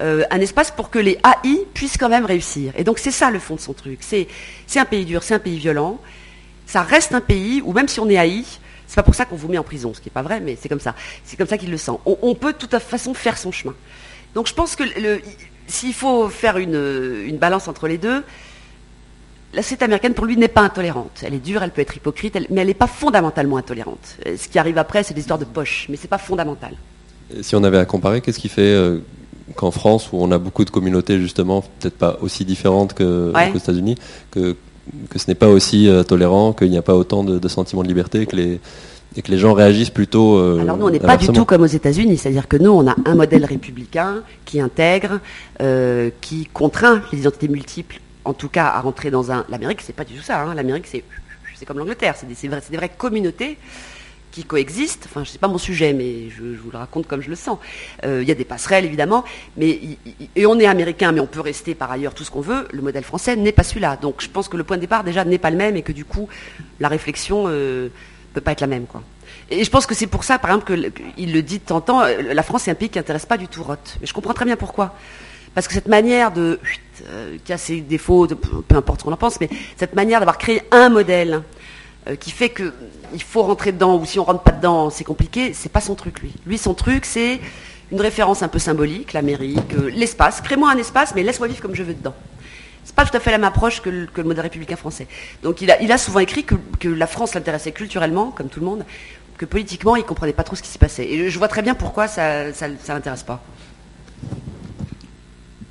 euh, 0.00 0.22
un 0.30 0.40
espace 0.40 0.70
pour 0.70 0.90
que 0.90 0.98
les 0.98 1.18
AI 1.24 1.66
puissent 1.74 1.98
quand 1.98 2.08
même 2.08 2.24
réussir. 2.24 2.72
Et 2.76 2.84
donc 2.84 2.98
c'est 2.98 3.10
ça 3.10 3.30
le 3.30 3.38
fond 3.38 3.56
de 3.56 3.60
son 3.60 3.72
truc. 3.72 3.98
C'est 4.00 4.28
un 4.76 4.84
pays 4.84 5.04
dur, 5.04 5.22
c'est 5.22 5.34
un 5.34 5.40
pays 5.40 5.58
violent. 5.58 5.98
Ça 6.66 6.82
reste 6.82 7.14
un 7.14 7.20
pays 7.20 7.62
où 7.64 7.72
même 7.72 7.88
si 7.88 7.98
on 7.98 8.08
est 8.08 8.18
haï, 8.18 8.44
c'est 8.86 8.96
pas 8.96 9.02
pour 9.02 9.14
ça 9.14 9.24
qu'on 9.24 9.36
vous 9.36 9.48
met 9.48 9.58
en 9.58 9.62
prison, 9.64 9.92
ce 9.92 10.00
qui 10.00 10.08
n'est 10.08 10.12
pas 10.12 10.22
vrai, 10.22 10.40
mais 10.40 10.56
c'est 10.60 10.68
comme 10.68 10.80
ça. 10.80 10.94
C'est 11.24 11.36
comme 11.36 11.46
ça 11.46 11.58
qu'il 11.58 11.70
le 11.70 11.76
sent. 11.76 11.92
On, 12.06 12.34
peut 12.34 12.52
de 12.52 12.58
toute 12.58 12.78
façon 12.78 13.12
faire 13.12 13.36
son 13.36 13.52
chemin. 13.52 13.74
Donc 14.34 14.46
je 14.46 14.54
pense 14.54 14.76
que 14.76 14.84
s'il 15.66 15.94
faut 15.94 16.28
faire 16.28 16.58
une, 16.58 17.36
balance 17.38 17.68
entre 17.68 17.88
les 17.88 17.98
deux, 17.98 18.22
la 19.54 19.62
société 19.62 19.84
américaine, 19.84 20.14
pour 20.14 20.26
lui, 20.26 20.36
n'est 20.36 20.48
pas 20.48 20.62
intolérante. 20.62 21.22
Elle 21.22 21.34
est 21.34 21.38
dure, 21.38 21.62
elle 21.62 21.70
peut 21.70 21.80
être 21.80 21.96
hypocrite, 21.96 22.38
mais 22.50 22.60
elle 22.60 22.66
n'est 22.66 22.74
pas 22.74 22.86
fondamentalement 22.86 23.56
intolérante. 23.56 24.16
Euh, 24.26 24.36
ce 24.36 24.48
qui 24.48 24.58
arrive 24.58 24.78
après, 24.78 25.02
c'est 25.02 25.14
des 25.14 25.20
histoires 25.20 25.38
de 25.38 25.44
poche, 25.44 25.86
mais 25.88 25.96
ce 25.96 26.02
n'est 26.02 26.08
pas 26.08 26.18
fondamental. 26.18 26.74
si 27.40 27.56
on 27.56 27.64
avait 27.64 27.78
à 27.78 27.84
comparer, 27.84 28.20
qu'est-ce 28.20 28.38
qui 28.38 28.48
fait 28.48 28.62
euh, 28.62 28.98
qu'en 29.54 29.70
France, 29.70 30.10
où 30.12 30.18
on 30.20 30.30
a 30.30 30.38
beaucoup 30.38 30.64
de 30.64 30.70
communautés 30.70 31.20
justement, 31.20 31.62
peut-être 31.62 31.96
pas 31.96 32.18
aussi 32.20 32.44
différentes 32.44 32.94
qu'aux 32.94 33.32
États-Unis, 33.54 33.96
que, 34.30 34.56
que 35.10 35.18
ce 35.18 35.26
n'est 35.28 35.34
pas 35.34 35.48
aussi 35.48 35.88
euh, 35.88 36.02
tolérant, 36.02 36.52
qu'il 36.52 36.70
n'y 36.70 36.78
a 36.78 36.82
pas 36.82 36.94
autant 36.94 37.24
de, 37.24 37.48
sentiments 37.48 37.82
de 37.82 37.88
liberté, 37.88 38.26
que 38.26 38.36
les, 38.36 38.60
et 39.16 39.22
que 39.22 39.30
les 39.30 39.38
gens 39.38 39.54
réagissent 39.54 39.90
plutôt. 39.90 40.36
Euh, 40.36 40.60
Alors 40.60 40.76
nous, 40.76 40.86
on 40.86 40.90
n'est 40.90 41.00
pas 41.00 41.16
du 41.16 41.28
tout 41.28 41.44
comme 41.44 41.62
aux 41.62 41.66
États-Unis, 41.66 42.16
c'est-à-dire 42.18 42.48
que 42.48 42.56
nous, 42.56 42.70
on 42.70 42.86
a 42.86 42.96
un 43.04 43.14
modèle 43.14 43.44
républicain 43.44 44.22
qui 44.44 44.60
intègre, 44.60 45.20
euh, 45.60 46.10
qui 46.20 46.46
contraint 46.46 47.02
les 47.12 47.20
identités 47.20 47.48
multiples, 47.48 48.00
en 48.28 48.34
tout 48.34 48.48
cas 48.48 48.66
à 48.66 48.80
rentrer 48.80 49.10
dans 49.10 49.32
un. 49.32 49.44
L'Amérique, 49.48 49.80
c'est 49.80 49.94
pas 49.94 50.04
du 50.04 50.14
tout 50.14 50.22
ça. 50.22 50.42
Hein. 50.42 50.54
L'Amérique, 50.54 50.86
c'est 50.86 51.02
comme 51.66 51.78
l'Angleterre, 51.78 52.14
c'est 52.16 52.26
des, 52.28 52.76
vraies 52.76 52.90
communautés 52.90 53.56
qui 54.30 54.44
coexistent. 54.44 55.06
Enfin, 55.06 55.24
je 55.24 55.30
sais 55.30 55.38
pas 55.38 55.48
mon 55.48 55.58
sujet, 55.58 55.94
mais 55.94 56.28
je, 56.28 56.42
vous 56.42 56.70
le 56.70 56.78
raconte 56.78 57.06
comme 57.06 57.22
je 57.22 57.30
le 57.30 57.36
sens. 57.36 57.58
Euh, 58.04 58.20
il 58.22 58.28
y 58.28 58.30
a 58.30 58.34
des 58.34 58.44
passerelles, 58.44 58.84
évidemment, 58.84 59.24
mais 59.56 59.80
et 60.36 60.46
on 60.46 60.58
est 60.60 60.66
américain, 60.66 61.10
mais 61.12 61.20
on 61.20 61.26
peut 61.26 61.40
rester 61.40 61.74
par 61.74 61.90
ailleurs 61.90 62.14
tout 62.14 62.22
ce 62.22 62.30
qu'on 62.30 62.42
veut. 62.42 62.68
Le 62.72 62.82
modèle 62.82 63.02
français 63.02 63.34
n'est 63.34 63.52
pas 63.52 63.64
celui-là. 63.64 63.96
Donc, 63.96 64.16
je 64.20 64.28
pense 64.28 64.48
que 64.48 64.56
le 64.56 64.64
point 64.64 64.76
de 64.76 64.82
départ 64.82 65.04
déjà 65.04 65.24
n'est 65.24 65.38
pas 65.38 65.50
le 65.50 65.56
même 65.56 65.76
et 65.76 65.82
que 65.82 65.92
du 65.92 66.04
coup, 66.04 66.28
la 66.80 66.88
réflexion 66.88 67.44
euh, 67.48 67.88
peut 68.34 68.42
pas 68.42 68.52
être 68.52 68.60
la 68.60 68.66
même. 68.66 68.84
Et 69.50 69.64
je 69.64 69.70
pense 69.70 69.86
que 69.86 69.94
c'est 69.94 70.06
pour 70.06 70.24
ça, 70.24 70.38
par 70.38 70.50
exemple, 70.50 70.90
qu'il 71.16 71.32
le 71.32 71.42
dit 71.42 71.58
de 71.58 71.64
temps 71.64 71.76
en 71.76 71.80
temps, 71.80 72.02
euh, 72.02 72.34
la 72.34 72.42
France 72.42 72.68
est 72.68 72.70
un 72.70 72.74
pays 72.74 72.90
qui 72.90 72.98
n'intéresse 72.98 73.26
pas 73.26 73.38
du 73.38 73.48
tout 73.48 73.62
Roth. 73.62 73.96
Mais 74.00 74.06
je 74.06 74.12
comprends 74.12 74.34
très 74.34 74.44
bien 74.44 74.56
pourquoi. 74.56 74.94
Parce 75.58 75.66
que 75.66 75.74
cette 75.74 75.88
manière 75.88 76.30
de, 76.30 76.60
euh, 77.08 77.36
qui 77.44 77.52
a 77.52 77.58
ses 77.58 77.80
défauts, 77.80 78.28
peu 78.28 78.76
importe 78.76 79.00
ce 79.00 79.04
qu'on 79.04 79.12
en 79.12 79.16
pense, 79.16 79.40
mais 79.40 79.50
cette 79.76 79.96
manière 79.96 80.20
d'avoir 80.20 80.38
créé 80.38 80.62
un 80.70 80.88
modèle 80.88 81.42
qui 82.20 82.30
fait 82.30 82.50
qu'il 82.50 83.22
faut 83.24 83.42
rentrer 83.42 83.72
dedans, 83.72 83.96
ou 83.96 84.06
si 84.06 84.20
on 84.20 84.24
rentre 84.24 84.44
pas 84.44 84.52
dedans, 84.52 84.88
c'est 84.88 85.02
compliqué, 85.02 85.52
c'est 85.54 85.72
pas 85.72 85.80
son 85.80 85.96
truc, 85.96 86.20
lui. 86.20 86.32
Lui, 86.46 86.58
son 86.58 86.74
truc, 86.74 87.04
c'est 87.04 87.40
une 87.90 88.00
référence 88.00 88.44
un 88.44 88.46
peu 88.46 88.60
symbolique, 88.60 89.14
l'Amérique, 89.14 89.72
l'espace. 89.92 90.40
Crée-moi 90.40 90.70
un 90.70 90.76
espace, 90.76 91.12
mais 91.16 91.24
laisse-moi 91.24 91.48
vivre 91.48 91.60
comme 91.60 91.74
je 91.74 91.82
veux 91.82 91.94
dedans 91.94 92.14
c'est 92.84 92.94
pas 92.94 93.04
tout 93.04 93.16
à 93.16 93.20
fait 93.20 93.32
la 93.32 93.38
même 93.38 93.48
approche 93.48 93.82
que 93.82 93.90
le, 93.90 94.24
modèle 94.24 94.44
républicain 94.44 94.76
français. 94.76 95.08
Donc 95.42 95.60
il 95.60 95.70
a, 95.70 95.98
souvent 95.98 96.20
écrit 96.20 96.44
que, 96.44 96.88
la 96.88 97.08
France 97.08 97.34
l'intéressait 97.34 97.72
culturellement, 97.72 98.30
comme 98.30 98.48
tout 98.48 98.60
le 98.60 98.66
monde, 98.66 98.84
que 99.36 99.44
politiquement 99.44 99.96
il 99.96 100.04
comprenait 100.04 100.32
pas 100.32 100.44
trop 100.44 100.54
ce 100.54 100.62
qui 100.62 100.68
s'y 100.68 100.78
passait. 100.78 101.04
Et 101.04 101.28
je 101.28 101.38
vois 101.38 101.48
très 101.48 101.62
bien 101.62 101.74
pourquoi 101.74 102.06
ça 102.06 102.44
ne 102.44 102.88
l'intéresse 102.88 103.24
pas. 103.24 103.42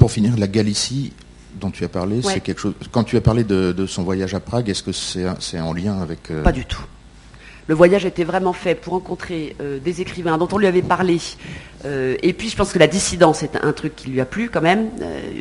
Pour 0.07 0.13
finir, 0.13 0.37
la 0.37 0.47
Galicie 0.47 1.11
dont 1.59 1.69
tu 1.69 1.83
as 1.83 1.89
parlé, 1.89 2.21
c'est 2.21 2.39
quelque 2.39 2.61
chose. 2.61 2.73
Quand 2.93 3.03
tu 3.03 3.17
as 3.17 3.21
parlé 3.21 3.43
de, 3.43 3.85
son 3.87 4.03
voyage 4.03 4.33
à 4.35 4.39
Prague, 4.39 4.69
est-ce 4.69 4.81
que 4.81 4.93
c'est 4.93 5.59
en 5.59 5.73
lien 5.73 6.01
avec 6.01 6.31
euh, 6.31 6.43
Pas 6.43 6.53
du 6.53 6.63
tout. 6.63 6.85
Le 7.67 7.75
voyage 7.75 8.05
était 8.05 8.23
vraiment 8.23 8.53
fait 8.53 8.73
pour 8.73 8.93
rencontrer 8.93 9.57
euh, 9.59 9.79
des 9.79 9.99
écrivains 9.99 10.37
dont 10.37 10.47
on 10.53 10.59
lui 10.59 10.67
avait 10.67 10.81
parlé. 10.81 11.19
Euh, 11.83 12.15
et 12.23 12.31
puis 12.31 12.47
je 12.47 12.55
pense 12.55 12.71
que 12.71 12.79
la 12.79 12.87
dissidence 12.87 13.43
est 13.43 13.57
un 13.61 13.73
truc 13.73 13.97
qui 13.97 14.09
lui 14.09 14.21
a 14.21 14.25
plu 14.25 14.49
quand 14.49 14.61
même, 14.61 14.91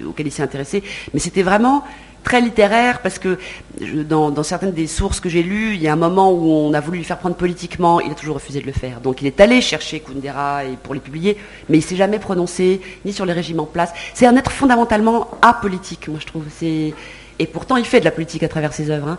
auquel 0.05 0.27
il 0.27 0.33
s'est 0.33 0.43
intéressé. 0.43 0.83
Mais 1.15 1.21
c'était 1.21 1.45
vraiment 1.45 1.85
très 2.27 2.41
littéraire 2.41 3.03
parce 3.03 3.21
que 3.21 3.39
dans, 3.81 4.43
certaines 4.43 4.73
des 4.73 4.89
sources 4.89 5.21
que 5.21 5.29
j'ai 5.29 5.45
lues, 5.45 5.75
il 5.75 5.81
y 5.81 5.87
a 5.87 5.93
un 5.93 6.03
moment 6.09 6.33
où 6.33 6.51
on 6.51 6.75
a 6.75 6.81
voulu 6.81 6.99
lui 6.99 7.05
faire 7.05 7.19
prendre 7.19 7.37
politiquement, 7.37 8.01
il 8.01 8.11
a 8.11 8.15
toujours 8.15 8.35
refusé 8.35 8.61
de 8.61 8.67
le 8.67 8.73
faire. 8.73 9.01
Donc 9.01 9.23
il 9.23 9.29
est 9.29 9.41
allé 9.41 9.61
chercher 9.61 10.01
Kundera 10.01 10.65
et 10.65 10.77
pour 10.83 10.93
les 10.93 10.99
publier, 10.99 11.39
mais 11.69 11.79
il 11.79 11.83
s'est 11.83 11.95
jamais 11.95 12.19
prononcé 12.19 12.81
ni 13.05 13.13
sur 13.13 13.27
les 13.27 13.33
régimes 13.33 13.61
en 13.61 13.67
place. 13.67 13.93
C'est 14.13 14.27
un 14.27 14.37
être 14.37 14.51
fondamentalement 14.51 15.31
apolitique, 15.41 16.09
moi 16.09 16.19
je 16.21 16.27
trouve. 16.27 16.45
Et 16.63 17.47
pourtant 17.47 17.77
il 17.77 17.85
fait 17.85 18.01
de 18.01 18.05
la 18.05 18.11
politique 18.11 18.43
à 18.43 18.49
travers 18.49 18.73
ses 18.73 18.91
œuvres. 18.91 19.09
Hein. 19.09 19.19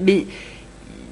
Mais 0.00 0.26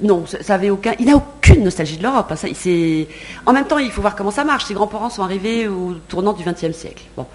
non, 0.03 0.25
ça, 0.27 0.55
avait 0.55 0.71
aucun. 0.71 0.95
Il 0.99 1.07
n'a 1.07 1.15
aucune 1.15 1.63
nostalgie 1.63 1.97
de 1.97 2.03
l'Europe. 2.03 2.33
Hein, 2.33 3.05
en 3.47 3.53
même 3.53 3.67
temps, 3.67 3.79
il 3.79 3.91
faut 3.93 4.01
voir 4.01 4.17
comment 4.17 4.33
ça 4.33 4.45
marche. 4.45 4.65
Ses 4.65 4.75
grands-parents 4.75 5.11
sont 5.11 5.23
arrivés 5.23 5.69
au 5.69 5.95
tournant 6.09 6.33
du 6.33 6.43
XXe 6.43 6.77
siècle. 6.77 7.05
Bon, 7.17 7.27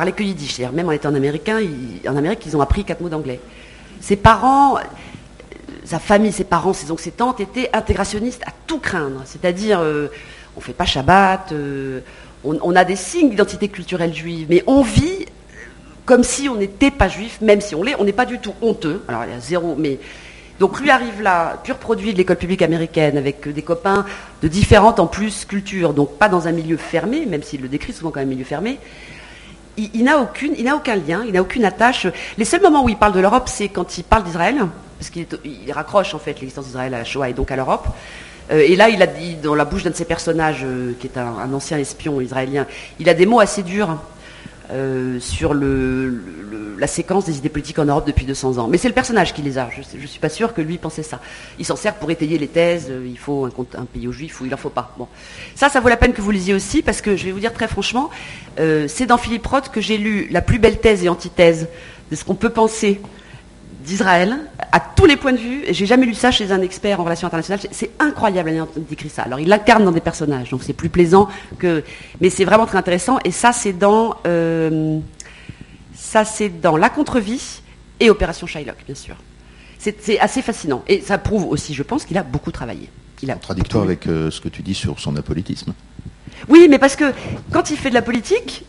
parlaient 0.00 0.12
que 0.12 0.22
yiddish. 0.22 0.54
C'est-à-dire, 0.54 0.74
même 0.74 0.88
en 0.88 0.92
étant 0.92 1.14
américain, 1.14 1.58
en 2.08 2.16
Amérique, 2.16 2.46
ils 2.46 2.56
ont 2.56 2.62
appris 2.62 2.84
quatre 2.84 3.02
mots 3.02 3.10
d'anglais. 3.10 3.38
Ses 4.00 4.16
parents, 4.16 4.78
sa 5.84 5.98
famille, 5.98 6.32
ses 6.32 6.44
parents, 6.44 6.72
ses 6.72 6.90
oncles, 6.90 7.02
ses 7.02 7.10
tantes 7.10 7.38
étaient 7.38 7.68
intégrationnistes 7.74 8.42
à 8.46 8.50
tout 8.66 8.78
craindre. 8.78 9.20
C'est-à-dire, 9.26 9.80
euh, 9.80 10.08
on 10.56 10.60
ne 10.60 10.64
fait 10.64 10.72
pas 10.72 10.86
Shabbat, 10.86 11.52
euh, 11.52 12.00
on, 12.44 12.74
a 12.76 12.84
des 12.84 12.96
signes 12.96 13.28
d'identité 13.28 13.68
culturelle 13.68 14.14
juive, 14.14 14.46
mais 14.48 14.64
on 14.66 14.80
vit 14.80 15.26
comme 16.06 16.24
si 16.24 16.48
on 16.48 16.54
n'était 16.54 16.90
pas 16.90 17.08
juif, 17.08 17.38
même 17.42 17.60
si 17.60 17.74
on 17.74 17.82
l'est. 17.82 17.96
On 17.98 18.04
n'est 18.04 18.14
pas 18.14 18.24
du 18.24 18.38
tout 18.38 18.54
honteux. 18.62 19.02
Alors, 19.06 19.24
il 19.26 19.34
y 19.34 19.36
a 19.36 19.38
zéro, 19.38 19.76
mais 19.76 19.98
donc 20.58 20.80
lui 20.80 20.88
arrive 20.88 21.20
là, 21.20 21.60
pur 21.62 21.76
produit 21.76 22.14
de 22.14 22.16
l'école 22.16 22.36
publique 22.36 22.62
américaine, 22.62 23.18
avec 23.18 23.46
des 23.46 23.62
copains 23.62 24.06
de 24.40 24.48
différentes 24.48 24.98
en 24.98 25.06
plus 25.06 25.44
cultures, 25.44 25.92
donc 25.92 26.16
pas 26.16 26.30
dans 26.30 26.48
un 26.48 26.52
milieu 26.52 26.78
fermé, 26.78 27.26
même 27.26 27.42
s'il 27.42 27.60
le 27.60 27.68
décrit 27.68 27.92
souvent 27.92 28.10
comme 28.10 28.22
un 28.22 28.24
milieu 28.24 28.44
fermé. 28.44 28.78
Il, 29.76 30.04
n'a 30.04 30.18
aucun 30.18 30.96
lien, 30.96 31.24
il 31.26 31.32
n'a 31.32 31.42
aucune 31.42 31.64
attache. 31.64 32.06
Les 32.36 32.44
seuls 32.44 32.60
moments 32.60 32.84
où 32.84 32.88
il 32.88 32.96
parle 32.96 33.12
de 33.12 33.20
l'Europe, 33.20 33.48
c'est 33.48 33.68
quand 33.68 33.98
il 33.98 34.04
parle 34.04 34.24
d'Israël, 34.24 34.56
parce 34.98 35.10
qu'il 35.10 35.26
raccroche 35.72 36.14
en 36.14 36.18
fait 36.18 36.32
l'existence 36.32 36.66
d'Israël 36.66 36.92
à 36.94 36.98
la 36.98 37.04
Shoah 37.04 37.30
et 37.30 37.32
donc 37.32 37.50
à 37.50 37.56
l'Europe. 37.56 37.86
Euh, 38.50 38.58
et 38.58 38.76
là, 38.76 38.88
il 38.88 39.00
a 39.02 39.06
dit 39.06 39.36
dans 39.36 39.54
la 39.54 39.64
bouche 39.64 39.84
d'un 39.84 39.90
de 39.90 39.96
ses 39.96 40.04
personnages, 40.04 40.64
euh, 40.64 40.92
qui 40.98 41.06
est 41.06 41.18
un, 41.18 41.52
ancien 41.52 41.78
espion 41.78 42.20
israélien, 42.20 42.66
il 42.98 43.08
a 43.08 43.14
des 43.14 43.26
mots 43.26 43.40
assez 43.40 43.62
durs 43.62 43.96
euh, 44.72 45.18
sur 45.20 45.52
la 45.52 46.86
séquence 46.86 47.24
des 47.24 47.38
idées 47.38 47.48
politiques 47.48 47.78
en 47.78 47.84
Europe 47.84 48.06
depuis 48.06 48.24
200 48.24 48.58
ans. 48.58 48.68
Mais 48.68 48.78
c'est 48.78 48.88
le 48.88 48.94
personnage 48.94 49.34
qui 49.34 49.42
les 49.42 49.58
a. 49.58 49.68
Je 49.70 49.98
ne 49.98 50.06
suis 50.06 50.20
pas 50.20 50.28
sûr 50.28 50.54
que 50.54 50.60
lui 50.60 50.78
pensait 50.78 51.02
ça. 51.02 51.20
Il 51.58 51.64
s'en 51.64 51.76
sert 51.76 51.94
pour 51.96 52.10
étayer 52.10 52.38
les 52.38 52.48
thèses. 52.48 52.86
Euh, 52.90 53.04
il 53.06 53.18
faut 53.18 53.46
un, 53.46 53.84
pays 53.84 54.06
aux 54.06 54.12
juifs 54.12 54.40
ou 54.40 54.44
il 54.44 54.50
n'en 54.50 54.56
faut 54.56 54.70
pas. 54.70 54.96
Ça, 55.54 55.68
ça 55.68 55.80
vaut 55.80 55.88
la 55.88 55.96
peine 55.96 56.12
que 56.12 56.20
vous 56.20 56.30
lisiez 56.30 56.54
aussi 56.54 56.82
parce 56.82 57.00
que 57.00 57.16
je 57.16 57.24
vais 57.24 57.32
vous 57.32 57.40
dire 57.40 57.52
très 57.52 57.68
franchement, 57.68 58.10
euh, 58.58 58.86
c'est 58.88 59.06
dans 59.06 59.18
Philippe 59.18 59.46
Roth 59.46 59.70
que 59.70 59.80
j'ai 59.80 59.98
lu 59.98 60.28
la 60.30 60.40
plus 60.40 60.58
belle 60.58 60.78
thèse 60.78 61.04
et 61.04 61.08
antithèse 61.08 61.68
de 62.10 62.16
ce 62.16 62.24
qu'on 62.24 62.34
peut 62.34 62.50
penser 62.50 63.00
d'Israël 63.84 64.38
à 64.72 64.80
tous 64.80 65.06
les 65.06 65.16
points 65.16 65.32
de 65.32 65.38
vue. 65.38 65.62
Et 65.66 65.74
j'ai 65.74 65.86
jamais 65.86 66.06
lu 66.06 66.14
ça 66.14 66.30
chez 66.30 66.52
un 66.52 66.62
expert 66.62 67.00
en 67.00 67.04
relations 67.04 67.26
internationales. 67.26 67.60
C'est 67.70 67.90
incroyable 67.98 68.50
il 68.76 68.84
décrit 68.84 69.08
ça. 69.08 69.22
Alors 69.22 69.40
il 69.40 69.48
l'incarne 69.48 69.84
dans 69.84 69.92
des 69.92 70.00
personnages, 70.00 70.50
donc 70.50 70.62
c'est 70.62 70.72
plus 70.72 70.88
plaisant 70.88 71.28
que. 71.58 71.82
Mais 72.20 72.30
c'est 72.30 72.44
vraiment 72.44 72.66
très 72.66 72.78
intéressant. 72.78 73.18
Et 73.24 73.30
ça, 73.30 73.52
c'est 73.52 73.72
dans 73.72 74.16
euh, 74.26 74.98
ça, 75.94 76.24
c'est 76.24 76.48
dans 76.48 76.76
La 76.76 76.90
Contre-vie 76.90 77.60
et 78.00 78.10
Opération 78.10 78.46
Shylock, 78.46 78.76
bien 78.86 78.94
sûr. 78.94 79.16
C'est 79.78 80.18
assez 80.18 80.42
fascinant. 80.42 80.82
Et 80.88 81.00
ça 81.00 81.16
prouve 81.16 81.46
aussi, 81.46 81.72
je 81.72 81.82
pense, 81.82 82.04
qu'il 82.04 82.18
a 82.18 82.22
beaucoup 82.22 82.50
travaillé. 82.50 82.90
Il 83.22 83.30
a 83.30 83.34
Contradictoire 83.34 83.84
avec 83.84 84.06
euh, 84.06 84.30
ce 84.30 84.40
que 84.40 84.48
tu 84.48 84.62
dis 84.62 84.74
sur 84.74 85.00
son 85.00 85.16
apolitisme. 85.16 85.72
Oui, 86.48 86.66
mais 86.68 86.78
parce 86.78 86.96
que 86.96 87.12
quand 87.50 87.70
il 87.70 87.76
fait 87.76 87.88
de 87.88 87.94
la 87.94 88.02
politique, 88.02 88.64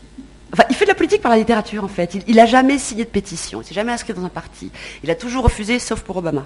Il 0.70 0.76
fait 0.76 0.86
de 0.86 0.90
la 0.90 0.96
politique 0.96 1.22
par 1.22 1.32
la 1.32 1.38
littérature, 1.38 1.84
en 1.84 1.88
fait. 1.88 2.18
Il 2.28 2.36
n'a 2.36 2.46
jamais 2.46 2.78
signé 2.78 3.06
de 3.06 3.10
pétition, 3.10 3.62
il 3.62 3.66
s'est 3.66 3.74
jamais 3.74 3.92
inscrit 3.92 4.14
dans 4.14 4.26
un 4.26 4.30
parti. 4.30 4.70
Il 5.04 5.10
a 5.10 5.16
toujours 5.16 5.44
refusé, 5.44 5.80
sauf 5.80 6.02
pour 6.02 6.18
Obama. 6.18 6.46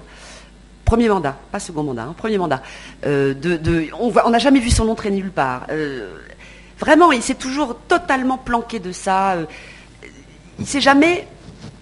Premier 0.86 1.10
mandat, 1.10 1.36
pas 1.52 1.60
second 1.60 1.82
mandat, 1.82 2.04
hein, 2.04 2.16
premier 2.16 2.38
mandat. 2.38 2.62
Euh, 3.08 3.34
on 4.00 4.30
n'a 4.30 4.38
jamais 4.38 4.60
vu 4.60 4.70
son 4.70 4.86
nom 4.86 4.94
traîner 4.94 5.18
nulle 5.18 5.32
part. 5.32 5.66
Euh, 5.72 6.16
vraiment, 6.80 7.12
il 7.12 7.24
s'est 7.24 7.34
toujours 7.34 7.76
totalement 7.88 8.38
planqué 8.38 8.78
de 8.78 8.92
ça. 8.92 9.34
Euh, 9.34 9.46
il 10.60 10.68
s'est 10.68 10.82
jamais, 10.82 11.28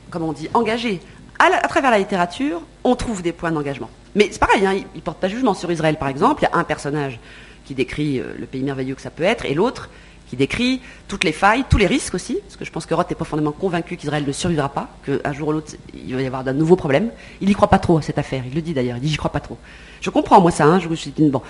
comment 0.10 0.30
on 0.30 0.34
dit, 0.34 0.50
engagé. 0.54 1.02
À, 1.38 1.68
travers 1.68 1.92
la 1.92 2.00
littérature, 2.00 2.62
on 2.86 2.96
trouve 2.96 3.22
des 3.22 3.34
points 3.34 3.52
d'engagement. 3.52 3.90
Mais 4.16 4.30
c'est 4.32 4.40
pareil, 4.40 4.66
hein, 4.66 4.74
il 4.74 4.86
ne 4.96 5.02
porte 5.02 5.18
pas 5.18 5.28
jugement 5.28 5.54
sur 5.54 5.70
Israël, 5.70 5.98
par 5.98 6.08
exemple. 6.08 6.44
Il 6.44 6.46
y 6.46 6.56
a 6.56 6.58
un 6.58 6.64
personnage 6.64 7.20
qui 7.66 7.76
décrit 7.76 8.20
le 8.20 8.46
pays 8.46 8.64
merveilleux 8.64 8.96
que 8.96 9.02
ça 9.02 9.10
peut 9.10 9.24
être, 9.24 9.46
et 9.46 9.54
l'autre 9.54 9.90
qui 10.34 10.38
décrit 10.38 10.82
toutes 11.08 11.24
les 11.24 11.32
failles, 11.32 11.64
tous 11.70 11.78
les 11.78 11.86
risques 11.86 12.16
aussi, 12.16 12.40
parce 12.44 12.56
que 12.56 12.66
je 12.66 12.72
pense 12.72 12.88
que 12.88 12.96
Roth 12.96 13.12
est 13.12 13.16
profondément 13.16 13.52
convaincu 13.52 13.98
qu'Israël 13.98 14.24
ne 14.26 14.32
survivra 14.32 14.68
pas, 14.68 14.90
qu'un 15.06 15.32
jour 15.32 15.50
ou 15.50 15.52
l'autre, 15.52 15.74
il 15.94 16.16
va 16.16 16.22
y 16.24 16.26
avoir 16.26 16.44
d'un 16.44 16.54
nouveau 16.54 16.76
problème. 16.76 17.12
Il 17.40 17.48
n'y 17.48 17.54
croit 17.54 17.70
pas 17.70 17.78
trop 17.78 18.00
à 18.00 18.02
cette 18.02 18.18
affaire, 18.18 18.44
il 18.48 18.56
le 18.56 18.62
dit 18.62 18.74
d'ailleurs, 18.74 18.98
il 18.98 19.02
dit 19.02 19.10
j'y 19.10 19.18
crois 19.18 19.32
pas 19.32 19.42
trop. 19.42 19.60
Je 20.02 20.10
comprends 20.10 20.42
moi 20.42 20.50
ça, 20.50 20.66
hein, 20.66 20.80
je 20.80 20.90
me 20.90 20.96
suis 20.96 21.12
dit, 21.12 21.30
bon. 21.30 21.44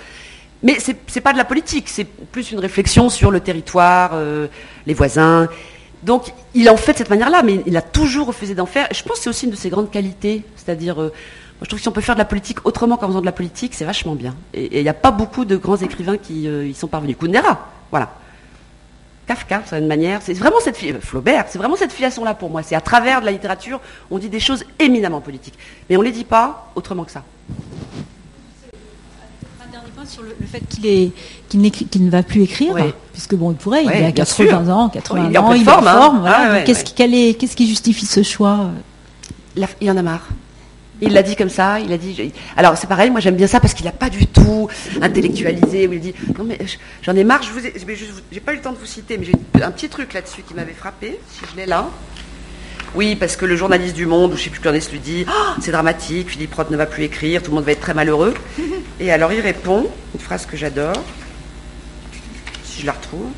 Mais 0.62 0.78
ce 0.80 0.90
n'est 0.90 1.20
pas 1.22 1.32
de 1.32 1.38
la 1.38 1.46
politique, 1.46 1.88
c'est 1.88 2.04
plus 2.04 2.52
une 2.52 2.58
réflexion 2.58 3.08
sur 3.08 3.30
le 3.30 3.40
territoire, 3.40 4.10
euh, 4.12 4.48
les 4.86 4.92
voisins. 4.92 5.48
Donc 6.02 6.34
il 6.52 6.68
en 6.68 6.76
fait 6.76 6.92
de 6.92 6.98
cette 6.98 7.10
manière-là, 7.10 7.42
mais 7.42 7.60
il 7.64 7.78
a 7.78 7.82
toujours 7.82 8.26
refusé 8.26 8.54
d'en 8.54 8.66
faire. 8.66 8.88
je 8.92 9.02
pense 9.02 9.16
que 9.16 9.22
c'est 9.22 9.30
aussi 9.30 9.46
une 9.46 9.52
de 9.52 9.56
ses 9.56 9.70
grandes 9.70 9.90
qualités, 9.90 10.42
c'est-à-dire... 10.56 11.00
Euh, 11.00 11.10
je 11.62 11.68
trouve 11.68 11.78
que 11.78 11.82
si 11.82 11.88
on 11.88 11.92
peut 11.92 12.02
faire 12.02 12.16
de 12.16 12.20
la 12.20 12.26
politique 12.26 12.66
autrement 12.66 12.98
qu'en 12.98 13.06
faisant 13.06 13.20
de 13.20 13.26
la 13.26 13.32
politique, 13.32 13.72
c'est 13.74 13.86
vachement 13.86 14.14
bien. 14.14 14.34
Et 14.52 14.80
il 14.80 14.82
n'y 14.82 14.88
a 14.88 14.94
pas 14.94 15.12
beaucoup 15.12 15.46
de 15.46 15.56
grands 15.56 15.76
écrivains 15.76 16.18
qui 16.18 16.46
euh, 16.46 16.66
y 16.66 16.74
sont 16.74 16.88
parvenus. 16.88 17.16
Kundera, 17.18 17.70
voilà. 17.90 18.10
Kafka, 19.26 19.62
d'une 19.72 19.86
manière. 19.86 20.20
C'est 20.22 20.34
vraiment 20.34 20.60
cette 20.60 20.76
Flaubert, 20.76 21.46
c'est 21.48 21.58
vraiment 21.58 21.76
cette 21.76 21.92
filiation-là 21.92 22.34
pour 22.34 22.50
moi. 22.50 22.62
C'est 22.62 22.74
à 22.74 22.80
travers 22.80 23.20
de 23.20 23.26
la 23.26 23.32
littérature, 23.32 23.80
on 24.10 24.18
dit 24.18 24.28
des 24.28 24.40
choses 24.40 24.64
éminemment 24.78 25.20
politiques. 25.20 25.54
Mais 25.88 25.96
on 25.96 26.00
ne 26.00 26.06
les 26.06 26.12
dit 26.12 26.24
pas 26.24 26.70
autrement 26.74 27.04
que 27.04 27.12
ça. 27.12 27.22
Un 29.62 29.70
dernier 29.70 29.88
point 29.94 30.04
sur 30.04 30.22
le, 30.22 30.34
fait 30.46 30.62
qu'il 30.68 32.04
ne 32.04 32.10
va 32.10 32.22
plus 32.22 32.42
écrire, 32.42 32.76
puisque 33.12 33.34
bon, 33.34 33.52
il 33.52 33.56
pourrait, 33.56 33.84
il 33.84 33.90
a 33.90 34.12
80 34.12 34.68
ans, 34.68 34.88
80 34.90 35.30
il 35.30 35.38
ans, 35.38 35.52
il 35.52 35.62
est 35.62 35.70
en 35.70 35.82
forme. 35.82 36.30
Qu'est-ce 36.64 37.56
qui 37.56 37.68
justifie 37.68 38.06
ce 38.06 38.22
choix? 38.22 38.70
Il 39.80 39.90
en 39.90 39.96
a 39.96 40.02
marre. 40.02 40.28
Il 41.04 41.12
l'a 41.12 41.22
dit 41.22 41.36
comme 41.36 41.50
ça, 41.50 41.80
il 41.80 41.92
a 41.92 41.98
dit. 41.98 42.32
Alors 42.56 42.76
c'est 42.76 42.86
pareil, 42.86 43.10
moi 43.10 43.20
j'aime 43.20 43.36
bien 43.36 43.46
ça 43.46 43.60
parce 43.60 43.74
qu'il 43.74 43.84
n'a 43.84 43.92
pas 43.92 44.10
du 44.10 44.26
tout 44.26 44.68
intellectualisé. 45.00 45.86
Où 45.86 45.92
il 45.92 46.00
dit 46.00 46.14
non 46.38 46.44
mais 46.44 46.58
j'en 47.02 47.14
ai 47.14 47.24
marre. 47.24 47.42
Je 47.42 47.50
vous 47.50 47.60
j'ai 48.32 48.40
pas 48.40 48.52
eu 48.52 48.56
le 48.56 48.62
temps 48.62 48.72
de 48.72 48.78
vous 48.78 48.86
citer, 48.86 49.18
mais 49.18 49.26
j'ai 49.26 49.62
un 49.62 49.70
petit 49.70 49.88
truc 49.88 50.12
là-dessus 50.14 50.42
qui 50.42 50.54
m'avait 50.54 50.72
frappé. 50.72 51.20
Si 51.30 51.40
je 51.50 51.56
l'ai 51.56 51.66
là. 51.66 51.88
Oui, 52.94 53.16
parce 53.16 53.36
que 53.36 53.44
le 53.44 53.56
journaliste 53.56 53.96
du 53.96 54.06
Monde, 54.06 54.32
ou 54.32 54.36
je 54.36 54.44
sais 54.44 54.50
plus 54.50 54.60
qui 54.60 54.92
lui 54.92 55.00
dit 55.00 55.26
oh, 55.28 55.60
c'est 55.60 55.72
dramatique, 55.72 56.30
Philippe 56.30 56.54
Roth 56.54 56.70
ne 56.70 56.76
va 56.76 56.86
plus 56.86 57.02
écrire, 57.02 57.42
tout 57.42 57.50
le 57.50 57.56
monde 57.56 57.64
va 57.64 57.72
être 57.72 57.80
très 57.80 57.94
malheureux. 57.94 58.34
Et 59.00 59.10
alors 59.10 59.32
il 59.32 59.40
répond 59.40 59.90
une 60.14 60.20
phrase 60.20 60.46
que 60.46 60.56
j'adore, 60.56 61.02
si 62.62 62.82
je 62.82 62.86
la 62.86 62.92
retrouve 62.92 63.30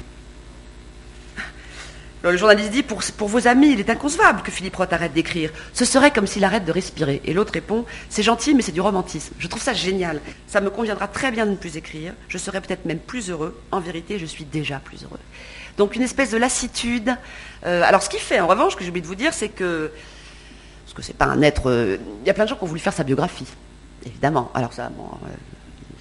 le 2.31 2.37
journaliste 2.37 2.70
dit 2.70 2.83
pour, 2.83 3.29
vos 3.29 3.49
amis, 3.49 3.72
il 3.72 3.81
est 3.81 3.91
inconcevable 3.91 4.43
que 4.43 4.51
Philippe 4.51 4.77
Roth 4.77 4.93
arrête 4.93 5.12
d'écrire. 5.12 5.51
Ce 5.72 5.85
serait 5.85 6.11
comme 6.11 6.27
s'il 6.27 6.45
arrête 6.45 6.64
de 6.64 6.72
respirer. 6.72 7.20
Et 7.24 7.33
l'autre 7.33 7.53
répond 7.53 7.85
C'est 8.09 8.22
gentil, 8.22 8.55
mais 8.55 8.62
c'est 8.62 8.72
du 8.72 8.81
romantisme. 8.81 9.35
Je 9.39 9.47
trouve 9.49 9.62
ça 9.62 9.74
génial. 9.74 10.20
Ça 10.47 10.61
me 10.61 10.70
conviendra 10.70 11.09
très 11.09 11.31
bien 11.31 11.47
de 11.47 11.53
ne 11.53 11.57
plus 11.57 11.77
écrire. 11.77 12.14
Je 12.29 12.39
serai 12.39 12.61
peut-être 12.61 12.85
même 12.85 12.99
plus 12.99 13.31
heureux. 13.31 13.61
En 13.70 13.81
vérité, 13.81 14.18
je 14.18 14.27
suis 14.27 14.45
déjà 14.45 14.79
plus 14.79 15.05
heureux. 15.05 15.20
Donc 15.77 15.95
une 15.95 16.03
espèce 16.03 16.31
de 16.31 16.39
lassitude. 16.39 17.14
Euh, 17.64 17.83
alors 17.85 18.03
ce 18.03 18.09
qu'il 18.09 18.20
fait, 18.20 18.41
en 18.41 18.47
revanche, 18.47 18.77
que 18.77 18.83
j'ai 18.83 18.91
oublié 18.91 19.03
de 19.03 19.07
vous 19.07 19.14
dire, 19.14 19.35
c'est 19.35 19.49
que. 19.49 19.93
Parce 20.85 20.95
que 20.95 21.03
c'est 21.03 21.16
pas 21.16 21.27
un 21.27 21.43
être. 21.43 21.70
Euh, 21.70 21.99
il 22.22 22.27
y 22.27 22.31
a 22.31 22.35
plein 22.35 22.45
de 22.45 22.49
gens 22.49 22.57
qui 22.57 22.64
ont 22.64 22.68
voulu 22.68 22.81
faire 22.81 22.93
sa 22.93 23.05
biographie. 23.05 23.47
Évidemment. 24.05 24.51
Alors 24.55 24.72
ça, 24.72 24.89
bon, 24.89 25.05
euh, 25.05 25.29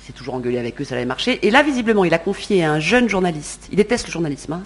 s'est 0.06 0.14
toujours 0.14 0.36
engueulé 0.36 0.58
avec 0.58 0.80
eux, 0.80 0.84
ça 0.84 0.96
avait 0.96 1.06
marché. 1.06 1.40
Et 1.42 1.52
là, 1.52 1.64
visiblement, 1.64 2.06
il 2.06 2.14
a 2.14 2.20
confié 2.20 2.64
à 2.64 2.72
un 2.72 2.80
jeune 2.80 3.10
journaliste. 3.10 3.68
Il 3.72 3.78
déteste 3.78 4.08
le 4.08 4.12
journalisme. 4.12 4.54
Hein. 4.54 4.64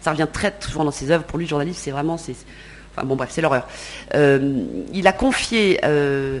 ça 0.00 0.10
revient 0.10 0.28
très 0.32 0.54
souvent 0.60 0.84
dans 0.84 0.90
ses 0.90 1.10
œuvres. 1.10 1.24
Pour 1.24 1.38
lui, 1.38 1.46
le 1.46 1.50
journalisme, 1.50 1.80
c'est 1.82 1.90
vraiment, 1.90 2.14
enfin 2.14 3.06
bon, 3.06 3.16
bref, 3.16 3.30
c'est 3.32 3.40
l'horreur. 3.40 3.66
Euh, 4.14 4.64
il 4.92 5.06
a 5.06 5.12
confié 5.12 5.80
euh, 5.84 6.40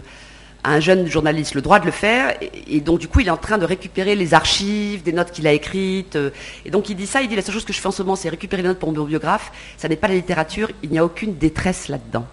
un 0.64 0.80
jeune 0.80 1.06
journaliste 1.06 1.54
le 1.54 1.62
droit 1.62 1.78
de 1.78 1.86
le 1.86 1.92
faire, 1.92 2.34
et, 2.66 2.80
donc 2.80 2.98
du 2.98 3.06
coup 3.06 3.20
il 3.20 3.28
est 3.28 3.30
en 3.30 3.36
train 3.36 3.58
de 3.58 3.66
récupérer 3.66 4.14
les 4.14 4.32
archives, 4.32 5.02
des 5.02 5.12
notes 5.12 5.30
qu'il 5.30 5.46
a 5.46 5.52
écrites, 5.52 6.16
euh, 6.16 6.30
et 6.64 6.70
donc 6.70 6.88
il 6.88 6.96
dit 6.96 7.06
ça, 7.06 7.20
il 7.20 7.28
dit 7.28 7.36
la 7.36 7.42
seule 7.42 7.54
chose 7.54 7.66
que 7.66 7.72
je 7.74 7.80
fais 7.80 7.86
en 7.86 7.92
ce 7.92 8.02
moment 8.02 8.16
c'est 8.16 8.30
récupérer 8.30 8.62
les 8.62 8.68
notes 8.68 8.78
pour 8.78 8.90
mon 8.90 9.04
biographe, 9.04 9.52
ça 9.76 9.88
n'est 9.88 9.96
pas 9.96 10.08
la 10.08 10.14
littérature, 10.14 10.70
il 10.82 10.90
n'y 10.90 10.98
a 10.98 11.04
aucune 11.04 11.36
détresse 11.36 11.88
là-dedans. 11.88 12.26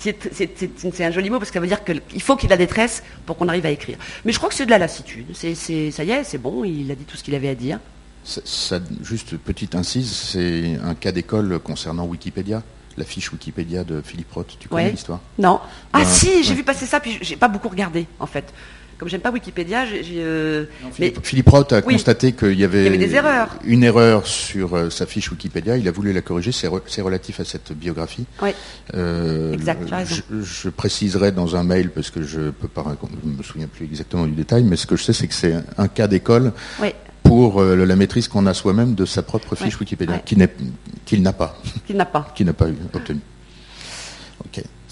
C'est 0.00 1.04
un 1.04 1.10
joli 1.10 1.30
mot 1.30 1.38
parce 1.38 1.50
que 1.50 1.54
ça 1.54 1.60
veut 1.60 1.66
dire 1.66 1.84
qu'il 1.84 2.22
faut 2.22 2.36
qu'il 2.36 2.48
ait 2.48 2.50
la 2.50 2.56
détresse 2.56 3.02
pour 3.26 3.36
qu'on 3.36 3.48
arrive 3.48 3.66
à 3.66 3.70
écrire. 3.70 3.98
Mais 4.24 4.32
je 4.32 4.38
crois 4.38 4.48
que 4.48 4.54
c'est 4.54 4.66
de 4.66 4.70
la 4.70 4.78
lassitude, 4.78 5.26
c'est 5.34 5.54
ça 5.90 6.04
y 6.04 6.10
est, 6.10 6.24
c'est 6.24 6.38
bon, 6.38 6.64
il 6.64 6.90
a 6.90 6.94
dit 6.94 7.04
tout 7.04 7.16
ce 7.16 7.22
qu'il 7.22 7.34
avait 7.34 7.50
à 7.50 7.54
dire. 7.54 7.78
Ça, 8.24 8.80
juste 9.02 9.36
petite 9.36 9.74
incise, 9.74 10.10
c'est 10.10 10.78
un 10.82 10.94
cas 10.94 11.12
d'école 11.12 11.58
concernant 11.60 12.04
Wikipédia 12.04 12.62
la 12.96 13.04
fiche 13.04 13.32
Wikipédia 13.32 13.84
de 13.84 14.02
Philippe 14.04 14.32
Roth. 14.32 14.56
Tu 14.58 14.68
connais 14.68 14.90
l'histoire? 14.90 15.20
Non. 15.38 15.60
Ah 15.92 16.04
si, 16.04 16.42
j'ai 16.42 16.54
vu 16.54 16.62
passer 16.62 16.86
ça, 16.86 17.00
puis 17.00 17.18
j'ai 17.20 17.36
pas 17.36 17.48
beaucoup 17.48 17.68
regardé 17.68 18.06
en 18.18 18.26
fait. 18.26 18.52
Comme 19.00 19.08
j'aime 19.08 19.22
pas 19.22 19.30
Wikipédia, 19.30 19.86
j'ai. 19.86 20.04
Euh, 20.18 20.66
Philippe, 21.22 21.48
Roth 21.48 21.72
a 21.72 21.80
constaté 21.80 22.32
qu'il 22.32 22.60
y, 22.60 22.64
avait 22.64 22.98
des 22.98 23.14
erreurs. 23.14 23.48
une 23.64 23.82
erreur 23.82 24.26
sur 24.26 24.76
euh, 24.76 24.90
sa 24.90 25.06
fiche 25.06 25.30
Wikipédia. 25.30 25.78
Il 25.78 25.88
a 25.88 25.90
voulu 25.90 26.12
la 26.12 26.20
corriger. 26.20 26.52
C'est 26.52 27.00
relatif 27.00 27.40
à 27.40 27.46
cette 27.46 27.72
biographie. 27.72 28.26
Oui. 28.42 28.50
Euh, 28.92 29.54
exact. 29.54 29.80
Je, 30.42 30.68
préciserai 30.68 31.32
dans 31.32 31.56
un 31.56 31.64
mail 31.64 31.88
parce 31.88 32.10
que 32.10 32.22
je 32.22 32.50
peux 32.50 32.68
pas, 32.68 32.84
je 33.24 33.30
me 33.30 33.42
souviens 33.42 33.68
plus 33.68 33.86
exactement 33.86 34.26
du 34.26 34.32
détail, 34.32 34.64
mais 34.64 34.76
ce 34.76 34.86
que 34.86 34.96
je 34.96 35.04
sais, 35.04 35.14
c'est 35.14 35.28
que 35.28 35.34
c'est 35.34 35.54
un 35.78 35.88
cas 35.88 36.06
d'école. 36.06 36.52
Oui 36.82 36.90
pour 37.22 37.62
la 37.62 37.94
maîtrise 37.94 38.26
qu'on 38.26 38.44
a 38.46 38.54
soi-même 38.54 38.96
de 38.96 39.04
sa 39.04 39.22
propre 39.22 39.54
fiche 39.54 39.78
Wikipédia, 39.78 40.18
qu'il 40.18 40.38
n'a 40.38 40.48
pas. 41.32 41.56
Qu'il 41.86 41.96
n'a 41.96 42.04
pas. 42.04 42.32
Qu'il 42.34 42.46
n'a 42.46 42.52
pas 42.52 42.68
eu, 42.68 42.74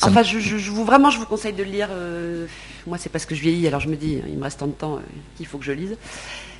enfin, 0.02 0.22
je, 0.22 0.70
vous, 0.70 0.84
vraiment, 0.84 1.10
je 1.10 1.18
vous 1.18 1.26
conseille 1.26 1.52
de 1.52 1.62
le 1.62 1.70
lire. 1.70 1.88
Euh, 1.90 2.46
moi, 2.86 2.98
c'est 2.98 3.08
parce 3.08 3.26
que 3.26 3.34
je 3.34 3.40
vieillis, 3.40 3.66
alors 3.66 3.80
je 3.80 3.88
me 3.88 3.96
dis, 3.96 4.18
il 4.28 4.36
me 4.36 4.42
reste 4.42 4.60
tant 4.60 4.66
de 4.66 4.72
temps 4.72 4.96
euh, 4.96 5.00
qu'il 5.36 5.46
faut 5.46 5.58
que 5.58 5.64
je 5.64 5.72
lise. 5.72 5.96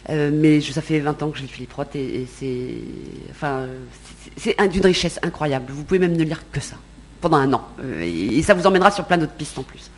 mais 0.09 0.61
ça 0.61 0.80
fait 0.80 1.01
20 1.01 1.22
ans 1.22 1.30
que 1.30 1.39
je 1.39 1.43
lis 1.43 1.49
Philippe 1.49 1.72
Roth 1.72 1.95
et, 1.97 2.26
c'est, 2.39 2.74
enfin, 3.30 3.66
c'est 4.36 4.57
d'une 4.68 4.86
richesse 4.86 5.18
incroyable. 5.22 5.66
Vous 5.72 5.84
pouvez 5.84 6.01
même 6.01 6.16
ne 6.16 6.24
lire 6.24 6.43
que 6.51 6.61
ça 6.61 6.76
pendant 7.20 7.39
un 7.39 7.53
an. 7.53 7.66
et 8.01 8.43
ça 8.43 8.55
vous 8.55 8.66
emmènera 8.66 8.91
sur 8.91 9.05
plein 9.05 9.18
d'autres 9.18 9.32
pistes 9.32 9.59
en 9.59 9.64
plus. 9.64 9.91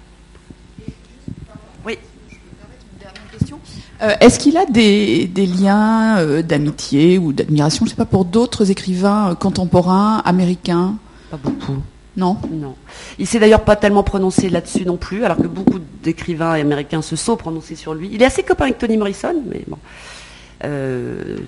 Euh, 4.03 4.15
est-ce 4.21 4.39
qu'il 4.39 4.57
a 4.57 4.65
des, 4.65 5.29
liens 5.37 6.19
euh, 6.19 6.43
d'amitié 6.43 7.19
ou 7.19 7.33
d'admiration, 7.33 7.85
je 7.85 7.91
sais 7.91 7.97
pas, 7.97 8.07
pour 8.07 8.25
d'autres 8.25 8.71
écrivains 8.71 9.31
euh, 9.31 9.35
contemporains 9.35 10.23
américains? 10.25 10.95
Pas 11.31 11.37
beaucoup. 11.37 11.77
Non 12.21 12.37
Non. 12.51 12.75
Il 13.19 13.27
s'est 13.27 13.39
d'ailleurs 13.39 13.65
pas 13.65 13.77
tellement 13.77 14.03
prononcé 14.03 14.51
là-dessus 14.51 14.85
non 14.85 14.99
plus, 14.99 15.25
alors 15.25 15.39
que 15.39 15.47
beaucoup 15.47 15.81
d'écrivains 16.03 16.53
américains 16.53 17.01
se 17.01 17.17
sont 17.17 17.37
prononcés 17.37 17.77
sur 17.77 17.95
lui. 17.95 18.11
Il 18.13 18.21
est 18.21 18.27
assez 18.27 18.43
copain 18.43 18.65
avec 18.65 18.77
Toni 18.77 18.99
Morrison, 18.99 19.43
mais 19.47 19.65
bon. 19.67 19.79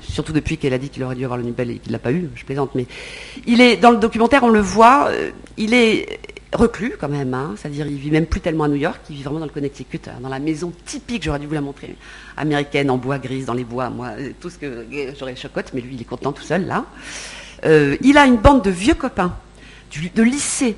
surtout 0.02 0.32
depuis 0.32 0.56
qu'elle 0.56 0.72
a 0.72 0.78
dit 0.78 0.88
qu'il 0.88 1.04
aurait 1.04 1.14
dû 1.14 1.24
avoir 1.24 1.36
le 1.38 1.44
Nobel 1.44 1.72
et 1.72 1.78
qu'il 1.78 1.92
l'a 1.92 1.98
pas 1.98 2.12
eu, 2.12 2.30
je 2.34 2.44
plaisante, 2.46 2.70
mais 2.74 2.86
il 3.46 3.60
est 3.60 3.76
dans 3.76 3.90
le 3.90 3.98
documentaire, 3.98 4.42
on 4.44 4.48
le 4.48 4.60
voit, 4.60 5.10
il 5.58 5.74
est 5.74 6.18
reclus 6.54 6.94
quand 6.98 7.08
même, 7.08 7.34
hein. 7.34 7.54
c'est-à-dire 7.56 7.86
il 7.86 7.96
vit 7.96 8.10
même 8.10 8.26
plus 8.26 8.40
tellement 8.40 8.64
à 8.64 8.68
New 8.68 8.76
York, 8.76 9.00
il 9.10 9.16
vit 9.16 9.22
vraiment 9.22 9.40
dans 9.40 9.46
le 9.46 9.52
Connecticut, 9.52 10.00
hein, 10.06 10.20
dans 10.22 10.28
la 10.28 10.38
maison 10.38 10.72
typique, 10.86 11.22
j'aurais 11.22 11.38
dû 11.38 11.46
vous 11.46 11.54
la 11.54 11.60
montrer, 11.60 11.96
américaine 12.36 12.90
en 12.90 12.96
bois 12.96 13.18
grise 13.18 13.44
dans 13.46 13.54
les 13.54 13.64
bois, 13.64 13.90
moi 13.90 14.12
tout 14.40 14.48
ce 14.48 14.56
que 14.56 14.86
j'aurais 15.18 15.36
chocotte, 15.36 15.72
mais 15.74 15.82
lui 15.82 15.94
il 15.94 16.00
est 16.00 16.04
content 16.04 16.32
tout 16.32 16.42
seul 16.42 16.66
là. 16.66 16.86
Euh, 17.64 17.96
il 18.00 18.18
a 18.18 18.26
une 18.26 18.38
bande 18.38 18.62
de 18.64 18.70
vieux 18.70 18.94
copains 18.94 19.34
de 20.14 20.22
lycée 20.22 20.76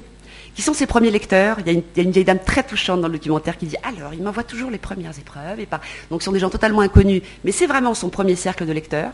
qui 0.55 0.63
sont 0.63 0.75
ses 0.75 0.87
premiers 0.87 1.11
lecteurs. 1.11 1.59
Il 1.61 1.73
y, 1.73 1.77
a 1.77 2.03
une, 2.03 2.11
vieille 2.11 2.25
dame 2.25 2.39
très 2.39 2.63
touchante 2.63 3.01
dans 3.01 3.09
le 3.09 3.15
documentaire 3.15 3.59
qui 3.59 3.67
dit 3.67 3.77
alors 3.83 4.15
il 4.15 4.23
m'envoie 4.23 4.45
toujours 4.45 4.71
les 4.71 4.79
premières 4.79 5.19
épreuves 5.19 5.61
et 5.61 5.69
donc 6.11 6.23
ce 6.23 6.27
sont 6.27 6.33
des 6.33 6.39
gens 6.39 6.51
totalement 6.51 6.81
inconnus, 6.81 7.23
mais 7.45 7.53
c'est 7.53 7.67
vraiment 7.67 7.95
son 7.95 8.09
premier 8.09 8.37
cercle 8.37 8.67
de 8.67 8.73
lecteurs. 8.73 9.13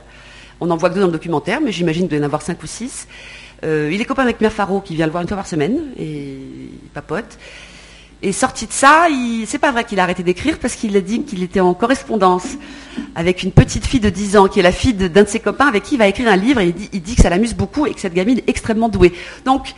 On 0.61 0.66
n'en 0.66 0.76
voit 0.76 0.90
que 0.90 0.94
deux 0.94 1.01
dans 1.01 1.07
le 1.07 1.12
documentaire, 1.12 1.61
mais 1.61 1.72
j'imagine 1.72 2.07
qu'il 2.07 2.18
y 2.18 2.20
en 2.20 2.24
avoir 2.24 2.42
cinq 2.42 2.62
ou 2.62 2.66
six. 2.66 3.09
Euh, 3.64 3.90
il 3.92 4.01
est 4.01 4.05
copain 4.05 4.22
avec 4.22 4.40
Mère 4.40 4.53
Faro 4.53 4.80
qui 4.80 4.94
vient 4.94 5.07
le 5.07 5.12
voir 5.12 5.22
une 5.22 5.28
fois 5.28 5.38
par 5.38 5.46
semaine 5.46 5.92
et 5.98 6.05
il 6.05 6.88
papote. 6.92 7.38
Et 8.22 8.32
sorti 8.32 8.66
de 8.66 8.72
ça, 8.72 9.06
c'est 9.46 9.58
pas 9.58 9.72
vrai 9.72 9.84
qu'il 9.84 9.98
a 9.98 10.02
arrêté 10.02 10.22
d'écrire 10.22 10.58
parce 10.58 10.74
qu'il 10.74 10.94
a 10.94 11.00
dit 11.00 11.22
qu'il 11.22 11.42
était 11.42 11.60
en 11.60 11.72
correspondance 11.72 12.44
avec 13.14 13.42
une 13.42 13.50
petite 13.50 13.86
fille 13.86 14.00
de 14.00 14.10
10 14.10 14.36
ans 14.36 14.46
qui 14.46 14.60
est 14.60 14.62
la 14.62 14.72
fille 14.72 14.92
d'un 14.92 15.22
de, 15.22 15.28
ses 15.28 15.40
copains 15.40 15.66
avec 15.66 15.84
qui 15.84 15.94
il 15.94 15.98
va 15.98 16.06
écrire 16.06 16.28
un 16.28 16.36
livre 16.36 16.60
et 16.60 16.74
il 16.92 17.02
dit, 17.02 17.14
que 17.14 17.22
ça 17.22 17.30
l'amuse 17.30 17.54
beaucoup 17.54 17.86
et 17.86 17.94
que 17.94 18.00
cette 18.00 18.12
gamine 18.12 18.38
est 18.38 18.48
extrêmement 18.48 18.90
douée. 18.90 19.14
Donc, 19.46 19.72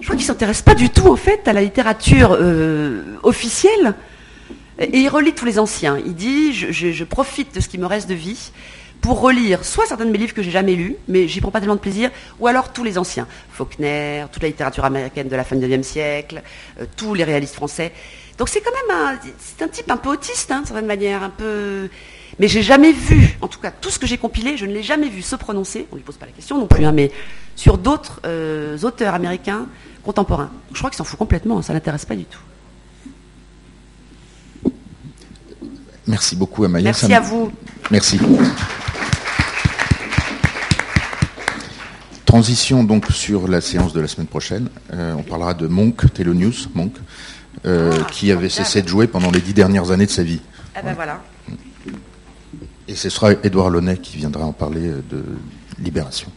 je 0.00 0.06
crois 0.06 0.16
qu'il 0.16 0.24
s'intéresse 0.24 0.62
pas 0.62 0.74
du 0.74 0.90
tout 0.90 1.08
en 1.08 1.16
fait 1.16 1.46
à 1.46 1.52
la 1.52 1.62
littérature 1.62 2.36
euh, 2.38 3.02
officielle 3.22 3.94
et 4.80 4.98
il 4.98 5.08
relit 5.08 5.32
tous 5.32 5.46
les 5.46 5.60
anciens. 5.60 5.96
Il 6.04 6.14
dit 6.16 6.52
je 6.52 7.04
profite 7.04 7.54
de 7.54 7.60
ce 7.60 7.68
qui 7.68 7.78
me 7.78 7.86
reste 7.86 8.08
de 8.08 8.14
vie 8.14 8.50
pour 9.06 9.20
relire 9.20 9.64
soit 9.64 9.86
certains 9.86 10.04
de 10.04 10.10
mes 10.10 10.18
livres 10.18 10.34
que 10.34 10.42
j'ai 10.42 10.50
jamais 10.50 10.74
lus, 10.74 10.96
mais 11.06 11.28
j'y 11.28 11.40
prends 11.40 11.52
pas 11.52 11.60
tellement 11.60 11.76
de 11.76 11.80
plaisir, 11.80 12.10
ou 12.40 12.48
alors 12.48 12.72
tous 12.72 12.82
les 12.82 12.98
anciens. 12.98 13.28
Faulkner, 13.52 14.24
toute 14.32 14.42
la 14.42 14.48
littérature 14.48 14.84
américaine 14.84 15.28
de 15.28 15.36
la 15.36 15.44
fin 15.44 15.54
du 15.54 15.64
XIXe 15.64 15.86
siècle, 15.86 16.42
euh, 16.80 16.86
tous 16.96 17.14
les 17.14 17.22
réalistes 17.22 17.54
français. 17.54 17.92
Donc 18.36 18.48
c'est 18.48 18.60
quand 18.60 18.72
même 18.72 18.98
un, 18.98 19.18
c'est 19.38 19.62
un 19.62 19.68
type 19.68 19.88
un 19.92 19.96
peu 19.96 20.08
autiste, 20.08 20.50
hein, 20.50 20.62
de 20.62 20.66
certaine 20.66 20.86
manière, 20.86 21.22
un 21.22 21.30
peu. 21.30 21.88
Mais 22.40 22.48
j'ai 22.48 22.62
jamais 22.62 22.90
vu, 22.90 23.38
en 23.42 23.46
tout 23.46 23.60
cas 23.60 23.70
tout 23.70 23.90
ce 23.90 24.00
que 24.00 24.08
j'ai 24.08 24.18
compilé, 24.18 24.56
je 24.56 24.66
ne 24.66 24.72
l'ai 24.72 24.82
jamais 24.82 25.08
vu 25.08 25.22
se 25.22 25.36
prononcer, 25.36 25.86
on 25.92 25.94
lui 25.94 26.02
pose 26.02 26.16
pas 26.16 26.26
la 26.26 26.32
question 26.32 26.58
non 26.58 26.66
plus, 26.66 26.84
hein, 26.84 26.90
mais 26.90 27.12
sur 27.54 27.78
d'autres 27.78 28.20
euh, 28.26 28.76
auteurs 28.82 29.14
américains 29.14 29.68
contemporains. 30.02 30.50
Je 30.72 30.78
crois 30.78 30.90
qu'il 30.90 30.96
s'en 30.96 31.04
fout 31.04 31.16
complètement, 31.16 31.62
ça 31.62 31.72
l'intéresse 31.72 32.06
pas 32.06 32.16
du 32.16 32.24
tout. 32.24 32.40
Merci 36.08 36.34
beaucoup 36.34 36.64
Amaya. 36.64 36.86
Merci 36.86 37.14
à 37.14 37.20
vous. 37.20 37.52
Merci. 37.92 38.18
Transition 42.26 42.82
donc 42.82 43.06
sur 43.12 43.46
la 43.46 43.60
séance 43.60 43.92
de 43.92 44.00
la 44.00 44.08
semaine 44.08 44.26
prochaine. 44.26 44.68
Euh, 44.92 45.14
on 45.16 45.22
parlera 45.22 45.54
de 45.54 45.68
Monk, 45.68 46.12
Telonius, 46.12 46.68
Monk, 46.74 46.92
euh, 47.64 47.92
ah, 48.00 48.10
qui 48.10 48.32
avait 48.32 48.48
cessé 48.48 48.82
de 48.82 48.88
jouer 48.88 49.06
pendant 49.06 49.30
les 49.30 49.40
dix 49.40 49.54
dernières 49.54 49.92
années 49.92 50.06
de 50.06 50.10
sa 50.10 50.24
vie. 50.24 50.40
Eh 50.76 50.84
ben 50.84 50.92
voilà. 50.94 51.22
Et 52.88 52.96
ce 52.96 53.08
sera 53.10 53.32
Édouard 53.44 53.70
Launay 53.70 53.98
qui 53.98 54.16
viendra 54.16 54.44
en 54.44 54.52
parler 54.52 54.90
de 55.08 55.24
Libération. 55.78 56.28